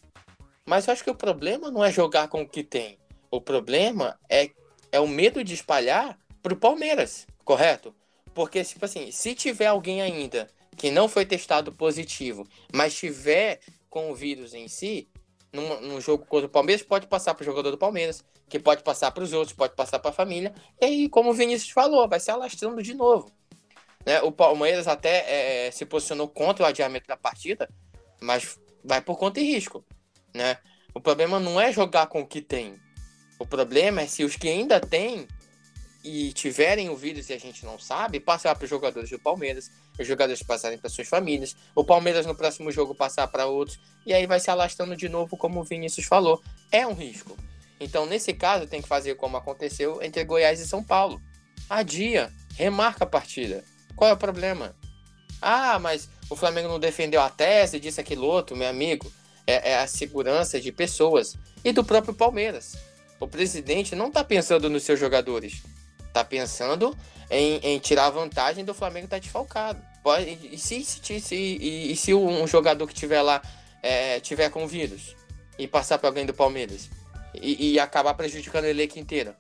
Mas 0.66 0.88
eu 0.88 0.94
acho 0.94 1.04
que 1.04 1.12
o 1.12 1.16
problema 1.16 1.70
não 1.70 1.86
é 1.86 1.92
jogar 1.92 2.28
com 2.28 2.42
o 2.42 2.50
que 2.50 2.64
tem. 2.64 2.98
O 3.30 3.40
problema 3.40 4.20
é, 4.30 4.50
é 4.92 5.00
o 5.00 5.08
medo 5.08 5.44
de 5.44 5.54
espalhar 5.54 6.18
para 6.42 6.54
o 6.54 6.58
Palmeiras, 6.58 7.28
correto? 7.44 7.96
Porque, 8.34 8.64
tipo 8.64 8.84
assim, 8.84 9.12
se 9.12 9.36
tiver 9.36 9.68
alguém 9.68 10.02
ainda 10.02 10.50
que 10.76 10.92
não 10.92 11.08
foi 11.08 11.26
testado 11.26 11.72
positivo, 11.72 12.48
mas 12.74 12.96
tiver 12.96 13.60
com 13.90 14.12
o 14.12 14.16
vírus 14.16 14.54
em 14.54 14.68
si, 14.68 15.08
num, 15.54 15.82
num 15.82 16.02
jogo 16.02 16.26
contra 16.26 16.48
o 16.48 16.50
Palmeiras, 16.50 16.84
pode 16.84 17.08
passar 17.08 17.34
para 17.34 17.44
o 17.44 17.46
jogador 17.46 17.72
do 17.72 17.78
Palmeiras, 17.78 18.24
que 18.50 18.60
pode 18.60 18.84
passar 18.84 19.12
para 19.12 19.24
os 19.24 19.34
outros, 19.34 19.56
pode 19.56 19.74
passar 19.76 20.00
para 20.00 20.12
a 20.12 20.14
família. 20.14 20.54
E 20.80 20.86
aí, 20.86 21.10
como 21.10 21.32
o 21.32 21.34
Vinícius 21.34 21.72
falou, 21.72 22.08
vai 22.08 22.20
se 22.20 22.30
alastrando 22.30 22.84
de 22.84 22.94
novo. 22.94 23.32
Né? 24.06 24.22
O 24.22 24.32
Palmeiras 24.32 24.88
até 24.88 25.68
é, 25.68 25.72
se 25.72 25.86
posicionou 25.86 26.28
contra 26.28 26.64
o 26.64 26.68
adiamento 26.68 27.08
da 27.08 27.18
partida, 27.18 27.70
mas 28.22 28.60
vai 28.84 29.02
por 29.02 29.18
conta 29.18 29.40
e 29.40 29.44
risco. 29.44 29.84
Né? 30.34 30.58
O 30.94 31.02
problema 31.02 31.40
não 31.40 31.60
é 31.60 31.72
jogar 31.72 32.08
com 32.08 32.22
o 32.22 32.28
que 32.28 32.42
tem. 32.42 32.76
O 33.40 33.46
problema 33.46 34.02
é 34.02 34.08
se 34.08 34.24
os 34.24 34.36
que 34.36 34.48
ainda 34.48 34.80
têm 34.80 35.28
e 36.06 36.32
tiverem 36.34 36.88
o 36.88 36.96
vírus 36.96 37.32
e 37.32 37.34
a 37.34 37.40
gente 37.40 37.66
não 37.66 37.80
sabe, 37.80 38.20
passar 38.20 38.54
para 38.56 38.66
os 38.66 38.70
jogadores 38.70 39.10
do 39.10 39.18
Palmeiras, 39.18 39.72
os 40.00 40.06
jogadores 40.06 40.44
passarem 40.44 40.78
para 40.78 40.88
suas 40.88 41.08
famílias, 41.08 41.56
o 41.74 41.84
Palmeiras 41.84 42.28
no 42.28 42.36
próximo 42.36 42.72
jogo 42.72 42.94
passar 42.94 43.28
para 43.28 43.48
outros, 43.48 43.80
e 44.06 44.14
aí 44.14 44.28
vai 44.28 44.40
se 44.40 44.52
alastrando 44.52 44.96
de 44.96 45.10
novo, 45.10 45.36
como 45.36 45.60
o 45.60 45.64
Vinícius 45.64 46.06
falou. 46.06 46.40
É 46.72 46.86
um 46.86 46.94
risco. 46.94 47.36
Então, 47.80 48.06
nesse 48.06 48.34
caso, 48.34 48.68
tem 48.68 48.84
que 48.84 48.88
fazer 48.88 49.16
como 49.16 49.36
aconteceu 49.36 50.00
entre 50.00 50.24
Goiás 50.24 50.60
e 50.60 50.68
São 50.68 50.84
Paulo. 50.84 51.20
Adia, 51.68 52.32
remarca 52.56 53.04
a 53.04 53.08
partida. 53.08 53.64
Qual 53.96 54.08
é 54.08 54.14
o 54.14 54.18
problema? 54.18 54.76
Ah, 55.42 55.80
mas 55.80 56.08
o 56.30 56.36
Flamengo 56.36 56.68
não 56.68 56.80
defendeu 56.80 57.20
a 57.20 57.32
tese, 57.32 57.80
disse 57.80 58.00
aquilo 58.00 58.28
outro, 58.28 58.56
meu 58.56 58.70
amigo. 58.70 59.12
É, 59.48 59.72
é 59.72 59.78
a 59.80 59.88
segurança 59.88 60.62
de 60.62 60.72
pessoas 60.72 61.36
e 61.64 61.72
do 61.72 61.84
próprio 61.84 62.14
Palmeiras. 62.14 62.78
O 63.20 63.28
presidente 63.28 63.96
não 63.96 64.10
está 64.10 64.24
pensando 64.24 64.70
nos 64.70 64.84
seus 64.84 65.00
jogadores 65.00 65.64
tá 66.16 66.24
pensando 66.24 66.96
em, 67.30 67.58
em 67.58 67.78
tirar 67.80 68.10
vantagem 68.10 68.64
do 68.64 68.74
Flamengo 68.74 69.08
tá 69.08 69.20
desfalcado. 69.20 69.82
Pode, 70.02 70.40
e, 70.52 70.58
se, 70.58 70.82
se, 70.84 71.20
se, 71.20 71.36
e, 71.36 71.92
e 71.92 71.96
se 71.96 72.14
um 72.14 72.48
jogador 72.48 72.88
que 72.88 72.94
tiver 72.94 73.22
lá 73.22 73.42
é, 73.84 74.20
tiver 74.22 74.50
com 74.50 74.66
vírus 74.66 75.14
e 75.60 75.68
passar 75.68 75.98
para 75.98 76.08
alguém 76.08 76.26
do 76.26 76.34
Palmeiras 76.34 76.90
e, 77.34 77.74
e, 77.74 77.80
acabar 77.80 78.14
prejudicando 78.14 78.64
o 78.64 78.68
elenco 78.68 78.98
inteiro? 78.98 79.34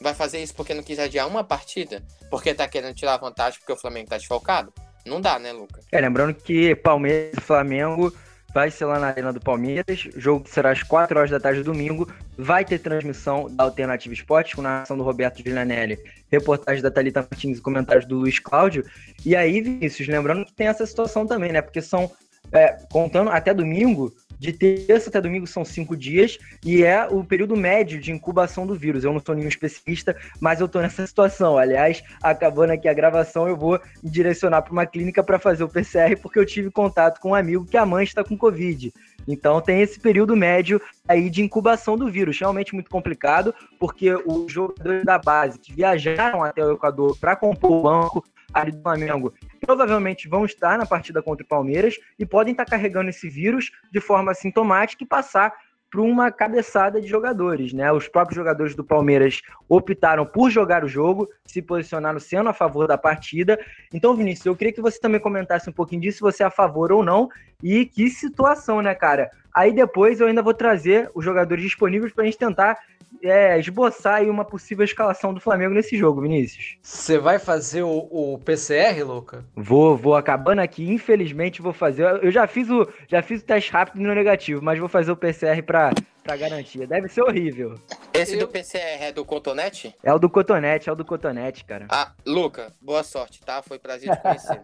Vai 0.00 0.14
fazer 0.14 0.42
isso 0.42 0.54
porque 0.54 0.72
não 0.72 0.82
quis 0.82 0.98
adiar 0.98 1.28
uma 1.28 1.44
partida? 1.44 2.02
Porque 2.30 2.54
tá 2.54 2.66
querendo 2.66 2.94
tirar 2.94 3.18
vantagem 3.18 3.58
porque 3.60 3.72
o 3.72 3.76
Flamengo 3.76 4.08
tá 4.08 4.16
desfalcado? 4.16 4.72
Não 5.04 5.20
dá, 5.20 5.38
né, 5.38 5.52
Lucas? 5.52 5.84
É, 5.92 6.00
lembrando 6.00 6.34
que 6.34 6.74
Palmeiras 6.76 7.34
e 7.36 7.40
Flamengo 7.40 8.12
vai 8.54 8.70
ser 8.70 8.84
lá 8.84 8.98
na 8.98 9.08
Arena 9.08 9.32
do 9.32 9.40
Palmeiras. 9.40 10.08
O 10.14 10.20
jogo 10.20 10.48
será 10.48 10.70
às 10.70 10.82
4 10.82 11.18
horas 11.18 11.30
da 11.30 11.40
tarde 11.40 11.62
do 11.62 11.72
domingo. 11.72 12.10
Vai 12.36 12.64
ter 12.64 12.78
transmissão 12.78 13.48
da 13.50 13.64
Alternativa 13.64 14.12
Esportes 14.12 14.54
com 14.54 14.62
narração 14.62 14.96
do 14.96 15.02
Roberto 15.02 15.42
Gilanelli, 15.42 15.98
reportagem 16.30 16.82
da 16.82 16.90
Thalita 16.90 17.20
Martins 17.20 17.58
e 17.58 17.62
comentários 17.62 18.06
do 18.06 18.16
Luiz 18.18 18.38
Cláudio. 18.38 18.84
E 19.24 19.34
aí, 19.34 19.60
Vinícius, 19.60 20.08
lembrando 20.08 20.44
que 20.44 20.52
tem 20.52 20.66
essa 20.66 20.86
situação 20.86 21.26
também, 21.26 21.52
né? 21.52 21.62
Porque 21.62 21.80
são, 21.80 22.10
é, 22.52 22.78
contando 22.90 23.30
até 23.30 23.54
domingo, 23.54 24.12
de 24.42 24.52
terça 24.52 25.08
até 25.08 25.20
domingo 25.20 25.46
são 25.46 25.64
cinco 25.64 25.96
dias 25.96 26.36
e 26.66 26.82
é 26.82 27.06
o 27.06 27.22
período 27.22 27.56
médio 27.56 28.00
de 28.00 28.10
incubação 28.10 28.66
do 28.66 28.74
vírus. 28.74 29.04
Eu 29.04 29.12
não 29.12 29.20
sou 29.24 29.36
nenhum 29.36 29.46
especialista, 29.46 30.16
mas 30.40 30.60
eu 30.60 30.66
tô 30.66 30.80
nessa 30.80 31.06
situação. 31.06 31.56
Aliás, 31.56 32.02
acabando 32.20 32.72
aqui 32.72 32.88
a 32.88 32.92
gravação, 32.92 33.46
eu 33.46 33.56
vou 33.56 33.80
me 34.02 34.10
direcionar 34.10 34.62
para 34.62 34.72
uma 34.72 34.84
clínica 34.84 35.22
para 35.22 35.38
fazer 35.38 35.62
o 35.62 35.68
PCR 35.68 36.16
porque 36.20 36.40
eu 36.40 36.44
tive 36.44 36.72
contato 36.72 37.20
com 37.20 37.30
um 37.30 37.34
amigo 37.36 37.64
que 37.64 37.76
a 37.76 37.86
mãe 37.86 38.02
está 38.02 38.24
com 38.24 38.36
Covid. 38.36 38.92
Então 39.28 39.60
tem 39.60 39.80
esse 39.80 40.00
período 40.00 40.36
médio 40.36 40.80
aí 41.06 41.30
de 41.30 41.40
incubação 41.40 41.96
do 41.96 42.10
vírus, 42.10 42.38
realmente 42.40 42.74
muito 42.74 42.90
complicado, 42.90 43.54
porque 43.78 44.12
os 44.12 44.50
jogadores 44.50 45.04
da 45.04 45.18
base 45.18 45.56
que 45.58 45.72
viajaram 45.72 46.42
até 46.42 46.64
o 46.64 46.72
Equador 46.72 47.16
para 47.16 47.36
compor 47.36 47.70
o 47.70 47.82
banco 47.82 48.24
ali 48.52 48.72
do 48.72 48.82
Flamengo 48.82 49.32
provavelmente 49.60 50.28
vão 50.28 50.44
estar 50.44 50.76
na 50.76 50.86
partida 50.86 51.22
contra 51.22 51.44
o 51.44 51.48
Palmeiras 51.48 51.96
e 52.18 52.26
podem 52.26 52.52
estar 52.52 52.64
carregando 52.64 53.10
esse 53.10 53.28
vírus 53.28 53.70
de 53.90 54.00
forma 54.00 54.34
sintomática 54.34 55.04
e 55.04 55.06
passar 55.06 55.52
para 55.92 56.00
uma 56.00 56.32
cabeçada 56.32 57.02
de 57.02 57.06
jogadores, 57.06 57.74
né? 57.74 57.92
Os 57.92 58.08
próprios 58.08 58.34
jogadores 58.34 58.74
do 58.74 58.82
Palmeiras 58.82 59.42
optaram 59.68 60.24
por 60.24 60.50
jogar 60.50 60.82
o 60.82 60.88
jogo, 60.88 61.28
se 61.44 61.60
posicionaram 61.60 62.18
sendo 62.18 62.48
a 62.48 62.54
favor 62.54 62.88
da 62.88 62.96
partida. 62.96 63.60
Então, 63.92 64.16
Vinícius, 64.16 64.46
eu 64.46 64.56
queria 64.56 64.72
que 64.72 64.80
você 64.80 64.98
também 64.98 65.20
comentasse 65.20 65.68
um 65.68 65.72
pouquinho 65.72 66.00
disso, 66.00 66.16
se 66.16 66.22
você 66.22 66.42
é 66.42 66.46
a 66.46 66.50
favor 66.50 66.90
ou 66.92 67.04
não, 67.04 67.28
e 67.62 67.84
que 67.84 68.08
situação, 68.08 68.80
né, 68.80 68.94
cara? 68.94 69.30
Aí 69.54 69.70
depois 69.70 70.18
eu 70.18 70.28
ainda 70.28 70.40
vou 70.40 70.54
trazer 70.54 71.10
os 71.14 71.22
jogadores 71.22 71.62
disponíveis 71.62 72.10
para 72.10 72.22
a 72.22 72.24
gente 72.24 72.38
tentar 72.38 72.78
é, 73.22 73.58
esboçar 73.58 74.16
aí 74.16 74.30
uma 74.30 74.44
possível 74.44 74.84
escalação 74.84 75.32
do 75.32 75.40
Flamengo 75.40 75.74
nesse 75.74 75.96
jogo, 75.96 76.20
Vinícius. 76.20 76.76
Você 76.82 77.18
vai 77.18 77.38
fazer 77.38 77.82
o, 77.82 78.08
o, 78.10 78.38
PCR, 78.38 79.02
Luca? 79.04 79.44
Vou, 79.56 79.96
vou 79.96 80.14
acabando 80.14 80.60
aqui, 80.60 80.90
infelizmente 80.90 81.62
vou 81.62 81.72
fazer. 81.72 82.04
Eu 82.22 82.30
já 82.30 82.46
fiz 82.46 82.68
o, 82.70 82.88
já 83.08 83.22
fiz 83.22 83.42
o 83.42 83.44
teste 83.44 83.72
rápido 83.72 84.02
no 84.02 84.14
negativo, 84.14 84.62
mas 84.62 84.78
vou 84.78 84.88
fazer 84.88 85.12
o 85.12 85.16
PCR 85.16 85.62
para 85.62 85.92
pra 86.22 86.36
garantia. 86.36 86.86
Deve 86.86 87.08
ser 87.08 87.22
horrível. 87.22 87.74
Esse 88.14 88.34
eu... 88.34 88.40
do 88.40 88.48
PCR 88.48 89.04
é 89.04 89.12
do 89.12 89.24
Cotonete? 89.24 89.94
É 90.02 90.12
o 90.12 90.18
do 90.18 90.30
Cotonete, 90.30 90.88
é 90.88 90.92
o 90.92 90.96
do 90.96 91.04
Cotonete, 91.04 91.64
cara. 91.64 91.86
Ah, 91.90 92.12
Luca, 92.24 92.72
boa 92.80 93.02
sorte, 93.02 93.40
tá? 93.40 93.62
Foi 93.62 93.78
prazer 93.78 94.10
te 94.10 94.22
conhecer. 94.22 94.60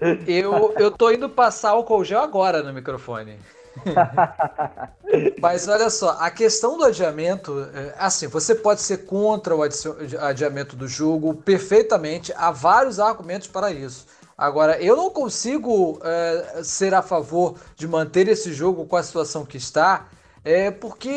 eu, 0.26 0.74
eu 0.78 0.90
tô 0.90 1.10
indo 1.10 1.28
passar 1.28 1.70
álcool 1.70 2.04
gel 2.04 2.20
agora 2.20 2.62
no 2.62 2.72
microfone. 2.72 3.38
Mas 5.40 5.68
olha 5.68 5.90
só, 5.90 6.16
a 6.20 6.30
questão 6.30 6.76
do 6.76 6.84
adiamento, 6.84 7.68
é, 7.74 7.94
assim, 7.98 8.26
você 8.26 8.54
pode 8.54 8.80
ser 8.82 9.06
contra 9.06 9.54
o 9.54 9.62
adiamento 10.20 10.76
do 10.76 10.88
jogo 10.88 11.34
perfeitamente, 11.34 12.32
há 12.36 12.50
vários 12.50 12.98
argumentos 12.98 13.48
para 13.48 13.70
isso. 13.70 14.06
Agora, 14.36 14.80
eu 14.82 14.96
não 14.96 15.10
consigo 15.10 16.00
é, 16.02 16.62
ser 16.64 16.92
a 16.92 17.02
favor 17.02 17.56
de 17.76 17.86
manter 17.86 18.26
esse 18.28 18.52
jogo 18.52 18.84
com 18.84 18.96
a 18.96 19.02
situação 19.02 19.44
que 19.44 19.56
está, 19.56 20.08
é 20.44 20.70
porque 20.70 21.08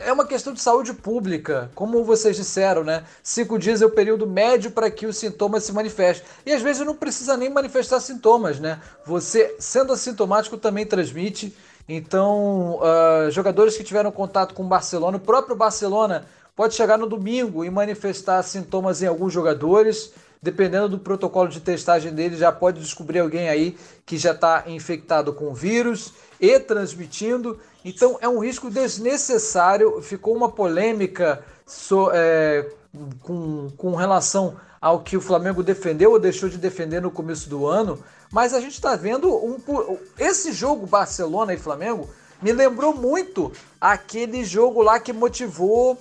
é 0.00 0.12
uma 0.12 0.26
questão 0.26 0.52
de 0.52 0.60
saúde 0.60 0.92
pública, 0.92 1.70
como 1.74 2.04
vocês 2.04 2.36
disseram, 2.36 2.84
né? 2.84 3.04
Cinco 3.22 3.58
dias 3.58 3.80
é 3.80 3.86
o 3.86 3.90
período 3.90 4.26
médio 4.26 4.70
para 4.70 4.90
que 4.90 5.06
os 5.06 5.16
sintomas 5.16 5.64
se 5.64 5.72
manifestem. 5.72 6.26
E 6.44 6.52
às 6.52 6.60
vezes 6.60 6.84
não 6.84 6.94
precisa 6.94 7.34
nem 7.34 7.48
manifestar 7.48 7.98
sintomas, 8.00 8.60
né? 8.60 8.78
Você, 9.06 9.56
sendo 9.58 9.94
assintomático, 9.94 10.58
também 10.58 10.84
transmite. 10.84 11.56
Então, 11.88 12.78
uh, 12.80 13.30
jogadores 13.30 13.76
que 13.76 13.84
tiveram 13.84 14.10
contato 14.10 14.54
com 14.54 14.64
o 14.64 14.68
Barcelona, 14.68 15.18
o 15.18 15.20
próprio 15.20 15.54
Barcelona 15.54 16.24
pode 16.56 16.74
chegar 16.74 16.96
no 16.96 17.06
domingo 17.06 17.64
e 17.64 17.70
manifestar 17.70 18.42
sintomas 18.42 19.02
em 19.02 19.06
alguns 19.06 19.32
jogadores. 19.32 20.12
Dependendo 20.44 20.90
do 20.90 20.98
protocolo 20.98 21.48
de 21.48 21.58
testagem 21.58 22.12
dele, 22.12 22.36
já 22.36 22.52
pode 22.52 22.78
descobrir 22.78 23.20
alguém 23.20 23.48
aí 23.48 23.78
que 24.04 24.18
já 24.18 24.32
está 24.32 24.64
infectado 24.66 25.32
com 25.32 25.46
o 25.46 25.54
vírus 25.54 26.12
e 26.38 26.60
transmitindo. 26.60 27.58
Então 27.82 28.18
é 28.20 28.28
um 28.28 28.40
risco 28.40 28.70
desnecessário. 28.70 30.02
Ficou 30.02 30.36
uma 30.36 30.50
polêmica 30.50 31.42
so, 31.64 32.10
é, 32.12 32.70
com, 33.22 33.70
com 33.74 33.94
relação 33.94 34.56
ao 34.78 35.00
que 35.00 35.16
o 35.16 35.20
Flamengo 35.22 35.62
defendeu 35.62 36.10
ou 36.10 36.18
deixou 36.18 36.50
de 36.50 36.58
defender 36.58 37.00
no 37.00 37.10
começo 37.10 37.48
do 37.48 37.66
ano. 37.66 37.98
Mas 38.30 38.52
a 38.52 38.60
gente 38.60 38.74
está 38.74 38.94
vendo 38.96 39.34
um, 39.34 39.56
esse 40.18 40.52
jogo 40.52 40.86
Barcelona 40.86 41.54
e 41.54 41.56
Flamengo 41.56 42.06
me 42.42 42.52
lembrou 42.52 42.94
muito 42.94 43.50
aquele 43.80 44.44
jogo 44.44 44.82
lá 44.82 45.00
que 45.00 45.10
motivou 45.10 45.98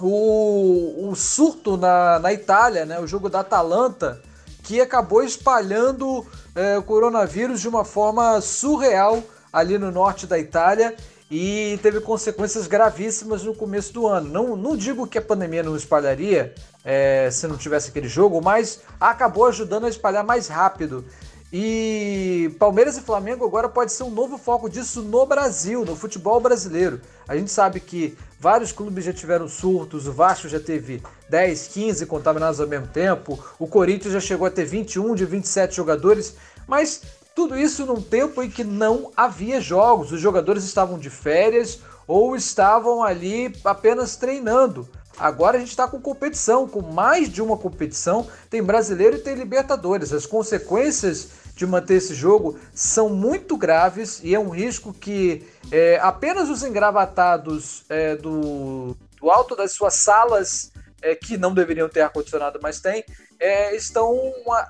o, 0.00 1.08
o 1.10 1.14
surto 1.16 1.76
na, 1.76 2.18
na 2.18 2.32
Itália, 2.32 2.84
né? 2.84 3.00
o 3.00 3.06
jogo 3.06 3.28
da 3.28 3.40
Atalanta, 3.40 4.20
que 4.62 4.80
acabou 4.80 5.22
espalhando 5.22 6.26
é, 6.54 6.78
o 6.78 6.82
coronavírus 6.82 7.60
de 7.60 7.68
uma 7.68 7.84
forma 7.84 8.40
surreal 8.40 9.22
ali 9.52 9.78
no 9.78 9.90
norte 9.90 10.26
da 10.26 10.38
Itália 10.38 10.94
e 11.30 11.78
teve 11.82 12.00
consequências 12.00 12.66
gravíssimas 12.66 13.42
no 13.42 13.54
começo 13.54 13.92
do 13.92 14.06
ano. 14.06 14.30
Não, 14.30 14.56
não 14.56 14.76
digo 14.76 15.06
que 15.06 15.18
a 15.18 15.22
pandemia 15.22 15.62
não 15.62 15.76
espalharia 15.76 16.54
é, 16.84 17.28
se 17.30 17.46
não 17.46 17.56
tivesse 17.56 17.90
aquele 17.90 18.08
jogo, 18.08 18.40
mas 18.40 18.80
acabou 18.98 19.46
ajudando 19.46 19.84
a 19.84 19.88
espalhar 19.88 20.24
mais 20.24 20.48
rápido. 20.48 21.04
E 21.50 22.54
Palmeiras 22.58 22.98
e 22.98 23.00
Flamengo 23.00 23.44
agora 23.44 23.70
pode 23.70 23.90
ser 23.92 24.02
um 24.02 24.10
novo 24.10 24.36
foco 24.36 24.68
disso 24.68 25.00
no 25.00 25.24
Brasil, 25.24 25.82
no 25.82 25.96
futebol 25.96 26.38
brasileiro. 26.40 27.00
A 27.26 27.34
gente 27.36 27.50
sabe 27.50 27.80
que 27.80 28.18
vários 28.38 28.70
clubes 28.70 29.06
já 29.06 29.14
tiveram 29.14 29.48
surtos, 29.48 30.06
o 30.06 30.12
Vasco 30.12 30.46
já 30.46 30.60
teve 30.60 31.02
10, 31.30 31.68
15 31.68 32.04
contaminados 32.04 32.60
ao 32.60 32.66
mesmo 32.66 32.88
tempo, 32.88 33.42
o 33.58 33.66
Corinthians 33.66 34.12
já 34.12 34.20
chegou 34.20 34.46
a 34.46 34.50
ter 34.50 34.66
21 34.66 35.14
de 35.14 35.24
27 35.24 35.74
jogadores, 35.74 36.34
mas 36.66 37.00
tudo 37.34 37.58
isso 37.58 37.86
num 37.86 38.02
tempo 38.02 38.42
em 38.42 38.50
que 38.50 38.62
não 38.62 39.10
havia 39.16 39.58
jogos, 39.58 40.12
os 40.12 40.20
jogadores 40.20 40.64
estavam 40.64 40.98
de 40.98 41.08
férias 41.08 41.80
ou 42.06 42.36
estavam 42.36 43.02
ali 43.02 43.54
apenas 43.64 44.16
treinando. 44.16 44.86
Agora 45.18 45.56
a 45.56 45.60
gente 45.60 45.70
está 45.70 45.88
com 45.88 46.00
competição, 46.00 46.68
com 46.68 46.80
mais 46.80 47.28
de 47.28 47.42
uma 47.42 47.56
competição. 47.56 48.28
Tem 48.48 48.62
brasileiro 48.62 49.16
e 49.16 49.20
tem 49.20 49.34
Libertadores. 49.34 50.12
As 50.12 50.26
consequências 50.26 51.28
de 51.54 51.66
manter 51.66 51.94
esse 51.94 52.14
jogo 52.14 52.58
são 52.72 53.08
muito 53.08 53.56
graves 53.56 54.20
e 54.22 54.32
é 54.34 54.38
um 54.38 54.48
risco 54.48 54.92
que 54.92 55.44
é, 55.72 55.98
apenas 56.00 56.48
os 56.48 56.62
engravatados 56.62 57.84
é, 57.88 58.14
do, 58.14 58.96
do, 59.20 59.28
alto 59.28 59.56
das 59.56 59.72
suas 59.72 59.94
salas, 59.94 60.70
é, 61.02 61.16
que 61.16 61.36
não 61.36 61.52
deveriam 61.52 61.88
ter 61.88 62.02
ar-condicionado, 62.02 62.60
mas 62.62 62.80
tem, 62.80 63.04
é, 63.40 63.74
estão 63.74 64.16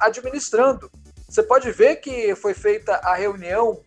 administrando. 0.00 0.90
Você 1.28 1.42
pode 1.42 1.70
ver 1.72 1.96
que 1.96 2.34
foi 2.34 2.54
feita 2.54 2.94
a 2.94 3.14
reunião 3.14 3.82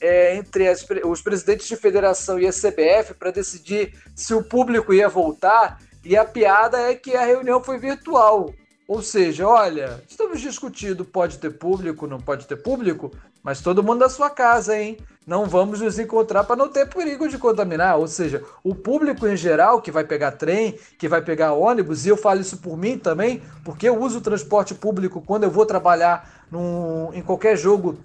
é, 0.00 0.34
entre 0.36 0.68
as, 0.68 0.84
os 1.04 1.20
presidentes 1.20 1.68
de 1.68 1.76
federação 1.76 2.38
e 2.38 2.46
a 2.46 2.52
CBF 2.52 3.14
para 3.18 3.30
decidir 3.30 3.94
se 4.14 4.34
o 4.34 4.42
público 4.42 4.94
ia 4.94 5.08
voltar, 5.08 5.78
e 6.06 6.16
a 6.16 6.24
piada 6.24 6.78
é 6.78 6.94
que 6.94 7.16
a 7.16 7.24
reunião 7.24 7.62
foi 7.62 7.78
virtual. 7.78 8.54
Ou 8.86 9.02
seja, 9.02 9.48
olha, 9.48 10.00
estamos 10.08 10.40
discutindo 10.40 11.04
pode 11.04 11.38
ter 11.38 11.50
público, 11.50 12.06
não 12.06 12.20
pode 12.20 12.46
ter 12.46 12.54
público, 12.54 13.10
mas 13.42 13.60
todo 13.60 13.82
mundo 13.82 13.98
da 13.98 14.08
sua 14.08 14.30
casa, 14.30 14.78
hein? 14.78 14.96
Não 15.26 15.46
vamos 15.46 15.80
nos 15.80 15.98
encontrar 15.98 16.44
para 16.44 16.54
não 16.54 16.68
ter 16.68 16.88
perigo 16.88 17.28
de 17.28 17.36
contaminar. 17.36 17.98
Ou 17.98 18.06
seja, 18.06 18.44
o 18.62 18.76
público 18.76 19.26
em 19.26 19.36
geral 19.36 19.82
que 19.82 19.90
vai 19.90 20.04
pegar 20.04 20.32
trem, 20.32 20.78
que 20.96 21.08
vai 21.08 21.20
pegar 21.20 21.54
ônibus, 21.54 22.06
e 22.06 22.10
eu 22.10 22.16
falo 22.16 22.40
isso 22.40 22.58
por 22.58 22.76
mim 22.76 22.96
também, 22.96 23.42
porque 23.64 23.88
eu 23.88 24.00
uso 24.00 24.18
o 24.18 24.22
transporte 24.22 24.72
público 24.72 25.20
quando 25.20 25.42
eu 25.42 25.50
vou 25.50 25.66
trabalhar 25.66 26.46
num, 26.48 27.12
em 27.12 27.22
qualquer 27.22 27.56
jogo 27.56 27.98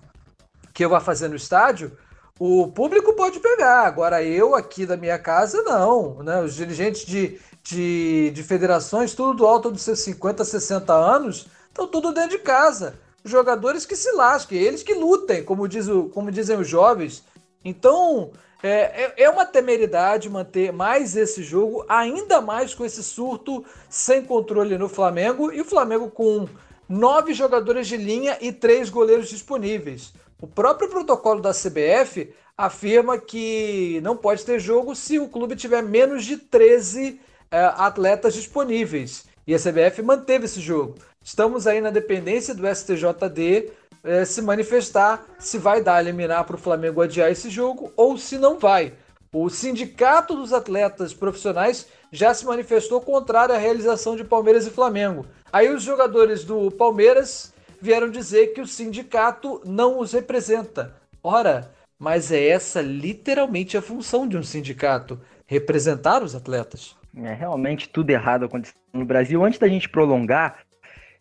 que 0.73 0.83
eu 0.83 0.89
vá 0.89 0.99
fazer 0.99 1.27
no 1.27 1.35
estádio, 1.35 1.91
o 2.39 2.69
público 2.69 3.13
pode 3.13 3.39
pegar. 3.39 3.85
Agora, 3.85 4.23
eu 4.23 4.55
aqui 4.55 4.83
da 4.83 4.97
minha 4.97 5.19
casa, 5.19 5.61
não. 5.61 6.23
Né? 6.23 6.41
Os 6.41 6.55
dirigentes 6.55 7.05
de, 7.05 7.39
de, 7.63 8.31
de 8.31 8.43
federações, 8.43 9.13
tudo 9.13 9.33
do 9.33 9.45
alto 9.45 9.71
dos 9.71 9.81
seus 9.81 9.99
50, 9.99 10.43
60 10.43 10.93
anos, 10.93 11.47
estão 11.67 11.87
tudo 11.87 12.11
dentro 12.11 12.31
de 12.31 12.39
casa. 12.39 12.95
Jogadores 13.23 13.85
que 13.85 13.95
se 13.95 14.11
lasquem, 14.13 14.57
eles 14.57 14.83
que 14.83 14.93
lutem, 14.93 15.43
como, 15.43 15.67
diz 15.67 15.87
o, 15.87 16.05
como 16.09 16.31
dizem 16.31 16.57
os 16.57 16.67
jovens. 16.67 17.23
Então, 17.63 18.31
é, 18.63 19.03
é, 19.03 19.23
é 19.23 19.29
uma 19.29 19.45
temeridade 19.45 20.29
manter 20.29 20.71
mais 20.71 21.15
esse 21.15 21.43
jogo, 21.43 21.85
ainda 21.87 22.41
mais 22.41 22.73
com 22.73 22.83
esse 22.83 23.03
surto 23.03 23.63
sem 23.89 24.23
controle 24.23 24.77
no 24.77 24.89
Flamengo. 24.89 25.51
E 25.51 25.61
o 25.61 25.65
Flamengo 25.65 26.09
com 26.09 26.47
nove 26.89 27.33
jogadores 27.33 27.87
de 27.87 27.95
linha 27.95 28.37
e 28.41 28.51
três 28.51 28.89
goleiros 28.89 29.29
disponíveis. 29.29 30.13
O 30.41 30.47
próprio 30.47 30.89
protocolo 30.89 31.39
da 31.41 31.51
CBF 31.51 32.33
afirma 32.57 33.17
que 33.17 33.99
não 34.03 34.17
pode 34.17 34.43
ter 34.43 34.59
jogo 34.59 34.95
se 34.95 35.19
o 35.19 35.29
clube 35.29 35.55
tiver 35.55 35.81
menos 35.81 36.25
de 36.25 36.37
13 36.37 37.19
é, 37.51 37.65
atletas 37.75 38.33
disponíveis. 38.33 39.25
E 39.45 39.53
a 39.53 39.59
CBF 39.59 40.01
manteve 40.01 40.45
esse 40.45 40.61
jogo. 40.61 40.95
Estamos 41.23 41.67
aí 41.67 41.81
na 41.81 41.91
dependência 41.91 42.55
do 42.55 42.67
STJD 42.67 43.71
é, 44.03 44.25
se 44.25 44.41
manifestar 44.41 45.23
se 45.37 45.57
vai 45.57 45.81
dar 45.81 45.95
a 45.95 46.01
eliminar 46.01 46.45
para 46.45 46.55
o 46.55 46.59
Flamengo 46.59 47.01
adiar 47.01 47.29
esse 47.29 47.49
jogo 47.49 47.91
ou 47.95 48.17
se 48.17 48.37
não 48.37 48.57
vai. 48.57 48.93
O 49.33 49.49
Sindicato 49.49 50.35
dos 50.35 50.51
Atletas 50.51 51.13
Profissionais 51.13 51.87
já 52.11 52.33
se 52.33 52.45
manifestou 52.45 52.99
contrário 52.99 53.55
à 53.55 53.57
realização 53.57 54.15
de 54.15 54.23
Palmeiras 54.23 54.67
e 54.67 54.71
Flamengo. 54.71 55.25
Aí 55.53 55.69
os 55.69 55.83
jogadores 55.83 56.43
do 56.43 56.69
Palmeiras 56.71 57.53
vieram 57.81 58.09
dizer 58.09 58.47
que 58.47 58.61
o 58.61 58.67
sindicato 58.67 59.61
não 59.65 59.99
os 59.99 60.11
representa. 60.11 60.95
Ora, 61.23 61.71
mas 61.97 62.31
é 62.31 62.47
essa 62.47 62.81
literalmente 62.81 63.77
a 63.77 63.81
função 63.81 64.27
de 64.27 64.37
um 64.37 64.43
sindicato: 64.43 65.19
representar 65.45 66.23
os 66.23 66.35
atletas. 66.35 66.95
É 67.15 67.33
realmente 67.33 67.89
tudo 67.89 68.09
errado 68.09 68.45
acontecendo 68.45 68.77
no 68.93 69.05
Brasil. 69.05 69.43
Antes 69.43 69.59
da 69.59 69.67
gente 69.67 69.89
prolongar 69.89 70.59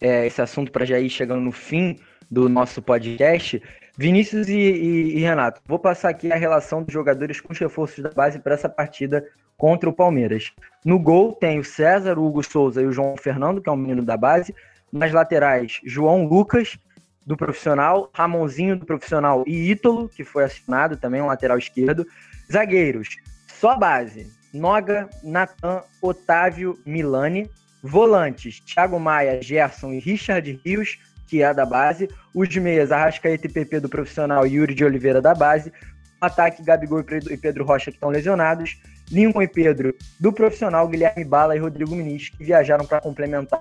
é, 0.01 0.26
esse 0.26 0.41
assunto 0.41 0.70
para 0.70 0.84
já 0.84 0.99
ir 0.99 1.11
chegando 1.11 1.41
no 1.41 1.53
fim 1.53 1.99
do 2.30 2.49
nosso 2.49 2.80
podcast, 2.80 3.61
Vinícius 3.99 4.49
e, 4.49 4.57
e, 4.57 5.18
e, 5.18 5.20
Renato, 5.20 5.61
vou 5.66 5.78
passar 5.78 6.11
aqui 6.11 6.32
a 6.32 6.36
relação 6.36 6.82
dos 6.82 6.93
jogadores 6.93 7.41
com 7.41 7.53
os 7.53 7.59
reforços 7.59 8.03
da 8.03 8.11
base 8.11 8.38
para 8.38 8.55
essa 8.55 8.68
partida 8.68 9.26
contra 9.59 9.91
o 9.91 9.93
Palmeiras. 9.93 10.53
No 10.84 10.99
gol 10.99 11.32
tem 11.32 11.59
o 11.59 11.64
César, 11.64 12.18
o 12.18 12.24
Hugo 12.24 12.43
Souza 12.43 12.80
e 12.80 12.86
o 12.86 12.93
João 12.93 13.16
Fernando, 13.16 13.61
que 13.61 13.68
é 13.68 13.72
um 13.72 13.76
menino 13.76 14.03
da 14.03 14.16
base. 14.16 14.55
Nas 14.93 15.12
laterais, 15.12 15.80
João 15.84 16.24
Lucas, 16.24 16.78
do 17.26 17.36
profissional, 17.36 18.11
Ramonzinho, 18.14 18.76
do 18.76 18.86
profissional, 18.86 19.45
e 19.47 19.70
Ítalo, 19.70 20.09
que 20.09 20.24
foi 20.24 20.45
assinado 20.45 20.97
também, 20.97 21.20
um 21.20 21.26
lateral 21.26 21.59
esquerdo. 21.59 22.07
Zagueiros, 22.51 23.16
só 23.47 23.76
base, 23.76 24.26
Noga, 24.53 25.09
Natan, 25.22 25.82
Otávio, 26.03 26.78
Milani. 26.84 27.51
Volantes, 27.82 28.61
Thiago 28.61 28.98
Maia, 29.01 29.40
Gerson 29.42 29.92
e 29.92 29.98
Richard 29.98 30.61
Rios, 30.64 30.98
que 31.26 31.42
é 31.42 31.55
da 31.55 31.64
base. 31.64 32.09
Os 32.34 32.55
meias, 32.57 32.92
Arrascaeta 32.92 33.46
e 33.46 33.51
PP 33.51 33.80
do 33.80 33.88
profissional 33.88 34.46
Yuri 34.46 34.74
de 34.74 34.84
Oliveira 34.84 35.20
da 35.20 35.34
base. 35.34 35.72
Ataque, 36.20 36.62
Gabigol 36.62 37.01
e 37.30 37.36
Pedro 37.36 37.64
Rocha, 37.64 37.90
que 37.90 37.96
estão 37.96 38.11
lesionados. 38.11 38.78
Lincoln 39.11 39.42
e 39.42 39.48
Pedro, 39.48 39.94
do 40.20 40.32
profissional, 40.32 40.86
Guilherme 40.86 41.24
Bala 41.24 41.57
e 41.57 41.59
Rodrigo 41.59 41.96
Muniz, 41.96 42.28
que 42.28 42.44
viajaram 42.44 42.84
para 42.84 43.01
complementar 43.01 43.61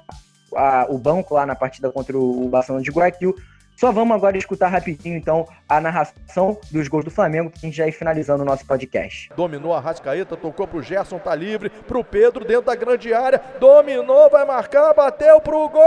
a, 0.56 0.86
o 0.90 0.98
banco 0.98 1.34
lá 1.34 1.46
na 1.46 1.56
partida 1.56 1.92
contra 1.92 2.18
o 2.18 2.48
Barcelona 2.50 2.84
de 2.84 2.92
Guayaquil. 2.92 3.34
Só 3.80 3.94
vamos 3.94 4.14
agora 4.14 4.38
escutar 4.38 4.68
rapidinho, 4.68 5.16
então, 5.16 5.48
a 5.68 5.80
narração 5.80 6.60
dos 6.70 6.90
gols 6.90 7.06
do 7.06 7.12
Flamengo, 7.12 7.50
que 7.50 7.60
a 7.60 7.62
gente 7.62 7.78
já 7.78 7.88
ir 7.88 7.94
finalizando 7.94 8.44
o 8.44 8.46
nosso 8.46 8.66
podcast. 8.66 9.30
Dominou 9.38 9.74
a 9.74 9.80
Rascaeta, 9.80 10.36
tocou 10.36 10.68
pro 10.68 10.84
Gerson, 10.84 11.18
tá 11.18 11.34
livre, 11.34 11.70
pro 11.70 12.04
Pedro 12.04 12.44
dentro 12.44 12.66
da 12.66 12.76
grande 12.76 13.14
área, 13.14 13.42
dominou, 13.58 14.30
vai 14.30 14.44
marcar, 14.46 14.94
bateu 14.94 15.40
pro 15.40 15.70
gol! 15.70 15.80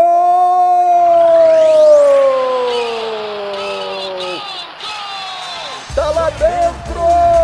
Tá 5.94 6.10
lá 6.12 6.30
dentro! 6.30 7.41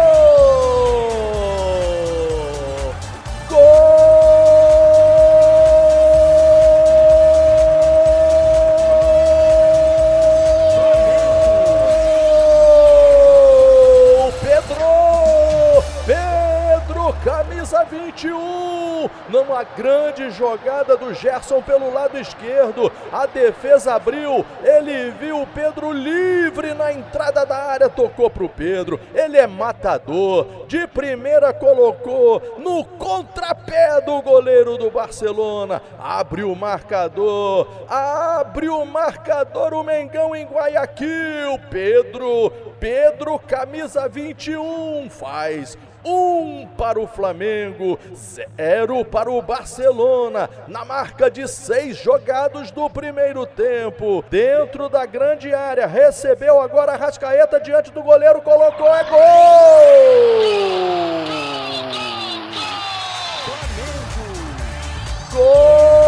Grande 19.79 20.31
jogada 20.31 20.97
do 20.97 21.15
Gerson 21.15 21.63
pelo 21.63 21.93
lado 21.93 22.19
esquerdo. 22.19 22.91
A 23.13 23.27
defesa 23.27 23.95
abriu. 23.95 24.45
Ele 24.63 25.11
viu 25.13 25.43
o 25.43 25.47
Pedro 25.47 25.93
livre 25.93 26.75
na 26.75 26.93
entrada 26.93 27.47
da 27.47 27.57
área. 27.57 27.89
Tocou 27.89 28.29
para 28.29 28.45
o 28.45 28.49
Pedro. 28.49 29.01
Ele 29.15 29.37
é 29.37 29.47
matador. 29.47 30.67
De 30.67 30.87
primeira 30.87 31.53
colocou 31.53 32.43
no 32.59 32.85
contrapé 32.85 34.01
do 34.01 34.21
goleiro 34.21 34.77
do 34.77 34.91
Barcelona. 34.91 35.81
Abre 35.99 36.43
o 36.43 36.55
marcador. 36.55 37.69
Abre 37.89 38.69
o 38.69 38.85
marcador 38.85 39.75
o 39.75 39.85
Mengão 39.85 40.35
em 40.35 40.45
Guayaquil. 40.45 41.59
Pedro. 41.71 42.53
Pedro, 42.79 43.39
camisa 43.41 44.09
21, 44.09 45.11
faz 45.11 45.77
um 46.09 46.67
para 46.77 46.99
o 46.99 47.07
Flamengo, 47.07 47.99
zero 48.15 49.05
para 49.05 49.31
o 49.31 49.43
Barcelona, 49.43 50.49
na 50.67 50.85
marca 50.85 51.31
de 51.31 51.47
seis 51.47 51.97
jogados 51.97 52.71
do 52.71 52.89
primeiro 52.89 53.45
tempo. 53.47 54.25
Dentro 54.31 54.89
da 54.89 55.05
grande 55.05 55.53
área, 55.53 55.87
recebeu 55.87 56.61
agora 56.61 56.93
a 56.93 56.97
Rascaeta 56.97 57.61
diante 57.61 57.93
do 57.93 58.03
goleiro, 58.03 58.41
colocou, 58.43 58.89
é 58.95 59.05
gol! 59.05 59.19
Flamengo! 63.45 64.49
Gol! 65.33 66.08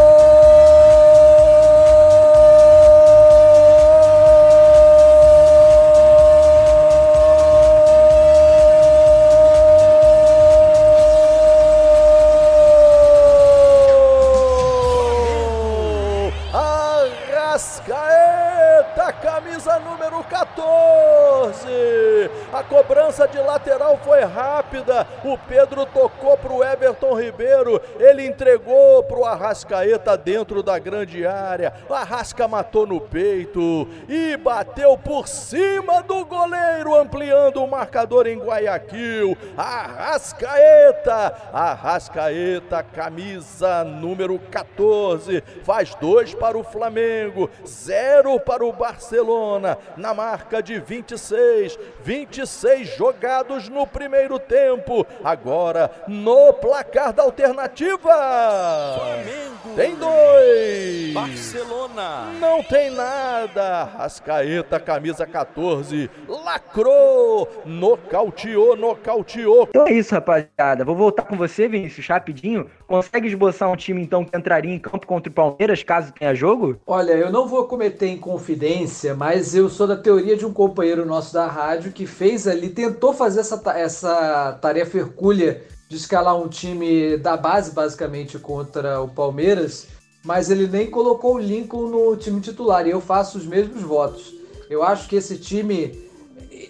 Cobrança 22.70 23.26
de 23.26 23.38
lateral 23.80 23.98
foi 24.04 24.20
rápida. 24.20 25.06
O 25.24 25.38
Pedro 25.38 25.86
tocou 25.86 26.36
para 26.36 26.52
o 26.52 26.62
Everton 26.62 27.14
Ribeiro. 27.14 27.80
Ele 27.98 28.26
entregou 28.26 29.02
para 29.02 29.18
o 29.18 29.24
Arrascaeta 29.24 30.16
dentro 30.16 30.62
da 30.62 30.78
grande 30.78 31.26
área. 31.26 31.72
O 31.88 31.94
Arrasca 31.94 32.46
matou 32.46 32.86
no 32.86 33.00
peito 33.00 33.88
e 34.08 34.36
bateu 34.36 34.96
por 34.98 35.26
cima 35.26 36.02
do 36.02 36.24
goleiro, 36.24 36.94
ampliando 36.94 37.62
o 37.62 37.68
marcador 37.68 38.26
em 38.26 38.38
Guayaquil. 38.38 39.36
Arrascaeta, 39.56 41.34
Arrascaeta, 41.52 42.82
camisa 42.82 43.84
número 43.84 44.38
14, 44.38 45.42
faz 45.64 45.94
dois 45.94 46.34
para 46.34 46.58
o 46.58 46.64
Flamengo, 46.64 47.48
zero 47.66 48.38
para 48.38 48.64
o 48.64 48.72
Barcelona, 48.72 49.78
na 49.96 50.12
marca 50.12 50.62
de 50.62 50.78
26, 50.78 51.78
26 52.02 52.50
seis 52.50 52.96
jogados 52.96 53.69
no 53.70 53.86
primeiro 53.86 54.38
tempo. 54.38 55.06
Agora 55.22 55.90
no 56.08 56.52
placar 56.54 57.12
da 57.12 57.22
alternativa. 57.22 57.98
Flamengo. 58.00 59.76
Tem 59.76 59.94
dois. 59.94 61.14
Barcelona. 61.14 62.32
Não 62.40 62.62
tem 62.62 62.90
nada. 62.90 63.84
Rascaeta, 63.84 64.80
camisa 64.80 65.26
14. 65.26 66.10
Lacrou. 66.28 67.48
Nocauteou, 67.64 68.76
nocauteou. 68.76 69.68
Então 69.68 69.86
é 69.86 69.92
isso, 69.92 70.14
rapaziada. 70.14 70.84
Vou 70.84 70.96
voltar 70.96 71.24
com 71.24 71.36
você, 71.36 71.68
Vinícius, 71.68 72.06
rapidinho. 72.06 72.68
Consegue 72.86 73.28
esboçar 73.28 73.70
um 73.70 73.76
time, 73.76 74.02
então, 74.02 74.24
que 74.24 74.36
entraria 74.36 74.74
em 74.74 74.78
campo 74.78 75.06
contra 75.06 75.30
o 75.30 75.34
Palmeiras, 75.34 75.82
caso 75.82 76.12
tenha 76.12 76.34
jogo? 76.34 76.80
Olha, 76.86 77.12
eu 77.12 77.30
não 77.30 77.46
vou 77.46 77.64
cometer 77.66 78.08
inconfidência, 78.08 79.14
mas 79.14 79.54
eu 79.54 79.68
sou 79.68 79.86
da 79.86 79.96
teoria 79.96 80.36
de 80.36 80.44
um 80.44 80.52
companheiro 80.52 81.06
nosso 81.06 81.32
da 81.32 81.46
rádio 81.46 81.92
que 81.92 82.06
fez 82.06 82.30
fez 82.40 82.46
ali, 82.46 82.68
tentou 82.68 83.12
fazer 83.12 83.40
essa, 83.40 83.58
essa 83.66 84.58
tarefa 84.60 84.98
hercúlea 84.98 85.62
de 85.88 85.96
escalar 85.96 86.36
um 86.36 86.48
time 86.48 87.16
da 87.16 87.36
base, 87.36 87.72
basicamente, 87.72 88.38
contra 88.38 89.00
o 89.00 89.08
Palmeiras, 89.08 89.88
mas 90.24 90.48
ele 90.48 90.68
nem 90.68 90.88
colocou 90.88 91.34
o 91.34 91.38
Lincoln 91.38 91.88
no 91.88 92.16
time 92.16 92.40
titular. 92.40 92.86
E 92.86 92.90
eu 92.90 93.00
faço 93.00 93.38
os 93.38 93.44
mesmos 93.44 93.82
votos. 93.82 94.32
Eu 94.68 94.82
acho 94.82 95.08
que 95.08 95.16
esse 95.16 95.36
time. 95.36 96.08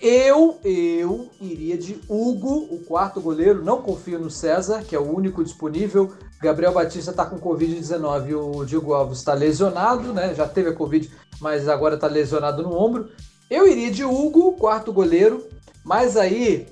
Eu, 0.01 0.59
eu 0.65 1.29
iria 1.41 1.77
de 1.77 2.01
Hugo, 2.09 2.69
o 2.71 2.83
quarto 2.87 3.21
goleiro. 3.21 3.63
Não 3.63 3.83
confio 3.83 4.19
no 4.19 4.31
César, 4.31 4.83
que 4.83 4.97
é 4.97 4.99
o 4.99 5.15
único 5.15 5.45
disponível. 5.45 6.13
Gabriel 6.41 6.73
Batista 6.73 7.11
está 7.11 7.27
com 7.27 7.39
Covid-19 7.39 8.35
o 8.35 8.65
Diego 8.65 8.95
Alves 8.95 9.19
está 9.19 9.35
lesionado, 9.35 10.15
né? 10.15 10.35
Já 10.35 10.49
teve 10.49 10.71
a 10.71 10.75
Covid, 10.75 11.11
mas 11.39 11.69
agora 11.69 11.97
está 11.97 12.07
lesionado 12.07 12.63
no 12.63 12.75
ombro. 12.75 13.11
Eu 13.51 13.67
iria 13.67 13.91
de 13.91 14.05
Hugo, 14.05 14.53
quarto 14.53 14.93
goleiro, 14.93 15.45
mas 15.85 16.17
aí 16.17 16.69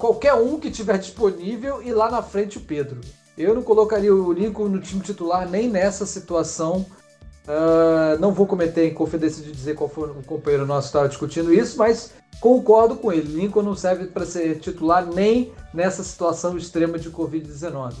qualquer 0.00 0.32
um 0.32 0.58
que 0.58 0.70
tiver 0.70 0.98
disponível 0.98 1.82
e 1.82 1.92
lá 1.92 2.10
na 2.10 2.22
frente 2.22 2.56
o 2.56 2.62
Pedro. 2.62 3.02
Eu 3.36 3.54
não 3.54 3.62
colocaria 3.62 4.12
o 4.12 4.32
Lincoln 4.32 4.68
no 4.68 4.80
time 4.80 5.02
titular 5.02 5.48
nem 5.48 5.68
nessa 5.68 6.06
situação. 6.06 6.86
Uh, 7.46 8.18
não 8.18 8.32
vou 8.32 8.46
cometer 8.46 8.88
inconfidência 8.88 9.44
de 9.44 9.52
dizer 9.52 9.74
qual 9.74 9.88
foi 9.88 10.08
o 10.08 10.22
companheiro 10.22 10.66
nosso 10.66 10.86
que 10.86 10.88
estava 10.88 11.08
discutindo 11.08 11.52
isso, 11.52 11.76
mas 11.76 12.12
concordo 12.40 12.96
com 12.96 13.12
ele. 13.12 13.40
Lincoln 13.40 13.62
não 13.62 13.76
serve 13.76 14.06
para 14.06 14.24
ser 14.24 14.58
titular 14.58 15.06
nem 15.06 15.52
nessa 15.72 16.02
situação 16.02 16.56
extrema 16.56 16.98
de 16.98 17.10
Covid-19. 17.10 17.94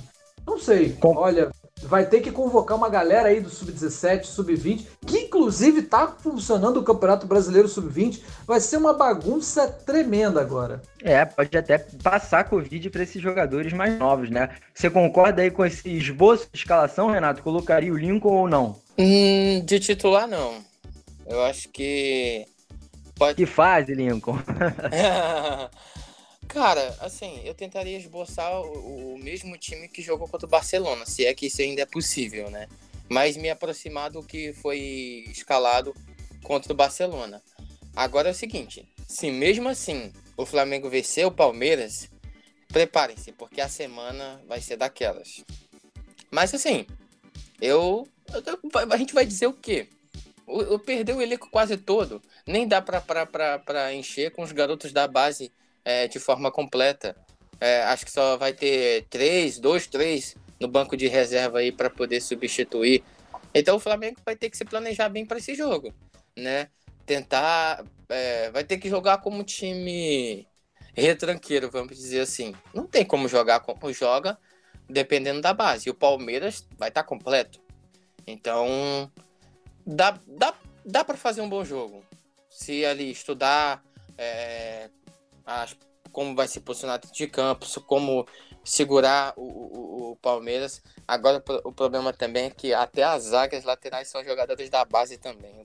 Não 0.46 0.58
sei. 0.58 0.96
Olha, 1.02 1.50
vai 1.82 2.06
ter 2.06 2.20
que 2.20 2.30
convocar 2.30 2.76
uma 2.76 2.88
galera 2.88 3.28
aí 3.28 3.40
do 3.40 3.50
Sub-17, 3.50 4.24
Sub-20, 4.24 4.86
que 5.06 5.18
inclusive 5.18 5.82
tá 5.82 6.08
funcionando 6.08 6.78
o 6.78 6.82
Campeonato 6.82 7.26
Brasileiro 7.26 7.68
Sub-20. 7.68 8.20
Vai 8.46 8.60
ser 8.60 8.76
uma 8.76 8.92
bagunça 8.92 9.66
tremenda 9.68 10.40
agora. 10.40 10.82
É, 11.02 11.24
pode 11.24 11.56
até 11.56 11.78
passar 11.78 12.44
Covid 12.44 12.90
para 12.90 13.02
esses 13.02 13.22
jogadores 13.22 13.72
mais 13.72 13.98
novos, 13.98 14.30
né? 14.30 14.50
Você 14.74 14.90
concorda 14.90 15.42
aí 15.42 15.50
com 15.50 15.64
esse 15.64 15.88
esboço 15.88 16.48
de 16.52 16.58
escalação, 16.58 17.10
Renato? 17.10 17.42
Colocaria 17.42 17.92
o 17.92 17.98
Lincoln 17.98 18.32
ou 18.32 18.48
não? 18.48 18.76
Hum, 18.98 19.62
de 19.64 19.80
titular, 19.80 20.26
não. 20.26 20.54
Eu 21.26 21.42
acho 21.44 21.68
que. 21.68 22.46
Pode... 23.14 23.36
Que 23.36 23.46
fase, 23.46 23.94
Lincoln? 23.94 24.38
Cara, 26.52 26.96
assim, 26.98 27.40
eu 27.44 27.54
tentaria 27.54 27.96
esboçar 27.96 28.60
o, 28.60 29.14
o, 29.14 29.18
mesmo 29.18 29.56
time 29.56 29.86
que 29.86 30.02
jogou 30.02 30.26
contra 30.26 30.48
o 30.48 30.50
Barcelona, 30.50 31.06
se 31.06 31.24
é 31.24 31.32
que 31.32 31.46
isso 31.46 31.62
ainda 31.62 31.82
é 31.82 31.86
possível, 31.86 32.50
né? 32.50 32.68
Mas 33.08 33.36
me 33.36 33.48
aproximar 33.48 34.10
do 34.10 34.20
que 34.20 34.52
foi 34.54 35.24
escalado 35.28 35.94
contra 36.42 36.72
o 36.72 36.76
Barcelona. 36.76 37.40
Agora 37.94 38.28
é 38.28 38.32
o 38.32 38.34
seguinte: 38.34 38.84
se 39.06 39.30
mesmo 39.30 39.68
assim 39.68 40.12
o 40.36 40.44
Flamengo 40.44 40.90
vencer 40.90 41.24
o 41.24 41.30
Palmeiras, 41.30 42.10
preparem-se, 42.66 43.30
porque 43.30 43.60
a 43.60 43.68
semana 43.68 44.42
vai 44.48 44.60
ser 44.60 44.76
daquelas. 44.76 45.44
Mas 46.32 46.52
assim, 46.52 46.84
eu. 47.60 48.08
A 48.90 48.96
gente 48.96 49.14
vai 49.14 49.24
dizer 49.24 49.46
o 49.46 49.52
quê? 49.52 49.86
Eu 50.48 50.80
perdeu 50.80 51.18
o 51.18 51.22
elenco 51.22 51.48
quase 51.48 51.76
todo. 51.76 52.20
Nem 52.44 52.66
dá 52.66 52.82
pra, 52.82 53.00
pra, 53.00 53.24
pra, 53.24 53.58
pra 53.60 53.94
encher 53.94 54.32
com 54.32 54.42
os 54.42 54.50
garotos 54.50 54.92
da 54.92 55.06
base 55.06 55.52
é, 55.84 56.08
de 56.08 56.18
forma 56.18 56.50
completa. 56.50 57.16
É, 57.60 57.82
acho 57.84 58.04
que 58.04 58.12
só 58.12 58.36
vai 58.36 58.52
ter 58.52 59.06
três, 59.10 59.58
dois, 59.58 59.86
três 59.86 60.34
no 60.58 60.68
banco 60.68 60.96
de 60.96 61.08
reserva 61.08 61.58
aí 61.58 61.72
para 61.72 61.90
poder 61.90 62.20
substituir. 62.20 63.02
Então 63.54 63.76
o 63.76 63.80
Flamengo 63.80 64.20
vai 64.24 64.36
ter 64.36 64.50
que 64.50 64.56
se 64.56 64.64
planejar 64.64 65.08
bem 65.08 65.26
para 65.26 65.38
esse 65.38 65.54
jogo, 65.54 65.92
né? 66.36 66.68
Tentar, 67.04 67.84
é, 68.08 68.50
vai 68.50 68.62
ter 68.62 68.78
que 68.78 68.88
jogar 68.88 69.18
como 69.18 69.42
time 69.42 70.46
retranqueiro, 70.94 71.70
vamos 71.70 71.96
dizer 71.96 72.20
assim. 72.20 72.54
Não 72.72 72.86
tem 72.86 73.04
como 73.04 73.28
jogar 73.28 73.60
como 73.60 73.92
joga, 73.92 74.38
dependendo 74.88 75.40
da 75.40 75.52
base. 75.52 75.88
E 75.88 75.90
o 75.90 75.94
Palmeiras 75.94 76.66
vai 76.78 76.88
estar 76.88 77.02
tá 77.02 77.08
completo. 77.08 77.60
Então 78.26 79.10
dá, 79.86 80.18
dá, 80.26 80.54
dá 80.84 81.04
para 81.04 81.16
fazer 81.16 81.40
um 81.40 81.48
bom 81.48 81.64
jogo. 81.64 82.04
Se 82.48 82.84
ali 82.84 83.10
estudar, 83.10 83.82
é, 84.16 84.90
as, 85.50 85.76
como 86.12 86.34
vai 86.34 86.46
se 86.46 86.60
posicionar 86.60 87.00
de 87.00 87.26
campo, 87.26 87.66
como 87.82 88.26
segurar 88.64 89.32
o, 89.36 89.42
o, 89.42 90.10
o, 90.12 90.16
Palmeiras. 90.16 90.82
Agora 91.06 91.42
o 91.64 91.72
problema 91.72 92.12
também 92.12 92.46
é 92.46 92.50
que 92.50 92.72
até 92.72 93.02
as 93.02 93.24
zagas 93.24 93.64
laterais 93.64 94.08
são 94.08 94.24
jogadores 94.24 94.70
da 94.70 94.84
base 94.84 95.18
também. 95.18 95.62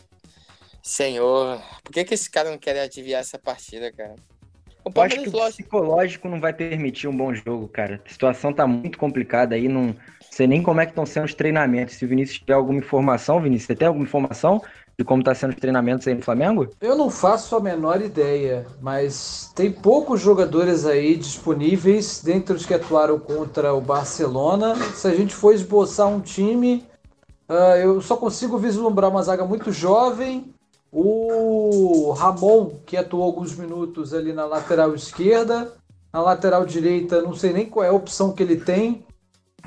Senhor, 0.82 1.62
por 1.84 1.92
que, 1.92 2.04
que 2.04 2.14
esse 2.14 2.30
cara 2.30 2.50
não 2.50 2.58
quer 2.58 2.80
adivinhar 2.80 3.22
essa 3.22 3.40
partida, 3.40 3.92
cara? 3.92 4.16
O 4.84 4.92
Eu 4.94 5.02
acho 5.02 5.22
que 5.24 5.30
o 5.30 5.32
psicológico 5.32 6.30
não 6.30 6.40
vai 6.40 6.54
permitir 6.54 7.08
um 7.08 7.18
bom 7.18 7.34
jogo, 7.34 7.68
cara. 7.68 8.00
A 8.06 8.10
situação 8.10 8.54
tá 8.54 8.68
muito 8.68 9.00
complicada 9.00 9.56
aí, 9.56 9.68
não 9.68 9.96
sei 10.30 10.46
nem 10.46 10.62
como 10.62 10.80
é 10.80 10.86
que 10.86 10.92
estão 10.92 11.08
sendo 11.08 11.26
os 11.26 11.34
treinamentos. 11.34 11.96
Se 11.96 12.06
o 12.06 12.08
Vinícius 12.08 12.38
tiver 12.38 12.54
alguma 12.54 12.78
informação, 12.78 13.42
Vinícius, 13.42 13.66
você 13.66 13.76
tem 13.76 13.88
alguma 13.88 14.06
informação 14.06 14.62
de 14.98 15.04
como 15.04 15.22
está 15.22 15.36
sendo 15.36 15.52
os 15.52 15.58
treinamentos 15.58 16.08
aí 16.08 16.16
no 16.16 16.22
Flamengo? 16.22 16.70
Eu 16.80 16.96
não 16.96 17.10
faço 17.10 17.56
a 17.56 17.60
menor 17.60 18.02
ideia, 18.02 18.66
mas 18.82 19.52
tem 19.54 19.72
poucos 19.72 20.22
jogadores 20.22 20.86
aí 20.86 21.16
disponíveis, 21.18 22.22
dentre 22.24 22.56
os 22.56 22.66
que 22.66 22.74
atuaram 22.74 23.20
contra 23.20 23.74
o 23.74 23.82
Barcelona. 23.82 24.76
Se 24.94 25.08
a 25.08 25.14
gente 25.14 25.36
for 25.36 25.54
esboçar 25.54 26.08
um 26.08 26.22
time, 26.22 26.86
uh, 27.50 27.78
eu 27.78 28.02
só 28.02 28.16
consigo 28.16 28.58
vislumbrar 28.58 29.10
uma 29.10 29.22
zaga 29.22 29.46
muito 29.46 29.72
jovem. 29.72 30.54
O 30.92 32.12
Ramon, 32.12 32.72
que 32.86 32.96
atuou 32.96 33.24
alguns 33.24 33.54
minutos 33.54 34.14
ali 34.14 34.32
na 34.32 34.46
lateral 34.46 34.96
esquerda. 34.96 35.74
Na 36.14 36.22
lateral 36.22 36.66
direita, 36.66 37.22
não 37.22 37.36
sei 37.36 37.52
nem 37.52 37.66
qual 37.66 37.84
é 37.84 37.90
a 37.90 37.94
opção 37.94 38.32
que 38.32 38.42
ele 38.42 38.56
tem. 38.56 39.06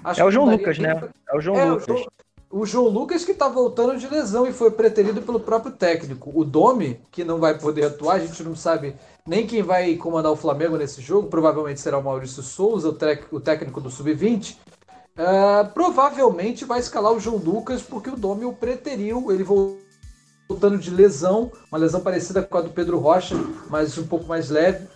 Acho 0.02 0.22
é 0.22 0.24
o 0.24 0.30
João 0.30 0.50
Lucas, 0.50 0.78
né? 0.78 0.98
É 1.30 1.36
o 1.36 1.40
João 1.40 1.58
é, 1.58 1.64
Lucas. 1.66 1.84
O 1.84 1.96
João 1.98 2.06
o 2.50 2.64
João 2.64 2.88
Lucas 2.88 3.24
que 3.24 3.32
está 3.32 3.48
voltando 3.48 3.98
de 3.98 4.08
lesão 4.08 4.46
e 4.46 4.52
foi 4.52 4.70
preterido 4.70 5.20
pelo 5.20 5.40
próprio 5.40 5.72
técnico. 5.72 6.32
O 6.34 6.44
Domi, 6.44 7.00
que 7.10 7.24
não 7.24 7.38
vai 7.38 7.58
poder 7.58 7.84
atuar, 7.84 8.14
a 8.14 8.18
gente 8.18 8.42
não 8.42 8.56
sabe 8.56 8.94
nem 9.26 9.46
quem 9.46 9.62
vai 9.62 9.94
comandar 9.96 10.32
o 10.32 10.36
Flamengo 10.36 10.76
nesse 10.76 11.02
jogo, 11.02 11.28
provavelmente 11.28 11.80
será 11.80 11.98
o 11.98 12.02
Maurício 12.02 12.42
Souza, 12.42 12.88
o, 13.30 13.40
técnico 13.40 13.80
do 13.80 13.90
Sub-20. 13.90 14.54
Uh, 14.54 15.20
é, 15.20 15.64
provavelmente 15.64 16.64
vai 16.64 16.80
escalar 16.80 17.12
o 17.12 17.20
João 17.20 17.36
Lucas 17.36 17.82
porque 17.82 18.08
o 18.08 18.16
Domi 18.16 18.46
o 18.46 18.52
preteriu, 18.52 19.30
ele 19.30 19.44
voltando 19.44 20.78
de 20.78 20.90
lesão, 20.90 21.52
uma 21.70 21.78
lesão 21.78 22.00
parecida 22.00 22.42
com 22.42 22.56
a 22.56 22.62
do 22.62 22.70
Pedro 22.70 22.98
Rocha, 22.98 23.36
mas 23.68 23.98
um 23.98 24.06
pouco 24.06 24.26
mais 24.26 24.48
leve. 24.48 24.86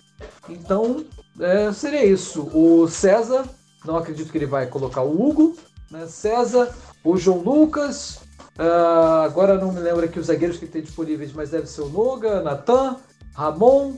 Então, 0.48 1.04
é, 1.38 1.70
seria 1.72 2.04
isso. 2.04 2.48
O 2.54 2.88
César, 2.88 3.44
não 3.84 3.96
acredito 3.96 4.32
que 4.32 4.38
ele 4.38 4.46
vai 4.46 4.66
colocar 4.66 5.02
o 5.02 5.22
Hugo, 5.22 5.54
né? 5.90 6.06
César, 6.06 6.74
o 7.04 7.16
João 7.16 7.38
Lucas, 7.38 8.20
uh, 8.58 9.22
agora 9.24 9.58
não 9.58 9.72
me 9.72 9.80
lembro 9.80 10.04
aqui 10.04 10.18
os 10.18 10.26
zagueiros 10.26 10.58
que 10.58 10.66
tem 10.66 10.82
disponíveis, 10.82 11.32
mas 11.32 11.50
deve 11.50 11.66
ser 11.66 11.82
o 11.82 11.88
Noga, 11.88 12.42
Natan, 12.42 12.96
Ramon, 13.34 13.94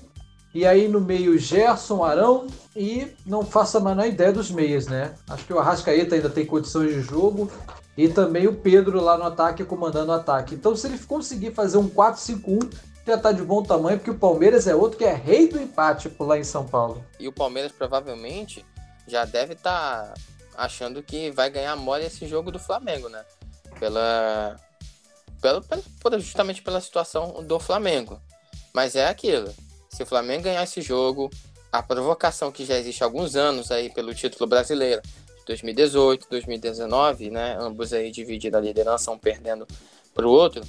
e 0.55 0.65
aí 0.65 0.89
no 0.89 1.01
meio 1.01 1.39
Gerson, 1.39 2.03
Arão, 2.03 2.47
e 2.75 3.09
não 3.27 3.45
faço 3.45 3.77
a 3.77 3.81
menor 3.81 4.07
ideia 4.07 4.33
dos 4.33 4.51
meias, 4.51 4.87
né? 4.87 5.15
Acho 5.29 5.45
que 5.45 5.53
o 5.53 5.59
Arrascaeta 5.59 6.15
ainda 6.15 6.31
tem 6.31 6.47
condições 6.47 6.93
de 6.93 7.01
jogo, 7.01 7.51
e 7.97 8.09
também 8.09 8.47
o 8.47 8.55
Pedro 8.55 9.01
lá 9.01 9.19
no 9.19 9.25
ataque, 9.25 9.65
comandando 9.65 10.11
o 10.11 10.15
ataque. 10.15 10.55
Então 10.55 10.75
se 10.75 10.87
ele 10.87 10.99
conseguir 10.99 11.53
fazer 11.53 11.77
um 11.77 11.89
4-5-1, 11.89 12.73
já 13.07 13.19
tá 13.19 13.33
de 13.33 13.43
bom 13.43 13.63
tamanho, 13.63 13.99
porque 13.99 14.11
o 14.11 14.19
Palmeiras 14.19 14.67
é 14.67 14.75
outro 14.75 14.97
que 14.97 15.05
é 15.05 15.13
rei 15.13 15.49
do 15.49 15.61
empate 15.61 16.09
por 16.09 16.27
lá 16.27 16.39
em 16.39 16.45
São 16.45 16.67
Paulo. 16.67 17.05
E 17.21 17.29
o 17.29 17.33
Palmeiras 17.33 17.71
provavelmente 17.71 18.65
já 19.07 19.25
deve 19.25 19.53
estar 19.53 20.15
tá 20.15 20.15
achando 20.57 21.03
que 21.03 21.31
vai 21.31 21.51
ganhar 21.51 21.77
mole 21.77 22.05
esse 22.05 22.27
jogo 22.27 22.51
do 22.51 22.59
Flamengo, 22.59 23.09
né? 23.09 23.25
Pela, 23.79 24.59
pela, 25.41 25.63
pela, 26.03 26.19
justamente 26.19 26.63
pela 26.63 26.81
situação 26.81 27.45
do 27.45 27.59
Flamengo. 27.59 28.21
Mas 28.73 28.97
é 28.97 29.07
aquilo. 29.07 29.53
Se 29.89 30.03
o 30.03 30.07
Flamengo 30.07 30.45
ganhar 30.45 30.63
esse 30.63 30.81
jogo, 30.81 31.31
a 31.71 31.83
provocação 31.83 32.51
que 32.51 32.65
já 32.65 32.79
existe 32.79 33.03
há 33.03 33.07
alguns 33.07 33.37
anos 33.37 33.71
aí 33.71 33.93
pelo 33.93 34.15
título 34.15 34.49
brasileiro, 34.49 35.03
2018, 35.47 36.27
2019, 36.31 37.31
né? 37.31 37.57
Ambos 37.61 37.93
aí 37.93 38.11
dividindo 38.11 38.57
a 38.57 38.61
liderança, 38.61 39.11
um 39.11 39.19
perdendo 39.19 39.67
para 40.15 40.27
o 40.27 40.31
outro, 40.31 40.63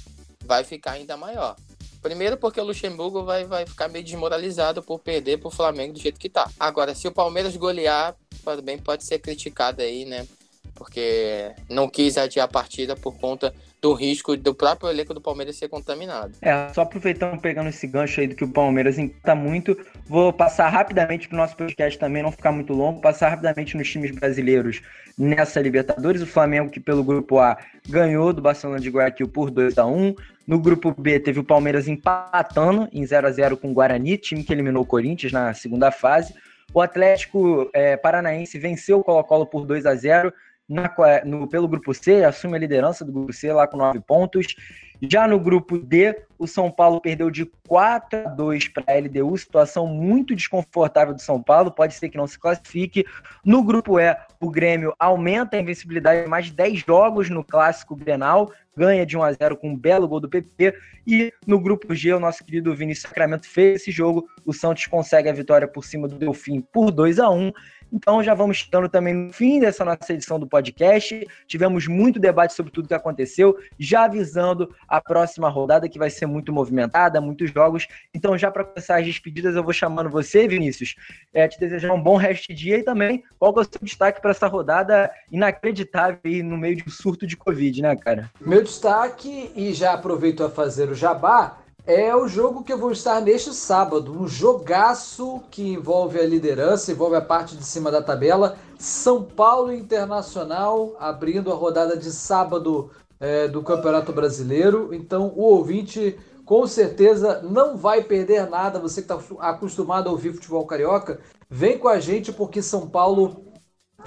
vai 0.44 0.64
ficar 0.64 0.92
ainda 0.92 1.16
maior. 1.16 1.56
Primeiro 2.02 2.36
porque 2.36 2.60
o 2.60 2.64
Luxemburgo 2.64 3.24
vai, 3.24 3.44
vai 3.44 3.66
ficar 3.66 3.88
meio 3.88 4.04
desmoralizado 4.04 4.82
por 4.82 5.00
perder 5.00 5.38
pro 5.38 5.50
Flamengo 5.50 5.94
do 5.94 6.00
jeito 6.00 6.20
que 6.20 6.28
tá. 6.28 6.48
Agora, 6.58 6.94
se 6.94 7.08
o 7.08 7.12
Palmeiras 7.12 7.56
golear, 7.56 8.14
também 8.54 8.78
pode 8.78 9.04
ser 9.04 9.18
criticado 9.18 9.82
aí, 9.82 10.04
né? 10.04 10.26
Porque 10.74 11.52
não 11.70 11.88
quis 11.88 12.18
adiar 12.18 12.44
a 12.44 12.48
partida 12.48 12.94
por 12.94 13.16
conta 13.16 13.52
do 13.80 13.92
risco 13.92 14.36
do 14.36 14.54
próprio 14.54 14.90
elenco 14.90 15.14
do 15.14 15.20
Palmeiras 15.20 15.56
ser 15.56 15.68
contaminado. 15.68 16.32
É, 16.42 16.68
só 16.72 16.82
aproveitando, 16.82 17.40
pegando 17.40 17.68
esse 17.68 17.86
gancho 17.86 18.20
aí 18.20 18.26
do 18.26 18.34
que 18.34 18.44
o 18.44 18.48
Palmeiras 18.48 18.98
está 18.98 19.34
muito, 19.34 19.76
vou 20.08 20.32
passar 20.32 20.68
rapidamente 20.68 21.28
para 21.28 21.36
o 21.36 21.38
nosso 21.38 21.56
podcast 21.56 21.98
também, 21.98 22.22
não 22.22 22.32
ficar 22.32 22.52
muito 22.52 22.72
longo, 22.72 23.00
passar 23.00 23.28
rapidamente 23.28 23.76
nos 23.76 23.88
times 23.88 24.10
brasileiros 24.10 24.82
nessa 25.16 25.60
Libertadores. 25.60 26.22
O 26.22 26.26
Flamengo, 26.26 26.70
que 26.70 26.80
pelo 26.80 27.04
grupo 27.04 27.38
A 27.38 27.56
ganhou 27.88 28.32
do 28.32 28.42
Barcelona 28.42 28.80
de 28.80 28.90
Guayaquil 28.90 29.28
por 29.28 29.50
2 29.50 29.78
a 29.78 29.86
1 29.86 30.14
No 30.46 30.58
grupo 30.58 30.94
B, 30.96 31.20
teve 31.20 31.40
o 31.40 31.44
Palmeiras 31.44 31.86
empatando 31.86 32.88
em 32.92 33.06
0 33.06 33.26
a 33.26 33.30
0 33.30 33.56
com 33.56 33.70
o 33.70 33.74
Guarani, 33.74 34.18
time 34.18 34.42
que 34.42 34.52
eliminou 34.52 34.82
o 34.82 34.86
Corinthians 34.86 35.32
na 35.32 35.54
segunda 35.54 35.90
fase. 35.90 36.34
O 36.76 36.82
Atlético 36.82 37.70
é, 37.72 37.96
Paranaense 37.96 38.58
venceu 38.58 38.98
o 38.98 39.02
Colo-Colo 39.02 39.46
por 39.46 39.64
2 39.64 39.86
a 39.86 39.94
0 39.94 40.30
na, 40.68 40.92
no, 41.24 41.48
pelo 41.48 41.68
grupo 41.68 41.94
C, 41.94 42.24
assume 42.24 42.56
a 42.56 42.60
liderança 42.60 43.04
do 43.04 43.12
grupo 43.12 43.32
C 43.32 43.52
lá 43.52 43.66
com 43.66 43.76
nove 43.76 44.00
pontos. 44.00 44.54
Já 45.02 45.28
no 45.28 45.38
grupo 45.38 45.78
D, 45.78 46.16
o 46.38 46.46
São 46.46 46.70
Paulo 46.70 47.00
perdeu 47.00 47.30
de 47.30 47.44
4 47.68 48.28
a 48.28 48.30
2 48.30 48.68
para 48.68 48.84
a 48.88 48.98
LDU, 48.98 49.36
situação 49.36 49.86
muito 49.86 50.34
desconfortável 50.34 51.12
do 51.12 51.20
São 51.20 51.42
Paulo, 51.42 51.70
pode 51.70 51.94
ser 51.94 52.08
que 52.08 52.16
não 52.16 52.26
se 52.26 52.38
classifique. 52.38 53.04
No 53.44 53.62
grupo 53.62 54.00
E, 54.00 54.16
o 54.40 54.50
Grêmio 54.50 54.94
aumenta 54.98 55.56
a 55.56 55.60
invencibilidade 55.60 56.22
de 56.22 56.28
mais 56.28 56.50
10 56.50 56.82
jogos 56.86 57.28
no 57.28 57.44
clássico 57.44 57.94
Grenal, 57.94 58.50
ganha 58.74 59.04
de 59.04 59.16
1 59.16 59.22
a 59.22 59.32
0 59.32 59.56
com 59.56 59.70
um 59.70 59.76
belo 59.76 60.08
gol 60.08 60.20
do 60.20 60.28
PP. 60.28 60.74
E 61.06 61.32
no 61.46 61.60
grupo 61.60 61.94
G, 61.94 62.14
o 62.14 62.20
nosso 62.20 62.42
querido 62.42 62.74
Vinícius 62.74 63.08
Sacramento 63.08 63.46
fez 63.46 63.82
esse 63.82 63.90
jogo, 63.90 64.26
o 64.44 64.52
Santos 64.52 64.86
consegue 64.86 65.28
a 65.28 65.32
vitória 65.32 65.68
por 65.68 65.84
cima 65.84 66.08
do 66.08 66.16
Delfim 66.16 66.60
por 66.72 66.90
2 66.90 67.18
a 67.18 67.30
1 67.30 67.52
então 67.92 68.22
já 68.22 68.34
vamos 68.34 68.58
chegando 68.58 68.88
também 68.88 69.14
no 69.14 69.32
fim 69.32 69.60
dessa 69.60 69.84
nossa 69.84 70.12
edição 70.12 70.38
do 70.38 70.46
podcast. 70.46 71.26
Tivemos 71.46 71.86
muito 71.86 72.18
debate 72.18 72.52
sobre 72.52 72.72
tudo 72.72 72.88
que 72.88 72.94
aconteceu, 72.94 73.56
já 73.78 74.04
avisando 74.04 74.74
a 74.88 75.00
próxima 75.00 75.48
rodada 75.48 75.88
que 75.88 75.98
vai 75.98 76.10
ser 76.10 76.26
muito 76.26 76.52
movimentada, 76.52 77.20
muitos 77.20 77.50
jogos. 77.50 77.86
Então 78.14 78.36
já 78.36 78.50
para 78.50 78.64
começar 78.64 78.98
as 78.98 79.06
despedidas, 79.06 79.56
eu 79.56 79.62
vou 79.62 79.72
chamando 79.72 80.10
você, 80.10 80.46
Vinícius, 80.48 80.94
é, 81.32 81.46
te 81.48 81.58
desejar 81.58 81.92
um 81.92 82.02
bom 82.02 82.16
resto 82.16 82.48
de 82.48 82.54
dia 82.54 82.78
e 82.78 82.82
também 82.82 83.24
qual 83.38 83.54
é 83.56 83.60
o 83.60 83.64
seu 83.64 83.80
destaque 83.82 84.20
para 84.20 84.30
essa 84.30 84.46
rodada 84.46 85.10
inacreditável 85.30 86.18
aí 86.24 86.42
no 86.42 86.56
meio 86.56 86.76
de 86.76 86.84
um 86.86 86.90
surto 86.90 87.26
de 87.26 87.36
Covid, 87.36 87.82
né, 87.82 87.96
cara? 87.96 88.30
Meu 88.40 88.62
destaque, 88.62 89.50
e 89.54 89.72
já 89.72 89.92
aproveito 89.92 90.42
a 90.42 90.50
fazer 90.50 90.88
o 90.88 90.94
jabá, 90.94 91.58
é 91.86 92.14
o 92.16 92.26
jogo 92.26 92.64
que 92.64 92.72
eu 92.72 92.78
vou 92.78 92.90
estar 92.90 93.20
neste 93.20 93.54
sábado. 93.54 94.12
Um 94.12 94.26
jogaço 94.26 95.40
que 95.50 95.74
envolve 95.74 96.18
a 96.18 96.26
liderança, 96.26 96.90
envolve 96.90 97.14
a 97.14 97.20
parte 97.20 97.56
de 97.56 97.64
cima 97.64 97.90
da 97.92 98.02
tabela. 98.02 98.58
São 98.76 99.22
Paulo 99.22 99.72
Internacional 99.72 100.96
abrindo 100.98 101.52
a 101.52 101.54
rodada 101.54 101.96
de 101.96 102.10
sábado 102.10 102.90
é, 103.20 103.46
do 103.46 103.62
Campeonato 103.62 104.12
Brasileiro. 104.12 104.92
Então 104.92 105.32
o 105.36 105.42
ouvinte 105.42 106.18
com 106.44 106.66
certeza 106.66 107.40
não 107.42 107.76
vai 107.76 108.02
perder 108.02 108.50
nada. 108.50 108.80
Você 108.80 109.00
que 109.00 109.12
está 109.12 109.22
acostumado 109.38 110.08
a 110.08 110.12
ouvir 110.12 110.32
futebol 110.32 110.66
carioca, 110.66 111.20
vem 111.48 111.78
com 111.78 111.88
a 111.88 112.00
gente 112.00 112.32
porque 112.32 112.62
São 112.62 112.88
Paulo, 112.88 113.44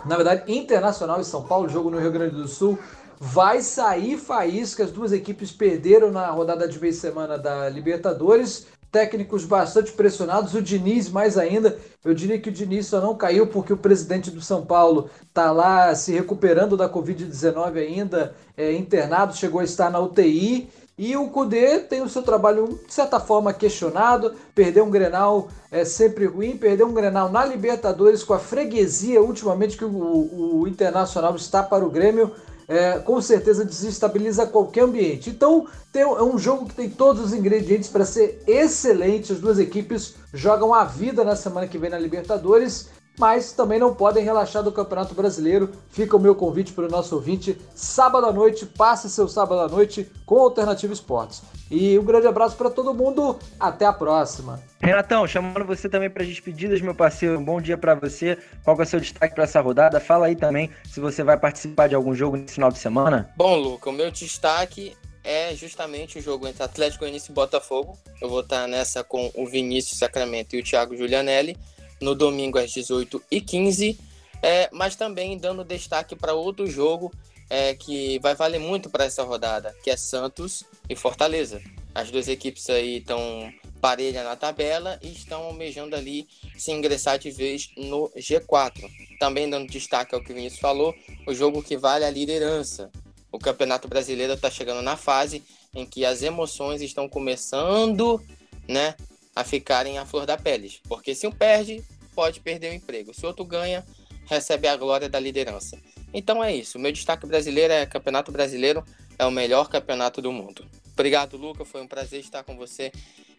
na 0.06 0.18
verdade, 0.18 0.52
Internacional 0.52 1.22
e 1.22 1.26
São 1.26 1.44
Paulo, 1.44 1.70
jogo 1.70 1.90
no 1.90 2.00
Rio 2.00 2.12
Grande 2.12 2.36
do 2.36 2.48
Sul 2.48 2.78
vai 3.20 3.62
sair 3.62 4.18
faísca. 4.18 4.84
As 4.84 4.91
duas 4.91 5.12
equipes 5.12 5.52
perderam 5.52 6.12
na 6.12 6.30
rodada 6.32 6.68
de 6.68 6.80
meia 6.80 6.94
semana 6.94 7.38
da 7.38 7.68
Libertadores. 7.68 8.68
Técnicos 8.91 9.46
bastante 9.46 9.91
pressionados, 9.91 10.56
o 10.56 10.62
Diniz 10.64 11.10
mais 11.10 11.38
ainda. 11.38 11.78
Eu 12.04 12.12
diria 12.12 12.40
que 12.40 12.50
o 12.50 12.52
Diniz 12.52 12.88
só 12.88 13.00
não 13.00 13.16
caiu 13.16 13.46
porque 13.46 13.72
o 13.72 13.78
presidente 13.78 14.32
do 14.32 14.41
São 14.41 14.66
Paulo 14.66 15.12
está 15.28 15.52
lá 15.52 15.94
se 15.94 16.12
recuperando 16.12 16.76
da 16.76 16.90
Covid-19 16.90 17.78
ainda, 17.78 18.34
é, 18.58 18.74
internado, 18.74 19.36
chegou 19.36 19.62
a 19.62 19.64
estar 19.64 19.91
na 19.91 20.00
UTI. 20.00 20.70
E 20.98 21.16
o 21.16 21.30
Cudê 21.30 21.80
tem 21.80 22.02
o 22.02 22.10
seu 22.10 22.24
trabalho, 22.24 22.80
de 22.86 22.94
certa 22.94 23.20
forma, 23.20 23.54
questionado. 23.54 24.34
Perdeu 24.56 24.84
um 24.84 24.90
Grenal 24.90 25.48
é 25.72 25.86
sempre 25.86 26.26
ruim, 26.26 26.58
perdeu 26.58 26.88
um 26.88 26.94
Grenal 26.94 27.32
na 27.32 27.46
Libertadores 27.46 28.24
com 28.24 28.34
a 28.34 28.40
freguesia, 28.40 29.22
ultimamente, 29.22 29.78
que 29.78 29.86
o, 29.86 30.62
o 30.62 30.68
Internacional 30.68 31.36
está 31.36 31.62
para 31.62 31.86
o 31.86 31.90
Grêmio 31.90 32.34
é, 32.70 33.00
com 33.00 33.20
certeza 33.20 33.66
desestabiliza 33.66 34.46
qualquer 34.46 34.84
ambiente. 34.84 35.32
Então, 35.32 35.68
tem, 35.91 36.04
é 36.04 36.24
um 36.24 36.38
jogo 36.38 36.68
que 36.68 36.76
tem 36.76 36.88
todos 36.88 37.26
os 37.26 37.34
ingredientes 37.34 37.90
para 37.90 38.06
ser 38.06 38.44
excelente. 38.46 39.34
As 39.34 39.40
duas 39.40 39.58
equipes 39.58 40.14
jogam 40.32 40.72
a 40.72 40.86
vida 40.86 41.24
na 41.24 41.36
semana 41.36 41.68
que 41.68 41.80
vem 41.80 41.90
na 41.90 41.98
Libertadores, 41.98 42.90
mas 43.20 43.52
também 43.52 43.78
não 43.78 43.94
podem 43.94 44.24
relaxar 44.24 44.64
do 44.64 44.72
Campeonato 44.72 45.14
Brasileiro. 45.14 45.70
Fica 45.91 46.16
o 46.16 46.20
meu 46.20 46.34
convite 46.34 46.72
para 46.72 46.86
o 46.86 46.90
nosso 46.90 47.14
ouvinte. 47.16 47.58
Sábado 47.76 48.26
à 48.26 48.32
noite, 48.32 48.66
passe 48.66 49.10
seu 49.10 49.28
sábado 49.28 49.60
à 49.60 49.68
noite 49.68 50.10
com 50.26 50.40
Alternativa 50.40 50.94
Esportes. 50.94 51.41
E 51.70 52.00
um 52.00 52.04
grande 52.04 52.28
abraço 52.28 52.56
para 52.56 52.70
todo 52.70 52.94
mundo. 52.94 53.38
Até 53.60 53.86
a 53.86 53.91
próxima. 53.91 54.64
Renatão, 54.82 55.28
chamando 55.28 55.66
você 55.66 55.90
também 55.90 56.10
para 56.10 56.24
as 56.24 56.30
despedidas, 56.30 56.80
meu 56.80 56.96
parceiro. 56.96 57.38
Um 57.38 57.44
bom 57.44 57.60
dia 57.60 57.78
para 57.78 57.94
você. 57.94 58.38
Qual 58.64 58.80
é 58.80 58.84
o 58.84 58.86
seu 58.86 59.02
destaque 59.02 59.36
para 59.36 59.44
essa 59.44 59.60
rodada? 59.60 60.00
Fala 60.00 60.28
aí 60.28 60.36
também 60.36 60.72
se 60.90 61.02
você 61.02 61.22
vai 61.22 61.38
participar 61.38 61.90
de 61.90 61.96
algum 61.96 62.16
jogo 62.16 62.38
nesse 62.38 62.54
final 62.54 62.72
de 62.72 62.80
semana. 62.80 63.30
Bom, 63.36 63.58
Luca, 63.58 63.90
o 63.90 63.94
meu 63.94 64.10
destaque 64.10 64.96
é 65.26 65.54
justamente 65.54 66.18
o 66.18 66.22
jogo 66.22 66.48
entre 66.48 66.64
Atlético 66.64 67.02
Goianiense 67.02 67.30
e 67.30 67.36
Botafogo. 67.36 67.98
Eu 68.22 68.30
vou 68.30 68.40
estar 68.40 68.66
nessa 68.66 69.04
com 69.04 69.30
o 69.36 69.46
Vinícius 69.46 70.00
Sacramento 70.00 70.56
e 70.56 70.62
o 70.62 70.64
Thiago 70.64 70.96
Giulianelli 70.96 71.58
no 72.02 72.16
domingo 72.16 72.58
às 72.58 72.72
18h15. 72.72 73.98
É, 74.42 74.70
mas 74.72 74.96
também 74.96 75.38
dando 75.38 75.66
destaque 75.66 76.16
para 76.16 76.34
outro 76.34 76.66
jogo 76.66 77.12
é, 77.50 77.74
que 77.74 78.20
vai 78.20 78.36
valer 78.36 78.60
muito 78.60 78.90
para 78.90 79.06
essa 79.06 79.24
rodada, 79.24 79.76
que 79.84 79.90
é 79.90 79.98
Santos 79.98 80.64
e 80.88 80.96
Fortaleza. 80.96 81.62
As 81.94 82.12
duas 82.12 82.28
equipes 82.28 82.70
aí 82.70 82.98
estão 82.98 83.52
parelha 83.82 84.24
na 84.24 84.36
tabela 84.36 85.00
e 85.02 85.12
estão 85.12 85.44
almejando 85.44 85.96
ali 85.96 86.28
se 86.58 86.72
ingressar 86.72 87.18
de 87.18 87.32
vez 87.32 87.70
no 87.76 88.10
G4. 88.16 88.90
Também 89.20 89.50
dando 89.50 89.70
destaque 89.70 90.14
ao 90.14 90.22
que 90.22 90.32
o 90.32 90.36
Vinícius 90.36 90.62
falou, 90.62 90.94
o 91.26 91.34
jogo 91.34 91.64
que 91.64 91.78
vale 91.78 92.06
a 92.06 92.12
liderança. 92.12 92.92
O 93.32 93.40
Campeonato 93.40 93.88
Brasileiro 93.88 94.34
está 94.34 94.50
chegando 94.50 94.82
na 94.82 94.98
fase 94.98 95.44
em 95.74 95.86
que 95.86 96.06
as 96.06 96.22
emoções 96.22 96.82
estão 96.82 97.08
começando, 97.08 98.22
né, 98.68 98.96
a 99.40 99.44
ficarem 99.45 99.98
à 99.98 100.06
flor 100.06 100.26
da 100.26 100.38
pele. 100.38 100.80
Porque 100.88 101.16
se 101.16 101.26
um 101.26 101.32
perde, 101.32 101.82
pode 102.14 102.41
perder 102.41 102.72
o 102.72 102.76
emprego. 102.76 103.14
Se 103.14 103.26
outro 103.26 103.45
ganha, 103.45 103.86
recebe 104.26 104.68
a 104.68 104.76
glória 104.76 105.07
da 105.07 105.18
liderança. 105.18 105.78
Então 106.14 106.44
é 106.44 106.53
isso. 106.53 106.78
Meu 106.78 106.91
destaque 106.91 107.26
brasileiro 107.26 107.72
é 107.72 107.86
Campeonato 107.86 108.34
Brasileiro 108.34 108.84
é 109.18 109.26
o 109.26 109.32
melhor 109.32 109.70
campeonato 109.70 110.22
do 110.22 110.32
mundo. 110.34 110.66
Obrigado, 111.00 111.38
Luca. 111.38 111.64
Foi 111.64 111.82
um 111.82 111.88
prazer 111.88 112.20
estar 112.20 112.44
com 112.44 112.58
você 112.58 112.92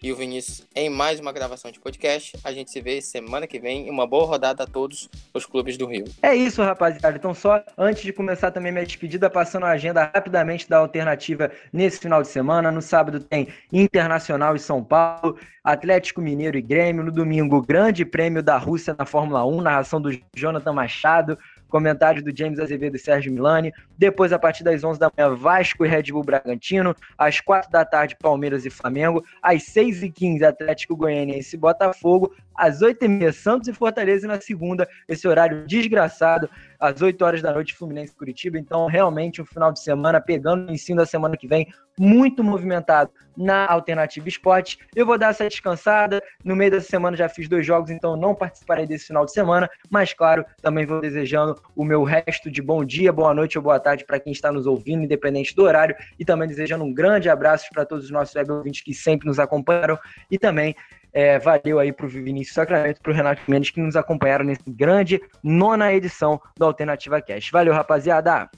e 0.03 0.11
o 0.11 0.17
Vinícius 0.17 0.67
em 0.75 0.89
mais 0.89 1.21
uma 1.21 1.31
gravação 1.31 1.71
de 1.71 1.79
podcast. 1.79 2.35
A 2.43 2.55
gente 2.55 2.71
se 2.71 2.81
vê 2.81 3.03
semana 3.03 3.47
que 3.47 3.61
vem 3.61 3.87
e 3.87 3.91
uma 3.91 4.07
boa 4.07 4.25
rodada 4.25 4.65
a 4.65 4.67
todos 4.67 5.11
os 5.35 5.45
clubes 5.45 5.77
do 5.77 5.85
Rio. 5.85 6.07
É 6.23 6.35
isso, 6.35 6.63
rapaziada. 6.63 7.19
Então, 7.19 7.35
só 7.35 7.63
antes 7.77 8.03
de 8.03 8.15
começar 8.15 8.51
também 8.51 8.73
minha 8.73 8.87
despedida, 8.87 9.29
passando 9.29 9.67
a 9.67 9.73
agenda 9.73 10.11
rapidamente 10.15 10.67
da 10.71 10.79
alternativa 10.79 11.53
nesse 11.71 11.99
final 11.99 12.23
de 12.23 12.29
semana. 12.29 12.73
No 12.73 12.81
sábado 12.81 13.21
tem 13.21 13.49
Internacional 13.71 14.57
e 14.57 14.59
São 14.59 14.83
Paulo, 14.83 15.39
Atlético 15.63 16.23
Mineiro 16.23 16.57
e 16.57 16.63
Grêmio. 16.63 17.05
No 17.05 17.13
domingo, 17.13 17.61
Grande 17.61 18.07
Prêmio 18.07 18.43
da 18.43 18.57
Rússia 18.57 18.97
na 18.99 19.05
Fórmula 19.05 19.45
1, 19.45 19.61
narração 19.61 20.01
do 20.01 20.19
Jonathan 20.35 20.73
Machado 20.73 21.39
comentários 21.71 22.23
do 22.23 22.37
James 22.37 22.59
Azevedo 22.59 22.97
e 22.97 22.99
Sérgio 22.99 23.33
Milani. 23.33 23.73
Depois, 23.97 24.33
a 24.33 24.39
partir 24.39 24.63
das 24.63 24.85
11 24.85 25.01
da 25.01 25.11
manhã, 25.17 25.35
Vasco 25.35 25.85
e 25.85 25.89
Red 25.89 26.05
Bull 26.11 26.23
Bragantino. 26.23 26.95
Às 27.17 27.41
4 27.41 27.71
da 27.71 27.85
tarde, 27.85 28.17
Palmeiras 28.21 28.67
e 28.67 28.71
Flamengo. 28.71 29.25
Às 29.43 29.63
6 29.65 30.03
e 30.03 30.11
15 30.11 30.45
Atlético 30.45 30.97
Goianiense 30.97 31.57
e 31.57 31.59
Botafogo 31.59 32.35
às 32.61 32.81
8h30, 32.83 33.33
Santos 33.33 33.69
e 33.69 33.73
Fortaleza, 33.73 34.27
e 34.27 34.29
na 34.29 34.39
segunda, 34.39 34.87
esse 35.09 35.27
horário 35.27 35.67
desgraçado, 35.67 36.49
às 36.79 37.01
8 37.01 37.25
horas 37.25 37.43
da 37.43 37.53
noite, 37.53 37.75
Fluminense 37.75 38.15
Curitiba. 38.15 38.59
Então, 38.59 38.87
realmente, 38.87 39.41
um 39.41 39.47
final 39.47 39.73
de 39.73 39.81
semana, 39.81 40.21
pegando 40.21 40.69
o 40.69 40.73
ensino 40.73 40.99
da 40.99 41.07
semana 41.07 41.37
que 41.37 41.49
vem, 41.49 41.67
muito 41.99 42.45
movimentado 42.45 43.11
na 43.37 43.67
Alternativa 43.67 44.29
Esporte. 44.29 44.79
Eu 44.95 45.07
vou 45.07 45.19
dar 45.19 45.31
essa 45.31 45.49
descansada. 45.49 46.23
No 46.45 46.57
meio 46.57 46.71
dessa 46.71 46.89
semana 46.89 47.17
já 47.17 47.29
fiz 47.29 47.49
dois 47.49 47.65
jogos, 47.65 47.91
então 47.91 48.17
não 48.17 48.35
participarei 48.35 48.87
desse 48.87 49.07
final 49.07 49.25
de 49.25 49.33
semana. 49.33 49.69
Mas, 49.91 50.13
claro, 50.13 50.45
também 50.63 50.87
vou 50.87 51.01
desejando 51.01 51.61
o 51.75 51.85
meu 51.85 52.03
resto 52.03 52.51
de 52.51 52.63
bom 52.63 52.85
dia, 52.85 53.13
boa 53.13 53.35
noite 53.35 53.59
ou 53.59 53.65
boa 53.65 53.81
tarde 53.81 54.05
para 54.05 54.21
quem 54.21 54.33
está 54.33 54.53
nos 54.53 54.67
ouvindo, 54.67 55.05
independente 55.05 55.55
do 55.55 55.63
horário. 55.63 55.95
E 56.19 56.25
também 56.25 56.49
desejando 56.49 56.85
um 56.85 56.93
grande 56.93 57.29
abraço 57.29 57.69
para 57.73 57.85
todos 57.85 58.07
os 58.07 58.11
nossos 58.11 58.35
web 58.35 58.51
ouvintes 58.53 58.83
que 58.83 58.95
sempre 58.95 59.27
nos 59.27 59.39
acompanharam. 59.39 59.99
E 60.31 60.39
também 60.39 60.75
é, 61.13 61.39
valeu 61.39 61.79
aí 61.79 61.93
pro 61.93 62.09
Vinícius 62.09 62.55
Sacramento, 62.55 63.01
pro 63.01 63.13
Renato 63.13 63.43
Mendes, 63.49 63.71
que 63.71 63.81
nos 63.81 63.97
acompanharam 63.97 64.45
nesse 64.45 64.63
grande 64.69 65.21
nona 65.43 65.93
edição 65.93 66.41
do 66.57 66.65
Alternativa 66.65 67.21
Cast. 67.21 67.51
Valeu, 67.51 67.73
rapaziada! 67.73 68.49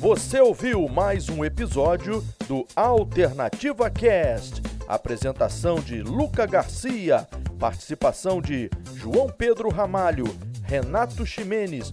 Você 0.00 0.40
ouviu 0.40 0.88
mais 0.88 1.28
um 1.28 1.44
episódio 1.44 2.24
do 2.48 2.66
Alternativa 2.74 3.90
Cast. 3.90 4.62
Apresentação 4.88 5.76
de 5.76 6.02
Luca 6.02 6.46
Garcia, 6.46 7.28
participação 7.58 8.40
de 8.40 8.70
João 8.94 9.28
Pedro 9.28 9.68
Ramalho, 9.68 10.24
Renato 10.64 11.26
Ximenes, 11.26 11.92